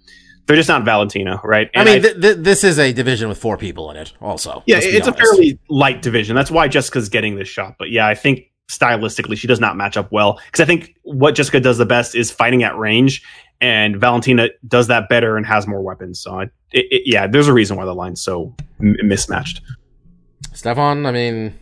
they're 0.48 0.56
just 0.56 0.70
not 0.70 0.84
Valentina, 0.84 1.40
right? 1.44 1.70
I 1.76 1.84
mean, 1.84 2.02
th- 2.02 2.20
th- 2.20 2.38
this 2.40 2.64
is 2.64 2.80
a 2.80 2.92
division 2.92 3.30
with 3.30 3.38
four 3.38 3.58
people 3.58 3.90
in 3.92 3.98
it, 3.98 4.12
also. 4.22 4.64
yeah, 4.66 4.80
it's 4.82 5.08
a 5.08 5.14
fairly 5.14 5.60
light 5.70 6.02
division. 6.02 6.36
That's 6.36 6.52
why 6.52 6.68
Jessica's 6.68 7.10
getting 7.10 7.36
this 7.36 7.48
shot. 7.48 7.76
But 7.78 7.92
yeah, 7.92 8.08
I 8.08 8.16
think 8.16 8.52
stylistically 8.70 9.38
she 9.38 9.48
does 9.48 9.60
not 9.60 9.76
match 9.76 9.98
up 9.98 10.12
well 10.12 10.40
because 10.46 10.62
I 10.62 10.66
think 10.66 10.96
what 11.04 11.36
Jessica 11.36 11.60
does 11.60 11.78
the 11.78 11.86
best 11.86 12.16
is 12.16 12.32
fighting 12.32 12.64
at 12.64 12.78
range, 12.78 13.24
and 13.62 13.98
Valentina 13.98 14.50
does 14.68 14.88
that 14.88 15.08
better 15.08 15.38
and 15.38 15.46
has 15.46 15.68
more 15.68 15.82
weapons. 15.82 16.20
So 16.20 16.40
I, 16.40 16.44
it, 16.72 16.86
it, 16.92 17.02
yeah, 17.06 17.28
there's 17.28 17.48
a 17.48 17.54
reason 17.54 17.78
why 17.78 17.86
the 17.86 17.96
line's 17.96 18.22
so 18.22 18.56
m- 18.80 18.98
mismatched. 19.04 19.62
Stefan, 20.54 21.06
I 21.06 21.12
mean, 21.12 21.58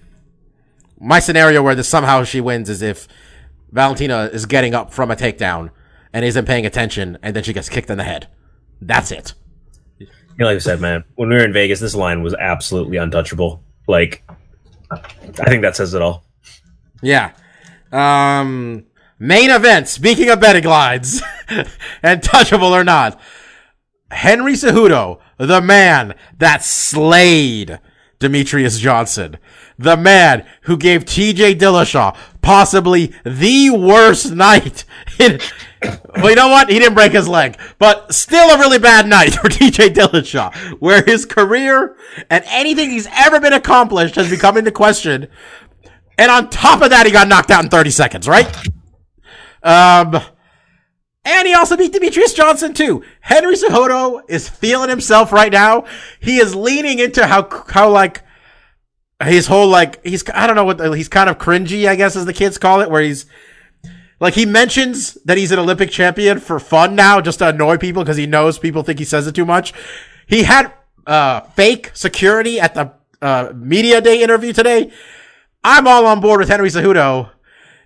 my 0.99 1.19
scenario 1.19 1.61
where 1.61 1.75
this 1.75 1.87
somehow 1.87 2.23
she 2.23 2.41
wins 2.41 2.69
is 2.69 2.81
if 2.81 3.07
Valentina 3.71 4.29
is 4.31 4.45
getting 4.45 4.73
up 4.73 4.93
from 4.93 5.11
a 5.11 5.15
takedown 5.15 5.69
and 6.11 6.25
isn't 6.25 6.45
paying 6.45 6.65
attention, 6.65 7.19
and 7.21 7.35
then 7.35 7.43
she 7.43 7.53
gets 7.53 7.69
kicked 7.69 7.89
in 7.89 7.97
the 7.97 8.03
head. 8.03 8.27
That's 8.81 9.11
it. 9.11 9.33
You 9.99 10.07
know, 10.39 10.45
like 10.45 10.55
I 10.55 10.59
said, 10.59 10.81
man, 10.81 11.03
when 11.15 11.29
we 11.29 11.35
were 11.35 11.43
in 11.43 11.53
Vegas, 11.53 11.79
this 11.79 11.93
line 11.93 12.23
was 12.23 12.33
absolutely 12.33 12.97
untouchable. 12.97 13.61
Like, 13.87 14.23
I 14.89 14.97
think 15.45 15.61
that 15.61 15.75
says 15.75 15.93
it 15.93 16.01
all. 16.01 16.23
Yeah. 17.03 17.33
Um, 17.91 18.85
main 19.19 19.49
event. 19.49 19.87
Speaking 19.87 20.29
of 20.29 20.39
betting 20.39 20.63
lines, 20.63 21.21
and 22.03 22.21
touchable 22.21 22.71
or 22.71 22.83
not, 22.83 23.19
Henry 24.11 24.53
Cejudo, 24.53 25.19
the 25.37 25.61
man 25.61 26.15
that 26.37 26.63
slayed 26.63 27.79
Demetrious 28.19 28.79
Johnson, 28.79 29.37
the 29.77 29.95
man 29.95 30.45
who 30.63 30.77
gave 30.77 31.05
T.J. 31.05 31.55
Dillashaw 31.55 32.17
possibly 32.41 33.13
the 33.23 33.69
worst 33.69 34.33
night. 34.33 34.83
In, 35.19 35.39
well, 36.15 36.29
you 36.29 36.35
know 36.35 36.49
what? 36.49 36.69
He 36.69 36.79
didn't 36.79 36.95
break 36.95 37.13
his 37.13 37.27
leg, 37.27 37.57
but 37.77 38.13
still 38.13 38.49
a 38.49 38.59
really 38.59 38.79
bad 38.79 39.07
night 39.07 39.33
for 39.41 39.47
T.J. 39.47 39.91
Dillashaw, 39.91 40.79
where 40.81 41.03
his 41.03 41.25
career 41.25 41.95
and 42.29 42.43
anything 42.47 42.89
he's 42.89 43.07
ever 43.11 43.39
been 43.39 43.53
accomplished 43.53 44.15
has 44.15 44.29
become 44.29 44.57
into 44.57 44.71
question. 44.71 45.27
And 46.17 46.29
on 46.29 46.49
top 46.49 46.81
of 46.81 46.89
that, 46.89 47.05
he 47.05 47.11
got 47.13 47.29
knocked 47.29 47.51
out 47.51 47.63
in 47.63 47.69
30 47.69 47.91
seconds, 47.91 48.27
right? 48.27 48.53
Um, 49.63 50.21
and 51.25 51.47
he 51.47 51.53
also 51.53 51.77
beat 51.77 51.93
Demetrious 51.93 52.35
Johnson 52.35 52.73
too. 52.73 53.03
Henry 53.21 53.55
Cejudo 53.55 54.21
is 54.29 54.49
feeling 54.49 54.89
himself 54.89 55.31
right 55.31 55.51
now. 55.51 55.85
He 56.19 56.37
is 56.37 56.55
leaning 56.55 56.99
into 56.99 57.27
how, 57.27 57.47
how 57.67 57.89
like, 57.89 58.23
his 59.23 59.47
whole 59.47 59.67
like, 59.67 60.03
he's, 60.05 60.23
I 60.33 60.47
don't 60.47 60.55
know 60.55 60.63
what, 60.63 60.79
he's 60.95 61.09
kind 61.09 61.29
of 61.29 61.37
cringy, 61.37 61.87
I 61.87 61.95
guess 61.95 62.15
as 62.15 62.25
the 62.25 62.33
kids 62.33 62.57
call 62.57 62.79
it, 62.79 62.89
where 62.89 63.01
he's, 63.01 63.25
like 64.21 64.33
he 64.33 64.45
mentions 64.45 65.15
that 65.25 65.37
he's 65.37 65.51
an 65.51 65.59
Olympic 65.59 65.91
champion 65.91 66.39
for 66.39 66.59
fun 66.59 66.95
now, 66.95 67.19
just 67.21 67.39
to 67.39 67.49
annoy 67.49 67.77
people 67.77 68.03
because 68.03 68.17
he 68.17 68.25
knows 68.25 68.57
people 68.57 68.83
think 68.83 68.99
he 68.99 69.05
says 69.05 69.27
it 69.27 69.35
too 69.35 69.45
much. 69.45 69.73
He 70.25 70.43
had 70.43 70.73
uh, 71.05 71.41
fake 71.41 71.91
security 71.93 72.59
at 72.59 72.75
the 72.75 72.93
uh, 73.21 73.51
media 73.55 73.99
day 73.99 74.21
interview 74.21 74.53
today. 74.53 74.91
I'm 75.63 75.87
all 75.87 76.05
on 76.05 76.21
board 76.21 76.39
with 76.39 76.49
Henry 76.49 76.69
Cejudo. 76.69 77.31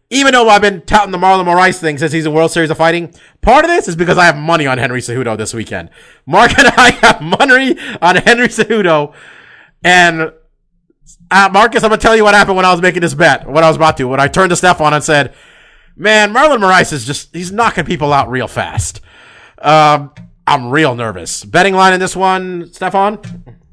Even 0.09 0.33
though 0.33 0.47
I've 0.47 0.61
been 0.61 0.81
touting 0.81 1.11
the 1.11 1.17
Marlon 1.17 1.45
Moraes 1.45 1.79
thing 1.79 1.97
since 1.97 2.11
he's 2.11 2.25
in 2.25 2.33
World 2.33 2.51
Series 2.51 2.69
of 2.69 2.77
Fighting, 2.77 3.13
part 3.41 3.65
of 3.65 3.71
this 3.71 3.87
is 3.87 3.95
because 3.95 4.17
I 4.17 4.25
have 4.25 4.37
money 4.37 4.67
on 4.67 4.77
Henry 4.77 5.01
Cejudo 5.01 5.35
this 5.37 5.53
weekend. 5.53 5.89
Mark 6.25 6.57
and 6.57 6.67
I 6.67 6.91
have 7.01 7.21
money 7.21 7.77
on 8.01 8.17
Henry 8.17 8.47
Cejudo, 8.47 9.13
and 9.83 10.31
uh, 11.31 11.49
Marcus, 11.51 11.83
I'm 11.83 11.89
gonna 11.89 12.01
tell 12.01 12.15
you 12.15 12.23
what 12.23 12.35
happened 12.35 12.57
when 12.57 12.65
I 12.65 12.71
was 12.71 12.81
making 12.81 13.01
this 13.01 13.15
bet. 13.15 13.47
What 13.47 13.63
I 13.63 13.67
was 13.67 13.75
about 13.75 13.97
to 13.97 14.07
when 14.07 14.19
I 14.19 14.27
turned 14.27 14.51
to 14.51 14.55
Stefan 14.55 14.93
and 14.93 15.03
said, 15.03 15.33
"Man, 15.95 16.31
Marlon 16.31 16.59
Moraes 16.59 16.93
is 16.93 17.05
just—he's 17.05 17.51
knocking 17.51 17.85
people 17.85 18.13
out 18.13 18.29
real 18.29 18.47
fast." 18.47 19.01
Um, 19.59 20.11
I'm 20.45 20.69
real 20.69 20.93
nervous. 20.95 21.43
Betting 21.43 21.73
line 21.73 21.93
in 21.93 21.99
this 21.99 22.15
one, 22.15 22.71
Stefan. 22.71 23.19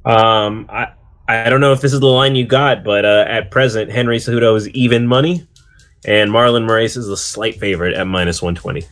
Um, 0.04 0.66
I 0.70 0.92
I 1.28 1.50
don't 1.50 1.60
know 1.60 1.72
if 1.72 1.80
this 1.80 1.92
is 1.92 2.00
the 2.00 2.06
line 2.06 2.34
you 2.34 2.46
got, 2.46 2.82
but 2.82 3.04
uh, 3.04 3.24
at 3.28 3.50
present, 3.50 3.90
Henry 3.90 4.18
Cejudo 4.18 4.56
is 4.56 4.68
even 4.70 5.06
money, 5.06 5.46
and 6.04 6.30
Marlon 6.30 6.66
Moraes 6.68 6.96
is 6.96 7.06
the 7.06 7.16
slight 7.16 7.58
favorite 7.60 7.94
at 7.94 8.06
minus 8.06 8.40
one 8.42 8.54
twenty. 8.54 8.82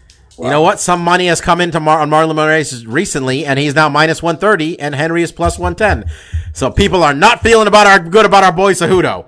You 0.41 0.45
know 0.51 0.61
what? 0.63 0.79
Some 0.79 1.01
money 1.03 1.27
has 1.27 1.41
come 1.41 1.61
into 1.61 1.81
Mar- 1.81 1.99
on 2.01 2.11
Marlon 2.11 2.35
Moraes 2.37 2.85
recently, 2.87 3.45
and 3.45 3.59
he's 3.59 3.75
now 3.75 3.89
minus 3.89 4.23
130, 4.23 4.79
and 4.79 4.95
Henry 4.95 5.25
is 5.25 5.33
plus 5.33 5.59
110. 5.59 6.09
So 6.55 6.71
people 6.71 7.03
are 7.03 7.13
not 7.13 7.43
feeling 7.43 7.67
about 7.67 7.89
our 7.89 7.99
good 7.99 8.25
about 8.25 8.45
our 8.45 8.53
boy 8.53 8.75
Cejudo. 8.75 9.27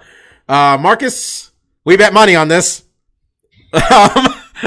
Uh, 0.49 0.79
Marcus, 0.81 1.51
we 1.85 1.97
bet 1.97 2.13
money 2.15 2.37
on 2.37 2.47
this. 2.47 2.85
um, 3.73 4.27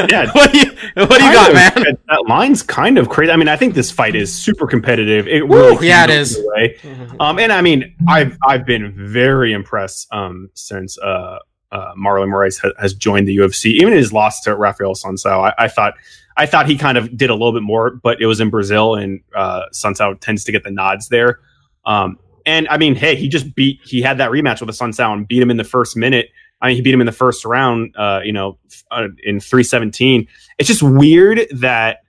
Yeah. 0.10 0.30
what 0.34 0.52
do 0.52 0.58
you, 0.60 0.66
what 0.96 1.18
do 1.20 1.24
you 1.24 1.34
got, 1.34 1.50
of- 1.52 1.56
man? 1.56 1.72
That, 1.76 2.00
that 2.10 2.26
line's 2.28 2.62
kind 2.62 2.98
of 2.98 3.08
crazy. 3.08 3.32
I 3.32 3.38
mean, 3.38 3.48
I 3.48 3.56
think 3.56 3.74
this 3.74 3.90
fight 3.92 4.16
is 4.16 4.34
super 4.34 4.68
competitive. 4.68 5.28
It 5.30 5.48
Woo, 5.48 5.56
really 5.70 5.88
yeah, 5.88 6.08
can 6.08 6.10
it 6.10 6.16
go 6.16 6.22
is. 6.22 6.38
either 6.38 6.48
way. 6.50 7.16
Um, 7.22 7.40
and 7.40 7.54
I 7.54 7.62
mean, 7.62 7.96
I've 8.08 8.38
I've 8.46 8.66
been 8.66 8.94
very 9.14 9.54
impressed 9.54 10.08
um, 10.12 10.50
since 10.56 10.98
uh, 10.98 11.38
uh, 11.74 11.94
Marlon 11.96 12.30
Moraes 12.30 12.62
ha- 12.62 12.72
has 12.80 12.94
joined 12.94 13.28
the 13.28 13.36
UFC. 13.36 13.72
Even 13.74 13.94
his 13.94 14.14
loss 14.14 14.42
to 14.42 14.56
Raphael 14.56 14.94
Assunção, 14.94 15.52
I, 15.52 15.66
I 15.66 15.68
thought 15.68 15.96
I 16.38 16.46
thought 16.46 16.68
he 16.68 16.78
kind 16.78 16.98
of 16.98 17.16
did 17.16 17.30
a 17.30 17.34
little 17.34 17.52
bit 17.52 17.64
more, 17.64 17.92
but 17.92 18.22
it 18.22 18.28
was 18.28 18.40
in 18.40 18.50
Brazil, 18.50 18.96
and 18.96 19.22
uh, 19.36 19.64
Assunção 19.74 20.20
tends 20.20 20.44
to 20.46 20.52
get 20.52 20.64
the 20.64 20.72
nods 20.72 21.10
there. 21.10 21.40
Um, 21.86 22.18
and 22.46 22.68
I 22.70 22.78
mean, 22.78 22.96
hey, 22.96 23.16
he 23.16 23.28
just 23.28 23.56
beat. 23.56 23.80
He 23.84 24.02
had 24.02 24.20
that 24.20 24.32
rematch 24.32 24.62
with 24.62 24.68
the 24.68 24.86
Assunção 24.86 25.14
and 25.14 25.28
beat 25.28 25.42
him 25.42 25.50
in 25.50 25.58
the 25.58 25.64
first 25.64 25.98
minute. 25.98 26.30
I 26.62 26.68
mean, 26.68 26.76
he 26.76 26.82
beat 26.82 26.94
him 26.94 27.02
in 27.02 27.08
the 27.08 27.12
first 27.12 27.44
round. 27.44 27.96
Uh, 27.98 28.22
you 28.24 28.32
know, 28.32 28.60
uh, 28.92 29.08
in 29.24 29.40
three 29.40 29.64
seventeen. 29.64 30.28
It's 30.60 30.68
just 30.68 30.84
weird 30.84 31.48
that 31.52 32.00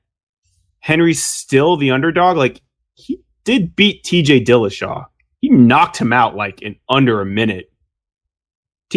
Henry's 0.80 1.22
still 1.22 1.76
the 1.76 1.90
underdog. 1.90 2.36
Like 2.36 2.60
he 2.94 3.20
did 3.44 3.74
beat 3.74 4.04
TJ 4.04 4.44
Dillashaw. 4.44 5.06
He 5.40 5.48
knocked 5.48 5.96
him 5.96 6.12
out 6.12 6.36
like 6.36 6.60
in 6.60 6.76
under 6.88 7.20
a 7.20 7.26
minute. 7.26 7.70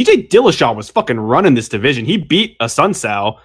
TJ 0.05 0.29
Dillashaw 0.29 0.75
was 0.75 0.89
fucking 0.89 1.19
running 1.19 1.55
this 1.55 1.69
division. 1.69 2.05
He 2.05 2.17
beat 2.17 2.55
a 2.59 2.65
Sunsao. 2.65 3.39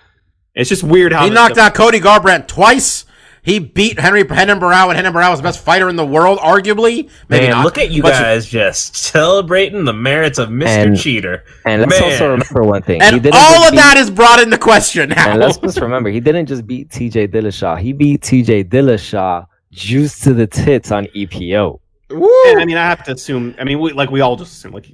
It's 0.55 0.68
just 0.68 0.82
weird 0.82 1.12
how 1.12 1.24
He 1.24 1.30
knocked 1.30 1.55
the- 1.55 1.62
out 1.62 1.74
Cody 1.74 1.98
Garbrandt 1.98 2.46
twice. 2.46 3.07
He 3.44 3.59
beat 3.59 3.98
Henry 3.98 4.22
Renan 4.22 4.61
Barão, 4.61 4.88
and 4.90 4.96
Renan 4.98 5.12
Barão 5.14 5.30
was 5.30 5.40
the 5.40 5.44
best 5.44 5.64
fighter 5.64 5.88
in 5.88 5.96
the 5.96 6.05
world, 6.07 6.38
arguably. 6.38 7.09
Maybe 7.28 7.46
Man, 7.46 7.50
not. 7.53 7.64
look 7.64 7.76
at 7.78 7.90
you 7.90 8.03
But 8.03 8.11
guys 8.12 8.46
just 8.46 8.94
celebrating 8.94 9.84
the 9.84 9.92
merits 9.94 10.38
of 10.38 10.50
Mr. 10.50 10.66
And- 10.66 10.96
Cheater. 10.96 11.42
And 11.64 11.80
let's 11.82 11.98
Man. 11.98 12.12
also 12.12 12.30
remember 12.32 12.62
one 12.62 12.82
thing. 12.82 13.03
And 13.03 13.20
didn't 13.22 13.34
all 13.34 13.64
of 13.64 13.72
beat- 13.72 13.78
that 13.78 13.96
is 13.96 14.11
brought 14.11 14.38
into 14.40 14.59
question 14.59 15.09
now. 15.09 15.30
And 15.30 15.40
let's 15.40 15.57
just 15.57 15.80
remember, 15.80 16.11
he 16.11 16.20
didn't 16.20 16.46
just 16.46 16.66
beat 16.66 16.90
TJ 16.90 17.26
Dillashaw. 17.28 17.80
He 17.80 17.92
beat 17.92 18.20
TJ 18.20 18.62
Dillashaw 18.68 19.46
juice 19.72 20.20
to 20.20 20.34
the 20.34 20.46
tits 20.46 20.92
on 20.92 21.07
EPO. 21.16 21.80
Woo. 22.11 22.30
And 22.48 22.61
I 22.61 22.64
mean, 22.66 22.76
I 22.76 22.84
have 22.84 23.03
to 23.05 23.12
assume. 23.12 23.55
I 23.59 23.64
mean, 23.64 23.80
we, 23.80 23.92
like 23.92 24.11
we 24.11 24.20
all 24.20 24.36
just 24.36 24.53
assume 24.53 24.72
like 24.72 24.86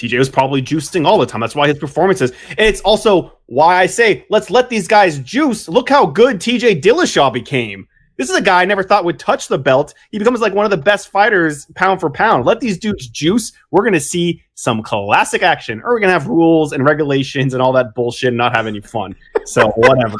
TJ 0.00 0.18
was 0.18 0.30
probably 0.30 0.62
juicing 0.62 1.06
all 1.06 1.18
the 1.18 1.26
time. 1.26 1.40
That's 1.40 1.54
why 1.54 1.68
his 1.68 1.78
performances. 1.78 2.32
And 2.48 2.60
it's 2.60 2.80
also 2.80 3.38
why 3.46 3.76
I 3.76 3.86
say 3.86 4.24
let's 4.30 4.50
let 4.50 4.70
these 4.70 4.88
guys 4.88 5.18
juice. 5.18 5.68
Look 5.68 5.90
how 5.90 6.06
good 6.06 6.38
TJ 6.38 6.80
Dillashaw 6.80 7.32
became. 7.32 7.86
This 8.16 8.30
is 8.30 8.36
a 8.36 8.42
guy 8.42 8.62
I 8.62 8.64
never 8.64 8.82
thought 8.82 9.04
would 9.04 9.18
touch 9.18 9.48
the 9.48 9.58
belt. 9.58 9.94
He 10.10 10.18
becomes 10.18 10.40
like 10.40 10.54
one 10.54 10.64
of 10.64 10.70
the 10.70 10.76
best 10.76 11.08
fighters 11.08 11.66
pound 11.74 12.00
for 12.00 12.10
pound. 12.10 12.44
Let 12.46 12.60
these 12.60 12.78
dudes 12.78 13.08
juice. 13.08 13.52
We're 13.70 13.84
gonna 13.84 14.00
see 14.00 14.42
some 14.54 14.82
classic 14.82 15.42
action, 15.42 15.80
or 15.82 15.92
we're 15.92 16.00
gonna 16.00 16.12
have 16.12 16.26
rules 16.26 16.72
and 16.72 16.84
regulations 16.84 17.52
and 17.52 17.62
all 17.62 17.72
that 17.72 17.94
bullshit 17.94 18.28
and 18.28 18.36
not 18.38 18.54
have 18.54 18.66
any 18.66 18.80
fun. 18.80 19.14
So 19.44 19.68
whatever. 19.76 20.16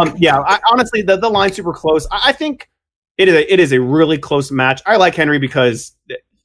um, 0.00 0.14
yeah, 0.18 0.40
I, 0.40 0.58
honestly, 0.70 1.02
the 1.02 1.16
the 1.16 1.28
line's 1.28 1.56
super 1.56 1.72
close. 1.72 2.06
I, 2.10 2.20
I 2.26 2.32
think 2.32 2.68
it 3.18 3.28
is 3.28 3.34
a, 3.34 3.52
it 3.52 3.60
is 3.60 3.72
a 3.72 3.80
really 3.80 4.16
close 4.16 4.50
match. 4.50 4.80
I 4.86 4.96
like 4.96 5.14
Henry 5.14 5.38
because 5.38 5.92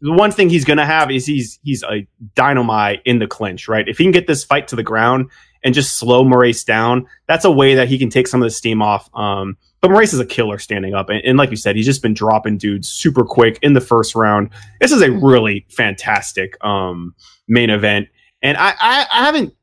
the 0.03 0.11
one 0.11 0.31
thing 0.31 0.49
he's 0.49 0.65
going 0.65 0.77
to 0.77 0.85
have 0.85 1.09
is 1.09 1.25
he's 1.25 1.59
he's 1.63 1.81
a 1.83 2.05
dynamite 2.35 3.01
in 3.05 3.19
the 3.19 3.27
clinch, 3.27 3.69
right? 3.69 3.87
If 3.87 3.97
he 3.97 4.03
can 4.03 4.11
get 4.11 4.27
this 4.27 4.43
fight 4.43 4.67
to 4.67 4.75
the 4.75 4.83
ground 4.83 5.31
and 5.63 5.73
just 5.73 5.97
slow 5.97 6.25
Moraes 6.25 6.65
down, 6.65 7.07
that's 7.25 7.45
a 7.45 7.51
way 7.51 7.75
that 7.75 7.87
he 7.87 7.97
can 7.97 8.09
take 8.09 8.27
some 8.27 8.41
of 8.41 8.45
the 8.45 8.51
steam 8.51 8.81
off. 8.81 9.09
Um, 9.15 9.57
but 9.79 9.89
Moraes 9.89 10.13
is 10.13 10.19
a 10.19 10.25
killer 10.25 10.59
standing 10.59 10.93
up, 10.93 11.09
and, 11.09 11.21
and 11.23 11.37
like 11.37 11.51
you 11.51 11.55
said, 11.55 11.77
he's 11.77 11.85
just 11.85 12.01
been 12.01 12.13
dropping 12.13 12.57
dudes 12.57 12.89
super 12.89 13.23
quick 13.23 13.59
in 13.61 13.73
the 13.73 13.81
first 13.81 14.13
round. 14.13 14.49
This 14.81 14.91
is 14.91 15.01
a 15.01 15.09
really 15.09 15.65
fantastic 15.69 16.61
um, 16.65 17.15
main 17.47 17.69
event, 17.69 18.09
and 18.41 18.57
I, 18.57 18.73
I, 18.77 19.05
I 19.09 19.25
haven't. 19.25 19.53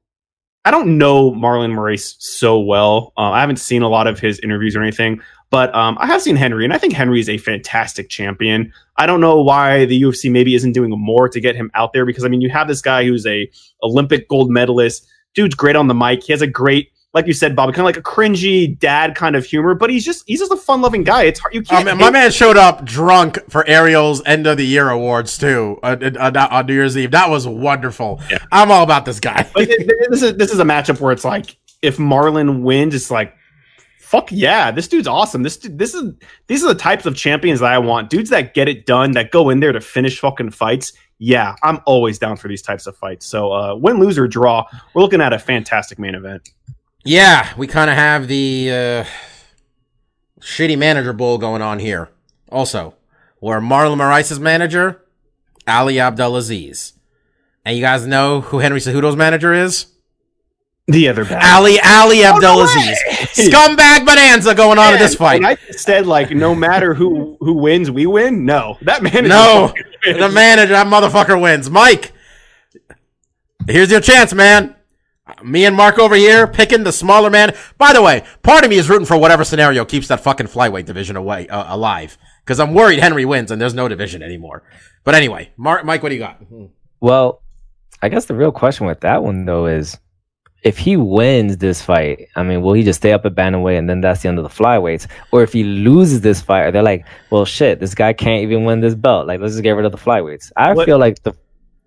I 0.65 0.71
don't 0.71 0.99
know 0.99 1.33
Marlon 1.33 1.73
Moraes 1.73 2.17
so 2.19 2.61
well. 2.61 3.13
Uh, 3.17 3.31
I 3.31 3.41
haven't 3.41 3.57
seen 3.57 3.83
a 3.83 3.89
lot 3.89 4.07
of 4.07 4.21
his 4.21 4.39
interviews 4.41 4.77
or 4.77 4.83
anything, 4.83 5.21
but 5.51 5.75
um, 5.75 5.97
I 6.01 6.07
have 6.07 6.23
seen 6.23 6.37
Henry, 6.37 6.65
and 6.65 6.73
I 6.73 6.79
think 6.79 6.93
Henry 6.93 7.21
is 7.21 7.29
a 7.29 7.39
fantastic 7.39 8.09
champion. 8.09 8.73
I 8.97 9.07
don't 9.07 9.21
know 9.21 9.41
why 9.43 9.85
the 9.87 10.01
UFC 10.03 10.31
maybe 10.31 10.55
isn't 10.55 10.73
doing 10.73 10.91
more 10.91 11.29
to 11.29 11.41
get 11.41 11.57
him 11.57 11.71
out 11.75 11.93
there 11.93 12.05
because 12.07 12.25
I 12.25 12.29
mean 12.29 12.41
you 12.41 12.51
have 12.51 12.69
this 12.69 12.83
guy 12.83 13.05
who's 13.05 13.27
a 13.27 13.51
Olympic 13.83 14.29
gold 14.29 14.51
medalist. 14.51 15.07
Dude's 15.35 15.55
great 15.55 15.77
on 15.77 15.89
the 15.89 15.95
mic. 15.95 16.25
He 16.25 16.33
has 16.33 16.43
a 16.43 16.47
great, 16.47 16.91
like 17.15 17.27
you 17.27 17.33
said, 17.33 17.55
Bob, 17.57 17.69
kind 17.71 17.81
of 17.81 17.85
like 17.87 17.97
a 17.97 18.03
cringy 18.03 18.77
dad 18.79 19.15
kind 19.15 19.37
of 19.37 19.45
humor, 19.47 19.75
but 19.75 19.89
he's 19.91 20.05
just 20.05 20.25
he's 20.27 20.41
just 20.41 20.53
a 20.53 20.57
fun 20.57 20.81
loving 20.83 21.03
guy. 21.05 21.23
It's 21.25 21.39
hard 21.41 21.55
you 21.55 21.61
Oh, 21.63 21.71
can't. 21.71 21.85
man, 21.85 21.99
my 21.99 22.11
man 22.11 22.31
showed 22.31 22.57
up 22.57 22.85
drunk 22.85 23.39
for 23.49 23.67
Ariel's 23.67 24.23
end 24.27 24.47
of 24.47 24.57
the 24.59 24.67
year 24.67 24.91
awards 24.91 25.39
too 25.39 25.79
uh, 25.83 25.97
uh, 26.01 26.49
on 26.51 26.67
New 26.67 26.75
Year's 26.75 26.97
Eve. 26.99 27.13
That 27.13 27.31
was 27.31 27.47
wonderful. 27.47 28.21
Yeah. 28.31 28.39
I'm 28.53 28.71
all 28.71 28.83
about 28.83 29.05
this 29.05 29.21
guy. 29.21 29.49
But 29.55 29.67
th- 29.67 29.79
th- 29.79 29.91
this 30.11 30.23
is 30.23 30.37
this 30.37 30.53
is 30.53 30.59
a 30.59 30.65
matchup 30.65 31.01
where 31.01 31.13
it's 31.13 31.25
like 31.25 31.57
if 31.81 31.97
Marlon 31.97 32.63
wins, 32.63 32.95
it's 32.95 33.11
like 33.11 33.35
fuck 34.11 34.33
yeah, 34.33 34.73
this 34.73 34.89
dude's 34.89 35.07
awesome. 35.07 35.45
This 35.45 35.59
this 35.59 35.95
is 35.95 36.13
these 36.49 36.65
are 36.65 36.69
the 36.69 36.79
types 36.79 37.07
of 37.07 37.15
champions 37.15 37.61
that 37.61 37.73
I 37.73 37.79
want. 37.79 38.11
Dudes 38.11 38.31
that 38.31 38.55
get 38.55 38.69
it 38.69 38.85
done, 38.85 39.13
that 39.13 39.31
go 39.31 39.51
in 39.51 39.61
there 39.61 39.71
to 39.71 39.81
finish 39.81 40.19
fucking 40.19 40.51
fights. 40.51 40.93
Yeah, 41.19 41.55
I'm 41.63 41.79
always 41.87 42.19
down 42.19 42.37
for 42.37 42.49
these 42.49 42.61
types 42.61 42.89
of 42.89 42.97
fights. 42.97 43.27
So 43.27 43.53
uh, 43.53 43.77
win, 43.77 44.01
lose 44.01 44.19
or 44.19 44.27
draw, 44.27 44.65
we're 44.95 45.03
looking 45.03 45.21
at 45.21 45.33
a 45.33 45.39
fantastic 45.39 45.99
main 45.99 46.17
event. 46.17 46.51
Yeah, 47.05 47.53
we 47.57 47.69
kind 47.69 47.89
of 47.89 47.97
have 47.97 48.27
the 48.27 48.71
uh, 48.71 49.05
shitty 50.41 50.77
manager 50.77 51.13
bowl 51.13 51.39
going 51.39 51.63
on 51.63 51.79
here. 51.79 52.09
Also, 52.51 52.95
where 53.39 53.61
Marlon 53.61 53.99
Moraes' 53.99 54.41
manager, 54.41 55.05
Ali 55.69 56.01
Abdelaziz. 56.01 56.95
And 57.65 57.77
you 57.77 57.83
guys 57.83 58.07
know 58.07 58.41
who 58.41 58.59
Henry 58.59 58.81
Cejudo's 58.81 59.17
manager 59.17 59.53
is? 59.53 59.87
The 60.91 61.09
other 61.09 61.25
bad. 61.25 61.43
Ali 61.57 61.79
Ali 61.81 62.25
Abdelaziz. 62.25 62.99
Scumbag 63.49 64.05
bonanza 64.05 64.55
going 64.55 64.79
on 64.79 64.95
in 64.95 64.99
this 64.99 65.15
fight. 65.15 65.45
I 65.45 65.57
said 65.71 66.07
like 66.07 66.31
no 66.31 66.55
matter 66.55 66.95
who 66.95 67.37
who 67.41 67.55
wins, 67.55 67.91
we 67.91 68.07
win. 68.07 68.45
No, 68.45 68.77
that 68.83 69.03
man. 69.03 69.29
No, 69.29 69.73
the 70.05 70.29
manager, 70.29 70.73
that 70.73 70.87
motherfucker 70.87 71.41
wins. 71.41 71.71
Mike, 71.71 72.13
here's 73.69 73.91
your 73.91 74.01
chance, 74.01 74.35
man. 74.35 74.75
Me 75.45 75.65
and 75.65 75.77
Mark 75.77 75.99
over 75.99 76.17
here 76.17 76.49
picking 76.49 76.83
the 76.83 76.93
smaller 76.93 77.31
man. 77.31 77.55
By 77.79 77.93
the 77.93 78.03
way, 78.03 78.25
part 78.43 78.65
of 78.65 78.71
me 78.71 78.77
is 78.77 78.89
rooting 78.89 79.07
for 79.07 79.17
whatever 79.17 79.45
scenario 79.45 79.85
keeps 79.85 80.09
that 80.09 80.21
fucking 80.21 80.49
flyweight 80.49 80.87
division 80.87 81.15
away 81.15 81.47
uh, 81.49 81.73
alive 81.75 82.19
because 82.45 82.59
I'm 82.59 82.75
worried 82.75 82.99
Henry 82.99 83.25
wins 83.25 83.53
and 83.53 83.61
there's 83.61 83.75
no 83.75 83.87
division 83.87 84.23
anymore. 84.25 84.65
But 85.05 85.15
anyway, 85.15 85.53
Mark, 85.57 85.85
Mike, 85.85 86.03
what 86.03 86.09
do 86.09 86.17
you 86.17 86.21
got? 86.21 86.43
Well, 87.01 87.43
I 88.03 88.09
guess 88.09 88.25
the 88.25 88.35
real 88.35 88.51
question 88.51 88.87
with 88.87 89.01
that 89.01 89.23
one 89.23 89.45
though 89.45 89.67
is 89.67 89.97
if 90.63 90.77
he 90.79 90.97
wins 90.97 91.57
this 91.57 91.81
fight, 91.83 92.29
I 92.37 92.43
mean, 92.43 92.61
will 92.63 92.75
he 92.75 92.83
just 92.83 93.01
stay 93.01 93.13
up 93.13 93.25
at 93.25 93.35
bantamweight 93.35 93.79
and 93.79 93.89
then 93.89 94.01
that's 94.01 94.23
the 94.23 94.29
end 94.29 94.39
of 94.39 94.45
the 94.45 94.51
flyweights? 94.51 95.07
Or 95.33 95.43
if 95.43 95.53
he 95.53 95.65
loses 95.65 96.21
this 96.21 96.41
fight, 96.43 96.71
they're 96.73 96.83
like, 96.83 97.07
well, 97.31 97.45
shit, 97.45 97.81
this 97.81 97.95
guy 97.95 98.13
can't 98.13 98.43
even 98.43 98.65
win 98.65 98.81
this 98.81 98.95
belt. 98.95 99.27
Like, 99.27 99.41
let's 99.41 99.55
just 99.55 99.63
get 99.63 99.73
rid 99.73 99.87
of 99.87 99.93
the 99.93 99.99
flyweights. 99.99 100.53
I 100.57 100.73
What- 100.75 100.87
feel 100.87 100.99
like 100.99 101.23
the 101.23 101.33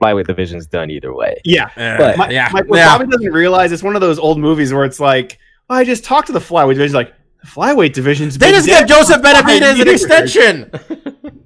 flyweight 0.02 0.26
division's 0.28 0.66
done 0.66 0.90
either 0.90 1.14
way. 1.14 1.40
Yeah, 1.46 1.70
Uh, 1.78 2.14
My, 2.18 2.30
yeah, 2.30 2.50
Mike, 2.52 2.66
what 2.68 2.78
yeah. 2.78 2.98
Bobby 2.98 3.12
doesn't 3.12 3.32
realize 3.32 3.72
it's 3.72 3.84
one 3.84 3.96
of 3.96 4.02
those 4.02 4.18
old 4.20 4.40
movies 4.40 4.74
where 4.74 4.86
it's 4.86 5.00
like, 5.00 5.38
oh, 5.70 5.76
I 5.76 5.84
just 5.84 6.04
talked 6.04 6.28
to 6.28 6.34
the 6.34 6.40
flyweight 6.40 6.74
division. 6.74 6.96
Like 6.96 7.14
the 7.42 7.48
flyweight 7.48 7.94
division's 7.94 8.38
They 8.38 8.52
just 8.52 8.68
give 8.68 8.88
Joseph 8.88 9.18
for 9.18 9.28
Benavidez 9.28 9.80
an 9.82 9.88
years." 9.88 10.04
extension. 10.04 10.72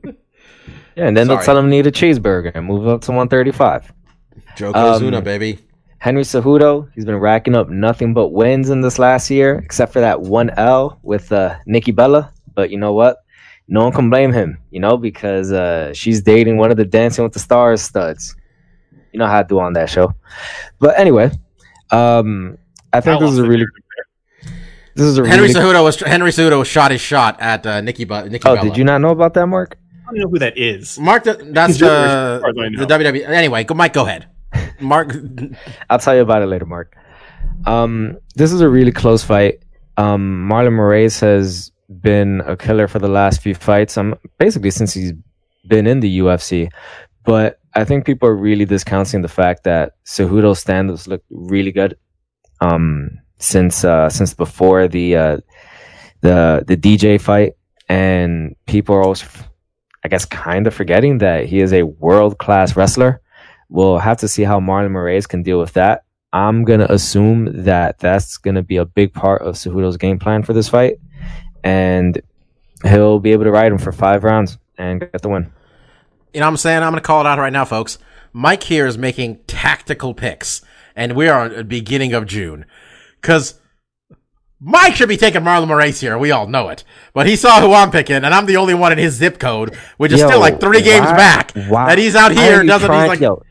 Yeah, 0.96 1.08
and 1.10 1.16
then 1.16 1.28
they'll 1.28 1.38
tell 1.38 1.56
him 1.56 1.70
to 1.70 1.76
eat 1.78 1.86
a 1.86 1.92
cheeseburger 1.92 2.52
and 2.56 2.66
move 2.66 2.88
up 2.88 3.02
to 3.02 3.12
135. 3.12 3.94
Joe 4.56 4.74
Um, 4.74 5.24
baby. 5.24 5.60
Henry 6.00 6.24
Cejudo, 6.24 6.90
he's 6.94 7.06
been 7.06 7.18
racking 7.18 7.56
up 7.56 7.70
nothing 7.70 8.14
but 8.14 8.30
wins 8.30 8.70
in 8.70 8.82
this 8.82 9.00
last 9.00 9.30
year, 9.30 9.58
except 9.58 9.94
for 9.94 10.00
that 10.00 10.22
one 10.22 10.52
L 10.52 11.00
with 11.04 11.32
uh, 11.32 11.56
Nikki 11.66 11.92
Bella. 11.92 12.32
But 12.54 12.70
you 12.70 12.78
know 12.78 12.94
what? 12.94 13.24
no 13.68 13.84
one 13.84 13.92
can 13.92 14.10
blame 14.10 14.32
him, 14.32 14.58
you 14.72 14.80
know, 14.80 14.98
because 14.98 15.52
uh, 15.52 15.94
she's 15.94 16.22
dating 16.22 16.58
one 16.58 16.72
of 16.72 16.78
the 16.78 16.86
Dancing 16.86 17.24
with 17.24 17.34
the 17.34 17.40
Stars 17.40 17.82
studs. 17.82 18.36
You 19.12 19.20
know 19.20 19.28
how 19.28 19.42
to 19.42 19.48
do 19.48 19.60
on 19.60 19.74
that 19.74 19.90
show. 19.90 20.14
But 20.80 20.98
anyway, 20.98 21.32
um, 21.92 22.58
I 22.94 23.02
think 23.02 23.20
How 23.20 23.26
this 23.26 23.32
is 23.32 23.40
a 23.40 23.42
often 23.42 23.50
really 23.50 23.66
this 24.96 25.06
is 25.06 25.18
a 25.18 25.28
Henry 25.28 25.48
really. 25.48 25.60
Cejudo 25.60 25.84
was 25.84 26.00
Henry 26.00 26.32
Cejudo 26.32 26.66
shot 26.66 26.92
his 26.92 27.02
shot 27.02 27.40
at 27.40 27.66
uh, 27.66 27.82
Nikki. 27.82 28.06
Bu- 28.06 28.30
Nikki 28.30 28.48
oh, 28.48 28.56
Bella. 28.56 28.70
did 28.70 28.78
you 28.78 28.84
not 28.84 29.00
know 29.02 29.10
about 29.10 29.34
that, 29.34 29.48
Mark? 29.48 29.78
I 30.08 30.12
don't 30.12 30.22
know 30.22 30.30
who 30.30 30.40
that 30.40 30.58
is. 30.58 30.98
Mark, 30.98 31.26
the, 31.26 31.34
that's 31.34 31.74
He's 31.74 31.80
Jewish, 31.80 31.92
as 31.92 32.42
the, 32.42 32.42
far 32.42 32.50
as 32.50 32.88
the 32.88 33.12
WWE. 33.12 33.28
Anyway, 33.28 33.64
go, 33.66 33.76
Mike, 33.76 33.94
go 33.94 34.06
ahead. 34.06 34.28
Mark, 34.80 35.16
I'll 35.90 36.00
tell 36.00 36.16
you 36.16 36.22
about 36.22 36.42
it 36.42 36.48
later, 36.48 36.66
Mark. 36.66 36.96
Um, 37.66 38.18
this 38.36 38.52
is 38.52 38.62
a 38.62 38.70
really 38.70 38.92
close 38.92 39.24
fight. 39.24 39.64
Um, 39.98 40.48
Marlon 40.50 40.74
Moraes 40.74 41.20
has 41.22 41.72
been 42.02 42.42
a 42.46 42.56
killer 42.56 42.88
for 42.88 43.00
the 43.00 43.08
last 43.08 43.42
few 43.42 43.56
fights. 43.56 43.98
Um, 43.98 44.16
basically 44.38 44.72
since 44.72 44.94
he's 44.94 45.14
been 45.68 45.88
in 45.88 46.00
the 46.00 46.20
UFC. 46.20 46.70
But 47.24 47.60
I 47.74 47.84
think 47.84 48.06
people 48.06 48.30
are 48.30 48.36
really 48.36 48.66
discounting 48.66 49.22
the 49.22 49.28
fact 49.28 49.64
that 49.66 49.94
Cejudo's 50.06 50.60
stand-ups 50.60 51.08
look 51.08 51.24
really 51.30 51.72
good. 51.72 51.98
Um, 52.62 53.20
since 53.40 53.84
uh, 53.84 54.10
since 54.10 54.34
before 54.34 54.88
the 54.88 55.16
uh, 55.16 55.38
the 56.22 56.64
the 56.66 56.76
DJ 56.76 57.22
fight, 57.22 57.54
and 57.88 58.56
people 58.66 58.96
are 58.96 59.04
also, 59.04 59.28
I 60.04 60.08
guess, 60.08 60.26
kind 60.26 60.66
of 60.66 60.74
forgetting 60.74 61.20
that 61.20 61.46
he 61.46 61.60
is 61.60 61.72
a 61.72 61.84
world 61.84 62.40
class 62.40 62.76
wrestler. 62.76 63.22
We'll 63.70 63.98
have 64.00 64.18
to 64.20 64.28
see 64.28 64.44
how 64.44 64.60
Marlon 64.60 64.92
Moraes 64.92 65.28
can 65.28 65.44
deal 65.44 65.60
with 65.60 65.74
that. 65.74 66.04
I'm 66.34 66.64
gonna 66.64 66.88
assume 66.90 67.64
that 67.64 68.00
that's 68.00 68.38
gonna 68.38 68.64
be 68.64 68.78
a 68.78 68.86
big 68.86 69.14
part 69.14 69.42
of 69.42 69.56
Cejudo's 69.56 69.98
game 69.98 70.20
plan 70.20 70.44
for 70.44 70.54
this 70.54 70.70
fight, 70.70 71.00
and 71.64 72.22
he'll 72.84 73.20
be 73.20 73.32
able 73.32 73.44
to 73.46 73.52
ride 73.52 73.72
him 73.72 73.78
for 73.78 73.92
five 73.92 74.24
rounds 74.24 74.58
and 74.78 75.00
get 75.00 75.22
the 75.22 75.30
win. 75.30 75.52
you 76.34 76.40
know 76.42 76.46
what 76.46 76.52
I'm 76.52 76.58
saying? 76.58 76.84
I'm 76.84 76.92
going 76.92 77.02
to 77.02 77.08
call 77.08 77.22
it 77.22 77.28
out 77.28 77.40
right 77.40 77.52
now, 77.52 77.66
folks. 77.66 77.98
Mike 78.32 78.62
here 78.64 78.86
is 78.86 78.98
making 78.98 79.40
tactical 79.48 80.14
picks, 80.14 80.62
and 80.96 81.14
we 81.14 81.28
are 81.28 81.46
at 81.46 81.56
the 81.56 81.64
beginning 81.64 82.14
of 82.14 82.28
June. 82.28 82.66
Because 83.20 83.60
Mike 84.60 84.96
should 84.96 85.10
be 85.10 85.18
taking 85.18 85.42
Marlon 85.42 85.68
Moraes 85.68 86.00
here. 86.02 86.18
We 86.18 86.30
all 86.32 86.46
know 86.48 86.70
it. 86.70 86.84
But 87.14 87.26
he 87.26 87.36
saw 87.36 87.60
who 87.62 87.74
I'm 87.74 87.90
picking, 87.90 88.18
and 88.18 88.28
I'm 88.28 88.46
the 88.46 88.58
only 88.58 88.76
one 88.76 88.92
in 88.92 88.98
his 89.00 89.16
zip 89.16 89.40
code, 89.40 89.76
which 89.98 90.12
is 90.12 90.20
Yo, 90.20 90.28
still 90.28 90.40
like 90.40 90.60
three 90.60 90.82
games 90.84 91.06
back. 91.08 91.52
why- 91.68 91.88
That 91.88 91.98
he's 91.98 92.16
out 92.16 92.32
here 92.32 92.64
doesn't 92.64 92.86
trying- 92.88 93.02
he's 93.02 93.10
like 93.10 93.20
yo, 93.20 93.42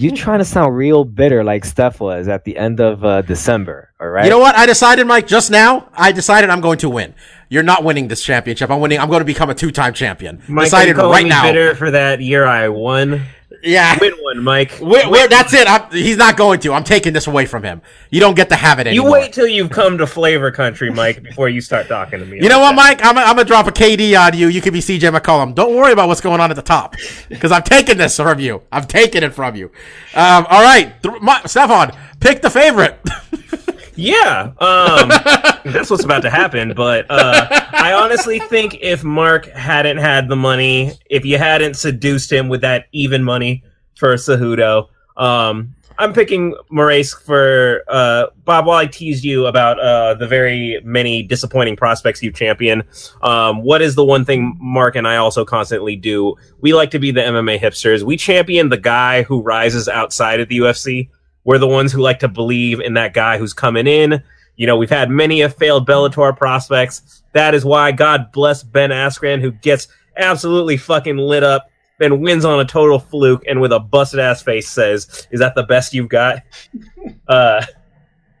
you 0.00 0.12
trying 0.12 0.38
to 0.38 0.44
sound 0.44 0.76
real 0.76 1.04
bitter 1.04 1.44
like 1.44 1.64
Steph 1.64 2.00
was 2.00 2.28
at 2.28 2.44
the 2.44 2.56
end 2.56 2.80
of 2.80 3.04
uh, 3.04 3.22
December, 3.22 3.90
all 4.00 4.08
right? 4.08 4.24
You 4.24 4.30
know 4.30 4.38
what? 4.38 4.56
I 4.56 4.66
decided, 4.66 5.06
Mike, 5.06 5.26
just 5.26 5.50
now, 5.50 5.88
I 5.94 6.12
decided 6.12 6.50
I'm 6.50 6.60
going 6.60 6.78
to 6.78 6.90
win. 6.90 7.14
You're 7.48 7.62
not 7.62 7.84
winning 7.84 8.08
this 8.08 8.22
championship. 8.22 8.70
I'm 8.70 8.80
winning. 8.80 8.98
I'm 8.98 9.08
going 9.08 9.20
to 9.20 9.24
become 9.26 9.50
a 9.50 9.54
two-time 9.54 9.94
champion. 9.94 10.42
Mike, 10.48 10.72
are 10.72 10.86
you 10.86 10.92
decided 10.92 10.96
right 10.96 11.24
me 11.24 11.30
now. 11.30 11.42
bitter 11.42 11.74
for 11.74 11.90
that 11.90 12.20
year 12.20 12.44
I 12.44 12.68
won. 12.68 13.22
Yeah. 13.64 13.96
Win 14.00 14.12
one, 14.20 14.42
Mike. 14.42 14.78
We're, 14.80 15.10
we're, 15.10 15.28
that's 15.28 15.54
it. 15.54 15.66
I'm, 15.66 15.90
he's 15.90 16.16
not 16.16 16.36
going 16.36 16.60
to. 16.60 16.72
I'm 16.72 16.84
taking 16.84 17.12
this 17.12 17.26
away 17.26 17.46
from 17.46 17.62
him. 17.62 17.80
You 18.10 18.20
don't 18.20 18.34
get 18.34 18.48
to 18.50 18.56
have 18.56 18.78
it 18.78 18.86
anymore. 18.86 19.08
You 19.08 19.12
wait 19.12 19.32
till 19.32 19.46
you've 19.46 19.70
come 19.70 19.98
to 19.98 20.06
flavor 20.06 20.50
country, 20.50 20.90
Mike, 20.90 21.22
before 21.22 21.48
you 21.48 21.60
start 21.60 21.88
talking 21.88 22.20
to 22.20 22.26
me. 22.26 22.42
You 22.42 22.48
know 22.48 22.60
what, 22.60 22.76
that. 22.76 23.00
Mike? 23.00 23.04
I'm, 23.04 23.16
I'm 23.16 23.36
gonna 23.36 23.44
drop 23.44 23.66
a 23.66 23.72
KD 23.72 24.18
on 24.20 24.36
you. 24.36 24.48
You 24.48 24.60
can 24.60 24.72
be 24.72 24.80
CJ 24.80 25.16
McCollum. 25.16 25.54
Don't 25.54 25.74
worry 25.74 25.92
about 25.92 26.08
what's 26.08 26.20
going 26.20 26.40
on 26.40 26.50
at 26.50 26.56
the 26.56 26.62
top, 26.62 26.96
because 27.28 27.52
I've 27.52 27.64
taken 27.64 27.98
this 27.98 28.16
from 28.16 28.38
you. 28.38 28.62
I've 28.70 28.86
taken 28.88 29.22
it 29.24 29.32
from 29.34 29.56
you. 29.56 29.66
Um, 30.14 30.46
all 30.48 30.62
right, 30.62 31.02
Th- 31.02 31.20
my, 31.20 31.40
Stefan, 31.46 31.92
pick 32.20 32.42
the 32.42 32.50
favorite. 32.50 33.00
Yeah, 33.96 34.52
um, 34.58 35.08
that's 35.72 35.90
what's 35.90 36.04
about 36.04 36.22
to 36.22 36.30
happen. 36.30 36.74
But 36.74 37.06
uh, 37.08 37.46
I 37.72 37.92
honestly 37.92 38.38
think 38.40 38.78
if 38.80 39.04
Mark 39.04 39.46
hadn't 39.46 39.98
had 39.98 40.28
the 40.28 40.36
money, 40.36 40.92
if 41.10 41.24
you 41.24 41.38
hadn't 41.38 41.74
seduced 41.74 42.32
him 42.32 42.48
with 42.48 42.62
that 42.62 42.86
even 42.92 43.22
money 43.22 43.62
for 43.94 44.14
Cejudo, 44.14 44.88
um, 45.16 45.74
I'm 45.96 46.12
picking 46.12 46.56
Moraes 46.72 47.14
for 47.16 47.84
uh, 47.86 48.26
Bob. 48.44 48.66
While 48.66 48.78
I 48.78 48.86
teased 48.86 49.22
you 49.22 49.46
about 49.46 49.78
uh, 49.78 50.14
the 50.14 50.26
very 50.26 50.80
many 50.82 51.22
disappointing 51.22 51.76
prospects 51.76 52.22
you 52.22 52.32
champion, 52.32 52.82
um, 53.22 53.62
what 53.62 53.80
is 53.80 53.94
the 53.94 54.04
one 54.04 54.24
thing 54.24 54.56
Mark 54.60 54.96
and 54.96 55.06
I 55.06 55.16
also 55.16 55.44
constantly 55.44 55.94
do? 55.94 56.34
We 56.60 56.74
like 56.74 56.90
to 56.92 56.98
be 56.98 57.12
the 57.12 57.20
MMA 57.20 57.60
hipsters. 57.60 58.02
We 58.02 58.16
champion 58.16 58.70
the 58.70 58.76
guy 58.76 59.22
who 59.22 59.40
rises 59.40 59.88
outside 59.88 60.40
of 60.40 60.48
the 60.48 60.58
UFC. 60.58 61.10
We're 61.44 61.58
the 61.58 61.68
ones 61.68 61.92
who 61.92 62.00
like 62.00 62.18
to 62.20 62.28
believe 62.28 62.80
in 62.80 62.94
that 62.94 63.14
guy 63.14 63.38
who's 63.38 63.52
coming 63.52 63.86
in. 63.86 64.22
You 64.56 64.66
know, 64.66 64.76
we've 64.76 64.90
had 64.90 65.10
many 65.10 65.40
a 65.42 65.48
failed 65.48 65.86
Bellator 65.86 66.36
prospects. 66.36 67.22
That 67.32 67.54
is 67.54 67.64
why 67.64 67.92
God 67.92 68.32
bless 68.32 68.62
Ben 68.62 68.90
Askren, 68.90 69.40
who 69.40 69.50
gets 69.50 69.88
absolutely 70.16 70.76
fucking 70.76 71.16
lit 71.16 71.42
up, 71.42 71.70
then 71.98 72.20
wins 72.20 72.44
on 72.44 72.60
a 72.60 72.64
total 72.64 72.98
fluke, 72.98 73.44
and 73.48 73.60
with 73.60 73.72
a 73.72 73.80
busted 73.80 74.20
ass 74.20 74.42
face 74.42 74.68
says, 74.68 75.26
"Is 75.30 75.40
that 75.40 75.54
the 75.54 75.64
best 75.64 75.92
you've 75.92 76.08
got?" 76.08 76.42
uh, 77.28 77.64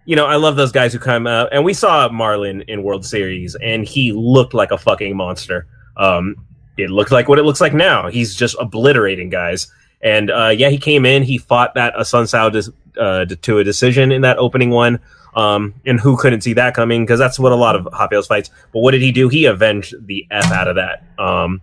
you 0.04 0.16
know, 0.16 0.26
I 0.26 0.36
love 0.36 0.56
those 0.56 0.72
guys 0.72 0.92
who 0.92 0.98
come 0.98 1.26
out, 1.26 1.48
and 1.52 1.64
we 1.64 1.74
saw 1.74 2.08
Marlon 2.08 2.64
in 2.68 2.82
World 2.82 3.04
Series, 3.04 3.54
and 3.56 3.84
he 3.84 4.12
looked 4.12 4.54
like 4.54 4.70
a 4.70 4.78
fucking 4.78 5.16
monster. 5.16 5.66
Um, 5.96 6.36
it 6.76 6.90
looked 6.90 7.12
like 7.12 7.28
what 7.28 7.38
it 7.38 7.44
looks 7.44 7.60
like 7.60 7.72
now. 7.72 8.08
He's 8.08 8.34
just 8.34 8.56
obliterating 8.58 9.30
guys. 9.30 9.70
And 10.04 10.30
uh, 10.30 10.50
yeah, 10.50 10.68
he 10.68 10.78
came 10.78 11.04
in. 11.04 11.24
He 11.24 11.38
fought 11.38 11.74
that 11.74 11.94
Assunção 11.94 12.52
dis- 12.52 12.70
uh, 12.96 13.24
to 13.24 13.58
a 13.58 13.64
decision 13.64 14.12
in 14.12 14.22
that 14.22 14.38
opening 14.38 14.70
one. 14.70 15.00
Um, 15.34 15.74
and 15.84 15.98
who 15.98 16.16
couldn't 16.16 16.42
see 16.42 16.52
that 16.52 16.74
coming? 16.74 17.04
Because 17.04 17.18
that's 17.18 17.40
what 17.40 17.50
a 17.50 17.56
lot 17.56 17.74
of 17.74 17.88
Wheels 18.10 18.28
fights. 18.28 18.50
But 18.72 18.80
what 18.80 18.92
did 18.92 19.02
he 19.02 19.10
do? 19.10 19.28
He 19.28 19.46
avenged 19.46 20.06
the 20.06 20.26
f 20.30 20.52
out 20.52 20.68
of 20.68 20.76
that. 20.76 21.02
Um, 21.18 21.60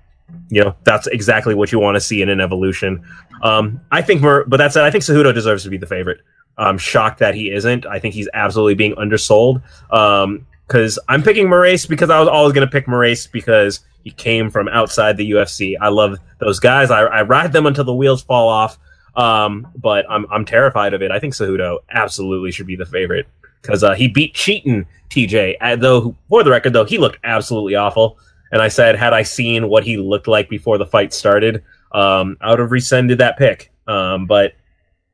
you 0.50 0.64
know, 0.64 0.76
that's 0.84 1.08
exactly 1.08 1.56
what 1.56 1.72
you 1.72 1.80
want 1.80 1.96
to 1.96 2.02
see 2.02 2.22
in 2.22 2.28
an 2.30 2.42
evolution. 2.42 3.06
Um, 3.42 3.80
I 3.92 4.02
think, 4.02 4.22
Mer- 4.22 4.46
but 4.46 4.58
that 4.58 4.74
said, 4.74 4.84
I 4.84 4.92
think 4.92 5.04
Cejudo 5.04 5.34
deserves 5.34 5.64
to 5.64 5.70
be 5.70 5.78
the 5.78 5.88
favorite. 5.88 6.20
I'm 6.58 6.78
shocked 6.78 7.20
that 7.20 7.34
he 7.34 7.50
isn't. 7.52 7.86
I 7.86 8.00
think 8.00 8.14
he's 8.14 8.28
absolutely 8.34 8.76
being 8.76 8.94
undersold. 8.98 9.62
Um, 9.90 10.46
because 10.72 10.98
I'm 11.10 11.22
picking 11.22 11.48
Moraes 11.48 11.86
because 11.88 12.10
I 12.10 12.18
was 12.18 12.30
always 12.30 12.54
going 12.54 12.66
to 12.66 12.72
pick 12.72 12.86
Moraes 12.86 13.30
because 13.30 13.82
he 14.06 14.12
came 14.12 14.50
from 14.50 14.70
outside 14.70 15.18
the 15.18 15.32
UFC. 15.32 15.76
I 15.82 15.90
love 15.90 16.18
those 16.40 16.62
guys. 16.62 16.90
I, 16.90 17.02
I 17.02 17.24
ride 17.24 17.52
them 17.52 17.66
until 17.66 17.84
the 17.84 17.94
wheels 17.94 18.24
fall 18.24 18.48
off. 18.48 18.80
Um, 19.18 19.68
but 19.76 20.06
I'm 20.10 20.26
I'm 20.32 20.46
terrified 20.46 20.94
of 20.94 21.02
it. 21.02 21.12
I 21.12 21.20
think 21.20 21.34
Cejudo 21.34 21.80
absolutely 21.90 22.54
should 22.54 22.68
be 22.68 22.78
the 22.78 22.86
favorite 22.86 23.28
because 23.62 23.84
uh, 23.84 23.96
he 23.96 24.08
beat 24.08 24.34
Cheaton 24.34 24.86
TJ. 25.10 25.58
Uh, 25.60 25.76
though 25.76 26.16
for 26.30 26.42
the 26.42 26.52
record, 26.52 26.72
though 26.72 26.86
he 26.86 26.98
looked 26.98 27.18
absolutely 27.26 27.76
awful. 27.76 28.18
And 28.54 28.62
I 28.62 28.70
said, 28.70 28.96
had 28.96 29.12
I 29.12 29.24
seen 29.24 29.68
what 29.68 29.84
he 29.84 29.98
looked 29.98 30.30
like 30.30 30.48
before 30.48 30.78
the 30.78 30.86
fight 30.86 31.14
started, 31.14 31.64
um, 31.92 32.38
I 32.40 32.52
would 32.52 32.60
have 32.60 32.72
rescinded 32.72 33.18
that 33.18 33.38
pick. 33.38 33.74
Um, 33.88 34.26
but 34.26 34.54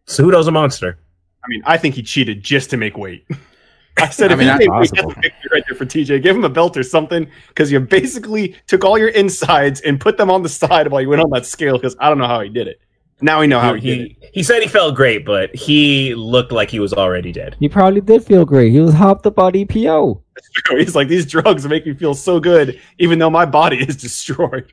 Cejudo's 0.06 0.48
a 0.48 0.52
monster. 0.52 1.00
I 1.44 1.48
mean, 1.48 1.64
I 1.66 1.78
think 1.78 1.96
he 1.96 2.04
cheated 2.04 2.44
just 2.44 2.70
to 2.70 2.78
make 2.78 2.96
weight. 2.96 3.26
I 4.00 4.10
said 4.12 4.32
I 4.32 4.34
if 4.34 4.40
mean, 4.40 4.48
he 4.48 4.54
that's 4.54 4.60
made 4.60 4.70
weight, 4.80 4.92
that's 4.94 5.14
victory 5.16 5.50
right 5.52 5.64
there 5.68 5.78
for 5.78 5.86
TJ. 5.86 6.22
Give 6.24 6.36
him 6.36 6.44
a 6.44 6.50
belt 6.50 6.78
or 6.78 6.84
something 6.84 7.30
because 7.50 7.72
you 7.72 7.80
basically 7.80 8.56
took 8.68 8.84
all 8.84 8.98
your 8.98 9.10
insides 9.10 9.82
and 9.82 10.00
put 10.00 10.18
them 10.18 10.30
on 10.30 10.44
the 10.44 10.50
side 10.50 10.90
while 10.90 11.02
you 11.02 11.10
went 11.10 11.22
on 11.22 11.30
that 11.32 11.46
scale. 11.46 11.78
Because 11.78 11.96
I 12.00 12.10
don't 12.10 12.18
know 12.18 12.28
how 12.28 12.42
he 12.42 12.50
did 12.50 12.68
it. 12.68 12.80
Now 13.20 13.40
we 13.40 13.48
know 13.48 13.60
how 13.60 13.74
he, 13.74 13.82
did 13.82 14.00
it. 14.00 14.18
he, 14.22 14.30
he 14.34 14.44
said 14.44 14.62
he 14.62 14.68
felt 14.68 14.96
great, 14.96 15.26
but 15.26 15.54
he 15.56 16.14
looked 16.14 16.52
like 16.52 16.70
he 16.70 16.80
was 16.80 16.94
already 16.94 17.32
dead. 17.32 17.56
He 17.60 17.68
probably 17.68 18.02
did 18.02 18.24
feel 18.24 18.46
great. 18.46 18.72
He 18.72 18.80
was 18.80 18.94
hopped 18.94 19.26
up 19.26 19.40
on 19.40 19.54
EPO. 19.54 20.22
He's 20.70 20.96
like, 20.96 21.08
these 21.08 21.26
drugs 21.26 21.66
make 21.68 21.86
me 21.86 21.94
feel 21.96 22.14
so 22.14 22.40
good, 22.40 22.80
even 23.00 23.18
though 23.18 23.32
my 23.32 23.46
body 23.46 23.78
is 23.78 23.96
destroyed. 24.08 24.72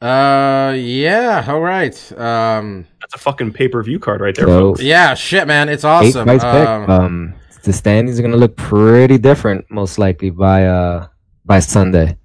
uh, 0.00 0.74
yeah. 0.76 1.44
All 1.46 1.60
right. 1.60 2.12
Um, 2.18 2.86
That's 3.06 3.14
a 3.14 3.18
fucking 3.18 3.52
pay 3.52 3.68
per 3.68 3.80
view 3.84 4.00
card 4.00 4.20
right 4.20 4.34
there, 4.34 4.46
So 4.46 4.58
folks. 4.58 4.82
yeah. 4.82 5.14
Shit, 5.14 5.46
man. 5.46 5.68
It's 5.68 5.84
awesome. 5.84 6.26
fights 6.26 6.42
back. 6.42 6.88
Um, 6.88 6.90
Um, 6.90 7.34
the 7.62 7.72
standings 7.72 8.18
are 8.18 8.22
gonna 8.22 8.36
look 8.36 8.56
pretty 8.56 9.16
different, 9.18 9.64
most 9.70 9.96
likely 9.98 10.30
by 10.30 10.66
uh 10.66 11.06
by 11.44 11.60
Sunday. 11.60 12.16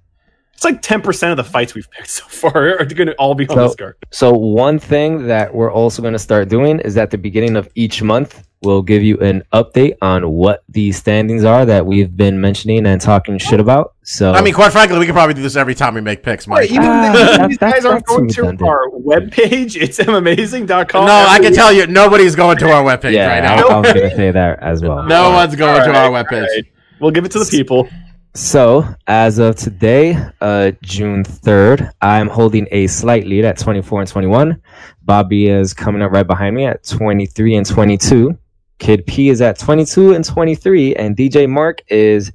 It's 0.62 0.72
like 0.72 0.80
ten 0.80 1.00
percent 1.02 1.32
of 1.32 1.36
the 1.44 1.50
fights 1.50 1.74
we've 1.74 1.90
picked 1.90 2.08
so 2.20 2.24
far 2.26 2.78
are 2.78 2.84
going 2.84 3.08
to 3.08 3.14
all 3.14 3.34
be 3.34 3.48
on 3.48 3.56
So- 3.56 3.66
this 3.66 3.74
card. 3.74 3.96
So 4.10 4.32
one 4.32 4.78
thing 4.78 5.26
that 5.26 5.52
we're 5.52 5.72
also 5.72 6.02
going 6.02 6.12
to 6.12 6.18
start 6.20 6.48
doing 6.48 6.78
is 6.78 6.96
at 6.96 7.10
the 7.10 7.18
beginning 7.18 7.56
of 7.56 7.68
each 7.74 8.00
month, 8.02 8.46
we'll 8.62 8.82
give 8.82 9.02
you 9.02 9.18
an 9.18 9.42
update 9.52 9.96
on 10.02 10.30
what 10.30 10.62
the 10.68 10.92
standings 10.92 11.42
are 11.42 11.64
that 11.66 11.84
we've 11.84 12.16
been 12.16 12.40
mentioning 12.40 12.86
and 12.86 13.00
talking 13.00 13.38
shit 13.38 13.58
about. 13.58 13.94
So 14.04 14.32
I 14.32 14.40
mean, 14.40 14.54
quite 14.54 14.70
frankly, 14.70 15.00
we 15.00 15.06
could 15.06 15.14
probably 15.16 15.34
do 15.34 15.42
this 15.42 15.56
every 15.56 15.74
time 15.74 15.94
we 15.94 16.00
make 16.00 16.22
picks, 16.22 16.46
Mike. 16.46 16.70
Even 16.70 16.84
Ah, 16.84 17.12
if 17.12 17.38
that- 17.38 17.48
these 17.48 17.58
guys 17.58 17.84
aren't 17.84 18.06
going 18.06 18.28
too 18.28 18.34
to 18.34 18.42
redundant. 18.42 18.68
our 18.68 18.88
webpage. 18.90 19.74
It's 19.80 19.98
mamazing.com. 19.98 21.06
no, 21.06 21.12
I 21.28 21.40
can 21.40 21.52
tell 21.52 21.72
you, 21.72 21.88
nobody's 21.88 22.36
going 22.36 22.58
to 22.58 22.70
our 22.70 22.84
webpage 22.84 23.14
yeah, 23.14 23.26
right 23.26 23.42
I, 23.44 23.56
now. 23.56 23.66
I 23.68 23.80
was 23.80 23.92
going 23.92 24.10
to 24.10 24.14
say 24.16 24.30
that 24.30 24.60
as 24.62 24.80
well. 24.82 25.02
No 25.04 25.30
one's 25.30 25.56
going 25.56 25.80
All 25.80 25.84
to 25.86 25.92
our 25.92 26.12
right, 26.12 26.24
webpage. 26.26 26.32
all 26.42 26.54
right. 26.54 26.64
We'll 27.00 27.10
give 27.10 27.24
it 27.24 27.32
to 27.32 27.40
the 27.40 27.46
people. 27.50 27.88
So, 28.34 28.86
as 29.06 29.38
of 29.38 29.56
today, 29.56 30.16
uh, 30.40 30.72
June 30.82 31.22
3rd, 31.22 31.92
I'm 32.00 32.28
holding 32.28 32.66
a 32.70 32.86
slight 32.86 33.26
lead 33.26 33.44
at 33.44 33.58
24 33.58 34.00
and 34.00 34.08
21. 34.08 34.62
Bobby 35.02 35.48
is 35.48 35.74
coming 35.74 36.00
up 36.00 36.12
right 36.12 36.26
behind 36.26 36.56
me 36.56 36.64
at 36.64 36.82
23 36.82 37.56
and 37.56 37.66
22. 37.66 38.38
Kid 38.78 39.04
P 39.06 39.28
is 39.28 39.42
at 39.42 39.58
22 39.58 40.14
and 40.14 40.24
23. 40.24 40.94
And 40.94 41.14
DJ 41.14 41.46
Mark 41.46 41.82
is 41.88 42.32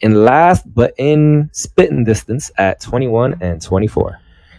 in 0.00 0.24
last, 0.24 0.64
but 0.72 0.94
in 0.96 1.50
spitting 1.52 2.04
distance 2.04 2.50
at 2.56 2.80
21 2.80 3.36
and 3.42 3.60
24. 3.60 4.18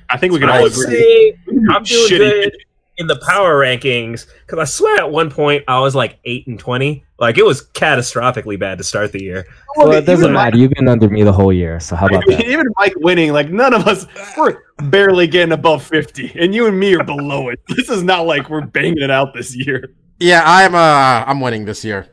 I 0.09 0.17
think 0.17 0.33
we 0.33 0.39
can 0.39 0.49
all 0.49 0.65
agree. 0.65 1.35
I'm 1.71 1.81
doing 1.81 2.11
Shitty. 2.11 2.51
Good 2.97 3.01
in 3.01 3.07
the 3.07 3.15
power 3.25 3.59
rankings 3.59 4.25
because 4.45 4.59
I 4.59 4.65
swear 4.65 4.97
at 4.97 5.11
one 5.11 5.29
point 5.31 5.63
I 5.67 5.79
was 5.79 5.95
like 5.95 6.19
eight 6.25 6.47
and 6.47 6.59
twenty. 6.59 7.03
Like 7.17 7.37
it 7.37 7.45
was 7.45 7.65
catastrophically 7.69 8.59
bad 8.59 8.77
to 8.79 8.83
start 8.83 9.11
the 9.11 9.23
year. 9.23 9.45
Well, 9.77 9.91
it 9.93 10.05
doesn't 10.05 10.33
Mike- 10.33 10.45
matter. 10.45 10.57
You've 10.57 10.71
been 10.71 10.87
under 10.87 11.09
me 11.09 11.23
the 11.23 11.31
whole 11.31 11.53
year, 11.53 11.79
so 11.79 11.95
how 11.95 12.07
about 12.07 12.23
I 12.23 12.27
mean, 12.27 12.37
that? 12.39 12.47
even 12.47 12.65
Mike 12.77 12.93
winning, 12.97 13.31
like 13.31 13.49
none 13.51 13.73
of 13.73 13.87
us, 13.87 14.05
we're 14.37 14.57
barely 14.83 15.25
getting 15.27 15.53
above 15.53 15.81
50, 15.83 16.33
and 16.39 16.53
you 16.53 16.67
and 16.67 16.77
me 16.79 16.93
are 16.95 17.03
below 17.03 17.49
it. 17.49 17.59
This 17.75 17.89
is 17.89 18.03
not 18.03 18.25
like 18.25 18.49
we're 18.49 18.65
banging 18.65 19.01
it 19.01 19.11
out 19.11 19.33
this 19.33 19.55
year. 19.55 19.93
Yeah, 20.19 20.43
I'm 20.45 20.75
uh 20.75 21.23
I'm 21.29 21.39
winning 21.41 21.65
this 21.65 21.83
year 21.85 22.07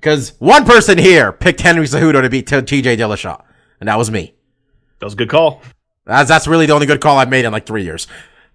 because 0.00 0.34
one 0.38 0.64
person 0.64 0.98
here 0.98 1.32
picked 1.32 1.60
Henry 1.60 1.86
Cejudo 1.86 2.22
to 2.22 2.28
beat 2.30 2.46
T.J. 2.46 2.96
Dillashaw, 2.96 3.42
and 3.80 3.88
that 3.88 3.96
was 3.98 4.10
me. 4.10 4.34
That 4.98 5.06
was 5.06 5.14
a 5.14 5.16
good 5.16 5.28
call. 5.30 5.62
That's 6.04 6.28
that's 6.28 6.46
really 6.46 6.66
the 6.66 6.72
only 6.74 6.86
good 6.86 7.00
call 7.00 7.16
I've 7.18 7.28
made 7.30 7.44
in 7.44 7.52
like 7.52 7.66
three 7.66 7.82
years. 7.84 8.06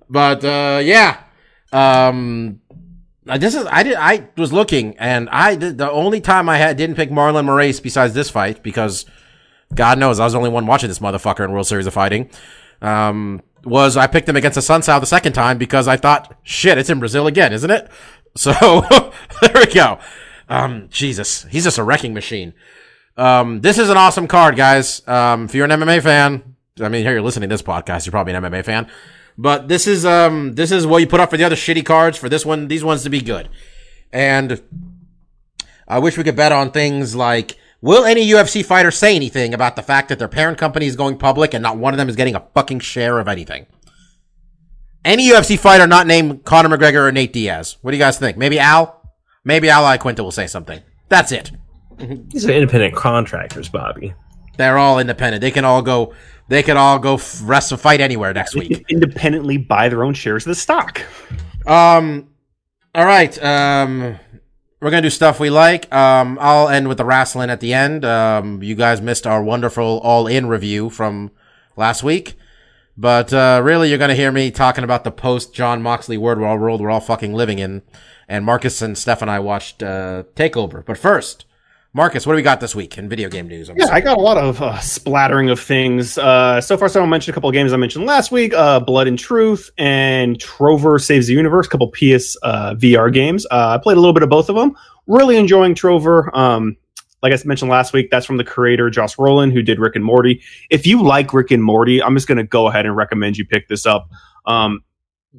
But 0.10 0.44
uh, 0.44 0.80
yeah, 0.84 1.22
um, 1.72 2.62
uh, 3.28 3.38
this 3.38 3.56
is 3.56 3.66
I 3.66 3.84
did 3.84 3.96
I 3.96 4.28
was 4.38 4.52
looking 4.52 4.98
and 4.98 5.30
I 5.30 5.56
did 5.56 5.78
the 5.78 5.90
only 5.92 6.22
time 6.22 6.50
I 6.50 6.58
had 6.58 6.78
didn't 6.78 6.96
pick 6.96 7.10
Marlon 7.10 7.46
Moraes 7.46 7.82
besides 7.82 8.14
this 8.14 8.30
fight 8.30 8.64
because 8.64 9.06
God 9.74 10.00
knows 10.00 10.20
I 10.20 10.24
was 10.24 10.34
the 10.34 10.40
only 10.40 10.50
one 10.50 10.66
watching 10.66 10.90
this 10.90 11.00
motherfucker 11.00 11.46
in 11.46 11.52
World 11.52 11.68
Series 11.68 11.86
of 11.86 11.94
Fighting. 11.94 12.30
Um, 12.82 13.42
was 13.64 13.98
I 13.98 14.08
picked 14.08 14.28
him 14.28 14.36
against 14.36 14.56
the 14.56 14.62
Sun 14.62 14.82
South 14.84 15.02
the 15.02 15.08
second 15.08 15.34
time 15.34 15.58
because 15.58 15.88
I 15.88 15.98
thought 15.98 16.36
shit 16.44 16.78
it's 16.78 16.90
in 16.90 17.00
Brazil 17.00 17.28
again 17.28 17.54
isn't 17.54 17.72
it? 17.72 17.90
So 18.36 18.54
there 19.42 19.52
we 19.56 19.66
go. 19.66 19.98
Um, 20.48 20.88
Jesus, 20.92 21.46
he's 21.50 21.64
just 21.64 21.80
a 21.80 21.84
wrecking 21.84 22.14
machine. 22.14 22.54
Um, 23.18 23.60
this 23.62 23.78
is 23.78 23.90
an 23.90 23.98
awesome 23.98 24.28
card, 24.28 24.56
guys. 24.56 25.06
Um, 25.08 25.46
if 25.46 25.56
you're 25.56 25.66
an 25.66 25.72
MMA 25.72 26.02
fan, 26.02 26.56
I 26.80 26.90
mean, 26.90 27.04
here 27.04 27.14
you're 27.14 27.22
listening 27.22 27.50
to 27.50 27.54
this 27.54 27.64
podcast, 27.64 28.06
you're 28.06 28.12
probably 28.12 28.34
an 28.34 28.44
MMA 28.44 28.64
fan. 28.64 28.88
But 29.42 29.70
this 29.70 29.88
is 29.88 30.06
um 30.06 30.56
this 30.56 30.70
is 30.70 30.86
what 30.86 30.98
you 30.98 31.08
put 31.08 31.22
up 31.22 31.30
for 31.30 31.38
the 31.38 31.46
other 31.46 31.56
shitty 31.56 31.86
cards 31.86 32.18
for 32.18 32.28
this 32.28 32.46
one, 32.46 32.68
these 32.68 32.84
ones 32.84 33.04
to 33.04 33.10
be 33.10 33.22
good. 33.22 33.48
And 34.12 34.62
I 35.88 36.00
wish 36.00 36.18
we 36.18 36.26
could 36.26 36.36
bet 36.36 36.52
on 36.52 36.72
things 36.72 37.16
like 37.16 37.58
will 37.82 38.04
any 38.04 38.28
UFC 38.28 38.66
fighter 38.66 38.92
say 38.92 39.16
anything 39.16 39.54
about 39.54 39.78
the 39.78 39.82
fact 39.82 40.10
that 40.10 40.20
their 40.20 40.28
parent 40.28 40.58
company 40.58 40.88
is 40.88 40.98
going 40.98 41.18
public 41.18 41.54
and 41.54 41.64
not 41.64 41.78
one 41.78 41.94
of 41.94 41.98
them 41.98 42.10
is 42.10 42.18
getting 42.18 42.36
a 42.36 42.46
fucking 42.54 42.82
share 42.82 43.18
of 43.18 43.30
anything? 43.30 43.66
Any 45.06 45.30
UFC 45.30 45.58
fighter 45.58 45.88
not 45.88 46.06
named 46.06 46.44
Conor 46.44 46.78
McGregor 46.78 47.08
or 47.08 47.12
Nate 47.14 47.32
Diaz. 47.32 47.78
What 47.82 47.92
do 47.92 47.98
you 47.98 48.04
guys 48.04 48.20
think? 48.20 48.36
Maybe 48.36 48.60
Al? 48.60 49.02
Maybe 49.46 49.70
Al 49.70 49.86
Iaquinta 49.86 50.20
will 50.20 50.32
say 50.32 50.48
something. 50.48 50.82
That's 51.08 51.32
it. 51.32 51.54
These 51.98 52.46
are 52.46 52.52
independent 52.52 52.94
contractors, 52.94 53.70
Bobby. 53.70 54.14
They're 54.58 54.78
all 54.78 55.00
independent. 55.00 55.40
They 55.40 55.52
can 55.52 55.64
all 55.64 55.82
go. 55.82 56.14
They 56.50 56.64
could 56.64 56.78
all 56.78 57.00
go 57.00 57.14
f- 57.16 57.40
wrestle 57.44 57.78
fight 57.78 58.02
anywhere 58.02 58.34
next 58.34 58.56
week. 58.56 58.84
independently 58.90 59.58
buy 59.58 59.88
their 59.88 60.04
own 60.04 60.14
shares 60.14 60.46
of 60.46 60.50
the 60.52 60.56
stock. 60.56 61.02
Um. 61.66 62.30
All 62.94 63.06
right. 63.06 63.42
Um. 63.44 64.18
We're 64.82 64.90
gonna 64.90 65.04
do 65.04 65.10
stuff 65.10 65.40
we 65.40 65.50
like. 65.50 65.94
Um. 65.94 66.38
I'll 66.42 66.68
end 66.68 66.88
with 66.88 66.98
the 66.98 67.06
wrestling 67.06 67.50
at 67.50 67.60
the 67.60 67.74
end. 67.74 68.04
Um. 68.04 68.62
You 68.64 68.76
guys 68.76 69.00
missed 69.02 69.28
our 69.28 69.44
wonderful 69.44 70.00
all 70.04 70.28
in 70.28 70.48
review 70.48 70.90
from 70.90 71.32
last 71.76 72.02
week, 72.04 72.36
but 72.98 73.32
uh, 73.32 73.62
really, 73.64 73.90
you're 73.90 73.98
gonna 74.00 74.16
hear 74.16 74.32
me 74.32 74.52
talking 74.52 74.84
about 74.84 75.04
the 75.04 75.12
post 75.12 75.54
Jon 75.54 75.82
Moxley 75.82 76.18
word 76.18 76.40
world 76.40 76.60
world 76.60 76.82
we're 76.82 76.90
all 76.90 77.00
fucking 77.00 77.34
living 77.34 77.60
in. 77.60 77.84
And 78.28 78.46
Marcus 78.46 78.82
and 78.82 78.98
Steph 78.98 79.22
and 79.22 79.32
I 79.32 79.40
watched 79.40 79.82
uh, 79.82 80.24
Takeover. 80.36 80.86
But 80.86 80.98
first, 80.98 81.46
Marcus, 81.92 82.28
what 82.28 82.34
do 82.34 82.36
we 82.36 82.44
got 82.44 82.60
this 82.60 82.76
week 82.76 83.00
in 83.00 83.10
video 83.10 83.30
game 83.30 83.48
news? 83.48 83.68
I'm 83.68 83.76
Yeah, 83.78 83.86
sorry. 83.86 83.98
I 83.98 84.02
got 84.02 84.18
a 84.18 84.22
lot 84.22 84.38
of 84.38 84.62
uh, 84.62 84.80
splattering 84.80 85.50
of 85.50 85.60
things. 85.60 86.20
Uh, 86.20 86.62
so 86.62 86.78
far, 86.78 86.88
so 86.88 87.02
I'll 87.02 87.08
mention 87.08 87.32
a 87.32 87.34
couple 87.34 87.50
of 87.50 87.54
games 87.54 87.74
I 87.74 87.78
mentioned 87.78 88.06
last 88.06 88.32
week: 88.32 88.54
uh, 88.54 88.80
Blood 88.80 89.08
and 89.08 89.18
Truth 89.18 89.72
and 89.78 90.40
Trover 90.40 91.00
Saves 91.00 91.28
the 91.28 91.34
Universe. 91.34 91.66
A 91.66 91.70
couple 91.70 91.88
PS 91.88 92.38
uh, 92.44 92.76
VR 92.76 93.12
games. 93.12 93.48
Uh, 93.50 93.70
I 93.70 93.80
played 93.82 93.98
a 93.98 94.00
little 94.00 94.14
bit 94.14 94.22
of 94.22 94.30
both 94.30 94.50
of 94.50 94.56
them. 94.56 94.76
Really 95.08 95.36
enjoying 95.36 95.74
Trover. 95.74 96.30
Um, 96.38 96.78
like 97.24 97.34
I 97.34 97.38
mentioned 97.44 97.72
last 97.72 97.92
week, 97.92 98.12
that's 98.12 98.26
from 98.26 98.38
the 98.38 98.44
creator 98.44 98.92
Josh 98.92 99.16
Roiland, 99.16 99.52
who 99.52 99.64
did 99.64 99.80
Rick 99.80 99.96
and 99.96 100.06
Morty. 100.06 100.44
If 100.70 100.86
you 100.86 101.02
like 101.02 101.34
Rick 101.34 101.50
and 101.50 101.64
Morty, 101.64 102.04
I'm 102.04 102.16
just 102.16 102.28
going 102.28 102.38
to 102.38 102.44
go 102.44 102.68
ahead 102.68 102.86
and 102.86 102.96
recommend 102.96 103.38
you 103.38 103.46
pick 103.46 103.68
this 103.68 103.88
up. 103.88 104.10
Um, 104.46 104.84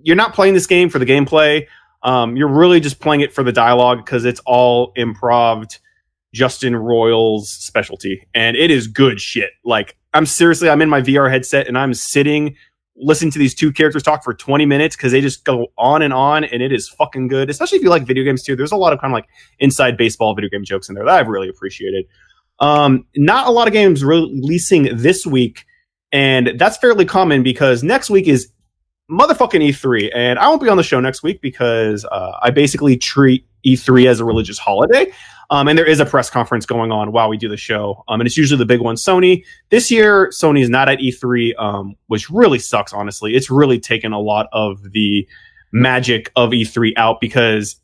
you're 0.03 0.17
not 0.17 0.35
playing 0.35 0.55
this 0.55 0.67
game 0.67 0.91
for 0.91 0.99
the 0.99 1.07
gameplay. 1.07 1.67
Um, 2.03 2.37
you're 2.37 2.49
really 2.49 2.81
just 2.81 2.99
playing 3.01 3.21
it 3.21 3.33
for 3.33 3.45
the 3.45 3.53
dialogue 3.53 4.05
because 4.05 4.25
it's 4.25 4.41
all 4.45 4.93
improved. 4.97 5.79
Justin 6.33 6.75
Roiland's 6.75 7.51
specialty, 7.51 8.27
and 8.35 8.57
it 8.57 8.71
is 8.71 8.87
good 8.87 9.21
shit. 9.21 9.51
Like 9.65 9.97
I'm 10.15 10.27
seriously, 10.27 10.69
I'm 10.69 10.83
in 10.83 10.89
my 10.89 11.01
VR 11.01 11.31
headset 11.31 11.69
and 11.69 11.77
I'm 11.77 11.95
sitting 11.95 12.57
listening 13.03 13.31
to 13.33 13.39
these 13.39 13.55
two 13.55 13.73
characters 13.73 14.03
talk 14.03 14.23
for 14.23 14.35
20 14.35 14.67
minutes 14.67 14.95
because 14.95 15.13
they 15.13 15.21
just 15.21 15.45
go 15.45 15.69
on 15.79 16.03
and 16.03 16.13
on, 16.13 16.45
and 16.45 16.63
it 16.63 16.73
is 16.73 16.89
fucking 16.89 17.29
good. 17.29 17.51
Especially 17.51 17.79
if 17.79 17.85
you 17.85 17.91
like 17.91 18.05
video 18.05 18.25
games 18.25 18.43
too. 18.43 18.57
There's 18.57 18.73
a 18.73 18.77
lot 18.77 18.93
of 18.93 19.01
kind 19.01 19.13
of 19.13 19.15
like 19.15 19.27
inside 19.59 19.97
baseball 19.97 20.35
video 20.35 20.51
game 20.51 20.65
jokes 20.65 20.89
in 20.89 20.95
there 20.95 21.05
that 21.05 21.15
I've 21.15 21.29
really 21.29 21.49
appreciated. 21.49 22.07
Um, 22.59 23.07
not 23.17 23.47
a 23.47 23.51
lot 23.51 23.67
of 23.67 23.73
games 23.73 24.05
releasing 24.05 24.97
this 24.97 25.27
week, 25.27 25.65
and 26.13 26.53
that's 26.59 26.77
fairly 26.77 27.07
common 27.07 27.43
because 27.43 27.83
next 27.83 28.11
week 28.11 28.29
is 28.29 28.53
motherfucking 29.11 29.71
E3, 29.71 30.11
and 30.15 30.39
I 30.39 30.49
won't 30.49 30.63
be 30.63 30.69
on 30.69 30.77
the 30.77 30.83
show 30.83 31.01
next 31.01 31.23
week 31.23 31.41
because 31.41 32.05
uh, 32.05 32.33
I 32.43 32.51
basically 32.51 32.97
treat 32.97 33.47
E3 33.65 34.07
as 34.07 34.21
a 34.21 34.25
religious 34.25 34.59
holiday. 34.59 35.13
Um, 35.51 35.67
and 35.67 35.77
there 35.77 35.87
is 35.87 35.99
a 35.99 36.07
press 36.07 36.31
conference 36.31 36.65
going 36.65 36.93
on 36.93 37.11
while 37.11 37.29
we 37.29 37.37
do 37.37 37.49
the 37.49 37.57
show. 37.57 38.05
Um, 38.07 38.21
and 38.21 38.27
it's 38.27 38.37
usually 38.37 38.59
the 38.59 38.67
big 38.67 38.81
one. 38.81 38.95
Sony 38.95 39.45
this 39.71 39.91
year, 39.91 40.29
Sony 40.29 40.63
is 40.63 40.71
not 40.71 40.89
at 40.89 41.01
E3, 41.01 41.59
um, 41.59 41.97
which 42.07 42.31
really 42.31 42.61
sucks. 42.61 42.93
Honestly, 42.93 43.35
it's 43.35 43.51
really 43.51 43.81
taken 43.81 44.13
a 44.13 44.21
lot 44.21 44.47
of 44.53 44.93
the 44.93 45.29
magic 45.73 46.31
of 46.37 46.51
E3 46.51 46.93
out 46.97 47.21
because 47.21 47.77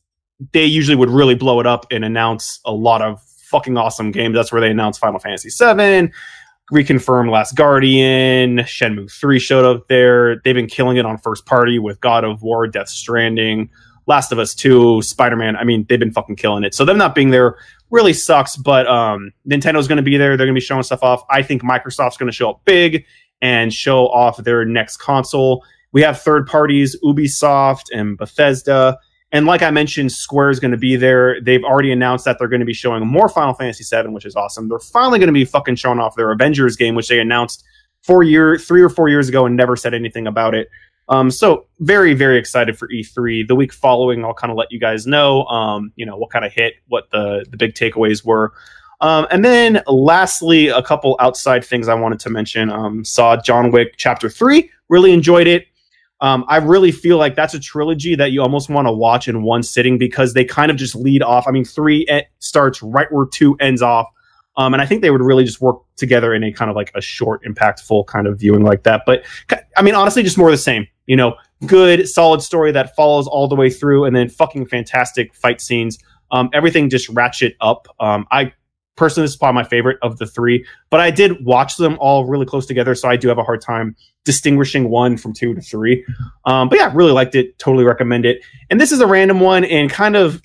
they 0.52 0.64
usually 0.64 0.96
would 0.96 1.10
really 1.10 1.34
blow 1.34 1.58
it 1.58 1.66
up 1.66 1.86
and 1.90 2.04
announce 2.04 2.60
a 2.64 2.72
lot 2.72 3.02
of 3.02 3.20
fucking 3.22 3.76
awesome 3.76 4.12
games. 4.12 4.34
That's 4.34 4.52
where 4.52 4.60
they 4.60 4.70
announced 4.70 5.00
Final 5.00 5.18
Fantasy 5.18 5.48
VII, 5.48 6.12
reconfirmed 6.72 7.30
Last 7.30 7.56
Guardian, 7.56 8.58
Shenmue 8.58 9.10
3 9.10 9.38
showed 9.38 9.64
up 9.64 9.88
there. 9.88 10.40
They've 10.44 10.54
been 10.54 10.66
killing 10.66 10.98
it 10.98 11.06
on 11.06 11.18
first 11.18 11.46
party 11.46 11.78
with 11.78 12.00
God 12.00 12.24
of 12.24 12.42
War, 12.42 12.66
Death 12.66 12.88
Stranding, 12.88 13.70
Last 14.06 14.32
of 14.32 14.38
Us 14.38 14.54
2, 14.54 15.02
Spider 15.02 15.36
Man. 15.36 15.56
I 15.56 15.64
mean, 15.64 15.84
they've 15.88 15.98
been 15.98 16.12
fucking 16.12 16.36
killing 16.36 16.64
it. 16.64 16.74
So 16.74 16.84
them 16.84 16.98
not 16.98 17.14
being 17.14 17.30
there 17.30 17.56
really 17.90 18.12
sucks, 18.12 18.56
but 18.56 18.86
um, 18.86 19.32
Nintendo's 19.48 19.88
going 19.88 19.96
to 19.96 20.02
be 20.02 20.16
there. 20.16 20.36
They're 20.36 20.46
going 20.46 20.54
to 20.54 20.60
be 20.60 20.64
showing 20.64 20.82
stuff 20.82 21.02
off. 21.02 21.24
I 21.30 21.42
think 21.42 21.62
Microsoft's 21.62 22.16
going 22.16 22.30
to 22.30 22.36
show 22.36 22.50
up 22.50 22.64
big 22.64 23.04
and 23.42 23.72
show 23.72 24.06
off 24.08 24.38
their 24.38 24.64
next 24.64 24.98
console. 24.98 25.64
We 25.92 26.02
have 26.02 26.20
third 26.20 26.46
parties, 26.46 26.96
Ubisoft 27.02 27.84
and 27.92 28.16
Bethesda. 28.16 28.98
And 29.32 29.46
like 29.46 29.62
I 29.62 29.70
mentioned, 29.70 30.12
Square 30.12 30.50
is 30.50 30.60
going 30.60 30.70
to 30.70 30.76
be 30.76 30.96
there. 30.96 31.40
They've 31.40 31.64
already 31.64 31.90
announced 31.90 32.24
that 32.26 32.38
they're 32.38 32.48
going 32.48 32.60
to 32.60 32.66
be 32.66 32.72
showing 32.72 33.06
more 33.06 33.28
Final 33.28 33.54
Fantasy 33.54 33.84
VII, 33.84 34.10
which 34.10 34.24
is 34.24 34.36
awesome. 34.36 34.68
They're 34.68 34.78
finally 34.78 35.18
going 35.18 35.28
to 35.28 35.32
be 35.32 35.44
fucking 35.44 35.76
showing 35.76 35.98
off 35.98 36.14
their 36.16 36.30
Avengers 36.32 36.76
game, 36.76 36.94
which 36.94 37.08
they 37.08 37.18
announced 37.18 37.64
four 38.02 38.22
year, 38.22 38.56
three 38.56 38.82
or 38.82 38.88
four 38.88 39.08
years 39.08 39.28
ago, 39.28 39.46
and 39.46 39.56
never 39.56 39.74
said 39.74 39.94
anything 39.94 40.26
about 40.26 40.54
it. 40.54 40.68
Um, 41.08 41.30
so 41.30 41.66
very, 41.80 42.14
very 42.14 42.38
excited 42.38 42.76
for 42.76 42.88
E3. 42.88 43.46
The 43.46 43.54
week 43.54 43.72
following, 43.72 44.24
I'll 44.24 44.34
kind 44.34 44.50
of 44.50 44.56
let 44.56 44.72
you 44.72 44.80
guys 44.80 45.06
know, 45.06 45.44
um, 45.44 45.92
you 45.96 46.04
know, 46.04 46.16
what 46.16 46.30
kind 46.30 46.44
of 46.44 46.52
hit, 46.52 46.74
what 46.88 47.10
the 47.10 47.44
the 47.48 47.56
big 47.56 47.74
takeaways 47.74 48.24
were. 48.24 48.52
Um, 49.00 49.26
and 49.30 49.44
then 49.44 49.82
lastly, 49.86 50.68
a 50.68 50.82
couple 50.82 51.16
outside 51.20 51.64
things 51.64 51.86
I 51.88 51.94
wanted 51.94 52.18
to 52.20 52.30
mention. 52.30 52.70
Um, 52.70 53.04
saw 53.04 53.36
John 53.36 53.70
Wick 53.70 53.94
Chapter 53.96 54.28
Three. 54.28 54.70
Really 54.88 55.12
enjoyed 55.12 55.46
it. 55.46 55.66
Um, 56.20 56.44
I 56.48 56.56
really 56.56 56.92
feel 56.92 57.18
like 57.18 57.34
that's 57.34 57.52
a 57.52 57.60
trilogy 57.60 58.14
that 58.14 58.32
you 58.32 58.40
almost 58.40 58.70
want 58.70 58.88
to 58.88 58.92
watch 58.92 59.28
in 59.28 59.42
one 59.42 59.62
sitting 59.62 59.98
because 59.98 60.32
they 60.32 60.44
kind 60.44 60.70
of 60.70 60.76
just 60.76 60.94
lead 60.94 61.22
off. 61.22 61.46
I 61.46 61.50
mean, 61.50 61.64
three 61.64 62.06
starts 62.38 62.82
right 62.82 63.06
where 63.12 63.26
two 63.26 63.54
ends 63.60 63.82
off. 63.82 64.06
Um, 64.56 64.72
and 64.72 64.82
I 64.82 64.86
think 64.86 65.02
they 65.02 65.10
would 65.10 65.20
really 65.20 65.44
just 65.44 65.60
work 65.60 65.82
together 65.96 66.32
in 66.32 66.42
a 66.42 66.50
kind 66.50 66.70
of 66.70 66.76
like 66.76 66.90
a 66.94 67.02
short, 67.02 67.44
impactful 67.44 68.06
kind 68.06 68.26
of 68.26 68.38
viewing 68.38 68.62
like 68.62 68.84
that. 68.84 69.02
But 69.04 69.24
I 69.76 69.82
mean, 69.82 69.94
honestly, 69.94 70.22
just 70.22 70.38
more 70.38 70.50
the 70.50 70.56
same. 70.56 70.86
You 71.06 71.16
know, 71.16 71.36
good, 71.66 72.08
solid 72.08 72.42
story 72.42 72.72
that 72.72 72.94
follows 72.96 73.26
all 73.26 73.48
the 73.48 73.54
way 73.54 73.70
through, 73.70 74.04
and 74.04 74.14
then 74.14 74.28
fucking 74.28 74.66
fantastic 74.66 75.34
fight 75.34 75.60
scenes. 75.60 75.98
Um, 76.30 76.50
everything 76.52 76.90
just 76.90 77.08
ratchet 77.08 77.56
up. 77.60 77.86
Um, 78.00 78.26
I 78.30 78.52
personally, 78.96 79.24
this 79.24 79.32
is 79.32 79.36
probably 79.36 79.62
my 79.62 79.68
favorite 79.68 79.98
of 80.02 80.18
the 80.18 80.26
three, 80.26 80.66
but 80.90 81.00
I 81.00 81.10
did 81.10 81.44
watch 81.44 81.76
them 81.76 81.96
all 82.00 82.24
really 82.24 82.46
close 82.46 82.66
together, 82.66 82.94
so 82.94 83.08
I 83.08 83.16
do 83.16 83.28
have 83.28 83.38
a 83.38 83.44
hard 83.44 83.60
time 83.60 83.94
distinguishing 84.24 84.90
one 84.90 85.16
from 85.16 85.32
two 85.32 85.54
to 85.54 85.60
three. 85.60 86.04
Um, 86.44 86.68
but 86.68 86.78
yeah, 86.78 86.90
really 86.94 87.12
liked 87.12 87.34
it. 87.34 87.58
Totally 87.58 87.84
recommend 87.84 88.26
it. 88.26 88.44
And 88.70 88.80
this 88.80 88.90
is 88.90 89.00
a 89.00 89.06
random 89.06 89.40
one, 89.40 89.64
and 89.64 89.90
kind 89.90 90.16
of 90.16 90.42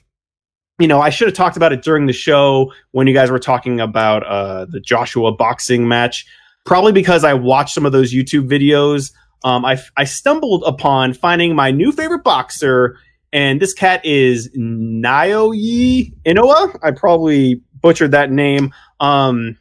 you 0.81 0.87
know, 0.87 0.99
I 0.99 1.11
should 1.11 1.27
have 1.27 1.35
talked 1.35 1.57
about 1.57 1.71
it 1.71 1.83
during 1.83 2.07
the 2.07 2.13
show 2.13 2.73
when 2.89 3.05
you 3.05 3.13
guys 3.13 3.29
were 3.29 3.37
talking 3.37 3.79
about 3.79 4.23
uh, 4.25 4.65
the 4.65 4.79
Joshua 4.79 5.31
boxing 5.31 5.87
match. 5.87 6.25
Probably 6.65 6.91
because 6.91 7.23
I 7.23 7.35
watched 7.35 7.75
some 7.75 7.85
of 7.85 7.91
those 7.91 8.11
YouTube 8.11 8.49
videos. 8.49 9.11
Um, 9.43 9.65
I, 9.65 9.79
I 9.97 10.03
stumbled 10.03 10.63
upon 10.65 11.13
finding 11.13 11.55
my 11.55 11.71
new 11.71 11.91
favorite 11.91 12.23
boxer, 12.23 12.97
and 13.33 13.59
this 13.59 13.73
cat 13.73 14.05
is 14.05 14.49
Naoya 14.55 16.13
Inoue. 16.25 16.79
I 16.83 16.91
probably 16.91 17.61
butchered 17.81 18.11
that 18.11 18.31
name. 18.31 18.73
Um, 18.99 19.57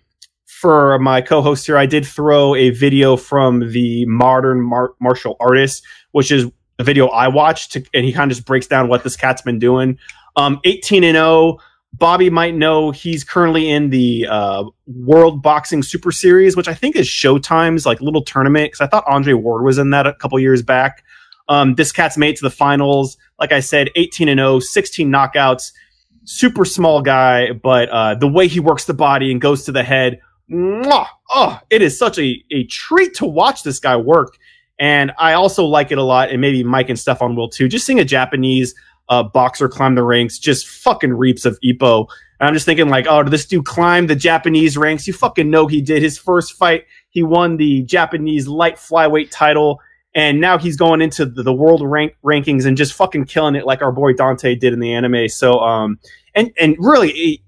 for 0.46 0.98
my 0.98 1.22
co-host 1.22 1.64
here, 1.64 1.78
I 1.78 1.86
did 1.86 2.06
throw 2.06 2.54
a 2.54 2.70
video 2.70 3.16
from 3.16 3.72
the 3.72 4.04
modern 4.04 4.60
mar- 4.60 4.92
martial 5.00 5.36
artist, 5.40 5.82
which 6.12 6.30
is 6.30 6.50
a 6.78 6.84
video 6.84 7.06
I 7.08 7.28
watched, 7.28 7.72
to, 7.72 7.84
and 7.94 8.04
he 8.04 8.12
kind 8.12 8.30
of 8.30 8.36
just 8.36 8.46
breaks 8.46 8.66
down 8.66 8.88
what 8.88 9.02
this 9.02 9.16
cat's 9.16 9.40
been 9.40 9.58
doing. 9.58 9.98
Um, 10.36 10.60
18 10.64 11.02
and 11.04 11.16
0. 11.16 11.58
Bobby 11.92 12.30
might 12.30 12.54
know 12.54 12.90
he's 12.90 13.24
currently 13.24 13.68
in 13.68 13.90
the 13.90 14.26
uh, 14.28 14.64
World 14.86 15.42
Boxing 15.42 15.82
Super 15.82 16.12
Series, 16.12 16.56
which 16.56 16.68
I 16.68 16.74
think 16.74 16.96
is 16.96 17.06
Showtime's 17.06 17.84
like 17.84 18.00
little 18.00 18.22
tournament. 18.22 18.70
Because 18.70 18.80
I 18.80 18.86
thought 18.86 19.04
Andre 19.06 19.34
Ward 19.34 19.64
was 19.64 19.78
in 19.78 19.90
that 19.90 20.06
a 20.06 20.14
couple 20.14 20.38
years 20.38 20.62
back. 20.62 21.04
Um, 21.48 21.74
this 21.74 21.90
cat's 21.90 22.16
made 22.16 22.36
to 22.36 22.42
the 22.42 22.50
finals. 22.50 23.18
Like 23.38 23.52
I 23.52 23.60
said, 23.60 23.90
18 23.96 24.28
and 24.28 24.38
0, 24.38 24.60
16 24.60 25.10
knockouts. 25.10 25.72
Super 26.24 26.64
small 26.64 27.02
guy, 27.02 27.52
but 27.52 27.88
uh, 27.88 28.14
the 28.14 28.28
way 28.28 28.46
he 28.46 28.60
works 28.60 28.84
the 28.84 28.94
body 28.94 29.32
and 29.32 29.40
goes 29.40 29.64
to 29.64 29.72
the 29.72 29.82
head, 29.82 30.20
mwah, 30.50 31.06
oh, 31.30 31.58
it 31.70 31.82
is 31.82 31.98
such 31.98 32.18
a, 32.18 32.44
a 32.52 32.64
treat 32.64 33.14
to 33.14 33.26
watch 33.26 33.64
this 33.64 33.80
guy 33.80 33.96
work. 33.96 34.36
And 34.78 35.12
I 35.18 35.32
also 35.32 35.64
like 35.64 35.90
it 35.90 35.98
a 35.98 36.02
lot, 36.02 36.30
and 36.30 36.40
maybe 36.40 36.62
Mike 36.62 36.88
and 36.88 36.98
Stefan 36.98 37.36
will 37.36 37.48
too. 37.48 37.68
Just 37.68 37.84
seeing 37.84 38.00
a 38.00 38.04
Japanese 38.04 38.74
uh, 39.10 39.24
boxer 39.24 39.68
climb 39.68 39.96
the 39.96 40.04
ranks 40.04 40.38
just 40.38 40.68
fucking 40.68 41.12
reaps 41.12 41.44
of 41.44 41.58
Ippo. 41.62 42.06
And 42.38 42.48
I'm 42.48 42.54
just 42.54 42.64
thinking 42.64 42.88
like, 42.88 43.06
oh, 43.08 43.24
did 43.24 43.32
this 43.32 43.44
dude 43.44 43.66
climb 43.66 44.06
the 44.06 44.16
Japanese 44.16 44.78
ranks? 44.78 45.06
You 45.06 45.12
fucking 45.12 45.50
know 45.50 45.66
he 45.66 45.82
did. 45.82 46.02
His 46.02 46.16
first 46.16 46.54
fight, 46.54 46.86
he 47.10 47.22
won 47.22 47.56
the 47.58 47.82
Japanese 47.82 48.48
light 48.48 48.76
flyweight 48.76 49.30
title, 49.30 49.80
and 50.14 50.40
now 50.40 50.56
he's 50.56 50.76
going 50.76 51.02
into 51.02 51.26
the, 51.26 51.42
the 51.42 51.52
world 51.52 51.82
rank 51.82 52.16
rankings 52.24 52.64
and 52.64 52.76
just 52.76 52.94
fucking 52.94 53.26
killing 53.26 53.56
it 53.56 53.66
like 53.66 53.82
our 53.82 53.92
boy 53.92 54.14
Dante 54.14 54.54
did 54.54 54.72
in 54.72 54.80
the 54.80 54.94
anime. 54.94 55.28
So, 55.28 55.58
um, 55.58 55.98
and 56.34 56.52
and 56.58 56.76
really. 56.78 57.42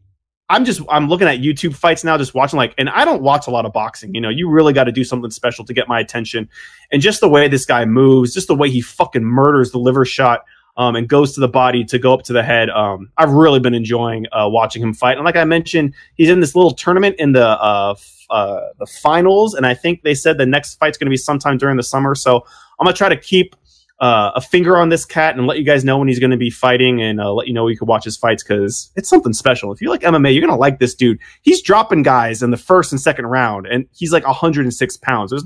I'm 0.50 0.66
just 0.66 0.82
I'm 0.90 1.08
looking 1.08 1.28
at 1.28 1.38
YouTube 1.38 1.74
fights 1.74 2.04
now, 2.04 2.18
just 2.18 2.34
watching 2.34 2.58
like, 2.58 2.74
and 2.76 2.90
I 2.90 3.06
don't 3.06 3.22
watch 3.22 3.46
a 3.46 3.50
lot 3.50 3.64
of 3.64 3.72
boxing. 3.72 4.14
You 4.14 4.20
know, 4.20 4.28
you 4.28 4.50
really 4.50 4.74
got 4.74 4.84
to 4.84 4.92
do 4.92 5.02
something 5.02 5.30
special 5.30 5.64
to 5.64 5.72
get 5.72 5.88
my 5.88 5.98
attention, 5.98 6.46
and 6.90 7.00
just 7.00 7.22
the 7.22 7.28
way 7.28 7.48
this 7.48 7.64
guy 7.64 7.86
moves, 7.86 8.34
just 8.34 8.48
the 8.48 8.54
way 8.54 8.68
he 8.68 8.82
fucking 8.82 9.24
murders 9.24 9.70
the 9.70 9.78
liver 9.78 10.04
shot 10.04 10.44
um, 10.76 10.96
and 10.96 11.08
goes 11.08 11.34
to 11.34 11.40
the 11.40 11.48
body 11.48 11.84
to 11.84 11.98
go 11.98 12.14
up 12.14 12.22
to 12.24 12.32
the 12.32 12.42
head. 12.42 12.70
Um, 12.70 13.10
I've 13.18 13.32
really 13.32 13.60
been 13.60 13.74
enjoying 13.74 14.26
uh, 14.32 14.48
watching 14.50 14.82
him 14.82 14.94
fight. 14.94 15.16
And 15.16 15.24
like 15.24 15.36
I 15.36 15.44
mentioned, 15.44 15.94
he's 16.14 16.30
in 16.30 16.40
this 16.40 16.54
little 16.54 16.72
tournament 16.72 17.16
in 17.18 17.32
the 17.32 17.46
uh, 17.46 17.94
f- 17.96 18.26
uh, 18.30 18.60
the 18.78 18.86
finals, 18.86 19.54
and 19.54 19.66
I 19.66 19.74
think 19.74 20.02
they 20.02 20.14
said 20.14 20.38
the 20.38 20.46
next 20.46 20.76
fight's 20.76 20.96
going 20.96 21.06
to 21.06 21.10
be 21.10 21.16
sometime 21.16 21.58
during 21.58 21.76
the 21.76 21.82
summer. 21.82 22.14
So 22.14 22.44
I'm 22.80 22.86
gonna 22.86 22.96
try 22.96 23.08
to 23.08 23.16
keep 23.16 23.54
uh, 24.02 24.32
a 24.34 24.40
finger 24.40 24.76
on 24.76 24.88
this 24.88 25.04
cat 25.04 25.36
and 25.36 25.46
let 25.46 25.58
you 25.58 25.64
guys 25.64 25.84
know 25.84 25.96
when 25.96 26.08
he's 26.08 26.18
going 26.18 26.32
to 26.32 26.36
be 26.36 26.50
fighting 26.50 27.00
and 27.00 27.20
uh, 27.20 27.32
let 27.32 27.46
you 27.46 27.54
know 27.54 27.68
you 27.68 27.78
can 27.78 27.86
watch 27.86 28.04
his 28.04 28.16
fights 28.16 28.42
because 28.42 28.90
it's 28.96 29.08
something 29.08 29.32
special. 29.32 29.70
If 29.72 29.80
you 29.80 29.90
like 29.90 30.00
MMA, 30.00 30.34
you're 30.34 30.44
to 30.48 30.56
like 30.56 30.80
this 30.80 30.94
dude. 30.94 31.20
He's 31.42 31.62
dropping 31.62 32.02
guys 32.02 32.42
in 32.42 32.50
the 32.50 32.56
first 32.56 32.90
and 32.90 33.00
second 33.00 33.26
round, 33.26 33.68
and 33.68 33.86
he's 33.92 34.12
like 34.12 34.26
106 34.26 34.96
pounds. 34.98 35.30
There's, 35.30 35.44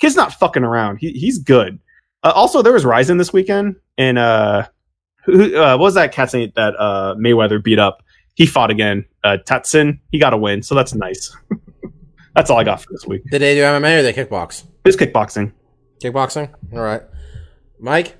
kid's 0.00 0.16
not 0.16 0.34
fucking 0.34 0.64
around. 0.64 0.98
He, 0.98 1.12
he's 1.12 1.38
good. 1.38 1.80
Uh, 2.22 2.32
also, 2.34 2.60
there 2.60 2.74
was 2.74 2.84
Rizin 2.84 3.16
this 3.16 3.32
weekend, 3.32 3.76
and 3.98 4.18
uh, 4.18 4.66
who 5.24 5.56
uh, 5.56 5.72
what 5.72 5.80
was 5.80 5.94
that 5.94 6.12
cat's 6.12 6.34
name 6.34 6.52
that 6.56 6.74
uh, 6.78 7.14
Mayweather 7.16 7.62
beat 7.62 7.78
up? 7.78 8.02
He 8.34 8.46
fought 8.46 8.70
again. 8.70 9.04
Uh, 9.22 9.38
Tenshin. 9.44 10.00
He 10.10 10.18
got 10.18 10.32
a 10.32 10.36
win, 10.36 10.62
so 10.62 10.74
that's 10.74 10.94
nice. 10.94 11.36
that's 12.34 12.50
all 12.50 12.58
I 12.58 12.64
got 12.64 12.80
for 12.80 12.88
this 12.90 13.06
week. 13.06 13.22
Did 13.30 13.40
they 13.40 13.54
do 13.54 13.62
MMA 13.62 14.00
or 14.00 14.02
they 14.02 14.12
kickbox? 14.12 14.64
It's 14.84 14.96
kickboxing. 14.96 15.52
Kickboxing. 16.02 16.52
All 16.72 16.80
right, 16.80 17.02
Mike. 17.78 18.16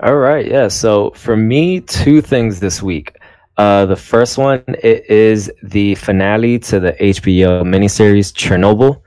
All 0.00 0.16
right, 0.16 0.46
yeah. 0.46 0.68
So 0.68 1.10
for 1.10 1.36
me, 1.36 1.80
two 1.80 2.20
things 2.20 2.60
this 2.60 2.82
week. 2.82 3.16
Uh, 3.56 3.86
the 3.86 3.96
first 3.96 4.36
one 4.36 4.62
it 4.82 5.08
is 5.08 5.50
the 5.62 5.94
finale 5.94 6.58
to 6.58 6.78
the 6.78 6.92
HBO 6.92 7.62
miniseries 7.62 8.32
Chernobyl. 8.32 9.00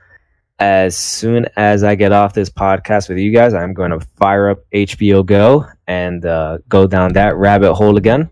As 0.60 0.94
soon 0.96 1.46
as 1.56 1.82
I 1.82 1.94
get 1.94 2.12
off 2.12 2.34
this 2.34 2.50
podcast 2.50 3.08
with 3.08 3.16
you 3.16 3.32
guys, 3.32 3.54
I'm 3.54 3.72
going 3.72 3.90
to 3.92 4.00
fire 4.18 4.50
up 4.50 4.58
HBO 4.72 5.24
Go 5.24 5.64
and 5.86 6.24
uh, 6.24 6.58
go 6.68 6.86
down 6.86 7.14
that 7.14 7.34
rabbit 7.36 7.74
hole 7.74 7.96
again. 7.96 8.28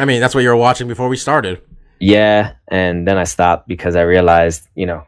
I 0.00 0.04
mean, 0.04 0.20
that's 0.20 0.34
what 0.34 0.42
you 0.42 0.48
were 0.48 0.56
watching 0.56 0.88
before 0.88 1.08
we 1.08 1.16
started. 1.16 1.62
Yeah, 2.00 2.54
and 2.68 3.06
then 3.06 3.16
I 3.16 3.24
stopped 3.24 3.68
because 3.68 3.94
I 3.94 4.02
realized, 4.02 4.68
you 4.74 4.84
know, 4.84 5.06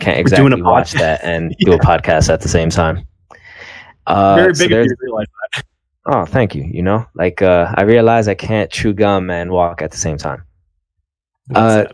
can't 0.00 0.16
We're 0.18 0.36
doing 0.36 0.52
a 0.52 0.56
exactly 0.56 0.62
watch 0.62 0.92
that 0.92 1.22
and 1.22 1.54
do 1.60 1.72
a 1.72 1.78
podcast 1.78 2.32
at 2.32 2.40
the 2.40 2.48
same 2.48 2.70
time. 2.70 3.06
Uh, 4.06 4.36
Very 4.36 4.54
so 4.54 4.64
big 4.64 4.72
of 4.72 4.84
you 4.84 4.88
to 4.88 4.96
realize 5.00 5.26
that. 5.52 5.64
Oh, 6.06 6.24
thank 6.24 6.54
you. 6.54 6.64
You 6.64 6.82
know, 6.82 7.06
like 7.14 7.42
uh, 7.42 7.74
I 7.76 7.82
realize 7.82 8.28
I 8.28 8.34
can't 8.34 8.70
chew 8.70 8.94
gum 8.94 9.28
and 9.28 9.50
walk 9.50 9.82
at 9.82 9.90
the 9.90 9.96
same 9.98 10.16
time. 10.16 10.44
Uh, 11.54 11.84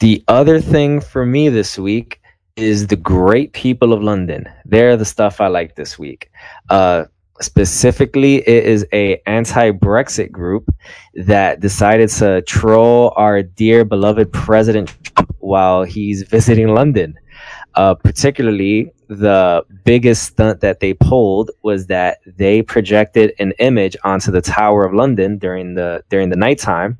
The 0.00 0.24
other 0.28 0.60
thing 0.60 1.00
for 1.00 1.24
me 1.24 1.48
this 1.48 1.78
week 1.78 2.20
is 2.56 2.86
the 2.86 2.96
great 2.96 3.52
people 3.52 3.92
of 3.92 4.02
London. 4.02 4.48
They're 4.64 4.96
the 4.96 5.04
stuff 5.04 5.40
I 5.40 5.48
like 5.48 5.76
this 5.76 5.98
week. 5.98 6.30
Uh, 6.70 7.04
specifically, 7.40 8.36
it 8.36 8.64
is 8.64 8.86
a 8.92 9.20
anti-Brexit 9.26 10.32
group 10.32 10.74
that 11.14 11.60
decided 11.60 12.08
to 12.08 12.42
troll 12.42 13.12
our 13.16 13.42
dear 13.42 13.84
beloved 13.84 14.32
President 14.32 14.96
Trump 15.04 15.36
while 15.38 15.84
he's 15.84 16.22
visiting 16.22 16.68
London. 16.68 17.14
Uh, 17.74 17.94
particularly, 17.94 18.90
the 19.08 19.62
biggest 19.84 20.22
stunt 20.24 20.60
that 20.60 20.80
they 20.80 20.94
pulled 20.94 21.50
was 21.62 21.86
that 21.88 22.18
they 22.24 22.62
projected 22.62 23.34
an 23.38 23.52
image 23.58 23.96
onto 24.02 24.32
the 24.32 24.40
Tower 24.40 24.86
of 24.86 24.94
London 24.94 25.36
during 25.36 25.74
the 25.74 26.02
during 26.08 26.30
the 26.30 26.36
nighttime 26.36 26.98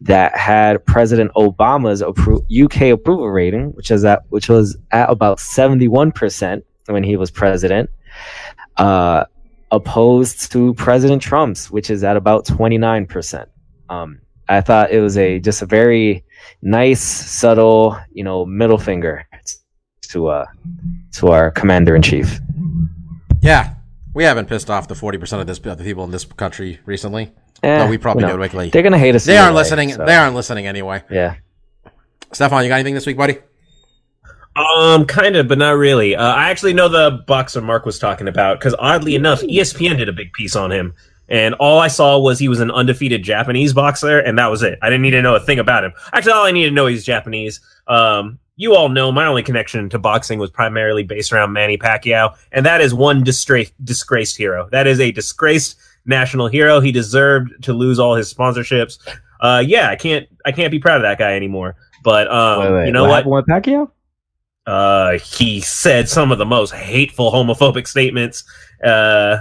that 0.00 0.36
had 0.36 0.84
President 0.86 1.32
Obama's 1.34 2.02
appro- 2.02 2.44
UK 2.64 2.92
approval 2.92 3.30
rating, 3.30 3.70
which 3.72 3.90
is 3.90 4.04
at 4.04 4.22
which 4.28 4.48
was 4.48 4.76
at 4.90 5.10
about 5.10 5.40
seventy 5.40 5.88
one 5.88 6.12
percent 6.12 6.64
when 6.86 7.02
he 7.02 7.16
was 7.16 7.30
president, 7.30 7.90
uh, 8.76 9.24
opposed 9.70 10.52
to 10.52 10.74
President 10.74 11.22
Trump's, 11.22 11.70
which 11.70 11.90
is 11.90 12.04
at 12.04 12.16
about 12.16 12.44
twenty 12.44 12.78
nine 12.78 13.06
percent. 13.06 13.48
Um, 13.88 14.20
I 14.48 14.60
thought 14.60 14.90
it 14.90 15.00
was 15.00 15.16
a 15.16 15.38
just 15.40 15.62
a 15.62 15.66
very 15.66 16.24
nice, 16.62 17.00
subtle, 17.00 17.98
you 18.12 18.24
know, 18.24 18.44
middle 18.44 18.78
finger 18.78 19.26
to 20.10 20.28
uh 20.28 20.46
to 21.12 21.28
our 21.28 21.50
commander 21.50 21.96
in 21.96 22.02
chief. 22.02 22.40
Yeah, 23.40 23.74
we 24.14 24.24
haven't 24.24 24.48
pissed 24.48 24.70
off 24.70 24.88
the 24.88 24.94
forty 24.94 25.18
percent 25.18 25.40
of 25.40 25.46
this 25.46 25.58
of 25.58 25.78
the 25.78 25.84
people 25.84 26.04
in 26.04 26.10
this 26.10 26.24
country 26.24 26.80
recently. 26.84 27.32
Eh, 27.64 27.78
no, 27.78 27.86
we 27.88 27.98
probably 27.98 28.22
you 28.22 28.28
know, 28.28 28.36
did 28.36 28.42
lately. 28.42 28.70
They're 28.70 28.82
gonna 28.82 28.98
hate 28.98 29.14
us. 29.14 29.24
They 29.24 29.34
either 29.36 29.44
aren't 29.44 29.56
listening. 29.56 29.92
so, 29.92 30.04
They 30.04 30.14
aren't 30.14 30.34
listening 30.34 30.66
anyway. 30.66 31.02
Yeah. 31.10 31.36
Stefan, 32.32 32.62
you 32.62 32.68
got 32.68 32.74
anything 32.76 32.94
this 32.94 33.06
week, 33.06 33.16
buddy? 33.16 33.38
Um, 34.56 35.04
kind 35.06 35.34
of, 35.36 35.48
but 35.48 35.58
not 35.58 35.70
really. 35.72 36.14
Uh, 36.14 36.22
I 36.34 36.50
actually 36.50 36.74
know 36.74 36.88
the 36.88 37.22
boxer 37.26 37.60
Mark 37.60 37.86
was 37.86 37.98
talking 37.98 38.28
about 38.28 38.58
because 38.58 38.74
oddly 38.78 39.14
enough, 39.14 39.40
ESPN 39.42 39.96
did 39.96 40.08
a 40.08 40.12
big 40.12 40.32
piece 40.32 40.54
on 40.54 40.70
him, 40.70 40.94
and 41.28 41.54
all 41.54 41.80
I 41.80 41.88
saw 41.88 42.18
was 42.18 42.38
he 42.38 42.48
was 42.48 42.60
an 42.60 42.70
undefeated 42.70 43.22
Japanese 43.24 43.72
boxer, 43.72 44.18
and 44.18 44.38
that 44.38 44.50
was 44.50 44.62
it. 44.62 44.78
I 44.82 44.90
didn't 44.90 45.02
need 45.02 45.10
to 45.12 45.22
know 45.22 45.34
a 45.34 45.40
thing 45.40 45.58
about 45.58 45.84
him. 45.84 45.92
Actually, 46.12 46.32
all 46.32 46.44
I 46.44 46.52
needed 46.52 46.68
to 46.68 46.74
know 46.74 46.86
is 46.86 46.94
he's 46.98 47.04
Japanese. 47.04 47.60
Um, 47.88 48.38
you 48.56 48.76
all 48.76 48.88
know 48.88 49.10
my 49.10 49.26
only 49.26 49.42
connection 49.42 49.88
to 49.90 49.98
boxing 49.98 50.38
was 50.38 50.50
primarily 50.50 51.02
based 51.02 51.32
around 51.32 51.52
Manny 51.52 51.76
Pacquiao, 51.76 52.36
and 52.52 52.64
that 52.66 52.80
is 52.80 52.94
one 52.94 53.24
distra- 53.24 53.72
disgraced 53.82 54.36
hero. 54.36 54.68
That 54.70 54.86
is 54.86 55.00
a 55.00 55.10
disgraced 55.10 55.76
national 56.06 56.48
hero. 56.48 56.80
He 56.80 56.92
deserved 56.92 57.62
to 57.64 57.72
lose 57.72 57.98
all 57.98 58.14
his 58.14 58.32
sponsorships. 58.32 58.98
Uh, 59.40 59.62
yeah, 59.66 59.90
I 59.90 59.96
can't, 59.96 60.28
I 60.44 60.52
can't 60.52 60.70
be 60.70 60.78
proud 60.78 60.96
of 60.96 61.02
that 61.02 61.18
guy 61.18 61.34
anymore. 61.34 61.76
But 62.02 62.30
um, 62.30 62.60
Wait, 62.60 62.72
wait, 62.72 62.86
you 62.86 62.92
know 62.92 63.04
what? 63.04 63.24
happened 63.24 63.32
with 63.32 63.46
Pacquiao? 63.46 63.90
Uh, 64.66 65.18
he 65.18 65.60
said 65.60 66.08
some 66.08 66.32
of 66.32 66.38
the 66.38 66.46
most 66.46 66.72
hateful 66.72 67.30
homophobic 67.30 67.86
statements. 67.86 68.44
Uh, 68.82 69.38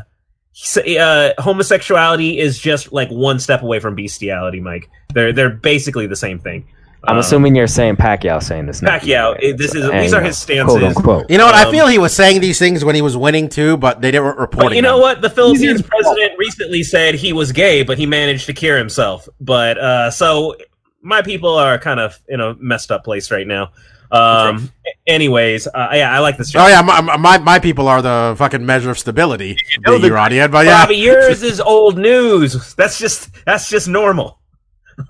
he 0.53 0.97
uh, 0.97 1.33
homosexuality 1.39 2.37
is 2.37 2.59
just 2.59 2.93
like 2.93 3.09
one 3.09 3.39
step 3.39 3.63
away 3.63 3.79
from 3.79 3.95
bestiality, 3.95 4.59
Mike. 4.59 4.89
They're 5.13 5.33
they're 5.33 5.49
basically 5.49 6.07
the 6.07 6.15
same 6.15 6.39
thing. 6.39 6.67
I'm 7.05 7.15
Um, 7.15 7.19
assuming 7.19 7.53
you're 7.55 7.67
saying 7.67 7.97
Pacquiao 7.97 8.41
saying 8.41 8.65
this. 8.67 8.81
not 8.81 9.01
Pacquiao. 9.01 9.41
you. 9.41 9.49
it- 9.49 9.57
this 9.57 9.75
is 9.75 9.83
And, 9.89 10.01
these 10.01 10.13
are 10.13 10.21
his 10.21 10.47
know, 10.49 10.63
Quote 10.65 10.79
stances. 10.79 10.97
unquote. 10.97 11.29
You 11.29 11.37
know 11.37 11.45
what? 11.45 11.55
I 11.55 11.63
Um, 11.65 11.71
feel 11.71 11.87
he 11.87 11.97
was 11.97 12.13
saying 12.13 12.39
these 12.39 12.57
things 12.59 12.85
when 12.85 12.95
he 12.95 13.01
was 13.01 13.17
winning 13.17 13.49
too, 13.49 13.75
but 13.75 14.01
they 14.01 14.09
didn't 14.11 14.37
report 14.37 14.67
But 14.67 14.75
you 14.75 14.81
know 14.81 14.97
what? 14.99 15.21
The 15.21 15.29
Philippines 15.29 15.81
president 15.81 16.31
recently 16.37 16.81
said 16.83 17.15
he 17.15 17.33
was 17.33 17.51
gay, 17.51 17.83
but 17.83 17.97
he 17.97 18.05
managed 18.05 18.45
to 18.45 18.53
cure 18.53 18.77
himself. 18.77 19.27
But 19.41 19.77
uh, 19.77 20.11
so 20.11 20.55
my 21.01 21.21
people 21.21 21.55
are 21.57 21.77
kind 21.77 21.99
of 21.99 22.17
in 22.29 22.39
a 22.39 22.55
messed 22.59 22.89
up 22.91 23.03
place 23.03 23.31
right 23.31 23.45
now. 23.47 23.71
Um, 24.09 24.69
anyways, 25.07 25.67
uh, 25.67 25.87
yeah, 25.93 26.15
I 26.15 26.19
like 26.19 26.37
this. 26.37 26.55
Oh 26.55 26.67
yeah, 26.67 26.81
my, 26.83 27.01
my 27.17 27.37
my 27.39 27.59
people 27.59 27.87
are 27.87 28.01
the 28.01 28.35
fucking 28.37 28.63
measure 28.65 28.91
of 28.91 28.99
stability. 28.99 29.57
know 29.85 29.97
the- 29.97 30.07
Iranian, 30.07 30.51
but 30.51 30.65
yeah, 30.67 30.83
Bobby, 30.83 30.95
yours 30.97 31.41
is 31.43 31.59
old 31.59 31.97
news. 31.97 32.75
That's 32.75 32.97
just 32.99 33.29
that's 33.45 33.67
just 33.69 33.87
normal. 33.89 34.39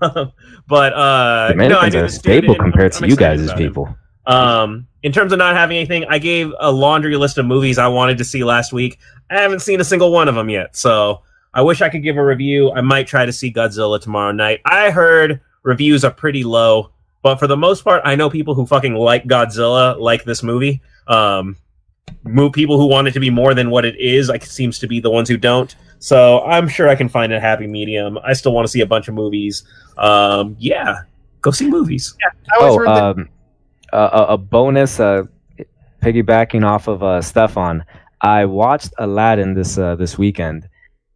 but 0.66 0.92
uh, 0.92 1.48
The 1.48 1.54
no, 1.54 1.64
I 1.78 1.88
Americans 1.88 1.94
knew 1.94 1.98
are 1.98 2.02
this 2.02 2.12
dude, 2.14 2.20
stable 2.22 2.54
and 2.54 2.62
compared 2.62 2.94
I'm 2.94 3.02
to 3.02 3.06
you 3.08 3.14
excited 3.14 3.46
guys' 3.48 3.56
people. 3.56 3.96
Um, 4.26 4.86
in 5.02 5.12
terms 5.12 5.32
of 5.32 5.38
not 5.38 5.54
having 5.54 5.76
anything, 5.76 6.06
I 6.08 6.18
gave 6.18 6.52
a 6.58 6.72
laundry 6.72 7.16
list 7.16 7.36
of 7.36 7.44
movies 7.46 7.76
I 7.78 7.88
wanted 7.88 8.18
to 8.18 8.24
see 8.24 8.42
last 8.42 8.72
week. 8.72 8.98
I 9.30 9.40
haven't 9.40 9.60
seen 9.60 9.80
a 9.80 9.84
single 9.84 10.10
one 10.12 10.28
of 10.28 10.34
them 10.34 10.48
yet, 10.48 10.76
so 10.76 11.22
I 11.52 11.62
wish 11.62 11.82
I 11.82 11.88
could 11.88 12.02
give 12.02 12.16
a 12.16 12.24
review. 12.24 12.72
I 12.72 12.80
might 12.80 13.06
try 13.06 13.26
to 13.26 13.32
see 13.32 13.52
Godzilla 13.52 14.00
tomorrow 14.00 14.32
night. 14.32 14.60
I 14.64 14.90
heard 14.90 15.40
reviews 15.62 16.04
are 16.04 16.10
pretty 16.10 16.44
low. 16.44 16.90
but 17.22 17.38
for 17.38 17.46
the 17.46 17.56
most 17.56 17.84
part, 17.84 18.02
I 18.04 18.16
know 18.16 18.28
people 18.28 18.54
who 18.54 18.66
fucking 18.66 18.94
like 18.94 19.24
Godzilla 19.24 19.98
like 19.98 20.24
this 20.24 20.42
movie. 20.42 20.82
Um, 21.06 21.56
people 22.52 22.78
who 22.78 22.86
want 22.86 23.08
it 23.08 23.12
to 23.12 23.20
be 23.20 23.30
more 23.30 23.54
than 23.54 23.70
what 23.70 23.84
it 23.84 23.98
is, 23.98 24.28
like 24.28 24.44
seems 24.44 24.78
to 24.80 24.86
be 24.86 25.00
the 25.00 25.10
ones 25.10 25.28
who 25.28 25.36
don't. 25.36 25.74
So 25.98 26.42
I'm 26.42 26.68
sure 26.68 26.88
I 26.88 26.94
can 26.94 27.08
find 27.08 27.32
a 27.32 27.40
happy 27.40 27.66
medium. 27.66 28.18
I 28.24 28.32
still 28.34 28.52
want 28.52 28.66
to 28.66 28.70
see 28.70 28.80
a 28.82 28.86
bunch 28.86 29.08
of 29.08 29.14
movies. 29.14 29.64
Um, 29.96 30.56
yeah, 30.58 31.02
go 31.40 31.50
see 31.50 31.68
movies. 31.70 32.14
I 32.24 32.56
Oh, 32.60 32.86
um, 32.86 33.28
a, 33.92 33.98
a- 33.98 34.26
a 34.34 34.38
bonus, 34.38 35.00
uh, 35.00 35.22
piggybacking 36.02 36.64
off 36.64 36.88
of 36.88 37.02
uh, 37.02 37.22
Stefan. 37.22 37.84
I 38.20 38.44
watched 38.44 38.90
Aladdin 38.98 39.54
this 39.54 39.78
uh, 39.78 39.94
this 39.96 40.16
weekend, 40.18 40.68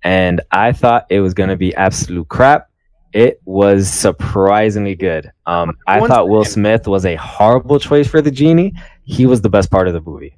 and 0.03 0.41
I 0.51 0.73
thought 0.73 1.07
it 1.11 1.21
was 1.21 1.35
going 1.35 1.49
to 1.49 1.57
be 1.57 1.75
absolute 1.75 2.29
crap. 2.29 2.69
It 3.15 3.41
was 3.47 3.89
surprisingly 3.91 4.95
good. 4.95 5.33
Um, 5.47 5.77
I 5.87 6.01
thought 6.07 6.29
Will 6.29 6.45
Smith 6.45 6.87
was 6.87 7.07
a 7.07 7.15
horrible 7.17 7.79
choice 7.81 8.07
for 8.07 8.21
the 8.21 8.31
genie. 8.31 8.75
He 9.05 9.25
was 9.25 9.41
the 9.41 9.49
best 9.49 9.71
part 9.71 9.89
of 9.89 9.95
the 9.95 10.01
movie. 10.03 10.37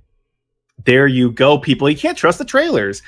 there 0.85 1.07
you 1.09 1.33
go, 1.33 1.59
people. 1.59 1.91
You 1.91 1.97
can't 1.97 2.17
trust 2.17 2.39
the 2.39 2.45
trailers. 2.45 3.03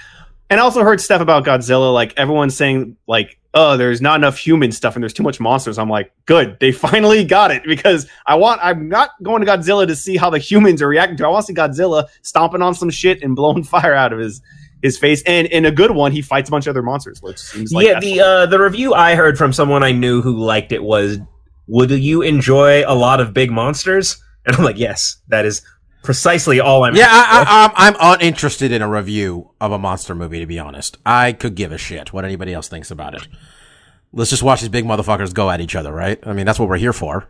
And 0.52 0.60
I 0.60 0.64
also 0.64 0.82
heard 0.82 1.00
stuff 1.00 1.22
about 1.22 1.46
Godzilla, 1.46 1.94
like 1.94 2.12
everyone's 2.18 2.54
saying, 2.54 2.98
like, 3.06 3.38
oh, 3.54 3.78
there's 3.78 4.02
not 4.02 4.16
enough 4.16 4.36
human 4.36 4.70
stuff 4.70 4.94
and 4.94 5.02
there's 5.02 5.14
too 5.14 5.22
much 5.22 5.40
monsters. 5.40 5.78
I'm 5.78 5.88
like, 5.88 6.12
good, 6.26 6.58
they 6.60 6.72
finally 6.72 7.24
got 7.24 7.50
it 7.50 7.64
because 7.66 8.06
I 8.26 8.34
want. 8.34 8.60
I'm 8.62 8.86
not 8.86 9.12
going 9.22 9.42
to 9.42 9.50
Godzilla 9.50 9.86
to 9.86 9.96
see 9.96 10.18
how 10.18 10.28
the 10.28 10.36
humans 10.36 10.82
are 10.82 10.88
reacting 10.88 11.16
to. 11.16 11.22
it. 11.22 11.26
I 11.26 11.30
want 11.30 11.46
to 11.46 11.54
see 11.54 11.56
Godzilla 11.58 12.04
stomping 12.20 12.60
on 12.60 12.74
some 12.74 12.90
shit 12.90 13.22
and 13.22 13.34
blowing 13.34 13.64
fire 13.64 13.94
out 13.94 14.12
of 14.12 14.18
his 14.18 14.42
his 14.82 14.98
face. 14.98 15.22
And 15.22 15.46
in 15.46 15.64
a 15.64 15.70
good 15.70 15.92
one, 15.92 16.12
he 16.12 16.20
fights 16.20 16.50
a 16.50 16.52
bunch 16.52 16.66
of 16.66 16.72
other 16.72 16.82
monsters, 16.82 17.22
which 17.22 17.38
seems 17.38 17.72
like 17.72 17.86
yeah, 17.86 17.98
the 17.98 18.20
uh, 18.20 18.44
the 18.44 18.60
review 18.60 18.92
I 18.92 19.14
heard 19.14 19.38
from 19.38 19.54
someone 19.54 19.82
I 19.82 19.92
knew 19.92 20.20
who 20.20 20.36
liked 20.36 20.70
it 20.70 20.82
was, 20.82 21.16
"Would 21.66 21.92
you 21.92 22.20
enjoy 22.20 22.84
a 22.86 22.94
lot 22.94 23.20
of 23.20 23.32
big 23.32 23.50
monsters?" 23.50 24.22
And 24.44 24.54
I'm 24.54 24.64
like, 24.64 24.76
"Yes, 24.76 25.16
that 25.28 25.46
is 25.46 25.62
precisely 26.02 26.60
all 26.60 26.84
I'm." 26.84 26.94
Yeah, 26.94 27.08
I, 27.10 27.44
I, 27.46 27.86
I'm 27.86 27.94
I'm 27.96 28.20
uninterested 28.20 28.72
in 28.72 28.82
a 28.82 28.88
review 28.88 29.50
of 29.60 29.72
a 29.72 29.78
monster 29.78 30.14
movie. 30.14 30.40
To 30.40 30.46
be 30.46 30.58
honest, 30.58 30.98
I 31.06 31.32
could 31.32 31.54
give 31.54 31.72
a 31.72 31.78
shit 31.78 32.12
what 32.12 32.24
anybody 32.24 32.52
else 32.52 32.68
thinks 32.68 32.90
about 32.90 33.14
it. 33.14 33.26
Let's 34.12 34.30
just 34.30 34.42
watch 34.42 34.60
these 34.60 34.68
big 34.68 34.84
motherfuckers 34.84 35.32
go 35.32 35.50
at 35.50 35.60
each 35.60 35.74
other, 35.74 35.92
right? 35.92 36.18
I 36.26 36.32
mean, 36.34 36.44
that's 36.44 36.58
what 36.58 36.68
we're 36.68 36.76
here 36.76 36.92
for. 36.92 37.28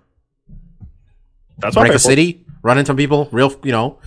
that's 1.58 1.76
what 1.76 1.82
Break 1.82 1.94
a 1.94 1.98
city, 1.98 2.44
run 2.62 2.76
into 2.78 2.92
people, 2.94 3.28
real, 3.30 3.54
you 3.62 3.70
know, 3.70 3.98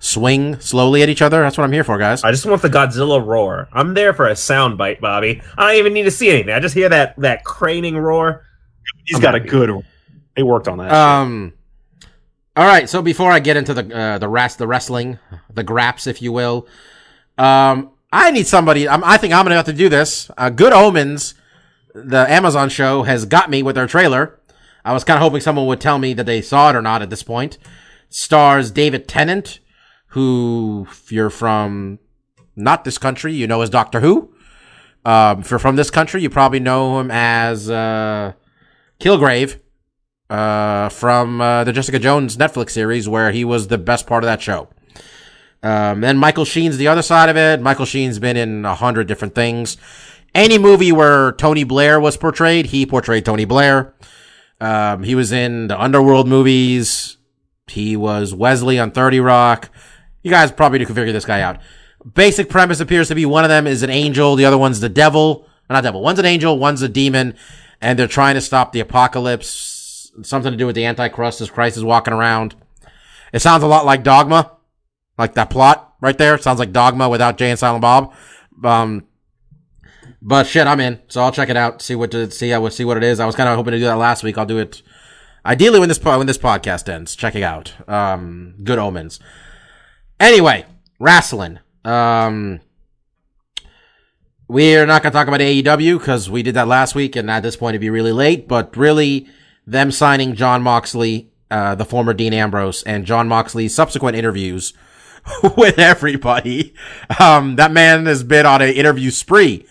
swing 0.00 0.58
slowly 0.58 1.02
at 1.02 1.08
each 1.08 1.22
other. 1.22 1.40
That's 1.42 1.56
what 1.56 1.62
I'm 1.62 1.72
here 1.72 1.84
for, 1.84 1.98
guys. 1.98 2.24
I 2.24 2.32
just 2.32 2.44
want 2.44 2.62
the 2.62 2.68
Godzilla 2.68 3.24
roar. 3.24 3.68
I'm 3.72 3.94
there 3.94 4.12
for 4.12 4.26
a 4.26 4.34
sound 4.34 4.76
bite, 4.76 5.00
Bobby. 5.00 5.40
I 5.56 5.68
don't 5.70 5.78
even 5.78 5.92
need 5.92 6.02
to 6.02 6.10
see 6.10 6.28
anything. 6.30 6.52
I 6.52 6.58
just 6.58 6.74
hear 6.74 6.88
that 6.88 7.14
that 7.18 7.44
craning 7.44 7.94
roar. 8.00 8.44
He's 9.04 9.16
I'm 9.16 9.22
got 9.22 9.34
a 9.36 9.38
happy. 9.38 9.48
good. 9.50 9.84
He 10.34 10.42
worked 10.42 10.66
on 10.68 10.78
that. 10.78 10.88
shit. 10.88 11.54
All 12.56 12.66
right. 12.66 12.88
So 12.88 13.02
before 13.02 13.30
I 13.30 13.38
get 13.38 13.58
into 13.58 13.74
the 13.74 13.94
uh, 13.94 14.18
the 14.18 14.28
rest, 14.28 14.56
the 14.56 14.66
wrestling, 14.66 15.18
the 15.52 15.62
graps, 15.62 16.06
if 16.06 16.22
you 16.22 16.32
will, 16.32 16.66
um, 17.36 17.90
I 18.10 18.30
need 18.30 18.46
somebody. 18.46 18.88
I'm, 18.88 19.04
I 19.04 19.18
think 19.18 19.34
I'm 19.34 19.44
gonna 19.44 19.56
have 19.56 19.66
to 19.66 19.74
do 19.74 19.90
this. 19.90 20.30
Uh, 20.38 20.48
Good 20.48 20.72
Omens, 20.72 21.34
the 21.94 22.30
Amazon 22.30 22.70
show, 22.70 23.02
has 23.02 23.26
got 23.26 23.50
me 23.50 23.62
with 23.62 23.74
their 23.74 23.86
trailer. 23.86 24.40
I 24.86 24.94
was 24.94 25.04
kind 25.04 25.18
of 25.18 25.22
hoping 25.22 25.42
someone 25.42 25.66
would 25.66 25.82
tell 25.82 25.98
me 25.98 26.14
that 26.14 26.24
they 26.24 26.40
saw 26.40 26.70
it 26.70 26.76
or 26.76 26.80
not. 26.80 27.02
At 27.02 27.10
this 27.10 27.22
point, 27.22 27.58
stars 28.08 28.70
David 28.70 29.06
Tennant, 29.06 29.60
who, 30.08 30.86
if 30.90 31.12
you're 31.12 31.28
from 31.28 31.98
not 32.54 32.84
this 32.84 32.96
country, 32.96 33.34
you 33.34 33.46
know 33.46 33.60
as 33.60 33.68
Doctor 33.68 34.00
Who. 34.00 34.32
Um, 35.04 35.40
if 35.40 35.50
you're 35.50 35.58
from 35.58 35.76
this 35.76 35.90
country, 35.90 36.22
you 36.22 36.30
probably 36.30 36.60
know 36.60 36.98
him 37.00 37.10
as 37.10 37.68
uh, 37.68 38.32
Kilgrave 38.98 39.60
uh, 40.30 40.88
from 40.88 41.40
uh, 41.40 41.64
the 41.64 41.72
Jessica 41.72 41.98
Jones 41.98 42.36
Netflix 42.36 42.70
series, 42.70 43.08
where 43.08 43.32
he 43.32 43.44
was 43.44 43.68
the 43.68 43.78
best 43.78 44.06
part 44.06 44.24
of 44.24 44.28
that 44.28 44.42
show. 44.42 44.68
Um, 45.62 46.00
then 46.00 46.18
Michael 46.18 46.44
Sheen's 46.44 46.76
the 46.76 46.88
other 46.88 47.02
side 47.02 47.28
of 47.28 47.36
it. 47.36 47.60
Michael 47.60 47.86
Sheen's 47.86 48.18
been 48.18 48.36
in 48.36 48.64
a 48.64 48.74
hundred 48.74 49.08
different 49.08 49.34
things. 49.34 49.76
Any 50.34 50.58
movie 50.58 50.92
where 50.92 51.32
Tony 51.32 51.64
Blair 51.64 51.98
was 51.98 52.16
portrayed, 52.16 52.66
he 52.66 52.86
portrayed 52.86 53.24
Tony 53.24 53.44
Blair. 53.44 53.94
Um, 54.60 55.02
he 55.02 55.14
was 55.14 55.32
in 55.32 55.68
the 55.68 55.80
Underworld 55.80 56.28
movies. 56.28 57.16
He 57.66 57.96
was 57.96 58.34
Wesley 58.34 58.78
on 58.78 58.90
30 58.90 59.20
Rock. 59.20 59.70
You 60.22 60.30
guys 60.30 60.52
probably 60.52 60.84
can 60.84 60.94
figure 60.94 61.12
this 61.12 61.24
guy 61.24 61.40
out. 61.40 61.60
Basic 62.14 62.48
premise 62.48 62.80
appears 62.80 63.08
to 63.08 63.14
be 63.14 63.26
one 63.26 63.44
of 63.44 63.48
them 63.48 63.66
is 63.66 63.82
an 63.82 63.90
angel, 63.90 64.36
the 64.36 64.44
other 64.44 64.58
one's 64.58 64.80
the 64.80 64.88
devil. 64.88 65.48
Not 65.68 65.82
devil. 65.82 66.00
One's 66.00 66.20
an 66.20 66.26
angel, 66.26 66.58
one's 66.58 66.82
a 66.82 66.88
demon, 66.88 67.34
and 67.80 67.98
they're 67.98 68.06
trying 68.06 68.36
to 68.36 68.40
stop 68.40 68.72
the 68.72 68.80
apocalypse. 68.80 69.75
Something 70.22 70.52
to 70.52 70.58
do 70.58 70.66
with 70.66 70.74
the 70.76 70.84
Antichrist 70.84 71.40
as 71.40 71.50
Christ 71.50 71.76
is 71.76 71.84
walking 71.84 72.14
around. 72.14 72.54
It 73.32 73.40
sounds 73.40 73.62
a 73.62 73.66
lot 73.66 73.84
like 73.84 74.02
Dogma, 74.02 74.52
like 75.18 75.34
that 75.34 75.50
plot 75.50 75.94
right 76.00 76.16
there. 76.16 76.38
Sounds 76.38 76.58
like 76.58 76.72
Dogma 76.72 77.08
without 77.08 77.38
Jay 77.38 77.50
and 77.50 77.58
Silent 77.58 77.82
Bob. 77.82 78.14
Um, 78.64 79.06
but 80.22 80.46
shit, 80.46 80.66
I'm 80.66 80.80
in, 80.80 81.00
so 81.08 81.22
I'll 81.22 81.32
check 81.32 81.48
it 81.48 81.56
out. 81.56 81.82
See 81.82 81.94
what 81.94 82.10
to 82.12 82.30
see. 82.30 82.52
I 82.52 82.58
will 82.58 82.70
see 82.70 82.84
what 82.84 82.96
it 82.96 83.04
is. 83.04 83.20
I 83.20 83.26
was 83.26 83.36
kind 83.36 83.48
of 83.48 83.56
hoping 83.56 83.72
to 83.72 83.78
do 83.78 83.84
that 83.84 83.98
last 83.98 84.22
week. 84.22 84.38
I'll 84.38 84.46
do 84.46 84.58
it 84.58 84.82
ideally 85.44 85.78
when 85.78 85.88
this 85.88 85.98
po- 85.98 86.18
when 86.18 86.26
this 86.26 86.38
podcast 86.38 86.88
ends. 86.88 87.14
Check 87.14 87.34
it 87.34 87.42
out. 87.42 87.74
Um, 87.88 88.54
good 88.64 88.78
omens. 88.78 89.20
Anyway, 90.18 90.64
wrestling. 90.98 91.60
Um, 91.84 92.60
we're 94.48 94.86
not 94.86 95.02
going 95.02 95.12
to 95.12 95.16
talk 95.16 95.28
about 95.28 95.40
AEW 95.40 95.98
because 95.98 96.30
we 96.30 96.42
did 96.42 96.54
that 96.54 96.68
last 96.68 96.94
week, 96.94 97.16
and 97.16 97.30
at 97.30 97.42
this 97.42 97.56
point 97.56 97.74
it'd 97.74 97.80
be 97.80 97.90
really 97.90 98.12
late. 98.12 98.48
But 98.48 98.76
really, 98.76 99.28
them 99.66 99.90
signing 99.90 100.34
Jon 100.34 100.62
Moxley, 100.62 101.30
uh, 101.50 101.74
the 101.74 101.84
former 101.84 102.14
Dean 102.14 102.32
Ambrose, 102.32 102.82
and 102.84 103.04
Jon 103.04 103.28
Moxley's 103.28 103.74
subsequent 103.74 104.16
interviews 104.16 104.72
with 105.56 105.78
everybody. 105.78 106.74
Um, 107.20 107.56
that 107.56 107.72
man 107.72 108.06
has 108.06 108.22
been 108.22 108.46
on 108.46 108.62
an 108.62 108.72
interview 108.72 109.10
spree 109.10 109.66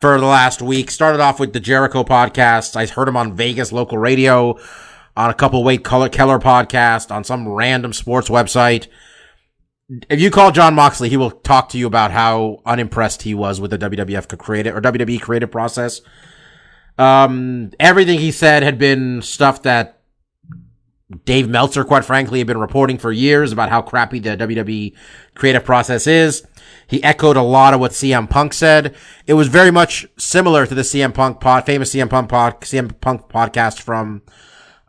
for 0.00 0.18
the 0.18 0.26
last 0.26 0.62
week. 0.62 0.90
Started 0.90 1.20
off 1.20 1.40
with 1.40 1.52
the 1.52 1.60
Jericho 1.60 2.04
podcast. 2.04 2.76
I 2.76 2.86
heard 2.86 3.08
him 3.08 3.16
on 3.16 3.36
Vegas 3.36 3.72
local 3.72 3.98
radio, 3.98 4.58
on 5.16 5.30
a 5.30 5.34
couple 5.34 5.64
Wade 5.64 5.84
Keller, 5.84 6.08
Keller 6.08 6.38
podcast, 6.38 7.10
on 7.10 7.24
some 7.24 7.48
random 7.48 7.92
sports 7.92 8.28
website. 8.28 8.86
If 10.10 10.20
you 10.20 10.30
call 10.30 10.52
John 10.52 10.74
Moxley, 10.74 11.08
he 11.08 11.16
will 11.16 11.30
talk 11.30 11.70
to 11.70 11.78
you 11.78 11.86
about 11.86 12.10
how 12.10 12.60
unimpressed 12.66 13.22
he 13.22 13.34
was 13.34 13.60
with 13.60 13.70
the 13.70 13.78
WWF 13.78 14.36
creative 14.38 14.76
or 14.76 14.80
WWE 14.82 15.20
creative 15.20 15.50
process. 15.50 16.02
Um, 16.98 17.70
everything 17.78 18.18
he 18.18 18.32
said 18.32 18.62
had 18.62 18.78
been 18.78 19.22
stuff 19.22 19.62
that 19.62 19.98
Dave 21.24 21.48
Meltzer, 21.48 21.84
quite 21.84 22.04
frankly, 22.04 22.38
had 22.38 22.46
been 22.46 22.58
reporting 22.58 22.98
for 22.98 23.10
years 23.10 23.50
about 23.50 23.70
how 23.70 23.80
crappy 23.80 24.18
the 24.18 24.36
WWE 24.36 24.94
creative 25.34 25.64
process 25.64 26.06
is. 26.06 26.46
He 26.86 27.02
echoed 27.02 27.36
a 27.36 27.42
lot 27.42 27.72
of 27.72 27.80
what 27.80 27.92
CM 27.92 28.28
Punk 28.28 28.52
said. 28.52 28.94
It 29.26 29.34
was 29.34 29.48
very 29.48 29.70
much 29.70 30.06
similar 30.18 30.66
to 30.66 30.74
the 30.74 30.82
CM 30.82 31.14
Punk 31.14 31.40
pod, 31.40 31.64
famous 31.64 31.94
CM 31.94 32.10
Punk 32.10 32.28
pod, 32.28 32.60
CM 32.60 33.00
Punk 33.00 33.28
podcast 33.28 33.80
from 33.80 34.22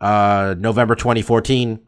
uh, 0.00 0.54
November 0.58 0.94
2014. 0.94 1.80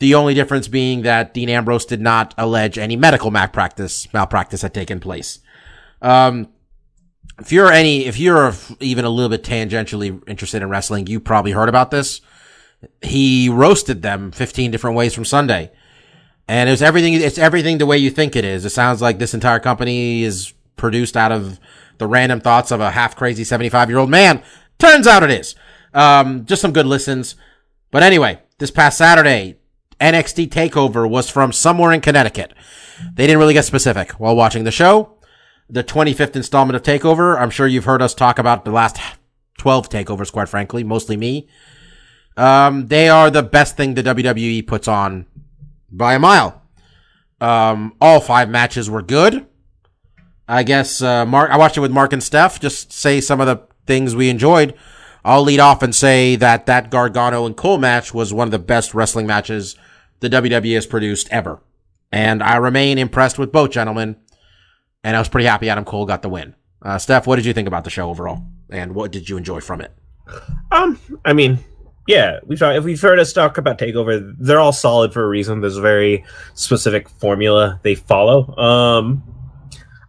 The 0.00 0.14
only 0.14 0.34
difference 0.34 0.66
being 0.66 1.02
that 1.02 1.32
Dean 1.32 1.48
Ambrose 1.48 1.84
did 1.84 2.00
not 2.00 2.34
allege 2.36 2.78
any 2.78 2.96
medical 2.96 3.30
malpractice 3.30 4.12
malpractice 4.12 4.62
had 4.62 4.74
taken 4.74 4.98
place. 4.98 5.38
Um, 6.00 6.48
if 7.40 7.52
you're 7.52 7.70
any, 7.72 8.06
if 8.06 8.18
you're 8.18 8.52
even 8.80 9.04
a 9.04 9.10
little 9.10 9.30
bit 9.30 9.42
tangentially 9.42 10.22
interested 10.28 10.62
in 10.62 10.68
wrestling, 10.68 11.06
you 11.06 11.20
probably 11.20 11.52
heard 11.52 11.68
about 11.68 11.90
this. 11.90 12.20
He 13.00 13.48
roasted 13.48 14.02
them 14.02 14.32
15 14.32 14.70
different 14.70 14.96
ways 14.96 15.14
from 15.14 15.24
Sunday. 15.24 15.70
And 16.48 16.68
it's 16.68 16.82
everything, 16.82 17.14
it's 17.14 17.38
everything 17.38 17.78
the 17.78 17.86
way 17.86 17.98
you 17.98 18.10
think 18.10 18.36
it 18.36 18.44
is. 18.44 18.64
It 18.64 18.70
sounds 18.70 19.00
like 19.00 19.18
this 19.18 19.34
entire 19.34 19.60
company 19.60 20.22
is 20.22 20.52
produced 20.76 21.16
out 21.16 21.32
of 21.32 21.60
the 21.98 22.06
random 22.06 22.40
thoughts 22.40 22.70
of 22.70 22.80
a 22.80 22.90
half 22.90 23.16
crazy 23.16 23.44
75 23.44 23.88
year 23.88 23.98
old 23.98 24.10
man. 24.10 24.42
Turns 24.78 25.06
out 25.06 25.22
it 25.22 25.30
is. 25.30 25.54
Um, 25.94 26.44
just 26.46 26.62
some 26.62 26.72
good 26.72 26.86
listens. 26.86 27.36
But 27.90 28.02
anyway, 28.02 28.40
this 28.58 28.70
past 28.70 28.98
Saturday, 28.98 29.58
NXT 30.00 30.48
TakeOver 30.48 31.08
was 31.08 31.30
from 31.30 31.52
somewhere 31.52 31.92
in 31.92 32.00
Connecticut. 32.00 32.52
They 33.14 33.26
didn't 33.26 33.38
really 33.38 33.54
get 33.54 33.64
specific 33.64 34.12
while 34.12 34.34
watching 34.34 34.64
the 34.64 34.70
show. 34.70 35.11
The 35.72 35.82
25th 35.82 36.36
installment 36.36 36.76
of 36.76 36.82
TakeOver. 36.82 37.40
I'm 37.40 37.48
sure 37.48 37.66
you've 37.66 37.86
heard 37.86 38.02
us 38.02 38.14
talk 38.14 38.38
about 38.38 38.66
the 38.66 38.70
last 38.70 38.98
12 39.58 39.88
takeovers, 39.88 40.30
quite 40.30 40.50
frankly, 40.50 40.84
mostly 40.84 41.16
me. 41.16 41.48
Um, 42.36 42.88
they 42.88 43.08
are 43.08 43.30
the 43.30 43.42
best 43.42 43.74
thing 43.76 43.94
the 43.94 44.02
WWE 44.02 44.66
puts 44.66 44.86
on 44.86 45.24
by 45.90 46.12
a 46.12 46.18
mile. 46.18 46.62
Um, 47.40 47.94
all 48.02 48.20
five 48.20 48.50
matches 48.50 48.90
were 48.90 49.00
good. 49.00 49.46
I 50.46 50.62
guess, 50.62 51.00
uh, 51.00 51.24
Mark, 51.24 51.50
I 51.50 51.56
watched 51.56 51.78
it 51.78 51.80
with 51.80 51.90
Mark 51.90 52.12
and 52.12 52.22
Steph. 52.22 52.60
Just 52.60 52.92
say 52.92 53.22
some 53.22 53.40
of 53.40 53.46
the 53.46 53.66
things 53.86 54.14
we 54.14 54.28
enjoyed. 54.28 54.74
I'll 55.24 55.42
lead 55.42 55.60
off 55.60 55.82
and 55.82 55.94
say 55.94 56.36
that 56.36 56.66
that 56.66 56.90
Gargano 56.90 57.46
and 57.46 57.56
Cole 57.56 57.78
match 57.78 58.12
was 58.12 58.34
one 58.34 58.46
of 58.46 58.52
the 58.52 58.58
best 58.58 58.92
wrestling 58.92 59.26
matches 59.26 59.76
the 60.20 60.28
WWE 60.28 60.74
has 60.74 60.86
produced 60.86 61.28
ever. 61.30 61.60
And 62.10 62.42
I 62.42 62.56
remain 62.56 62.98
impressed 62.98 63.38
with 63.38 63.52
both 63.52 63.70
gentlemen. 63.70 64.16
And 65.04 65.16
I 65.16 65.18
was 65.18 65.28
pretty 65.28 65.46
happy 65.46 65.68
Adam 65.68 65.84
Cole 65.84 66.06
got 66.06 66.22
the 66.22 66.28
win. 66.28 66.54
Uh, 66.80 66.98
Steph, 66.98 67.26
what 67.26 67.36
did 67.36 67.44
you 67.44 67.52
think 67.52 67.68
about 67.68 67.84
the 67.84 67.90
show 67.90 68.08
overall? 68.08 68.42
And 68.70 68.94
what 68.94 69.12
did 69.12 69.28
you 69.28 69.36
enjoy 69.36 69.60
from 69.60 69.80
it? 69.80 69.92
Um, 70.70 70.98
I 71.24 71.32
mean, 71.32 71.58
Yeah, 72.06 72.40
we've 72.44 72.60
if 72.60 72.84
we've 72.84 73.00
heard 73.00 73.18
us 73.18 73.32
talk 73.32 73.58
about 73.58 73.78
Takeover, 73.78 74.34
they're 74.38 74.58
all 74.60 74.72
solid 74.72 75.12
for 75.12 75.22
a 75.24 75.28
reason. 75.28 75.60
There's 75.60 75.76
a 75.76 75.82
very 75.82 76.24
specific 76.54 77.08
formula 77.08 77.80
they 77.82 77.94
follow. 77.94 78.56
Um, 78.56 79.22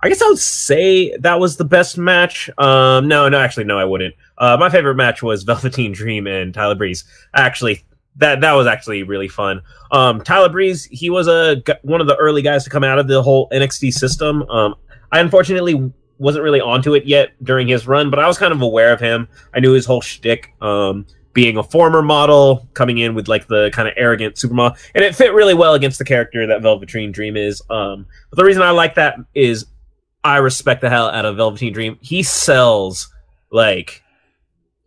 I 0.01 0.09
guess 0.09 0.21
I 0.21 0.27
would 0.27 0.39
say 0.39 1.15
that 1.17 1.39
was 1.39 1.57
the 1.57 1.65
best 1.65 1.97
match. 1.97 2.49
Um, 2.57 3.07
no, 3.07 3.29
no, 3.29 3.39
actually, 3.39 3.63
no, 3.65 3.77
I 3.77 3.85
wouldn't. 3.85 4.15
Uh, 4.37 4.57
my 4.59 4.69
favorite 4.69 4.95
match 4.95 5.21
was 5.23 5.43
Velveteen 5.43 5.91
Dream 5.93 6.27
and 6.27 6.53
Tyler 6.53 6.75
Breeze. 6.75 7.03
Actually, 7.33 7.83
that 8.17 8.41
that 8.41 8.53
was 8.53 8.67
actually 8.67 9.03
really 9.03 9.27
fun. 9.27 9.61
Um, 9.91 10.21
Tyler 10.21 10.49
Breeze, 10.49 10.85
he 10.85 11.09
was 11.09 11.27
a 11.27 11.61
one 11.81 12.01
of 12.01 12.07
the 12.07 12.15
early 12.17 12.41
guys 12.41 12.63
to 12.63 12.69
come 12.69 12.83
out 12.83 12.99
of 12.99 13.07
the 13.07 13.21
whole 13.21 13.49
NXT 13.49 13.93
system. 13.93 14.43
Um, 14.49 14.75
I 15.11 15.19
unfortunately 15.19 15.91
wasn't 16.17 16.43
really 16.43 16.61
onto 16.61 16.93
it 16.93 17.05
yet 17.05 17.31
during 17.43 17.67
his 17.67 17.87
run, 17.87 18.09
but 18.09 18.19
I 18.19 18.27
was 18.27 18.37
kind 18.37 18.53
of 18.53 18.61
aware 18.61 18.93
of 18.93 18.99
him. 18.99 19.27
I 19.53 19.59
knew 19.59 19.73
his 19.73 19.85
whole 19.85 20.01
shtick. 20.01 20.53
Um, 20.61 21.05
being 21.33 21.57
a 21.57 21.63
former 21.63 22.03
model, 22.03 22.67
coming 22.75 22.99
in 22.99 23.15
with 23.15 23.27
like 23.27 23.47
the 23.47 23.71
kind 23.71 23.87
of 23.87 23.95
arrogant 23.97 24.35
supermodel, 24.35 24.77
and 24.93 25.03
it 25.03 25.15
fit 25.15 25.33
really 25.33 25.55
well 25.55 25.73
against 25.73 25.97
the 25.97 26.05
character 26.05 26.45
that 26.45 26.61
Velveteen 26.61 27.11
Dream 27.11 27.35
is. 27.35 27.61
Um, 27.71 28.05
but 28.29 28.37
the 28.37 28.45
reason 28.45 28.61
I 28.61 28.69
like 28.69 28.95
that 28.95 29.17
is 29.33 29.65
I 30.23 30.37
respect 30.37 30.81
the 30.81 30.91
hell 30.91 31.09
out 31.09 31.25
of 31.25 31.37
Velveteen 31.37 31.73
Dream. 31.73 31.97
He 32.01 32.21
sells 32.21 33.11
like 33.51 34.02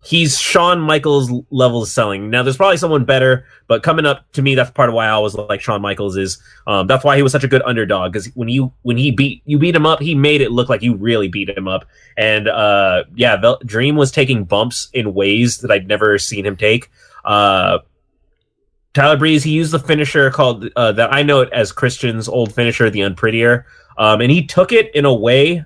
he's 0.07 0.39
Shawn 0.39 0.81
Michaels 0.81 1.33
level 1.51 1.83
of 1.83 1.89
selling. 1.89 2.31
Now 2.31 2.45
there's 2.45 2.57
probably 2.57 2.77
someone 2.77 3.05
better, 3.05 3.45
but 3.67 3.83
coming 3.83 4.07
up 4.07 4.31
to 4.33 4.43
me, 4.43 4.55
that's 4.55 4.71
part 4.71 4.89
of 4.89 4.95
why 4.95 5.07
I 5.07 5.11
always 5.11 5.35
like 5.35 5.61
Shawn 5.61 5.83
Michaels 5.83 6.17
is 6.17 6.39
um, 6.69 6.87
that's 6.87 7.03
why 7.03 7.17
he 7.17 7.23
was 7.23 7.33
such 7.33 7.43
a 7.43 7.49
good 7.49 7.63
underdog 7.67 8.13
because 8.13 8.27
when 8.37 8.49
you 8.49 8.73
when 8.83 8.97
he 8.97 9.11
beat 9.11 9.43
you 9.47 9.59
beat 9.59 9.75
him 9.75 9.85
up, 9.85 10.01
he 10.01 10.15
made 10.15 10.41
it 10.41 10.53
look 10.53 10.69
like 10.69 10.81
you 10.81 10.95
really 10.95 11.27
beat 11.27 11.51
him 11.51 11.67
up. 11.67 11.85
And 12.17 12.47
uh, 12.47 13.05
yeah, 13.17 13.37
Vel- 13.37 13.61
Dream 13.67 13.97
was 13.97 14.13
taking 14.13 14.45
bumps 14.45 14.89
in 14.93 15.13
ways 15.13 15.59
that 15.59 15.73
I'd 15.73 15.89
never 15.89 16.19
seen 16.19 16.47
him 16.47 16.57
take. 16.57 16.89
Uh, 17.25 17.79
Tyler 18.95 19.17
Breeze, 19.17 19.43
he 19.43 19.51
used 19.51 19.73
the 19.73 19.81
finisher 19.81 20.31
called 20.31 20.71
uh, 20.77 20.93
that 20.93 21.13
I 21.13 21.23
know 21.23 21.41
it 21.41 21.53
as 21.53 21.73
Christian's 21.73 22.29
old 22.29 22.55
finisher, 22.55 22.89
the 22.91 23.01
Unprettier, 23.01 23.65
um, 23.99 24.21
and 24.21 24.31
he 24.31 24.47
took 24.47 24.71
it 24.71 24.95
in 24.95 25.05
a 25.05 25.13
way 25.13 25.65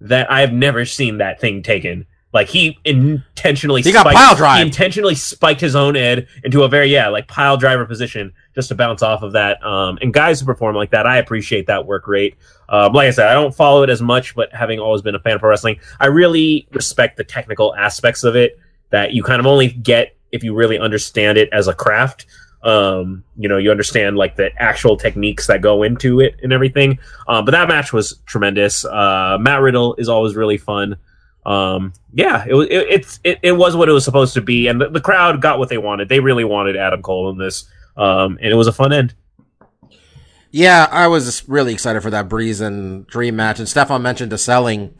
that 0.00 0.30
I've 0.30 0.52
never 0.52 0.84
seen 0.84 1.18
that 1.18 1.40
thing 1.40 1.62
taken. 1.62 2.04
Like 2.32 2.48
he 2.48 2.78
intentionally 2.84 3.82
He 3.82 3.92
got 3.92 4.02
spiked- 4.02 4.16
pile 4.16 4.34
drive. 4.34 4.58
He 4.58 4.62
intentionally 4.66 5.14
spiked 5.14 5.60
his 5.60 5.74
own 5.74 5.96
Ed 5.96 6.26
into 6.44 6.64
a 6.64 6.68
very 6.68 6.88
yeah 6.88 7.08
like 7.08 7.28
pile 7.28 7.56
driver 7.56 7.86
position 7.86 8.32
just 8.54 8.68
to 8.68 8.74
bounce 8.74 9.02
off 9.02 9.22
of 9.22 9.32
that. 9.32 9.62
Um, 9.64 9.98
and 10.02 10.12
guys 10.12 10.40
who 10.40 10.46
perform 10.46 10.76
like 10.76 10.90
that, 10.90 11.06
I 11.06 11.18
appreciate 11.18 11.66
that 11.68 11.86
work 11.86 12.06
rate. 12.08 12.36
Um, 12.68 12.92
like 12.92 13.06
I 13.06 13.10
said, 13.10 13.28
I 13.28 13.34
don't 13.34 13.54
follow 13.54 13.82
it 13.84 13.90
as 13.90 14.02
much, 14.02 14.34
but 14.34 14.52
having 14.52 14.80
always 14.80 15.02
been 15.02 15.14
a 15.14 15.20
fan 15.20 15.34
of 15.34 15.40
pro 15.40 15.50
wrestling, 15.50 15.78
I 16.00 16.06
really 16.06 16.66
respect 16.72 17.16
the 17.16 17.24
technical 17.24 17.74
aspects 17.76 18.24
of 18.24 18.34
it 18.36 18.58
that 18.90 19.12
you 19.12 19.22
kind 19.22 19.40
of 19.40 19.46
only 19.46 19.68
get 19.68 20.16
if 20.32 20.42
you 20.42 20.54
really 20.54 20.78
understand 20.78 21.38
it 21.38 21.48
as 21.52 21.68
a 21.68 21.74
craft. 21.74 22.26
Um, 22.62 23.22
you 23.36 23.48
know, 23.48 23.58
you 23.58 23.70
understand 23.70 24.16
like 24.16 24.34
the 24.34 24.50
actual 24.60 24.96
techniques 24.96 25.46
that 25.46 25.60
go 25.60 25.84
into 25.84 26.20
it 26.20 26.34
and 26.42 26.52
everything. 26.52 26.98
Um, 27.28 27.44
but 27.44 27.52
that 27.52 27.68
match 27.68 27.92
was 27.92 28.18
tremendous. 28.26 28.84
Uh, 28.84 29.38
Matt 29.40 29.60
Riddle 29.60 29.94
is 29.96 30.08
always 30.08 30.34
really 30.34 30.58
fun. 30.58 30.96
Um, 31.46 31.92
yeah, 32.12 32.44
it 32.46 32.54
was 32.54 32.66
it, 32.66 32.86
it's 32.90 33.20
it, 33.22 33.38
it 33.40 33.52
was 33.52 33.76
what 33.76 33.88
it 33.88 33.92
was 33.92 34.04
supposed 34.04 34.34
to 34.34 34.40
be, 34.40 34.66
and 34.66 34.80
the, 34.80 34.88
the 34.88 35.00
crowd 35.00 35.40
got 35.40 35.60
what 35.60 35.68
they 35.68 35.78
wanted. 35.78 36.08
They 36.08 36.18
really 36.18 36.44
wanted 36.44 36.76
Adam 36.76 37.02
Cole 37.02 37.30
in 37.30 37.38
this, 37.38 37.70
um, 37.96 38.36
and 38.42 38.52
it 38.52 38.56
was 38.56 38.66
a 38.66 38.72
fun 38.72 38.92
end. 38.92 39.14
Yeah, 40.50 40.88
I 40.90 41.06
was 41.06 41.48
really 41.48 41.72
excited 41.72 42.02
for 42.02 42.10
that 42.10 42.28
Breeze 42.28 42.60
and 42.60 43.06
Dream 43.06 43.36
match. 43.36 43.58
And 43.58 43.68
Stefan 43.68 44.02
mentioned 44.02 44.32
the 44.32 44.38
selling. 44.38 44.94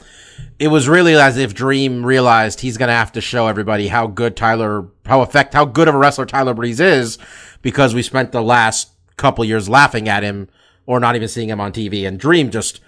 It 0.58 0.68
was 0.68 0.88
really 0.88 1.16
as 1.16 1.36
if 1.36 1.54
Dream 1.54 2.04
realized 2.04 2.60
he's 2.60 2.76
going 2.76 2.88
to 2.88 2.94
have 2.94 3.12
to 3.12 3.20
show 3.20 3.46
everybody 3.46 3.88
how 3.88 4.06
good 4.06 4.36
Tyler, 4.36 4.88
how 5.06 5.22
effect, 5.22 5.54
how 5.54 5.64
good 5.64 5.88
of 5.88 5.94
a 5.94 5.98
wrestler 5.98 6.26
Tyler 6.26 6.52
Breeze 6.52 6.78
is 6.78 7.18
because 7.62 7.94
we 7.94 8.02
spent 8.02 8.32
the 8.32 8.42
last 8.42 8.90
couple 9.16 9.44
years 9.44 9.68
laughing 9.68 10.08
at 10.08 10.22
him 10.22 10.48
or 10.84 11.00
not 11.00 11.16
even 11.16 11.28
seeing 11.28 11.48
him 11.48 11.60
on 11.60 11.72
TV. 11.72 12.06
And 12.06 12.20
Dream 12.20 12.50
just, 12.50 12.80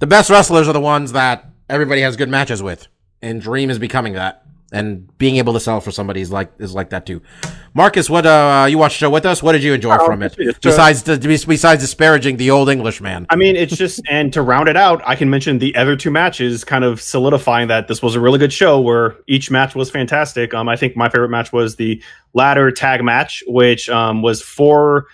the 0.00 0.06
best 0.06 0.30
wrestlers 0.30 0.68
are 0.68 0.72
the 0.72 0.80
ones 0.80 1.12
that 1.12 1.50
everybody 1.68 2.00
has 2.02 2.16
good 2.16 2.28
matches 2.28 2.62
with. 2.62 2.88
And 3.22 3.40
Dream 3.40 3.70
is 3.70 3.78
becoming 3.78 4.14
that. 4.14 4.42
And 4.70 5.16
being 5.16 5.36
able 5.36 5.54
to 5.54 5.60
sell 5.60 5.80
for 5.80 5.90
somebody 5.90 6.20
is 6.20 6.30
like, 6.30 6.52
is 6.58 6.74
like 6.74 6.90
that 6.90 7.06
too. 7.06 7.22
Marcus, 7.72 8.10
what, 8.10 8.26
uh, 8.26 8.66
you 8.68 8.76
watched 8.76 8.96
the 8.96 9.06
show 9.06 9.10
with 9.10 9.24
us? 9.24 9.42
What 9.42 9.52
did 9.52 9.62
you 9.62 9.72
enjoy 9.72 9.96
Oh, 9.98 10.04
from 10.04 10.22
it? 10.22 10.32
uh, 10.38 10.52
Besides, 10.60 11.04
the, 11.04 11.16
besides 11.46 11.80
disparaging 11.80 12.36
the 12.36 12.50
old 12.50 12.68
Englishman. 12.68 13.26
I 13.30 13.36
mean, 13.36 13.56
it's 13.56 13.74
just, 13.74 14.02
and 14.10 14.30
to 14.34 14.42
round 14.42 14.68
it 14.68 14.76
out, 14.76 15.00
I 15.06 15.16
can 15.16 15.30
mention 15.30 15.58
the 15.58 15.74
other 15.74 15.96
two 15.96 16.10
matches, 16.10 16.64
kind 16.64 16.84
of 16.84 17.00
solidifying 17.00 17.68
that 17.68 17.88
this 17.88 18.02
was 18.02 18.14
a 18.14 18.20
really 18.20 18.38
good 18.38 18.52
show 18.52 18.78
where 18.78 19.16
each 19.26 19.50
match 19.50 19.74
was 19.74 19.90
fantastic. 19.90 20.52
Um, 20.52 20.68
I 20.68 20.76
think 20.76 20.96
my 20.98 21.08
favorite 21.08 21.30
match 21.30 21.50
was 21.50 21.76
the 21.76 22.02
ladder 22.34 22.70
tag 22.70 23.02
match, 23.02 23.42
which 23.46 23.88
um, 23.88 24.20
was 24.20 24.42
four 24.42 25.06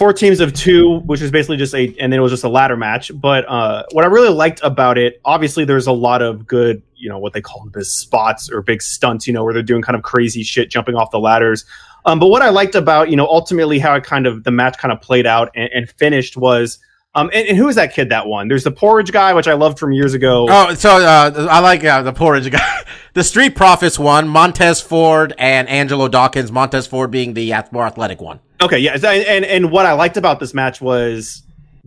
four 0.00 0.14
teams 0.14 0.40
of 0.40 0.54
two, 0.54 1.00
which 1.00 1.20
was 1.20 1.30
basically 1.30 1.58
just 1.58 1.74
a, 1.74 1.94
and 2.00 2.10
then 2.10 2.18
it 2.18 2.22
was 2.22 2.32
just 2.32 2.42
a 2.42 2.48
ladder 2.48 2.74
match. 2.74 3.12
But 3.14 3.46
uh, 3.46 3.82
what 3.92 4.02
I 4.02 4.08
really 4.08 4.30
liked 4.30 4.58
about 4.62 4.96
it, 4.96 5.20
obviously, 5.26 5.66
there's 5.66 5.86
a 5.86 5.92
lot 5.92 6.22
of 6.22 6.46
good, 6.46 6.80
you 6.96 7.10
know, 7.10 7.18
what 7.18 7.34
they 7.34 7.42
call 7.42 7.62
them 7.62 7.72
as 7.78 7.92
spots 7.92 8.50
or 8.50 8.62
big 8.62 8.80
stunts, 8.80 9.26
you 9.26 9.34
know, 9.34 9.44
where 9.44 9.52
they're 9.52 9.62
doing 9.62 9.82
kind 9.82 9.96
of 9.96 10.02
crazy 10.02 10.42
shit, 10.42 10.70
jumping 10.70 10.94
off 10.94 11.10
the 11.10 11.18
ladders. 11.18 11.66
Um, 12.06 12.18
but 12.18 12.28
what 12.28 12.40
I 12.40 12.48
liked 12.48 12.76
about, 12.76 13.10
you 13.10 13.16
know, 13.16 13.26
ultimately 13.26 13.78
how 13.78 13.94
it 13.94 14.02
kind 14.04 14.26
of 14.26 14.42
the 14.42 14.50
match 14.50 14.78
kind 14.78 14.90
of 14.90 15.02
played 15.02 15.26
out 15.26 15.50
and, 15.54 15.68
and 15.70 15.90
finished 15.90 16.34
was, 16.34 16.78
um, 17.14 17.30
and, 17.32 17.48
and 17.48 17.56
who 17.58 17.68
is 17.68 17.76
that 17.76 17.92
kid 17.92 18.10
that 18.10 18.26
won? 18.26 18.48
There's 18.48 18.64
the 18.64 18.70
porridge 18.70 19.10
guy, 19.10 19.34
which 19.34 19.48
I 19.48 19.54
loved 19.54 19.78
from 19.78 19.92
years 19.92 20.14
ago. 20.14 20.46
Oh, 20.48 20.74
so 20.74 20.90
uh, 20.90 21.48
I 21.50 21.58
like 21.60 21.84
uh, 21.84 22.02
the 22.02 22.12
porridge 22.12 22.50
guy. 22.50 22.84
the 23.14 23.24
Street 23.24 23.56
Profits 23.56 23.98
won. 23.98 24.28
Montez 24.28 24.80
Ford 24.80 25.34
and 25.36 25.68
Angelo 25.68 26.08
Dawkins. 26.08 26.52
Montez 26.52 26.86
Ford 26.86 27.10
being 27.10 27.34
the 27.34 27.52
more 27.72 27.86
athletic 27.86 28.20
one. 28.20 28.38
Okay, 28.62 28.78
yeah, 28.78 28.94
and 28.94 29.44
and 29.44 29.70
what 29.72 29.86
I 29.86 29.92
liked 29.92 30.16
about 30.16 30.38
this 30.38 30.54
match 30.54 30.80
was 30.80 31.42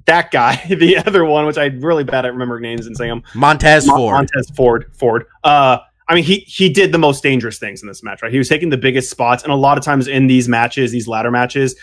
that 0.06 0.32
guy, 0.32 0.56
the 0.70 0.98
other 0.98 1.24
one, 1.24 1.46
which 1.46 1.58
I'm 1.58 1.80
really 1.80 2.04
bad 2.04 2.26
at 2.26 2.34
remembering 2.34 2.64
names 2.64 2.88
and 2.88 2.98
saying 2.98 3.10
them. 3.10 3.24
Montez 3.34 3.86
Mon- 3.88 3.98
Ford. 3.98 4.14
Montez 4.16 4.50
Ford. 4.50 4.92
Ford. 4.94 5.26
Uh, 5.44 5.78
I 6.08 6.16
mean, 6.16 6.24
he 6.24 6.40
he 6.40 6.70
did 6.70 6.92
the 6.92 6.98
most 6.98 7.24
dangerous 7.24 7.60
things 7.60 7.82
in 7.82 7.88
this 7.88 8.04
match, 8.04 8.22
right? 8.22 8.32
He 8.32 8.38
was 8.38 8.50
taking 8.50 8.70
the 8.70 8.78
biggest 8.78 9.10
spots, 9.10 9.44
and 9.44 9.52
a 9.52 9.56
lot 9.56 9.78
of 9.78 9.84
times 9.84 10.08
in 10.08 10.28
these 10.28 10.50
matches, 10.50 10.92
these 10.92 11.08
ladder 11.08 11.32
matches, 11.32 11.76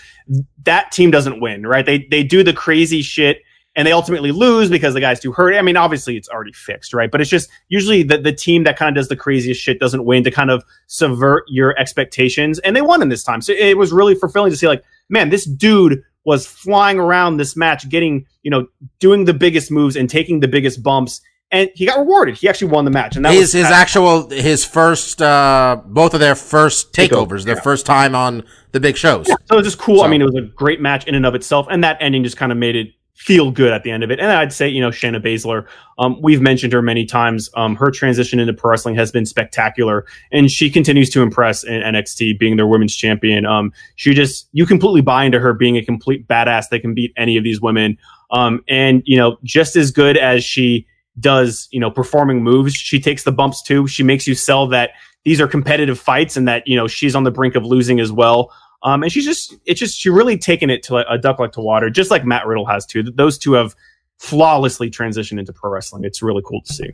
that 0.65 0.93
team 0.93 1.11
doesn't 1.11 1.41
win, 1.41 1.67
right? 1.67 1.87
They 1.87 2.07
they 2.11 2.23
do 2.23 2.43
the 2.43 2.53
crazy 2.53 3.03
shit. 3.03 3.43
And 3.77 3.87
they 3.87 3.93
ultimately 3.93 4.33
lose 4.33 4.69
because 4.69 4.95
the 4.95 5.01
guy's 5.01 5.21
too 5.21 5.31
hurt. 5.31 5.55
I 5.55 5.63
mean, 5.63 5.77
obviously 5.77 6.17
it's 6.17 6.29
already 6.29 6.53
fixed, 6.53 6.93
right? 6.93 7.09
But 7.09 7.21
it's 7.21 7.31
just 7.31 7.49
usually 7.69 8.03
the, 8.03 8.19
the 8.19 8.33
team 8.33 8.65
that 8.65 8.77
kind 8.77 8.89
of 8.89 9.01
does 9.01 9.07
the 9.07 9.15
craziest 9.15 9.61
shit 9.63 9.79
doesn't 9.79 10.05
win 10.05 10.25
to 10.25 10.31
kind 10.33 10.51
of 10.51 10.65
subvert 10.89 11.45
your 11.47 11.79
expectations. 11.79 12.59
And 12.59 12.75
they 12.75 12.83
won 12.83 13.01
in 13.01 13.11
this 13.11 13.23
time. 13.23 13.41
So 13.41 13.53
it 13.53 13.79
was 13.79 13.93
really 13.93 14.17
fulfilling 14.17 14.51
to 14.51 14.57
see 14.57 14.67
like, 14.67 14.83
man, 15.09 15.31
this 15.31 15.45
dude 15.45 16.03
was 16.25 16.49
flying 16.49 16.99
around 16.99 17.37
this 17.37 17.57
match, 17.57 17.89
getting, 17.89 18.27
you 18.43 18.51
know, 18.51 18.67
doing 18.99 19.25
the 19.25 19.35
biggest 19.35 19.71
moves 19.71 19.95
and 19.95 20.11
taking 20.11 20.41
the 20.41 20.49
biggest 20.49 20.83
bumps. 20.83 21.21
And 21.53 21.71
he 21.75 21.87
got 21.87 21.99
rewarded. 21.99 22.37
He 22.37 22.49
actually 22.49 22.69
won 22.69 22.85
the 22.85 22.91
match. 22.91 23.17
And 23.17 23.25
that 23.25 23.33
his 23.33 23.41
was 23.41 23.53
his 23.53 23.65
actual 23.65 24.29
his 24.31 24.65
first 24.65 25.21
uh 25.21 25.81
both 25.85 26.15
of 26.15 26.21
their 26.21 26.35
first 26.37 26.93
Takeover, 26.93 27.27
takeovers, 27.27 27.45
their 27.45 27.57
yeah. 27.57 27.63
first 27.63 27.87
time 27.87 28.15
on 28.15 28.45
the 28.73 28.81
big 28.81 28.97
shows. 28.97 29.27
so 29.27 29.35
it 29.35 29.55
was 29.55 29.65
just 29.65 29.79
cool. 29.79 29.99
So- 29.99 30.05
I 30.05 30.09
mean, 30.09 30.23
it 30.23 30.27
was 30.27 30.37
a 30.37 30.43
great 30.43 30.81
match 30.81 31.07
in 31.07 31.15
and 31.15 31.27
of 31.27 31.35
itself. 31.35 31.67
And 31.71 31.83
that 31.83 31.97
ending 32.01 32.23
just 32.23 32.37
kind 32.37 32.53
of 32.53 32.59
made 32.59 32.77
it 32.77 32.93
feel 33.21 33.51
good 33.51 33.71
at 33.71 33.83
the 33.83 33.91
end 33.91 34.03
of 34.03 34.11
it. 34.11 34.19
And 34.19 34.33
I'd 34.33 34.51
say, 34.51 34.67
you 34.67 34.81
know, 34.81 34.89
Shayna 34.89 35.23
Baszler, 35.23 35.67
um, 35.99 36.19
we've 36.23 36.41
mentioned 36.41 36.73
her 36.73 36.81
many 36.81 37.05
times. 37.05 37.51
Um, 37.55 37.77
her 37.77 37.91
transition 37.91 38.41
into 38.41 38.55
pro 38.55 38.71
wrestling 38.71 38.95
has 38.95 39.13
been 39.13 39.27
spectacular 39.27 40.07
and 40.33 40.51
she 40.51 40.71
continues 40.71 41.11
to 41.11 41.21
impress 41.21 41.63
in 41.63 41.83
NXT 41.83 42.39
being 42.39 42.57
their 42.57 42.67
women's 42.67 42.97
champion. 42.97 43.45
Um, 43.45 43.75
she 43.97 44.15
just, 44.15 44.49
you 44.53 44.65
completely 44.65 45.03
buy 45.03 45.25
into 45.25 45.39
her 45.39 45.53
being 45.53 45.77
a 45.77 45.85
complete 45.85 46.27
badass 46.29 46.71
that 46.71 46.81
can 46.81 46.95
beat 46.95 47.13
any 47.19 47.37
of 47.37 47.45
these 47.45 47.61
women. 47.61 47.99
Um, 48.31 48.65
and, 48.69 49.03
you 49.05 49.19
know, 49.19 49.37
just 49.45 49.77
as 49.77 49.91
good 49.91 50.17
as 50.17 50.43
she 50.43 50.87
does, 51.21 51.69
you 51.71 51.81
know, 51.81 51.91
performing 51.91 52.43
moves, 52.43 52.75
she 52.75 53.01
takes 53.01 53.25
the 53.25 53.33
bumps 53.33 53.63
too. 53.63 53.87
She 53.87 54.03
makes 54.03 54.27
you 54.27 54.35
sell 54.35 54.67
that 54.69 54.91
these 55.25 55.41
are 55.41 55.47
competitive 55.47 55.99
fights 55.99 56.37
and 56.37 56.49
that, 56.49 56.67
you 56.67 56.77
know, 56.77 56.89
she's 56.89 57.15
on 57.15 57.25
the 57.25 57.31
brink 57.31 57.55
of 57.55 57.65
losing 57.65 58.01
as 58.01 58.11
well. 58.11 58.53
Um, 58.83 59.03
and 59.03 59.13
she's 59.13 59.27
just, 59.27 59.55
it's 59.67 59.79
just, 59.79 59.99
she 59.99 60.09
really 60.09 60.39
taken 60.39 60.71
it 60.71 60.83
to 60.85 60.97
a, 60.97 61.19
duck 61.19 61.39
like 61.39 61.53
to 61.53 61.61
water, 61.61 61.91
just 61.91 62.11
like 62.11 62.25
Matt 62.25 62.47
Riddle 62.47 62.65
has 62.67 62.87
too. 62.87 63.03
Those 63.03 63.37
two 63.37 63.53
have 63.53 63.77
flawlessly 64.19 64.91
transitioned 64.91 65.39
into 65.39 65.53
pro 65.53 65.71
wrestling. 65.71 66.05
It's 66.05 66.23
really 66.23 66.43
cool 66.45 66.63
to 66.63 66.73
see. 66.73 66.91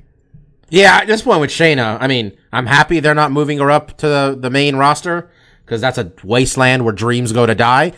Yeah, 0.69 0.97
at 0.97 1.07
this 1.07 1.23
point 1.23 1.41
with 1.41 1.51
Shayna, 1.51 1.99
I 2.01 2.09
mean, 2.09 2.37
I'm 2.53 2.67
happy 2.67 2.99
they're 2.99 3.15
not 3.15 3.31
moving 3.31 3.59
her 3.59 3.71
up 3.71 3.97
to 3.99 4.09
the, 4.09 4.37
the 4.39 4.51
main 4.51 4.75
roster 4.75 5.31
because 5.65 5.81
that's 5.81 5.99
a 5.99 6.13
wasteland 6.25 6.85
where 6.85 6.93
dreams 6.93 7.33
go 7.33 7.47
to 7.47 7.55
die. 7.55 7.93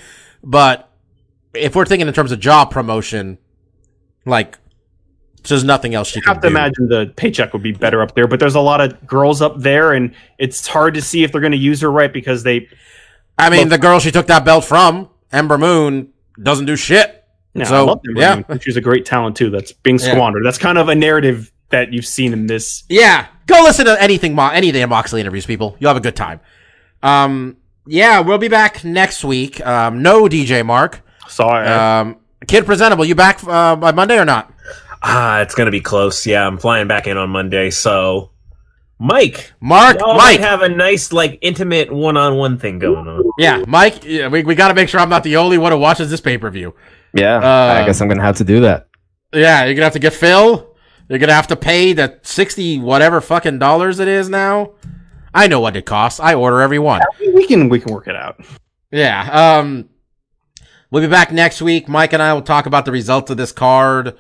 But 0.44 0.90
if 1.54 1.74
we're 1.74 1.86
thinking 1.86 2.08
in 2.08 2.14
terms 2.14 2.32
of 2.32 2.40
job 2.40 2.70
promotion, 2.70 3.38
like 4.26 4.58
there's 5.44 5.64
nothing 5.64 5.94
else 5.94 6.14
you, 6.14 6.20
I 6.20 6.24
can 6.24 6.34
have 6.34 6.42
to 6.42 6.48
do. 6.48 6.54
imagine 6.54 6.88
the 6.88 7.12
paycheck 7.16 7.52
would 7.52 7.62
be 7.62 7.72
better 7.72 8.02
up 8.02 8.14
there, 8.14 8.26
but 8.26 8.40
there's 8.40 8.54
a 8.54 8.60
lot 8.60 8.80
of 8.80 9.06
girls 9.06 9.40
up 9.42 9.58
there, 9.58 9.92
and 9.92 10.14
it's 10.38 10.66
hard 10.66 10.94
to 10.94 11.02
see 11.02 11.22
if 11.24 11.32
they're 11.32 11.40
going 11.40 11.52
to 11.52 11.58
use 11.58 11.80
her 11.80 11.90
right 11.90 12.12
because 12.12 12.42
they. 12.42 12.68
I 13.38 13.50
mean, 13.50 13.68
the 13.68 13.78
girl 13.78 14.00
she 14.00 14.10
took 14.10 14.26
that 14.26 14.44
belt 14.44 14.64
from, 14.64 15.08
Ember 15.32 15.58
Moon, 15.58 16.12
doesn't 16.42 16.66
do 16.66 16.74
shit. 16.76 17.24
Yeah, 17.54 17.64
So, 17.64 17.76
I 17.76 17.80
love 17.80 18.00
them. 18.02 18.16
yeah. 18.16 18.42
she's 18.60 18.76
a 18.76 18.80
great 18.80 19.04
talent 19.06 19.36
too. 19.36 19.50
That's 19.50 19.72
being 19.72 19.98
Yeah. 19.98 20.12
squandered. 20.12 20.44
That's 20.44 20.58
kind 20.58 20.76
of 20.78 20.88
a 20.88 20.94
narrative 20.94 21.50
that 21.70 21.92
you've 21.92 22.06
seen 22.06 22.32
in 22.32 22.46
this. 22.46 22.84
Yeah, 22.88 23.26
go 23.46 23.62
listen 23.62 23.86
to 23.86 24.00
anything, 24.02 24.34
Mo- 24.34 24.50
any 24.50 24.68
of 24.68 24.74
the 24.74 24.84
Moxley 24.86 25.20
interviews, 25.20 25.46
people. 25.46 25.76
You'll 25.78 25.88
have 25.90 25.96
a 25.96 26.00
good 26.00 26.16
time. 26.16 26.40
Um, 27.02 27.56
yeah, 27.86 28.20
we'll 28.20 28.38
be 28.38 28.48
back 28.48 28.84
next 28.84 29.24
week. 29.24 29.64
Um, 29.66 30.02
no 30.02 30.24
DJ 30.28 30.64
Mark. 30.64 31.00
Sorry. 31.28 31.66
Um, 31.66 32.16
Kid 32.46 32.66
Presentable, 32.66 33.04
you 33.04 33.14
back 33.14 33.40
uh, 33.46 33.76
by 33.76 33.92
Monday 33.92 34.18
or 34.18 34.24
not? 34.24 34.52
Ah, 35.02 35.40
it's 35.40 35.54
gonna 35.54 35.70
be 35.70 35.80
close. 35.80 36.26
Yeah, 36.26 36.46
I'm 36.46 36.58
flying 36.58 36.88
back 36.88 37.06
in 37.06 37.16
on 37.16 37.30
Monday, 37.30 37.70
so 37.70 38.30
Mike, 38.98 39.52
Mark, 39.60 40.00
y'all 40.00 40.14
Mike. 40.16 40.40
might 40.40 40.40
have 40.40 40.62
a 40.62 40.68
nice, 40.68 41.12
like, 41.12 41.38
intimate 41.40 41.92
one-on-one 41.92 42.58
thing 42.58 42.80
going 42.80 43.06
on. 43.06 43.22
yeah, 43.38 43.62
Mike. 43.68 44.04
Yeah, 44.04 44.26
we 44.28 44.42
we 44.42 44.54
got 44.56 44.68
to 44.68 44.74
make 44.74 44.88
sure 44.88 44.98
I'm 45.00 45.08
not 45.08 45.22
the 45.22 45.36
only 45.36 45.56
one 45.58 45.70
who 45.72 45.78
watches 45.78 46.10
this 46.10 46.20
pay 46.20 46.36
per 46.38 46.50
view. 46.50 46.74
Yeah, 47.14 47.36
Uh, 47.36 47.80
I 47.82 47.86
guess 47.86 48.00
I'm 48.00 48.08
gonna 48.08 48.22
have 48.22 48.36
to 48.38 48.44
do 48.44 48.60
that. 48.60 48.88
Yeah, 49.32 49.64
you're 49.64 49.74
gonna 49.74 49.84
have 49.86 49.92
to 49.92 49.98
get 49.98 50.14
Phil. 50.14 50.74
You're 51.08 51.18
gonna 51.18 51.32
have 51.32 51.46
to 51.48 51.56
pay 51.56 51.92
the 51.92 52.18
sixty 52.22 52.78
whatever 52.78 53.20
fucking 53.20 53.58
dollars 53.60 53.98
it 54.00 54.08
is 54.08 54.28
now. 54.28 54.72
I 55.32 55.46
know 55.46 55.60
what 55.60 55.76
it 55.76 55.86
costs. 55.86 56.18
I 56.20 56.34
order 56.34 56.60
every 56.60 56.78
one. 56.78 57.00
we 57.20 57.46
can 57.46 57.68
we 57.68 57.78
can 57.80 57.92
work 57.94 58.08
it 58.08 58.16
out. 58.16 58.40
Yeah. 58.90 59.58
Um, 59.58 59.88
we'll 60.90 61.02
be 61.02 61.08
back 61.08 61.30
next 61.32 61.62
week. 61.62 61.88
Mike 61.88 62.12
and 62.14 62.22
I 62.22 62.32
will 62.34 62.42
talk 62.42 62.66
about 62.66 62.84
the 62.84 62.92
results 62.92 63.30
of 63.30 63.36
this 63.36 63.52
card. 63.52 64.16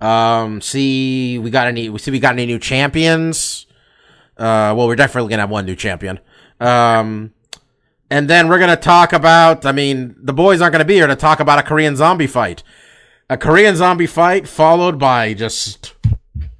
Um, 0.00 0.60
see 0.60 1.38
we 1.38 1.50
got 1.50 1.66
any. 1.66 1.88
We 1.88 1.98
see 1.98 2.10
we 2.10 2.18
got 2.20 2.32
any 2.34 2.46
new 2.46 2.58
champions. 2.58 3.66
Uh, 4.36 4.74
well, 4.76 4.86
we're 4.86 4.96
definitely 4.96 5.30
gonna 5.30 5.42
have 5.42 5.50
one 5.50 5.64
new 5.66 5.76
champion. 5.76 6.20
Um, 6.60 7.32
and 8.10 8.28
then 8.28 8.48
we're 8.48 8.58
gonna 8.58 8.76
talk 8.76 9.12
about. 9.12 9.64
I 9.64 9.72
mean, 9.72 10.14
the 10.22 10.32
boys 10.34 10.60
aren't 10.60 10.72
gonna 10.72 10.84
be 10.84 10.94
here 10.94 11.06
to 11.06 11.16
talk 11.16 11.40
about 11.40 11.58
a 11.58 11.62
Korean 11.62 11.96
zombie 11.96 12.26
fight. 12.26 12.62
A 13.30 13.36
Korean 13.36 13.74
zombie 13.76 14.06
fight 14.06 14.46
followed 14.46 14.98
by 14.98 15.32
just 15.34 15.94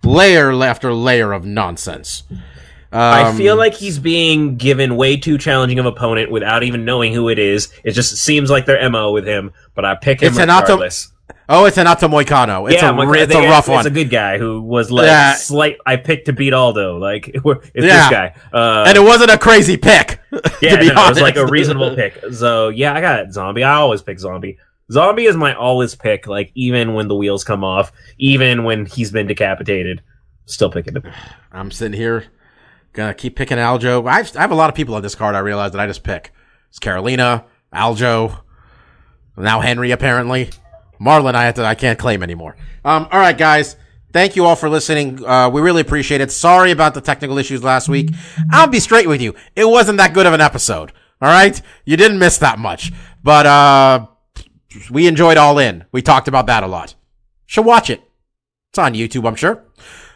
layer 0.03 0.53
after 0.65 0.93
layer 0.93 1.33
of 1.33 1.45
nonsense. 1.45 2.23
I 2.93 3.25
Um, 3.25 3.37
feel 3.37 3.57
like 3.57 3.75
he's 3.75 3.99
being 3.99 4.57
given 4.57 4.97
way 4.97 5.17
too 5.19 5.37
challenging 5.39 5.79
of 5.79 5.85
opponent 5.87 6.31
without 6.31 6.63
even 6.63 6.85
knowing 6.85 7.13
who 7.13 7.29
it 7.29 7.39
is. 7.39 7.69
It 7.85 7.91
just 7.93 8.17
seems 8.17 8.49
like 8.51 8.65
their 8.65 8.89
mo 8.89 9.13
with 9.13 9.27
him, 9.27 9.53
but 9.75 9.85
I 9.85 9.97
pick 9.97 10.23
him 10.23 10.29
It's 10.29 10.39
an 10.39 10.51
auto- 10.51 10.63
regardless. 10.75 11.13
Oh, 11.49 11.65
it's 11.65 11.79
an 11.79 11.87
Atomo 11.87 12.25
Moicano. 12.25 12.71
It's 12.71 12.83
yeah, 12.83 12.91
a 12.91 12.93
my- 12.93 13.05
it's 13.17 13.33
a 13.35 13.39
rough 13.49 13.61
it's 13.65 13.69
one. 13.69 13.79
It's 13.79 13.87
a 13.87 13.91
good 13.91 14.11
guy 14.11 14.37
who 14.39 14.61
was 14.61 14.91
like 14.91 15.07
Yeah. 15.07 15.35
slight. 15.35 15.77
I 15.87 15.97
picked 15.97 16.27
to 16.27 16.33
beat 16.33 16.53
Aldo. 16.53 16.99
Like 16.99 17.29
it's 17.35 17.45
Yeah. 17.75 17.83
this 17.83 18.11
guy. 18.11 18.35
Uh, 18.53 18.85
and 18.89 18.97
it 18.97 19.01
wasn't 19.03 19.31
a 19.31 19.39
crazy 19.39 19.77
pick. 19.77 20.21
yeah, 20.61 20.75
no, 20.75 20.83
it 20.83 21.09
was 21.09 21.21
like 21.21 21.37
a 21.37 21.47
reasonable 21.47 21.95
pick. 21.95 22.21
So 22.33 22.69
yeah, 22.71 22.95
I 22.95 23.01
got 23.01 23.33
zombie. 23.33 23.63
I 23.63 23.75
always 23.75 24.03
pick 24.03 24.19
zombie. 24.19 24.59
Zombie 24.91 25.25
is 25.27 25.37
my 25.37 25.55
always 25.55 25.95
pick. 25.95 26.27
Like 26.27 26.51
even 26.55 26.95
when 26.95 27.07
the 27.09 27.15
wheels 27.15 27.45
come 27.45 27.63
off, 27.63 27.93
even 28.19 28.65
when 28.65 28.87
he's 28.87 29.11
been 29.13 29.27
decapitated, 29.29 30.03
still 30.47 30.71
picking 30.71 30.97
him. 30.97 31.05
I'm 31.53 31.71
sitting 31.71 31.97
here, 31.99 32.25
gonna 32.93 33.15
keep 33.15 33.37
picking 33.37 33.59
Aljo. 33.59 34.09
I've, 34.09 34.37
I 34.37 34.41
have 34.41 34.51
a 34.53 34.57
lot 34.57 34.69
of 34.69 34.75
people 34.77 34.95
on 34.97 35.03
this 35.03 35.15
card. 35.15 35.35
I 35.35 35.41
realize 35.41 35.73
that 35.73 35.81
I 35.81 35.87
just 35.87 36.03
pick. 36.03 36.33
It's 36.71 36.79
Karolina, 36.81 37.45
Aljo, 37.73 38.41
now 39.37 39.61
Henry 39.61 39.91
apparently. 39.93 40.51
Marlon, 41.01 41.35
I 41.35 41.45
have 41.45 41.55
to, 41.57 41.65
I 41.65 41.75
can't 41.75 41.99
claim 41.99 42.23
anymore. 42.23 42.57
Um, 42.85 43.09
all 43.11 43.21
right, 43.21 43.37
guys. 43.37 43.77
Thank 44.13 44.35
you 44.35 44.47
all 44.47 44.57
for 44.57 44.69
listening. 44.71 45.23
Uh, 45.25 45.51
we 45.51 45.61
really 45.61 45.83
appreciate 45.83 46.21
it. 46.23 46.33
Sorry 46.33 46.71
about 46.71 46.95
the 46.95 47.01
technical 47.03 47.37
issues 47.37 47.63
last 47.63 47.89
week. 47.89 48.11
I'll 48.51 48.67
be 48.67 48.81
straight 48.81 49.09
with 49.09 49.21
you. 49.21 49.35
It 49.55 49.67
wasn't 49.67 49.99
that 49.99 50.15
good 50.15 50.25
of 50.27 50.33
an 50.33 50.41
episode. 50.41 50.93
All 51.21 51.29
right. 51.29 51.61
You 51.85 51.97
didn't 51.99 52.19
miss 52.19 52.39
that 52.39 52.59
much, 52.59 52.93
but, 53.23 53.45
uh, 53.47 54.07
we 54.91 55.07
enjoyed 55.07 55.37
All 55.37 55.59
In. 55.59 55.85
We 55.93 56.01
talked 56.03 56.29
about 56.29 56.47
that 56.47 56.63
a 56.63 56.67
lot. 56.67 56.95
Should 57.47 57.65
watch 57.67 57.91
it. 57.91 58.03
It's 58.71 58.79
on 58.79 58.95
YouTube, 58.95 59.27
I'm 59.27 59.37
sure. 59.37 59.65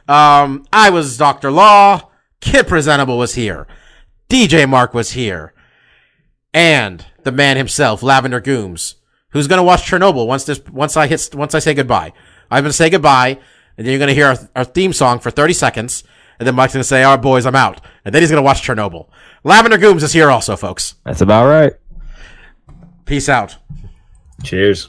Um, 0.08 0.64
I 0.72 0.90
was 0.90 1.16
Dr. 1.16 1.50
Law. 1.50 2.10
Kid 2.40 2.66
Presentable 2.66 3.18
was 3.18 3.34
here. 3.34 3.66
DJ 4.28 4.68
Mark 4.68 4.94
was 4.94 5.12
here. 5.12 5.52
And 6.52 7.04
the 7.22 7.32
man 7.32 7.56
himself, 7.56 8.02
Lavender 8.02 8.40
Gooms, 8.40 8.94
who's 9.30 9.46
gonna 9.46 9.62
watch 9.62 9.82
Chernobyl 9.82 10.26
once 10.26 10.44
this, 10.44 10.60
once 10.70 10.96
I 10.96 11.06
hit, 11.06 11.34
once 11.34 11.54
I 11.54 11.58
say 11.58 11.74
goodbye. 11.74 12.12
I'm 12.50 12.62
gonna 12.62 12.72
say 12.72 12.90
goodbye, 12.90 13.38
and 13.76 13.86
then 13.86 13.92
you're 13.92 13.98
gonna 13.98 14.12
hear 14.12 14.26
our, 14.28 14.36
our 14.56 14.64
theme 14.64 14.92
song 14.92 15.18
for 15.18 15.30
30 15.30 15.52
seconds, 15.52 16.04
and 16.38 16.46
then 16.46 16.54
Mike's 16.54 16.72
gonna 16.74 16.84
say, 16.84 17.04
alright 17.04 17.22
boys, 17.22 17.46
I'm 17.46 17.56
out. 17.56 17.80
And 18.04 18.14
then 18.14 18.22
he's 18.22 18.30
gonna 18.30 18.42
watch 18.42 18.62
Chernobyl. 18.62 19.08
Lavender 19.44 19.78
Gooms 19.78 20.02
is 20.02 20.12
here 20.12 20.30
also, 20.30 20.56
folks. 20.56 20.94
That's 21.04 21.20
about 21.20 21.46
right. 21.48 21.72
Peace 23.06 23.28
out. 23.28 23.56
Cheers. 24.42 24.88